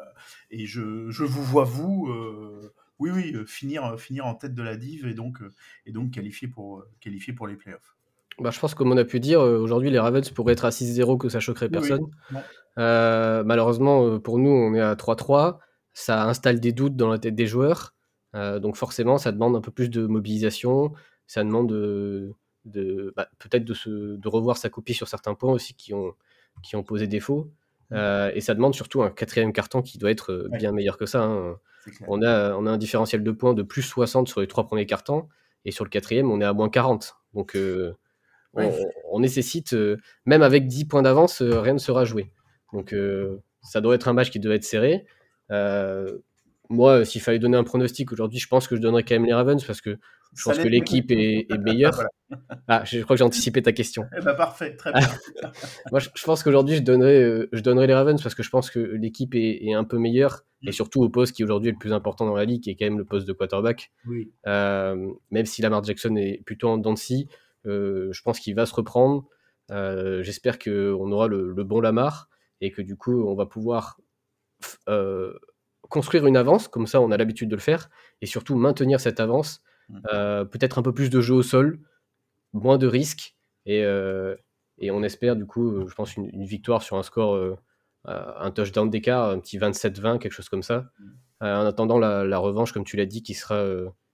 et 0.51 0.65
je, 0.65 1.09
je 1.09 1.23
vous 1.23 1.43
vois, 1.43 1.63
vous, 1.65 2.07
euh, 2.09 2.73
oui, 3.03 3.11
oui, 3.11 3.33
euh, 3.35 3.45
finir, 3.45 3.99
finir 3.99 4.25
en 4.25 4.35
tête 4.35 4.53
de 4.53 4.63
la 4.63 4.77
div 4.77 5.05
et 5.05 5.13
donc, 5.13 5.41
euh, 5.41 5.51
et 5.85 5.91
donc 5.91 6.11
qualifier, 6.11 6.47
pour, 6.47 6.79
euh, 6.79 6.89
qualifier 7.01 7.33
pour 7.33 7.47
les 7.47 7.55
playoffs. 7.55 7.95
Bah, 8.39 8.49
je 8.49 8.59
pense, 8.59 8.73
comme 8.73 8.91
on 8.91 8.97
a 8.97 9.03
pu 9.03 9.19
dire, 9.19 9.41
euh, 9.41 9.59
aujourd'hui, 9.59 9.91
les 9.91 9.99
Ravens 9.99 10.27
pourraient 10.29 10.53
être 10.53 10.65
à 10.65 10.71
6-0, 10.71 11.17
que 11.17 11.29
ça 11.29 11.39
choquerait 11.39 11.67
oui. 11.67 11.71
personne. 11.71 12.05
Euh, 12.79 13.43
malheureusement, 13.43 14.07
euh, 14.07 14.19
pour 14.19 14.39
nous, 14.39 14.49
on 14.49 14.73
est 14.73 14.81
à 14.81 14.95
3-3. 14.95 15.59
Ça 15.93 16.27
installe 16.27 16.59
des 16.59 16.71
doutes 16.71 16.95
dans 16.95 17.09
la 17.09 17.19
tête 17.19 17.35
des 17.35 17.45
joueurs. 17.45 17.93
Euh, 18.35 18.59
donc 18.59 18.77
forcément, 18.77 19.17
ça 19.17 19.31
demande 19.31 19.55
un 19.55 19.61
peu 19.61 19.71
plus 19.71 19.89
de 19.89 20.07
mobilisation. 20.07 20.93
Ça 21.27 21.43
demande 21.43 21.69
de, 21.69 22.33
de- 22.65 23.13
bah, 23.15 23.27
peut-être 23.37 23.65
de, 23.65 24.15
de 24.15 24.27
revoir 24.27 24.57
sa 24.57 24.69
copie 24.69 24.95
sur 24.95 25.07
certains 25.07 25.35
points 25.35 25.51
aussi 25.51 25.75
qui 25.75 25.93
ont, 25.93 26.15
qui 26.63 26.75
ont 26.75 26.83
posé 26.83 27.05
défaut. 27.05 27.51
Euh, 27.93 28.31
et 28.33 28.41
ça 28.41 28.53
demande 28.55 28.73
surtout 28.75 29.03
un 29.03 29.09
quatrième 29.09 29.53
carton 29.53 29.81
qui 29.81 29.97
doit 29.97 30.11
être 30.11 30.31
euh, 30.31 30.47
Ouais. 30.51 30.57
bien 30.57 30.71
meilleur 30.71 30.97
que 30.97 31.05
ça. 31.05 31.21
hein. 31.23 31.57
On 32.07 32.21
a, 32.21 32.53
on 32.55 32.65
a 32.65 32.71
un 32.71 32.77
différentiel 32.77 33.23
de 33.23 33.31
points 33.31 33.53
de 33.53 33.61
plus 33.63 33.81
60 33.81 34.27
sur 34.29 34.39
les 34.41 34.47
trois 34.47 34.65
premiers 34.65 34.85
cartons, 34.85 35.27
et 35.65 35.71
sur 35.71 35.83
le 35.83 35.89
quatrième, 35.89 36.31
on 36.31 36.39
est 36.41 36.45
à 36.45 36.53
moins 36.53 36.69
40. 36.69 37.15
Donc, 37.33 37.55
euh, 37.55 37.93
on, 38.53 38.61
Ouais. 38.65 38.85
on 39.11 39.19
nécessite, 39.19 39.73
euh, 39.73 39.97
même 40.25 40.41
avec 40.43 40.67
10 40.67 40.85
points 40.85 41.01
d'avance, 41.01 41.41
rien 41.41 41.73
ne 41.73 41.77
sera 41.79 42.05
joué. 42.05 42.31
Donc, 42.71 42.95
ça 43.61 43.81
doit 43.81 43.95
être 43.95 44.07
un 44.07 44.13
match 44.13 44.29
qui 44.31 44.39
doit 44.39 44.55
être 44.55 44.63
serré. 44.63 45.05
Moi, 46.69 46.99
euh, 46.99 47.05
s'il 47.05 47.21
fallait 47.21 47.39
donner 47.39 47.57
un 47.57 47.63
pronostic 47.63 48.11
aujourd'hui, 48.11 48.39
je 48.39 48.47
pense 48.47 48.67
que 48.67 48.75
je 48.75 48.81
donnerais 48.81 49.03
quand 49.03 49.15
même 49.15 49.25
les 49.25 49.33
Ravens 49.33 49.63
parce 49.63 49.81
que 49.81 49.97
je 50.35 50.43
pense 50.43 50.57
que 50.57 50.67
l'équipe 50.67 51.11
est, 51.11 51.45
est 51.49 51.57
meilleure. 51.59 51.93
Voilà. 51.93 52.09
Ah, 52.67 52.83
je 52.85 52.99
crois 53.01 53.15
que 53.15 53.19
j'ai 53.19 53.23
anticipé 53.23 53.61
ta 53.61 53.71
question. 53.71 54.05
Eh 54.17 54.21
ben, 54.21 54.33
parfait, 54.33 54.75
très 54.75 54.91
bien. 54.91 55.07
Moi, 55.91 55.99
je, 55.99 56.09
je 56.15 56.23
pense 56.23 56.41
qu'aujourd'hui, 56.41 56.77
je 56.77 56.81
donnerais, 56.81 57.21
euh, 57.21 57.49
je 57.51 57.61
donnerais 57.61 57.85
les 57.85 57.93
Ravens 57.93 58.21
parce 58.21 58.33
que 58.33 58.41
je 58.41 58.49
pense 58.49 58.71
que 58.71 58.79
l'équipe 58.79 59.35
est, 59.35 59.65
est 59.65 59.73
un 59.73 59.83
peu 59.83 59.97
meilleure 59.97 60.43
et 60.63 60.71
surtout 60.71 61.03
au 61.03 61.09
poste 61.09 61.35
qui 61.35 61.43
aujourd'hui 61.43 61.69
est 61.69 61.73
le 61.73 61.77
plus 61.77 61.93
important 61.93 62.25
dans 62.25 62.35
la 62.35 62.45
ligue, 62.45 62.63
qui 62.63 62.69
est 62.71 62.75
quand 62.75 62.85
même 62.85 62.97
le 62.97 63.05
poste 63.05 63.27
de 63.27 63.33
quarterback. 63.33 63.91
Oui. 64.07 64.31
Euh, 64.47 65.11
même 65.29 65.45
si 65.45 65.61
Lamar 65.61 65.83
Jackson 65.83 66.15
est 66.15 66.41
plutôt 66.45 66.69
en 66.69 66.77
dents 66.77 66.93
de 66.93 66.97
scie, 66.97 67.27
euh, 67.65 68.09
je 68.11 68.21
pense 68.21 68.39
qu'il 68.39 68.55
va 68.55 68.65
se 68.65 68.73
reprendre. 68.73 69.25
Euh, 69.71 70.23
J'espère 70.23 70.57
qu'on 70.57 71.11
aura 71.11 71.27
le, 71.27 71.51
le 71.51 71.63
bon 71.63 71.81
Lamar 71.81 72.29
et 72.61 72.71
que 72.71 72.81
du 72.81 72.95
coup, 72.95 73.23
on 73.27 73.35
va 73.35 73.45
pouvoir 73.45 73.99
construire 75.89 76.25
une 76.27 76.37
avance, 76.37 76.67
comme 76.67 76.87
ça 76.87 77.01
on 77.01 77.11
a 77.11 77.17
l'habitude 77.17 77.49
de 77.49 77.55
le 77.55 77.61
faire, 77.61 77.89
et 78.21 78.25
surtout 78.25 78.55
maintenir 78.55 78.99
cette 78.99 79.19
avance. 79.19 79.61
Mm. 79.89 79.99
Euh, 80.13 80.45
Peut-être 80.45 80.77
un 80.77 80.81
peu 80.81 80.93
plus 80.93 81.09
de 81.09 81.21
jeu 81.21 81.33
au 81.33 81.43
sol, 81.43 81.79
moins 82.53 82.77
de 82.77 82.87
risques, 82.87 83.35
et, 83.65 83.83
euh, 83.83 84.35
et 84.77 84.91
on 84.91 85.03
espère 85.03 85.35
du 85.35 85.45
coup, 85.45 85.71
euh, 85.71 85.87
je 85.87 85.95
pense, 85.95 86.15
une, 86.15 86.29
une 86.33 86.45
victoire 86.45 86.81
sur 86.81 86.97
un 86.97 87.03
score, 87.03 87.35
euh, 87.35 87.55
un 88.05 88.51
touchdown 88.51 88.89
d'écart, 88.89 89.29
un 89.29 89.39
petit 89.39 89.57
27-20, 89.57 90.19
quelque 90.19 90.33
chose 90.33 90.49
comme 90.49 90.63
ça. 90.63 90.89
Mm. 90.99 91.11
En 91.41 91.65
attendant 91.65 91.99
la, 91.99 92.23
la 92.23 92.37
revanche, 92.37 92.71
comme 92.71 92.85
tu 92.85 92.95
l'as 92.95 93.05
dit, 93.05 93.21
qui 93.21 93.33
sera, 93.33 93.65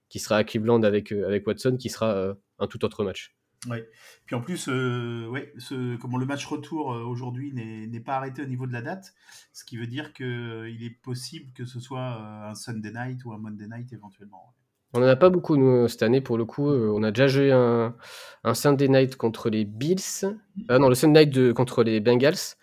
qui 0.08 0.18
sera 0.18 0.36
à 0.36 0.44
Cleveland 0.44 0.82
avec, 0.82 1.12
avec 1.12 1.46
Watson, 1.46 1.76
qui 1.78 1.88
sera 1.88 2.34
un 2.58 2.66
tout 2.66 2.84
autre 2.84 3.04
match. 3.04 3.36
Ouais. 3.68 3.86
Puis 4.24 4.34
en 4.34 4.40
plus, 4.40 4.68
euh, 4.68 5.26
ouais, 5.28 5.52
comment 6.00 6.16
le 6.16 6.24
match 6.24 6.46
retour 6.46 6.94
euh, 6.94 7.02
aujourd'hui 7.02 7.52
n'est 7.52 8.00
pas 8.00 8.16
arrêté 8.16 8.42
au 8.42 8.46
niveau 8.46 8.66
de 8.66 8.72
la 8.72 8.80
date, 8.80 9.12
ce 9.52 9.64
qui 9.64 9.76
veut 9.76 9.86
dire 9.86 10.14
qu'il 10.14 10.82
est 10.82 10.98
possible 11.02 11.52
que 11.54 11.66
ce 11.66 11.78
soit 11.78 12.00
euh, 12.00 12.50
un 12.50 12.54
Sunday 12.54 12.92
night 12.92 13.24
ou 13.24 13.32
un 13.32 13.38
Monday 13.38 13.66
night 13.66 13.92
éventuellement. 13.92 14.54
On 14.92 15.00
n'en 15.00 15.06
a 15.06 15.16
pas 15.16 15.30
beaucoup 15.30 15.56
nous, 15.56 15.86
cette 15.88 16.02
année 16.02 16.20
pour 16.20 16.36
le 16.36 16.44
coup. 16.44 16.68
Euh, 16.68 16.90
on 16.92 17.02
a 17.02 17.12
déjà 17.12 17.28
joué 17.28 17.52
un, 17.52 17.94
un 18.42 18.54
Sunday 18.54 18.88
night 18.88 19.16
contre 19.16 19.48
les 19.48 19.64
Bills. 19.64 20.24
Euh, 20.70 20.78
non, 20.78 20.88
le 20.88 20.94
Sunday 20.94 21.26
night 21.26 21.34
de, 21.34 21.52
contre 21.52 21.84
les 21.84 22.00
Bengals. 22.00 22.56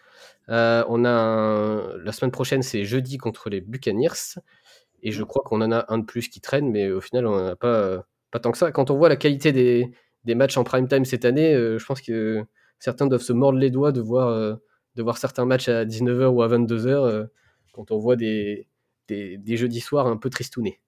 Euh, 0.50 0.84
on 0.90 1.06
a 1.06 1.98
la 2.04 2.12
semaine 2.12 2.32
prochaine, 2.32 2.62
c'est 2.64 2.84
jeudi 2.84 3.18
contre 3.18 3.50
les 3.50 3.62
Buccaneers. 3.62 4.40
Et 5.04 5.12
je 5.12 5.24
crois 5.24 5.44
qu'on 5.46 5.62
en 5.62 5.72
a 5.72 5.86
un 5.90 6.00
de 6.00 6.06
plus 6.06 6.28
qui 6.28 6.42
traîne, 6.42 6.70
mais 6.70 6.90
au 6.92 7.02
final, 7.02 7.28
on 7.28 7.38
n'en 7.38 7.48
a 7.48 7.56
pas, 7.56 7.68
euh, 7.68 8.02
pas 8.32 8.40
tant 8.40 8.52
que 8.52 8.58
ça. 8.58 8.72
Quand 8.72 8.92
on 8.92 8.98
voit 8.98 9.10
la 9.10 9.16
qualité 9.16 9.54
des, 9.54 9.92
des 10.28 10.36
matchs 10.36 10.58
en 10.58 10.64
prime 10.64 10.88
time 10.88 11.06
cette 11.06 11.26
année, 11.26 11.56
euh, 11.56 11.80
je 11.80 11.86
pense 11.86 12.02
que 12.02 12.46
certains 12.80 13.08
doivent 13.08 13.22
se 13.22 13.34
mordre 13.34 13.58
les 13.58 13.72
doigts 13.72 13.94
de 13.94 14.02
voir, 14.02 14.28
euh, 14.28 14.56
de 14.96 15.02
voir 15.02 15.18
certains 15.18 15.46
matchs 15.46 15.70
à 15.70 15.86
19h 15.86 16.28
ou 16.28 16.44
à 16.44 16.50
22h 16.50 16.88
euh, 16.90 17.26
quand 17.72 17.92
on 17.92 17.98
voit 17.98 18.18
des, 18.18 18.68
des, 19.08 19.38
des 19.38 19.58
jeudis 19.58 19.80
soirs 19.80 20.06
un 20.06 20.18
peu 20.18 20.30
tristounés. 20.30 20.82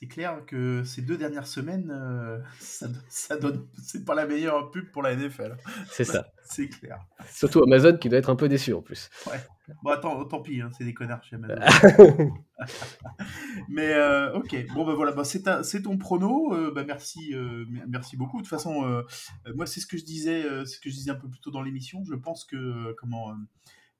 C'est 0.00 0.06
clair 0.06 0.46
que 0.46 0.82
ces 0.82 1.02
deux 1.02 1.18
dernières 1.18 1.46
semaines, 1.46 1.90
euh, 1.90 2.38
ça, 2.58 2.86
ça 3.10 3.36
donne, 3.36 3.66
c'est 3.82 4.02
pas 4.02 4.14
la 4.14 4.24
meilleure 4.24 4.70
pub 4.70 4.90
pour 4.90 5.02
la 5.02 5.14
NFL. 5.14 5.58
C'est 5.90 6.04
ça. 6.04 6.32
C'est 6.42 6.68
clair. 6.68 6.98
Surtout 7.30 7.62
Amazon 7.62 7.96
qui 7.96 8.08
doit 8.08 8.18
être 8.18 8.30
un 8.30 8.34
peu 8.34 8.48
déçu 8.48 8.72
en 8.72 8.80
plus. 8.82 9.08
Bon, 9.84 9.90
attends, 9.90 10.24
tant 10.24 10.40
pis, 10.40 10.60
hein, 10.60 10.70
c'est 10.76 10.82
des 10.82 10.94
connards 10.94 11.22
chez 11.22 11.36
Amazon. 11.36 11.60
Mais 13.68 13.92
euh, 13.92 14.32
ok, 14.32 14.56
bon 14.74 14.84
ben 14.84 14.94
voilà, 14.94 15.12
bah, 15.12 15.22
c'est 15.22 15.82
ton 15.82 15.96
prono. 15.96 16.52
euh, 16.54 16.72
bah, 16.74 16.82
merci, 16.82 17.32
merci 17.86 18.16
beaucoup. 18.16 18.38
De 18.38 18.42
toute 18.42 18.50
façon, 18.50 19.04
moi 19.54 19.66
c'est 19.66 19.78
ce 19.78 19.86
que 19.86 19.96
je 19.96 20.04
disais, 20.04 20.42
ce 20.64 20.80
que 20.80 20.90
je 20.90 20.94
disais 20.94 21.10
un 21.12 21.14
peu 21.14 21.28
plus 21.28 21.40
tôt 21.40 21.52
dans 21.52 21.62
l'émission. 21.62 22.02
Je 22.04 22.14
pense 22.14 22.44
que 22.44 22.94
comment, 22.94 23.36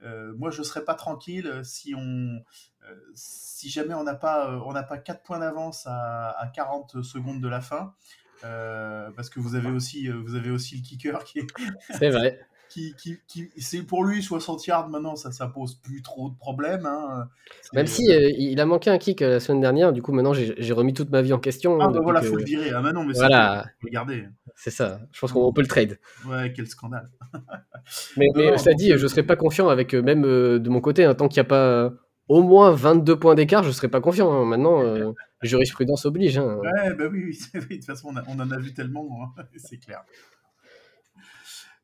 euh, 0.03 0.33
moi 0.37 0.51
je 0.51 0.63
serais 0.63 0.85
pas 0.85 0.95
tranquille 0.95 1.47
euh, 1.47 1.63
si 1.63 1.95
on, 1.95 2.01
euh, 2.01 2.95
si 3.15 3.69
jamais 3.71 3.95
on 3.95 4.05
n'a 4.05 4.15
pas, 4.15 4.51
euh, 4.51 4.61
on 4.65 4.73
n'a 4.73 4.83
pas 4.83 4.99
4 4.99 5.23
points 5.23 5.39
d'avance 5.39 5.87
à, 5.87 6.31
à 6.31 6.47
40 6.49 7.03
secondes 7.03 7.41
de 7.41 7.49
la 7.49 7.61
fin. 7.61 7.95
Parce 8.43 9.29
que 9.29 9.39
vous 9.39 9.55
avez 9.55 9.71
aussi, 9.71 10.09
vous 10.09 10.35
avez 10.35 10.51
aussi 10.51 10.77
le 10.77 10.83
kicker 10.83 11.25
qui, 11.25 11.41
est- 11.41 11.47
C'est 11.99 12.09
vrai. 12.11 12.41
Qui, 12.71 12.95
qui, 12.97 13.19
qui- 13.27 13.51
c'est 13.59 13.83
pour 13.83 14.05
lui 14.05 14.23
60 14.23 14.67
yards 14.67 14.89
maintenant, 14.89 15.17
ça, 15.17 15.33
ça 15.33 15.47
pose 15.49 15.75
plus 15.75 16.03
trop 16.03 16.31
de 16.31 16.37
problèmes. 16.37 16.87
Hein. 16.87 17.29
Même 17.75 17.87
si 17.87 18.11
euh, 18.13 18.31
il 18.39 18.61
a 18.61 18.67
manqué 18.67 18.91
un 18.91 18.99
kick 18.99 19.23
euh, 19.23 19.31
la 19.31 19.41
semaine 19.41 19.61
dernière, 19.61 19.93
du 19.93 20.03
coup 20.03 20.13
maintenant 20.13 20.33
j'ai 20.33 20.73
remis 20.73 20.95
toute 20.95 21.11
ma 21.11 21.21
vie 21.21 21.33
en 21.33 21.39
question. 21.41 21.79
ah 21.81 21.87
hein, 21.87 21.91
bah 21.91 22.01
voilà, 22.03 22.21
que- 22.21 22.27
faut 22.27 22.37
le 22.37 22.45
virer. 22.45 22.71
Ah 22.71 22.81
bah 22.81 22.93
non, 22.93 23.05
mais 23.05 23.15
Voilà, 23.15 23.67
regardez. 23.83 24.25
c'est 24.55 24.71
ça. 24.71 25.01
Je 25.13 25.21
pense 25.21 25.33
qu'on 25.33 25.45
on 25.45 25.53
peut 25.53 25.63
le 25.63 25.67
trade. 25.67 25.99
Ouais, 26.27 26.53
quel 26.55 26.67
scandale. 26.69 27.11
Mais, 28.17 28.27
non, 28.35 28.51
donc, 28.57 28.69
dit, 28.77 28.93
euh, 28.93 28.99
je 28.99 29.07
serais 29.07 29.23
pas 29.23 29.37
confiant 29.37 29.69
avec 29.69 29.95
euh, 29.95 30.03
même 30.03 30.25
euh, 30.25 30.59
de 30.59 30.69
mon 30.71 30.81
côté. 30.81 31.05
hein, 31.05 31.15
tant 31.15 31.29
qu'il 31.29 31.41
n'y 31.41 31.47
a 31.47 31.49
pas 31.49 31.65
euh, 31.67 31.91
au 32.29 32.43
moins 32.43 32.71
22 32.73 33.19
points 33.19 33.35
d'écart, 33.35 33.63
je 33.65 33.71
serais 33.73 33.89
pas 33.89 34.01
confiant. 34.01 34.33
hein. 34.33 34.45
Maintenant, 34.45 34.83
euh, 34.83 35.13
jurisprudence 35.43 36.07
oblige. 36.07 36.39
hein. 36.39 36.59
Ouais, 36.63 36.95
bah 36.95 37.05
oui, 37.11 37.25
oui, 37.25 37.39
oui, 37.55 37.61
de 37.61 37.75
toute 37.77 37.85
façon, 37.85 38.09
on, 38.13 38.17
a- 38.17 38.25
on 38.29 38.39
en 38.41 38.51
a 38.51 38.59
vu 38.59 38.73
tellement, 38.75 39.09
hein, 39.39 39.43
c'est 39.57 39.79
clair. 39.79 40.03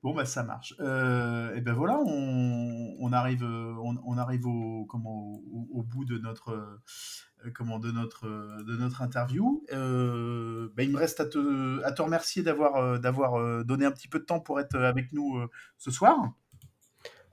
Bon, 0.02 0.14
bah 0.14 0.24
ça 0.24 0.44
marche. 0.44 0.74
Euh, 0.78 1.54
et 1.54 1.60
ben 1.60 1.72
voilà, 1.72 1.98
on, 1.98 2.96
on 3.00 3.12
arrive, 3.12 3.42
on, 3.42 3.96
on 4.04 4.18
arrive 4.18 4.46
au, 4.46 4.84
comment, 4.84 5.40
au, 5.52 5.68
au 5.72 5.82
bout 5.82 6.04
de 6.04 6.18
notre, 6.18 6.50
euh, 7.44 7.50
comment, 7.54 7.78
de 7.80 7.90
notre, 7.90 8.26
de 8.62 8.76
notre 8.76 9.02
interview. 9.02 9.64
Euh, 9.72 10.68
bah, 10.76 10.84
il 10.84 10.92
me 10.92 10.98
reste 10.98 11.18
à 11.20 11.26
te, 11.26 11.82
à 11.82 11.90
te 11.92 12.02
remercier 12.02 12.42
d'avoir, 12.42 12.76
euh, 12.76 12.98
d'avoir 12.98 13.64
donné 13.64 13.84
un 13.84 13.90
petit 13.90 14.08
peu 14.08 14.20
de 14.20 14.24
temps 14.24 14.38
pour 14.40 14.60
être 14.60 14.76
avec 14.76 15.12
nous 15.12 15.40
ce 15.78 15.90
soir. 15.90 16.32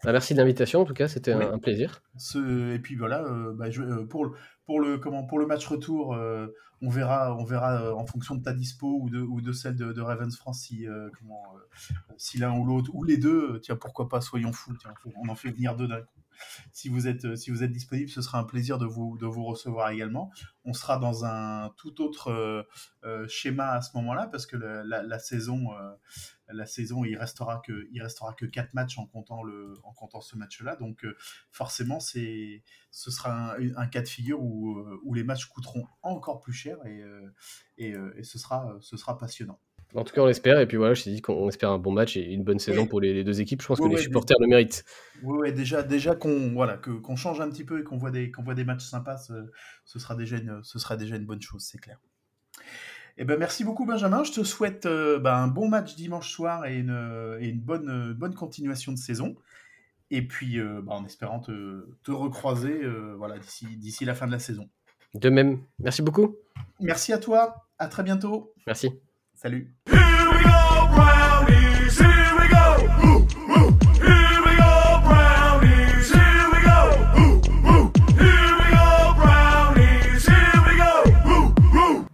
Bah, 0.03 0.11
merci 0.11 0.33
de 0.33 0.39
l'invitation, 0.39 0.81
en 0.81 0.85
tout 0.85 0.93
cas, 0.93 1.07
c'était 1.07 1.31
un- 1.31 1.39
Oui. 1.39 1.45
un 1.53 1.59
plaisir. 1.59 2.01
Ce, 2.17 2.73
et 2.73 2.79
puis 2.79 2.95
voilà, 2.95 3.23
euh, 3.23 3.53
bah, 3.53 3.69
je- 3.69 3.83
euh, 3.83 4.05
pour, 4.05 4.25
le, 4.25 4.31
pour, 4.65 4.79
le, 4.81 4.97
comment, 4.97 5.23
pour 5.25 5.39
le 5.39 5.45
match 5.45 5.65
retour, 5.67 6.13
euh, 6.15 6.47
on 6.83 6.89
verra, 6.89 7.33
on 7.35 7.45
verra 7.45 7.81
euh, 7.81 7.93
en 7.93 8.05
fonction 8.05 8.35
de 8.35 8.43
ta 8.43 8.53
dispo 8.53 8.99
ou 9.01 9.09
de, 9.09 9.51
celle 9.53 9.75
de, 9.75 10.01
Ravens 10.01 10.35
France 10.35 10.63
si, 10.63 10.85
euh, 10.85 11.07
euh, 11.07 11.29
si 12.17 12.37
l'un 12.37 12.57
ou 12.57 12.65
l'autre, 12.65 12.91
ou 12.93 13.03
les 13.05 13.17
deux, 13.17 13.59
tiens, 13.61 13.77
pourquoi 13.77 14.09
pas, 14.09 14.19
soyons 14.19 14.51
fous, 14.51 14.75
tiens, 14.77 14.93
on 15.15 15.29
en 15.29 15.35
fait 15.35 15.51
venir 15.51 15.75
deux 15.75 15.87
d'un 15.87 16.01
coup. 16.01 16.19
Si 16.73 16.89
vous, 16.89 17.07
êtes, 17.07 17.37
si 17.37 17.51
disponible, 17.69 18.09
ce 18.09 18.21
sera 18.21 18.39
un 18.39 18.43
plaisir 18.43 18.77
de 18.79 18.85
vous, 18.85 19.17
recevoir 19.45 19.91
également. 19.91 20.29
On 20.65 20.73
sera 20.73 20.97
dans 20.97 21.23
un 21.23 21.69
tout 21.77 22.01
autre 22.01 22.67
schéma 23.29 23.71
à 23.71 23.81
ce 23.81 23.95
moment-là 23.95 24.27
parce 24.27 24.45
que 24.45 24.57
la, 24.57 25.19
saison, 25.19 25.69
la 26.51 26.65
saison, 26.65 27.05
il 27.05 27.17
restera 27.17 27.61
que, 27.65 27.87
il 27.91 28.01
restera 28.01 28.33
que 28.33 28.45
quatre 28.45 28.73
matchs 28.73 28.97
en 28.97 29.05
comptant 29.05 29.43
le, 29.43 29.73
en 29.83 29.93
comptant 29.93 30.21
ce 30.21 30.35
match-là. 30.35 30.75
Donc 30.75 31.05
euh, 31.05 31.15
forcément, 31.51 31.99
c'est, 31.99 32.63
ce 32.91 33.11
sera 33.11 33.55
un, 33.55 33.75
un 33.75 33.87
cas 33.87 34.01
de 34.01 34.07
figure 34.07 34.41
où, 34.41 34.77
euh, 34.79 34.99
où 35.03 35.13
les 35.13 35.23
matchs 35.23 35.45
coûteront 35.45 35.85
encore 36.01 36.39
plus 36.41 36.53
cher 36.53 36.77
et, 36.85 37.01
euh, 37.01 37.33
et, 37.77 37.93
et 38.17 38.23
ce 38.23 38.37
sera, 38.37 38.75
ce 38.81 38.97
sera 38.97 39.17
passionnant. 39.17 39.59
En 39.95 40.03
tout 40.03 40.13
cas, 40.15 40.21
on 40.21 40.25
l'espère. 40.25 40.59
Et 40.59 40.67
puis 40.67 40.77
voilà, 40.77 40.95
je 40.95 41.03
t'ai 41.03 41.11
dit 41.11 41.21
qu'on 41.21 41.47
espère 41.49 41.69
un 41.69 41.77
bon 41.77 41.91
match 41.91 42.17
et 42.17 42.31
une 42.31 42.43
bonne 42.43 42.57
saison 42.57 42.87
pour 42.87 42.99
les, 42.99 43.13
les 43.13 43.23
deux 43.23 43.41
équipes. 43.41 43.61
Je 43.61 43.67
pense 43.67 43.79
Ouais, 43.79 43.89
que 43.89 43.95
les 43.95 44.01
supporters 44.01 44.37
le 44.39 44.47
méritent. 44.47 44.83
Oui, 45.21 45.53
déjà, 45.53 45.83
déjà 45.83 46.15
qu'on 46.15 46.51
voilà, 46.53 46.77
que, 46.77 46.89
qu'on 46.89 47.15
change 47.15 47.41
un 47.41 47.49
petit 47.49 47.63
peu 47.63 47.79
et 47.79 47.83
qu'on 47.83 47.97
voit 47.97 48.09
des, 48.09 48.31
qu'on 48.31 48.41
voit 48.41 48.55
des 48.55 48.63
matchs 48.65 48.85
sympas, 48.85 49.17
ce, 49.17 49.51
ce 49.85 49.99
sera 49.99 50.15
déjà 50.15 50.37
une, 50.37 50.63
ce 50.63 50.79
sera 50.79 50.97
déjà 50.97 51.15
une 51.15 51.25
bonne 51.25 51.41
chose, 51.41 51.63
c'est 51.63 51.77
clair. 51.77 51.99
Eh 53.17 53.25
ben, 53.25 53.37
merci 53.37 53.63
beaucoup 53.63 53.85
Benjamin. 53.85 54.23
Je 54.23 54.31
te 54.31 54.43
souhaite 54.43 54.85
euh, 54.85 55.19
bah, 55.19 55.37
un 55.37 55.47
bon 55.47 55.67
match 55.67 55.95
dimanche 55.95 56.31
soir 56.31 56.65
et 56.65 56.77
une, 56.77 57.37
et 57.39 57.47
une 57.47 57.59
bonne, 57.59 57.89
euh, 57.89 58.13
bonne 58.13 58.33
continuation 58.33 58.91
de 58.91 58.97
saison. 58.97 59.35
Et 60.09 60.21
puis, 60.27 60.59
euh, 60.59 60.81
bah, 60.81 60.93
en 60.93 61.05
espérant 61.05 61.39
te, 61.39 61.87
te 62.03 62.11
recroiser 62.11 62.81
voilà, 63.17 63.37
d'ici, 63.37 63.65
d'ici 63.77 64.05
la 64.05 64.15
fin 64.15 64.27
de 64.27 64.31
la 64.31 64.39
saison. 64.39 64.69
De 65.13 65.29
même. 65.29 65.61
Merci 65.79 66.01
beaucoup. 66.01 66.35
Merci 66.79 67.13
à 67.13 67.17
toi. 67.19 67.67
À 67.77 67.87
très 67.87 68.03
bientôt. 68.03 68.53
Merci. 68.65 68.89
Salut. 69.35 69.75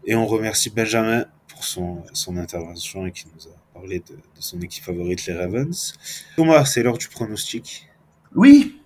Et 0.10 0.16
on 0.16 0.26
remercie 0.26 0.72
Benjamin 0.72 1.26
pour 1.48 1.64
son, 1.64 2.04
son 2.14 2.36
intervention 2.38 3.06
et 3.06 3.12
qui 3.12 3.26
nous 3.32 3.48
a 3.48 3.56
parlé 3.80 4.00
de, 4.00 4.16
de 4.16 4.20
son 4.40 4.60
équipe 4.60 4.84
favorite, 4.84 5.24
les 5.28 5.34
Ravens. 5.34 5.94
Thomas, 6.36 6.66
c'est 6.66 6.82
l'heure 6.82 6.98
du 6.98 7.08
pronostic. 7.10 7.88
Oui, 8.34 8.82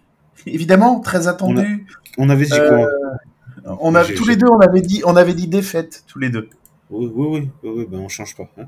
évidemment, 0.45 1.00
très 1.00 1.30
attendu. 1.30 1.88
On 2.18 2.30
avait 2.30 2.44
dit 2.45 2.52
Euh, 2.60 2.68
quoi? 2.68 3.78
On 3.80 3.95
a, 3.95 4.04
J'ai- 4.04 4.16
tous 4.16 4.28
les 4.28 4.36
deux, 4.36 4.48
on 4.50 4.60
avait 4.60 4.82
dit, 4.82 5.02
on 5.06 5.16
avait 5.16 5.34
dit 5.34 5.48
défaite, 5.48 6.04
tous 6.08 6.20
les 6.20 6.30
deux. 6.30 6.50
Oui, 6.90 7.10
oui, 7.16 7.26
oui, 7.26 7.50
oui, 7.64 7.70
oui, 7.78 7.86
ben 7.90 8.00
on 8.00 8.10
change 8.10 8.36
pas. 8.36 8.50
hein. 8.60 8.66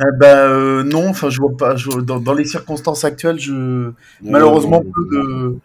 Eh 0.00 0.18
ben 0.18 0.36
euh, 0.36 0.82
non, 0.82 1.08
enfin 1.10 1.30
je 1.30 1.40
vois 1.40 1.56
pas. 1.56 1.76
je- 1.76 2.00
dans, 2.00 2.18
dans 2.18 2.34
les 2.34 2.44
circonstances 2.46 3.04
actuelles, 3.04 3.38
je 3.38 3.52
Non, 3.52 3.94
malheureusement 4.22 4.82
non, 4.84 4.90
peu 4.92 5.04
de 5.16 5.58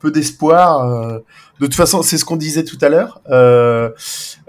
peu 0.00 0.10
d'espoir. 0.10 0.84
euh. 0.88 1.18
de 1.60 1.66
toute 1.66 1.74
façon, 1.74 2.02
c'est 2.02 2.18
ce 2.18 2.24
qu'on 2.24 2.36
disait 2.36 2.64
tout 2.64 2.78
à 2.82 2.88
l'heure. 2.88 3.20
Euh, 3.30 3.90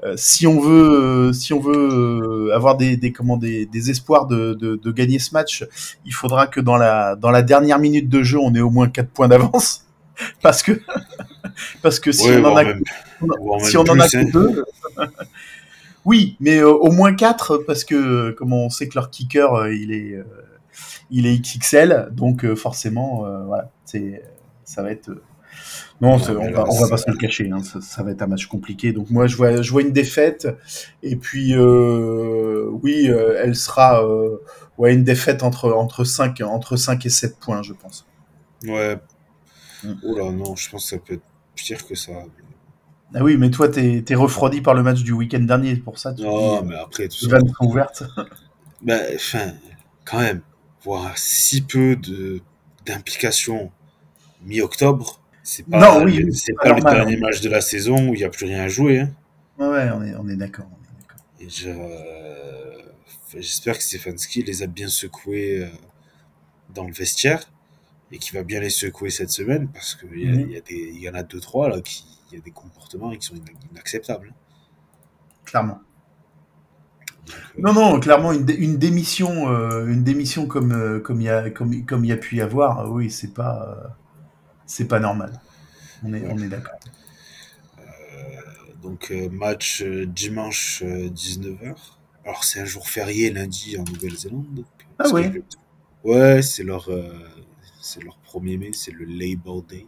euh, 0.04 0.14
si 0.18 0.48
on 0.48 0.60
veut, 0.60 1.32
si 1.34 1.54
on 1.54 1.60
veut 1.60 2.52
avoir 2.54 2.76
des, 2.78 2.98
des 2.98 3.12
comment 3.12 3.38
des, 3.38 3.66
des 3.66 3.90
espoirs 3.90 4.28
de, 4.28 4.54
de, 4.54 4.76
de 4.76 4.92
gagner 4.92 5.20
ce 5.20 5.34
match, 5.34 5.66
il 6.06 6.14
faudra 6.14 6.48
que 6.48 6.60
dans 6.60 6.78
la 6.78 7.16
dans 7.16 7.32
la 7.32 7.42
dernière 7.42 7.80
minute 7.80 8.10
de 8.10 8.22
jeu, 8.24 8.38
on 8.40 8.54
ait 8.56 8.62
au 8.62 8.70
moins 8.70 8.90
4 8.90 9.10
points 9.10 9.28
d'avance. 9.28 9.86
Parce 10.42 10.64
que 10.64 10.72
parce 11.82 12.00
que 12.00 12.12
si 12.14 12.30
Ouais, 12.30 12.38
on 12.42 12.46
en 12.46 12.56
a 12.56 12.64
même- 12.64 12.82
si 13.64 13.76
on 13.78 13.82
en 13.82 14.00
a 14.00 14.08
plus, 14.08 14.18
hein. 14.18 14.26
que 14.26 14.32
deux. 14.32 14.64
oui, 16.06 16.38
mais 16.40 16.62
au 16.64 16.92
moins 16.92 17.14
quatre 17.14 17.58
parce 17.58 17.84
que 17.84 17.96
euh, 17.96 18.32
comme 18.34 18.54
on 18.54 18.70
sait 18.70 18.88
que 18.88 18.96
leur 18.96 19.10
kicker 19.10 19.68
il 19.70 19.92
est 19.92 20.24
il 21.12 21.26
est 21.28 21.38
XXL, 21.38 22.10
donc 22.12 22.46
forcément 22.56 23.26
voilà, 23.46 23.70
c'est 23.86 24.24
ça 24.64 24.82
va 24.84 24.92
être 24.92 25.12
non, 26.02 26.18
Ouais, 26.18 26.24
on 26.30 26.52
va, 26.52 26.66
on 26.68 26.74
va 26.80 26.86
ça- 26.86 26.90
pas 26.90 26.98
se 26.98 27.10
le 27.10 27.18
cacher, 27.18 27.50
hein, 27.52 27.64
ça, 27.64 27.80
ça 27.82 28.04
va 28.04 28.12
être 28.12 28.22
un 28.22 28.28
match 28.28 28.48
compliqué. 28.48 28.92
Donc 28.94 29.10
moi, 29.10 29.28
je 29.28 29.36
vois, 29.38 29.62
je 29.62 29.72
vois 29.72 29.82
une 29.82 29.94
défaite, 29.94 30.48
et 31.04 31.16
puis 31.16 31.54
euh, 31.56 32.68
oui, 32.84 33.08
euh, 33.10 33.40
elle 33.42 33.56
sera 33.56 34.04
euh, 34.06 34.38
ouais 34.78 34.94
une 34.94 35.04
défaite 35.04 35.44
entre 35.44 35.72
entre 35.72 36.04
5 36.04 36.42
entre 36.42 36.76
5 36.76 37.06
et 37.06 37.10
7 37.10 37.38
points, 37.40 37.62
je 37.64 37.74
pense. 37.74 38.06
Ouais. 38.66 38.98
Mm. 39.84 39.94
Oh 40.04 40.18
là, 40.18 40.32
non, 40.32 40.56
je 40.56 40.70
pense 40.70 40.84
que 40.84 40.90
ça 40.96 40.98
peut 40.98 41.14
être 41.16 41.24
pire 41.56 41.86
que 41.88 41.96
ça. 41.96 42.12
Ah 43.14 43.24
oui, 43.24 43.38
mais 43.38 43.50
toi, 43.50 43.70
t'es 43.70 44.04
es 44.10 44.16
refroidi 44.16 44.62
par 44.62 44.74
le 44.74 44.84
match 44.84 45.02
du 45.04 45.14
week-end 45.14 45.40
dernier, 45.40 45.76
pour 45.78 46.00
ça. 46.00 46.14
Tu 46.14 46.24
Non, 46.24 46.62
dis, 46.62 46.68
mais 46.70 46.76
après, 46.76 47.08
tout 47.08 47.26
les 47.26 47.30
ça. 47.32 47.40
sont 47.40 47.66
ouvertes. 47.66 48.04
Ben, 48.82 49.02
enfin, 49.16 49.54
quand 50.04 50.20
même, 50.20 50.42
voir 50.84 51.18
si 51.18 51.62
peu 51.62 51.96
de 51.96 52.42
d'implication 52.86 53.72
mi-octobre, 54.44 55.22
c'est 55.46 55.66
pas, 55.68 55.80
Non, 55.80 56.04
oui, 56.04 56.18
le- 56.18 56.32
c'est 56.34 56.54
pas 56.54 56.74
pas, 56.74 56.76
le 56.76 56.82
dernier 56.82 57.18
match 57.18 57.40
de 57.42 57.50
la 57.50 57.62
saison 57.62 58.10
où 58.10 58.14
il 58.14 58.18
n'y 58.18 58.24
a 58.24 58.30
plus 58.30 58.46
rien 58.48 58.64
à 58.64 58.68
jouer. 58.68 59.00
Hein. 59.02 59.12
Ouais, 59.60 59.90
on 59.94 60.04
est, 60.04 60.16
on 60.16 60.28
est 60.28 60.36
d'accord. 60.36 60.66
euh, 61.66 62.72
j'espère 63.34 63.78
que 63.78 63.84
Stefanski 63.84 64.44
les 64.44 64.64
a 64.64 64.68
bien 64.68 64.88
secoués 64.88 65.64
euh, 65.64 65.68
dans 66.74 66.86
le 66.86 66.94
vestiaire 66.94 67.50
et 68.12 68.18
qu'il 68.18 68.36
va 68.38 68.44
bien 68.44 68.60
les 68.60 68.70
secouer 68.70 69.10
cette 69.10 69.30
semaine 69.30 69.68
parce 69.70 69.96
qu'il 69.96 70.20
y, 70.20 70.26
Mhm. 70.28 70.62
y, 70.70 71.00
y 71.02 71.10
en 71.10 71.14
a 71.14 71.24
deux, 71.24 71.40
trois 71.40 71.70
là 71.70 71.82
qui 71.82 72.06
y 72.32 72.38
a 72.38 72.40
des 72.40 72.52
comportements 72.52 73.12
qui 73.16 73.26
sont 73.26 73.36
ina- 73.36 73.52
inacceptables. 73.72 74.34
Clairement. 75.46 75.80
Donc, 77.28 77.36
euh, 77.58 77.62
Non, 77.62 77.74
non, 77.74 78.00
clairement, 78.00 78.32
une, 78.34 78.46
dé- 78.46 78.56
une 78.56 78.78
démission, 78.78 79.50
euh, 79.50 79.86
une 79.88 80.04
démission 80.04 80.48
comme 80.48 81.02
comme 81.02 81.22
il 81.22 81.26
y 81.26 81.30
a 81.30 81.50
comme 81.52 81.86
comme 81.86 82.04
il 82.06 82.10
y 82.10 82.12
a 82.12 82.18
pu 82.18 82.38
y 82.38 82.42
avoir, 82.42 82.92
oui, 82.92 83.10
c'est 83.12 83.34
pas 83.34 83.96
c'est 84.66 84.88
pas 84.88 85.00
normal. 85.00 85.40
On 86.04 86.14
est 86.14 86.26
on 86.28 86.38
est 86.38 86.48
d'accord. 86.48 86.80
Donc 88.82 89.12
euh, 89.12 89.30
match 89.30 89.82
euh, 89.82 90.06
dimanche 90.06 90.84
19h. 90.84 91.76
Alors 92.24 92.44
c'est 92.44 92.60
un 92.60 92.66
jour 92.66 92.88
férié 92.88 93.32
lundi 93.32 93.78
en 93.78 93.84
Nouvelle-Zélande. 93.84 94.60
euh, 94.60 94.64
Ah 95.00 95.04
que 95.06 95.14
oui. 95.16 95.44
Ouais, 96.04 96.42
c'est 96.42 96.64
leur 96.64 96.90
euh, 96.90 97.12
c'est 97.82 98.04
leur 98.04 98.18
1er 98.26 98.58
mai, 98.58 98.72
c'est 98.74 98.92
le 98.92 99.06
Labor 99.06 99.64
Day. 99.64 99.88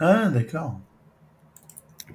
Ah, 0.00 0.28
d'accord. 0.28 0.80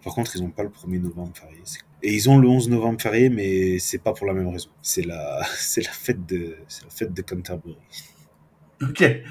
Par 0.03 0.14
contre, 0.14 0.36
ils 0.36 0.41
n'ont 0.41 0.52
pas 0.52 0.64
le 0.64 0.69
1er 0.69 0.99
novembre 0.99 1.31
férié. 1.36 1.57
Et 2.03 2.14
ils 2.14 2.30
ont 2.30 2.38
le 2.38 2.48
11 2.48 2.69
novembre 2.69 3.02
férié, 3.02 3.30
mais 3.30 3.80
c'est 3.80 3.98
pas 3.98 4.14
pour 4.14 4.26
la 4.27 4.34
même 4.34 4.48
raison. 4.48 4.69
C'est 4.81 5.02
la 5.06 5.41
c'est 5.57 5.81
la 5.81 5.91
fête 5.91 6.26
de 6.26 6.57
c'est 6.68 6.84
la 6.84 6.90
fête 6.90 7.14
de 7.14 7.22
Canterbury. 7.22 7.77
Ok. 8.81 9.03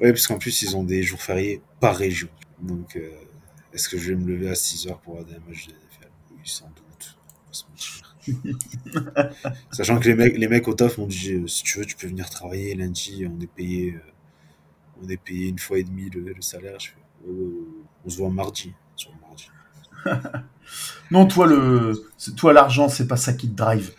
Ouais, 0.00 0.12
parce 0.12 0.26
qu'en 0.26 0.38
plus 0.38 0.62
ils 0.62 0.76
ont 0.76 0.84
des 0.84 1.02
jours 1.02 1.20
fériés 1.20 1.60
par 1.80 1.96
région. 1.96 2.28
Donc 2.62 2.96
euh, 2.96 3.10
est-ce 3.72 3.88
que 3.88 3.98
je 3.98 4.10
vais 4.12 4.16
me 4.16 4.26
lever 4.26 4.48
à 4.50 4.54
6h 4.54 5.00
pour 5.00 5.14
regarder 5.14 5.34
un 5.34 5.48
match 5.48 5.66
de 5.66 5.72
NFL 5.72 6.10
Oui, 6.32 6.40
sans 6.44 6.66
doute. 6.68 7.18
On 7.48 7.52
se. 7.52 7.64
Sachant 9.72 9.98
que 9.98 10.08
les 10.08 10.14
mecs, 10.14 10.36
les 10.36 10.48
mecs 10.48 10.68
au 10.68 10.74
taf 10.74 10.98
m'ont 10.98 11.06
dit 11.06 11.32
euh, 11.32 11.46
si 11.46 11.62
tu 11.62 11.78
veux, 11.78 11.86
tu 11.86 11.96
peux 11.96 12.06
venir 12.06 12.28
travailler 12.28 12.74
lundi, 12.74 13.26
on 13.26 13.40
est 13.40 13.46
payé, 13.46 13.94
euh, 13.94 14.00
on 15.02 15.08
est 15.08 15.16
payé 15.16 15.48
une 15.48 15.58
fois 15.58 15.78
et 15.78 15.84
demie 15.84 16.10
le, 16.10 16.20
le 16.32 16.42
salaire. 16.42 16.78
Je 16.78 16.88
fais, 16.90 16.96
Ouais, 17.26 17.32
ouais, 17.32 17.44
ouais, 17.44 17.84
on 18.06 18.08
se 18.10 18.16
voit 18.16 18.30
mardi. 18.30 18.72
Sur 18.96 19.12
mardi. 19.20 19.50
Non, 21.10 21.26
toi, 21.26 21.48
le, 21.48 22.00
toi, 22.36 22.52
l'argent, 22.52 22.88
c'est 22.88 23.08
pas 23.08 23.16
ça 23.16 23.32
qui 23.32 23.48
te 23.50 23.56
drive. 23.56 23.92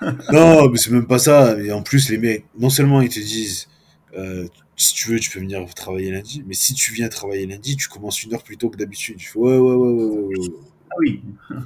Non, 0.32 0.68
mais 0.68 0.76
c'est 0.78 0.90
même 0.90 1.06
pas 1.06 1.18
ça. 1.20 1.56
Et 1.60 1.70
en 1.70 1.82
plus, 1.82 2.10
les 2.10 2.18
mecs, 2.18 2.44
non 2.58 2.70
seulement 2.70 3.00
ils 3.00 3.08
te 3.08 3.20
disent, 3.20 3.68
euh, 4.16 4.48
si 4.82 4.94
tu 4.94 5.10
veux, 5.10 5.18
tu 5.20 5.30
peux 5.30 5.40
venir 5.40 5.64
travailler 5.74 6.10
lundi, 6.10 6.42
mais 6.46 6.54
si 6.54 6.74
tu 6.74 6.92
viens 6.92 7.08
travailler 7.08 7.46
lundi, 7.46 7.76
tu 7.76 7.88
commences 7.88 8.22
une 8.22 8.34
heure 8.34 8.42
plus 8.42 8.56
tôt 8.56 8.70
que 8.70 8.76
d'habitude. 8.76 9.18
Ouais, 9.34 9.56
ouais, 9.58 9.74
ouais, 9.74 9.92
ouais, 9.92 10.24
ouais. 10.26 10.48
Ah 10.90 10.94
oui. 11.00 11.22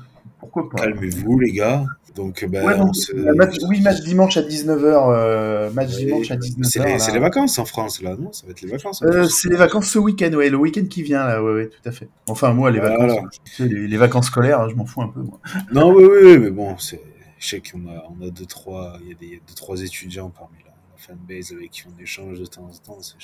Pourquoi 0.40 0.68
pas? 0.68 0.82
Calmez-vous, 0.82 1.38
les 1.38 1.52
gars. 1.52 1.84
Donc, 2.14 2.44
ben, 2.44 2.64
Ouais, 2.64 2.74
on 2.76 2.86
donc, 2.86 2.96
se- 2.96 3.12
match- 3.34 3.56
oui, 3.68 3.80
match 3.80 4.00
dimanche 4.02 4.36
à 4.36 4.42
19h. 4.42 5.08
euh, 5.10 5.70
match 5.72 5.90
Ouais, 5.94 6.04
dimanche 6.04 6.30
à 6.30 6.36
C'est 6.40 6.80
19h. 6.80 6.84
les, 6.84 6.92
là. 6.92 6.98
c'est 6.98 7.12
les 7.12 7.18
vacances 7.18 7.58
en 7.58 7.64
France, 7.64 8.02
là, 8.02 8.14
non? 8.16 8.32
Ça 8.32 8.46
va 8.46 8.52
être 8.52 8.60
les 8.60 8.68
vacances. 8.70 9.02
Euh, 9.02 9.24
c'est 9.24 9.48
les 9.48 9.56
vacances 9.56 9.88
ce 9.88 9.98
week-end, 9.98 10.32
ouais, 10.34 10.50
le 10.50 10.56
week-end 10.56 10.84
qui 10.84 11.02
vient, 11.02 11.24
là, 11.26 11.42
ouais, 11.42 11.52
ouais, 11.54 11.68
tout 11.70 11.88
à 11.88 11.92
fait. 11.92 12.08
Enfin, 12.28 12.52
moi, 12.52 12.70
les 12.70 12.78
Voilà. 12.78 12.98
vacances, 12.98 13.40
les, 13.58 13.88
les 13.88 13.96
vacances 13.96 14.26
scolaires, 14.26 14.60
hein, 14.60 14.68
je 14.70 14.74
m'en 14.76 14.84
fous 14.86 15.02
un 15.02 15.08
peu, 15.08 15.22
moi. 15.22 15.40
Non, 15.72 15.92
oui, 15.92 16.04
oui, 16.04 16.38
mais 16.38 16.50
bon, 16.50 16.76
c'est, 16.78 17.00
je 17.38 17.48
sais 17.48 17.60
qu'on 17.60 17.88
a, 17.88 18.04
on 18.16 18.24
a 18.24 18.30
deux, 18.30 18.46
trois, 18.46 18.98
il 19.02 19.08
y 19.08 19.12
a 19.12 19.14
des, 19.16 19.42
deux, 19.48 19.54
trois 19.56 19.80
étudiants 19.82 20.30
parmi 20.30 20.58
la 20.64 20.73
fanbase 21.06 21.52
avec 21.52 21.70
qui 21.70 21.86
on 21.86 21.98
échange 21.98 22.38
de 22.40 22.46
temps 22.46 22.64
en 22.66 22.78
temps. 22.78 23.00
ça, 23.02 23.18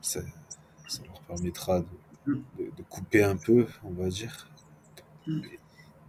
ça 0.00 1.02
leur 1.04 1.20
permettra 1.22 1.80
de, 1.80 2.34
de, 2.58 2.64
de 2.76 2.82
couper 2.88 3.22
un 3.22 3.36
peu, 3.36 3.66
on 3.84 3.90
va 3.90 4.08
dire. 4.08 4.48
Mm. 5.26 5.40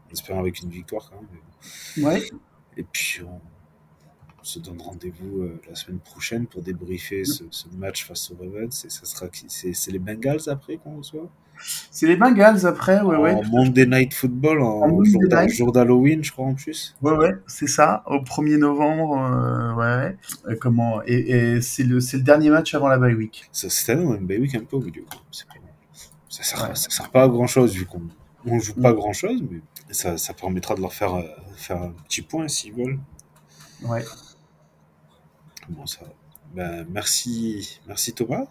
En 0.08 0.12
espérant 0.12 0.40
avec 0.40 0.60
une 0.62 0.70
victoire 0.70 1.10
quand 1.10 1.22
même. 1.22 1.28
mais 1.32 2.04
bon. 2.04 2.08
Ouais. 2.08 2.30
Et 2.78 2.84
puis, 2.84 3.22
on, 3.24 3.42
on 4.40 4.44
se 4.44 4.60
donne 4.60 4.82
rendez-vous 4.82 5.44
euh, 5.44 5.62
la 5.70 5.76
semaine 5.76 6.00
prochaine 6.00 6.48
pour 6.48 6.62
débriefer 6.62 7.24
ce, 7.24 7.44
ce 7.50 7.68
match 7.70 8.06
face 8.06 8.32
aux 8.32 8.36
Ravens. 8.36 8.86
Et 8.86 8.90
ça 8.90 9.06
sera 9.06 9.30
qui? 9.30 9.46
C'est, 9.48 9.74
c'est 9.74 9.92
les 9.92 10.00
Bengals 10.00 10.50
après 10.50 10.78
qu'on 10.78 10.98
reçoit? 10.98 11.30
C'est 11.92 12.08
les 12.08 12.16
Bengals 12.18 12.66
après, 12.66 13.02
ouais, 13.02 13.16
ouais. 13.16 13.34
En 13.36 13.44
Monday 13.44 13.86
Night 13.86 14.14
Football, 14.14 14.62
en, 14.62 15.04
jour, 15.04 15.22
d'a- 15.30 15.46
Night. 15.46 15.56
jour 15.56 15.72
d'Halloween, 15.72 16.24
je 16.24 16.32
crois 16.32 16.46
en 16.48 16.56
plus. 16.56 16.96
Ouais, 17.02 17.14
ouais, 17.14 17.34
c'est 17.48 17.68
ça, 17.68 18.04
au 18.08 18.18
1er 18.20 18.58
novembre, 18.58 19.18
euh, 19.18 19.74
ouais. 19.76 20.18
Euh, 20.48 20.56
comment 20.60 21.02
Et, 21.06 21.30
et 21.56 21.62
c'est 21.62 21.84
le, 21.84 22.00
dernier 22.22 22.50
match 22.50 22.74
avant 22.76 22.88
la 22.90 22.98
bye 22.98 23.14
week. 23.14 23.50
A 23.54 23.94
une 23.94 24.26
bye 24.26 24.40
week 24.40 24.56
un 24.56 24.64
peu 24.64 24.76
au 24.78 24.82
milieu. 24.82 25.04
quoi. 25.10 25.22
C'est 25.32 25.48
pas- 25.48 25.54
Ça 26.30 26.44
sert, 26.44 26.64
Ouais. 26.64 26.76
ça 26.76 26.90
sert 26.90 27.10
pas 27.12 27.24
à 27.24 27.28
grand 27.28 27.46
chose 27.48 27.74
vu 27.76 27.86
qu'on 27.86 28.02
on 28.46 28.60
joue 28.60 28.74
pas 28.74 28.92
Mm. 28.92 28.96
grand 28.96 29.14
chose, 29.14 29.42
mais 29.50 29.62
ça, 29.92 30.18
ça 30.18 30.34
permettra 30.34 30.74
de 30.76 30.82
leur 30.82 30.92
faire, 30.94 31.14
euh, 31.16 31.24
faire 31.56 31.82
un 31.82 31.94
petit 32.08 32.24
point 32.24 32.48
s'ils 32.48 32.74
veulent. 32.74 33.00
Ouais. 33.84 34.04
Bon, 35.70 35.86
ça? 35.86 36.02
Ben, 36.54 36.86
merci, 36.90 37.80
merci 37.88 38.14
Thomas. 38.14 38.46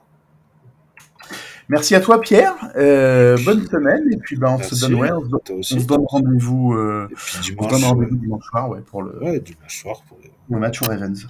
Merci 1.72 1.94
à 1.94 2.00
toi, 2.00 2.20
Pierre. 2.20 2.54
Euh, 2.76 3.38
bonne 3.46 3.66
semaine, 3.66 4.02
et 4.12 4.18
puis, 4.18 4.36
ben, 4.36 4.48
on 4.50 4.58
Merci. 4.58 4.76
se 4.76 4.80
donne, 4.82 4.94
ouais, 4.96 5.10
on 5.10 5.26
Toi 5.26 5.40
on 5.50 5.54
aussi. 5.60 5.80
se 5.80 5.86
donne 5.86 6.04
rendez-vous, 6.06 6.74
euh, 6.74 7.08
dimanche, 7.42 7.72
euh, 7.72 7.86
rendez-vous 7.86 8.16
dimanche 8.16 8.44
soir, 8.44 8.68
ouais, 8.68 8.80
pour 8.82 9.02
le, 9.02 9.18
ouais, 9.24 9.40
dimanche 9.40 9.80
soir 9.80 10.02
pour 10.06 10.18
le 10.50 10.58
match 10.58 10.82
aux 10.82 10.84
Ravens. 10.84 11.26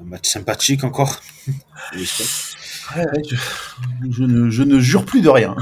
un 0.00 0.04
match 0.04 0.28
sympathique 0.28 0.82
encore. 0.82 1.20
Ouais, 2.96 3.06
ouais, 3.06 3.22
je, 3.30 3.36
je 4.10 4.22
ne, 4.24 4.50
je 4.50 4.62
ne 4.62 4.78
jure 4.78 5.06
plus 5.06 5.22
de 5.22 5.28
rien. 5.30 5.54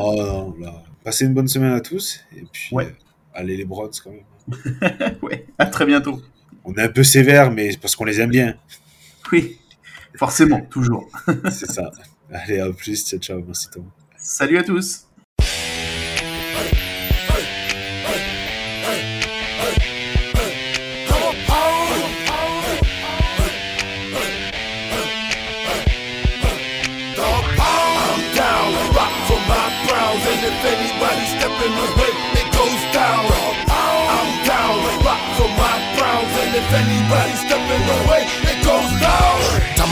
oh 0.00 0.14
non, 0.16 0.54
là. 0.60 0.72
Passez 1.04 1.26
une 1.26 1.34
bonne 1.34 1.48
semaine 1.48 1.72
à 1.72 1.80
tous. 1.80 2.20
Et 2.34 2.44
puis, 2.50 2.68
Ouais. 2.74 2.86
euh, 2.86 2.90
allez 3.34 3.56
les 3.58 3.64
Browns 3.66 3.90
quand 4.02 4.10
même. 4.10 5.16
ouais, 5.22 5.46
à 5.58 5.66
très 5.66 5.84
bientôt. 5.84 6.22
On 6.64 6.72
est 6.74 6.80
un 6.82 6.88
peu 6.88 7.02
sévère, 7.02 7.50
mais 7.50 7.72
c'est 7.72 7.78
parce 7.78 7.94
qu'on 7.94 8.04
les 8.06 8.20
aime 8.22 8.30
bien. 8.30 8.54
Oui, 9.32 9.58
forcément, 10.16 10.60
toujours. 10.70 11.10
C'est 11.50 11.70
ça. 11.70 11.90
Allez, 12.32 12.60
à 12.60 12.72
plus. 12.72 13.04
Ciao, 13.04 13.20
ciao. 13.20 13.42
Merci 13.46 13.68
Thomas. 13.70 13.90
Salut 14.16 14.58
à 14.58 14.64
tous. 14.64 15.06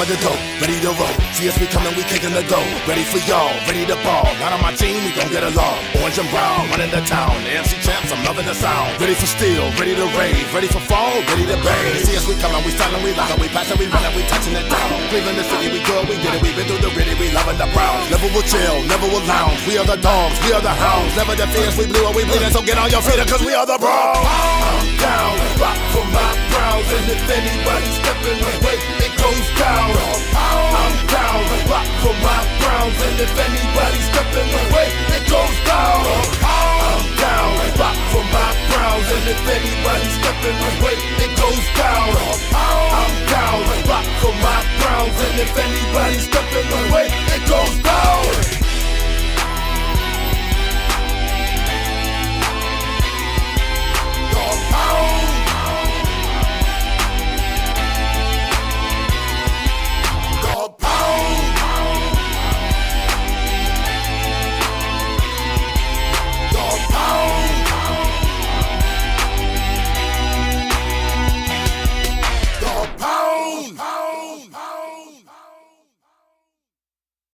Of 0.00 0.08
the 0.08 0.16
go, 0.24 0.32
ready 0.64 0.80
to 0.80 0.96
roll. 0.96 1.12
See 1.36 1.44
us 1.44 1.60
we 1.60 1.68
coming, 1.68 1.92
we 1.92 2.00
kicking 2.08 2.32
the 2.32 2.40
dough. 2.48 2.64
Ready 2.88 3.04
for 3.04 3.20
y'all, 3.28 3.52
ready 3.68 3.84
to 3.84 4.00
ball. 4.00 4.24
Not 4.40 4.56
on 4.56 4.64
my 4.64 4.72
team, 4.72 4.96
we 5.04 5.12
gon' 5.12 5.28
get 5.28 5.44
along. 5.44 5.76
Orange 6.00 6.16
and 6.16 6.24
brown, 6.32 6.72
running 6.72 6.88
the 6.88 7.04
town. 7.04 7.36
The 7.44 7.60
MC 7.60 7.76
champs, 7.84 8.08
I'm 8.08 8.24
loving 8.24 8.48
the 8.48 8.56
sound. 8.56 8.96
Ready 8.96 9.12
for 9.12 9.28
steel, 9.28 9.60
ready 9.76 9.92
to 9.92 10.08
rave, 10.16 10.48
ready 10.56 10.72
for 10.72 10.80
fall, 10.88 11.20
ready 11.28 11.44
to 11.52 11.58
bang. 11.60 12.00
See 12.00 12.16
us 12.16 12.24
we 12.24 12.32
coming, 12.40 12.64
we 12.64 12.72
styling, 12.72 13.04
we 13.04 13.12
locking, 13.12 13.44
we 13.44 13.52
passing, 13.52 13.76
we 13.76 13.92
running, 13.92 14.16
we 14.16 14.24
touching 14.24 14.56
it 14.56 14.64
down. 14.72 14.88
Cleveland 15.12 15.36
the 15.36 15.44
city, 15.44 15.68
we 15.68 15.84
good, 15.84 16.08
we 16.08 16.16
did 16.16 16.32
it, 16.32 16.40
we 16.40 16.48
been 16.56 16.64
through 16.64 16.80
the 16.80 16.88
gritty, 16.96 17.12
we 17.20 17.28
loving 17.36 17.60
the 17.60 17.68
Browns. 17.76 18.08
Never 18.08 18.32
will 18.32 18.46
chill, 18.48 18.80
never 18.88 19.04
will 19.04 19.26
lounge. 19.28 19.60
We 19.68 19.76
are 19.76 19.84
the 19.84 20.00
dogs, 20.00 20.40
we 20.48 20.56
are 20.56 20.64
the 20.64 20.72
hounds. 20.80 21.12
Never 21.12 21.36
the 21.36 21.44
fierce, 21.52 21.76
we 21.76 21.84
blue 21.84 22.08
or 22.08 22.16
we 22.16 22.24
bleeding, 22.24 22.48
so 22.56 22.64
get 22.64 22.80
on 22.80 22.88
your 22.88 23.04
feet, 23.04 23.20
cause 23.28 23.44
we 23.44 23.52
are 23.52 23.68
the 23.68 23.76
Browns. 23.76 24.16
I'm 24.16 24.96
down, 24.96 25.36
rock 25.60 25.80
for 25.92 26.08
my 26.08 26.30
Browns, 26.56 26.88
and 26.88 27.04
if 27.04 27.20
anybody 27.28 27.88
step 28.00 28.18
in 28.24 28.36
the 28.40 28.52
way, 28.64 28.76
it 28.96 28.99
goes 29.20 29.48
down. 29.60 29.92
I'm 30.32 30.94
down, 31.06 31.40
rock 31.68 31.90
for 32.02 32.16
my 32.24 32.40
Browns, 32.60 32.98
and 33.06 33.16
if 33.20 33.32
anybody 33.36 34.00
step 34.10 34.30
in 34.40 34.48
the 34.48 34.64
way, 34.74 34.88
it 35.16 35.24
goes 35.28 35.56
down. 35.68 36.00
I'm 36.40 37.04
down, 37.20 37.52
rock 37.80 37.98
for 38.12 38.24
my 38.32 38.50
Browns, 38.70 39.08
and 39.16 39.26
if 39.34 39.42
anybody 39.44 40.08
step 40.18 40.38
in 40.48 40.56
the 40.64 40.72
way, 40.84 40.96
it 41.24 41.32
goes 41.36 41.66
down. 41.76 42.10
I'm 42.56 43.14
down, 43.28 43.60
rock 43.90 44.08
for 44.24 44.34
my 44.40 44.60
Browns, 44.80 45.16
and 45.26 45.36
if 45.44 45.52
anybody 45.52 46.18
step 46.18 46.48
in 46.58 46.66
the 46.74 46.82
way, 46.94 47.06
it 47.36 47.42
goes 47.48 47.76
down. 47.84 48.69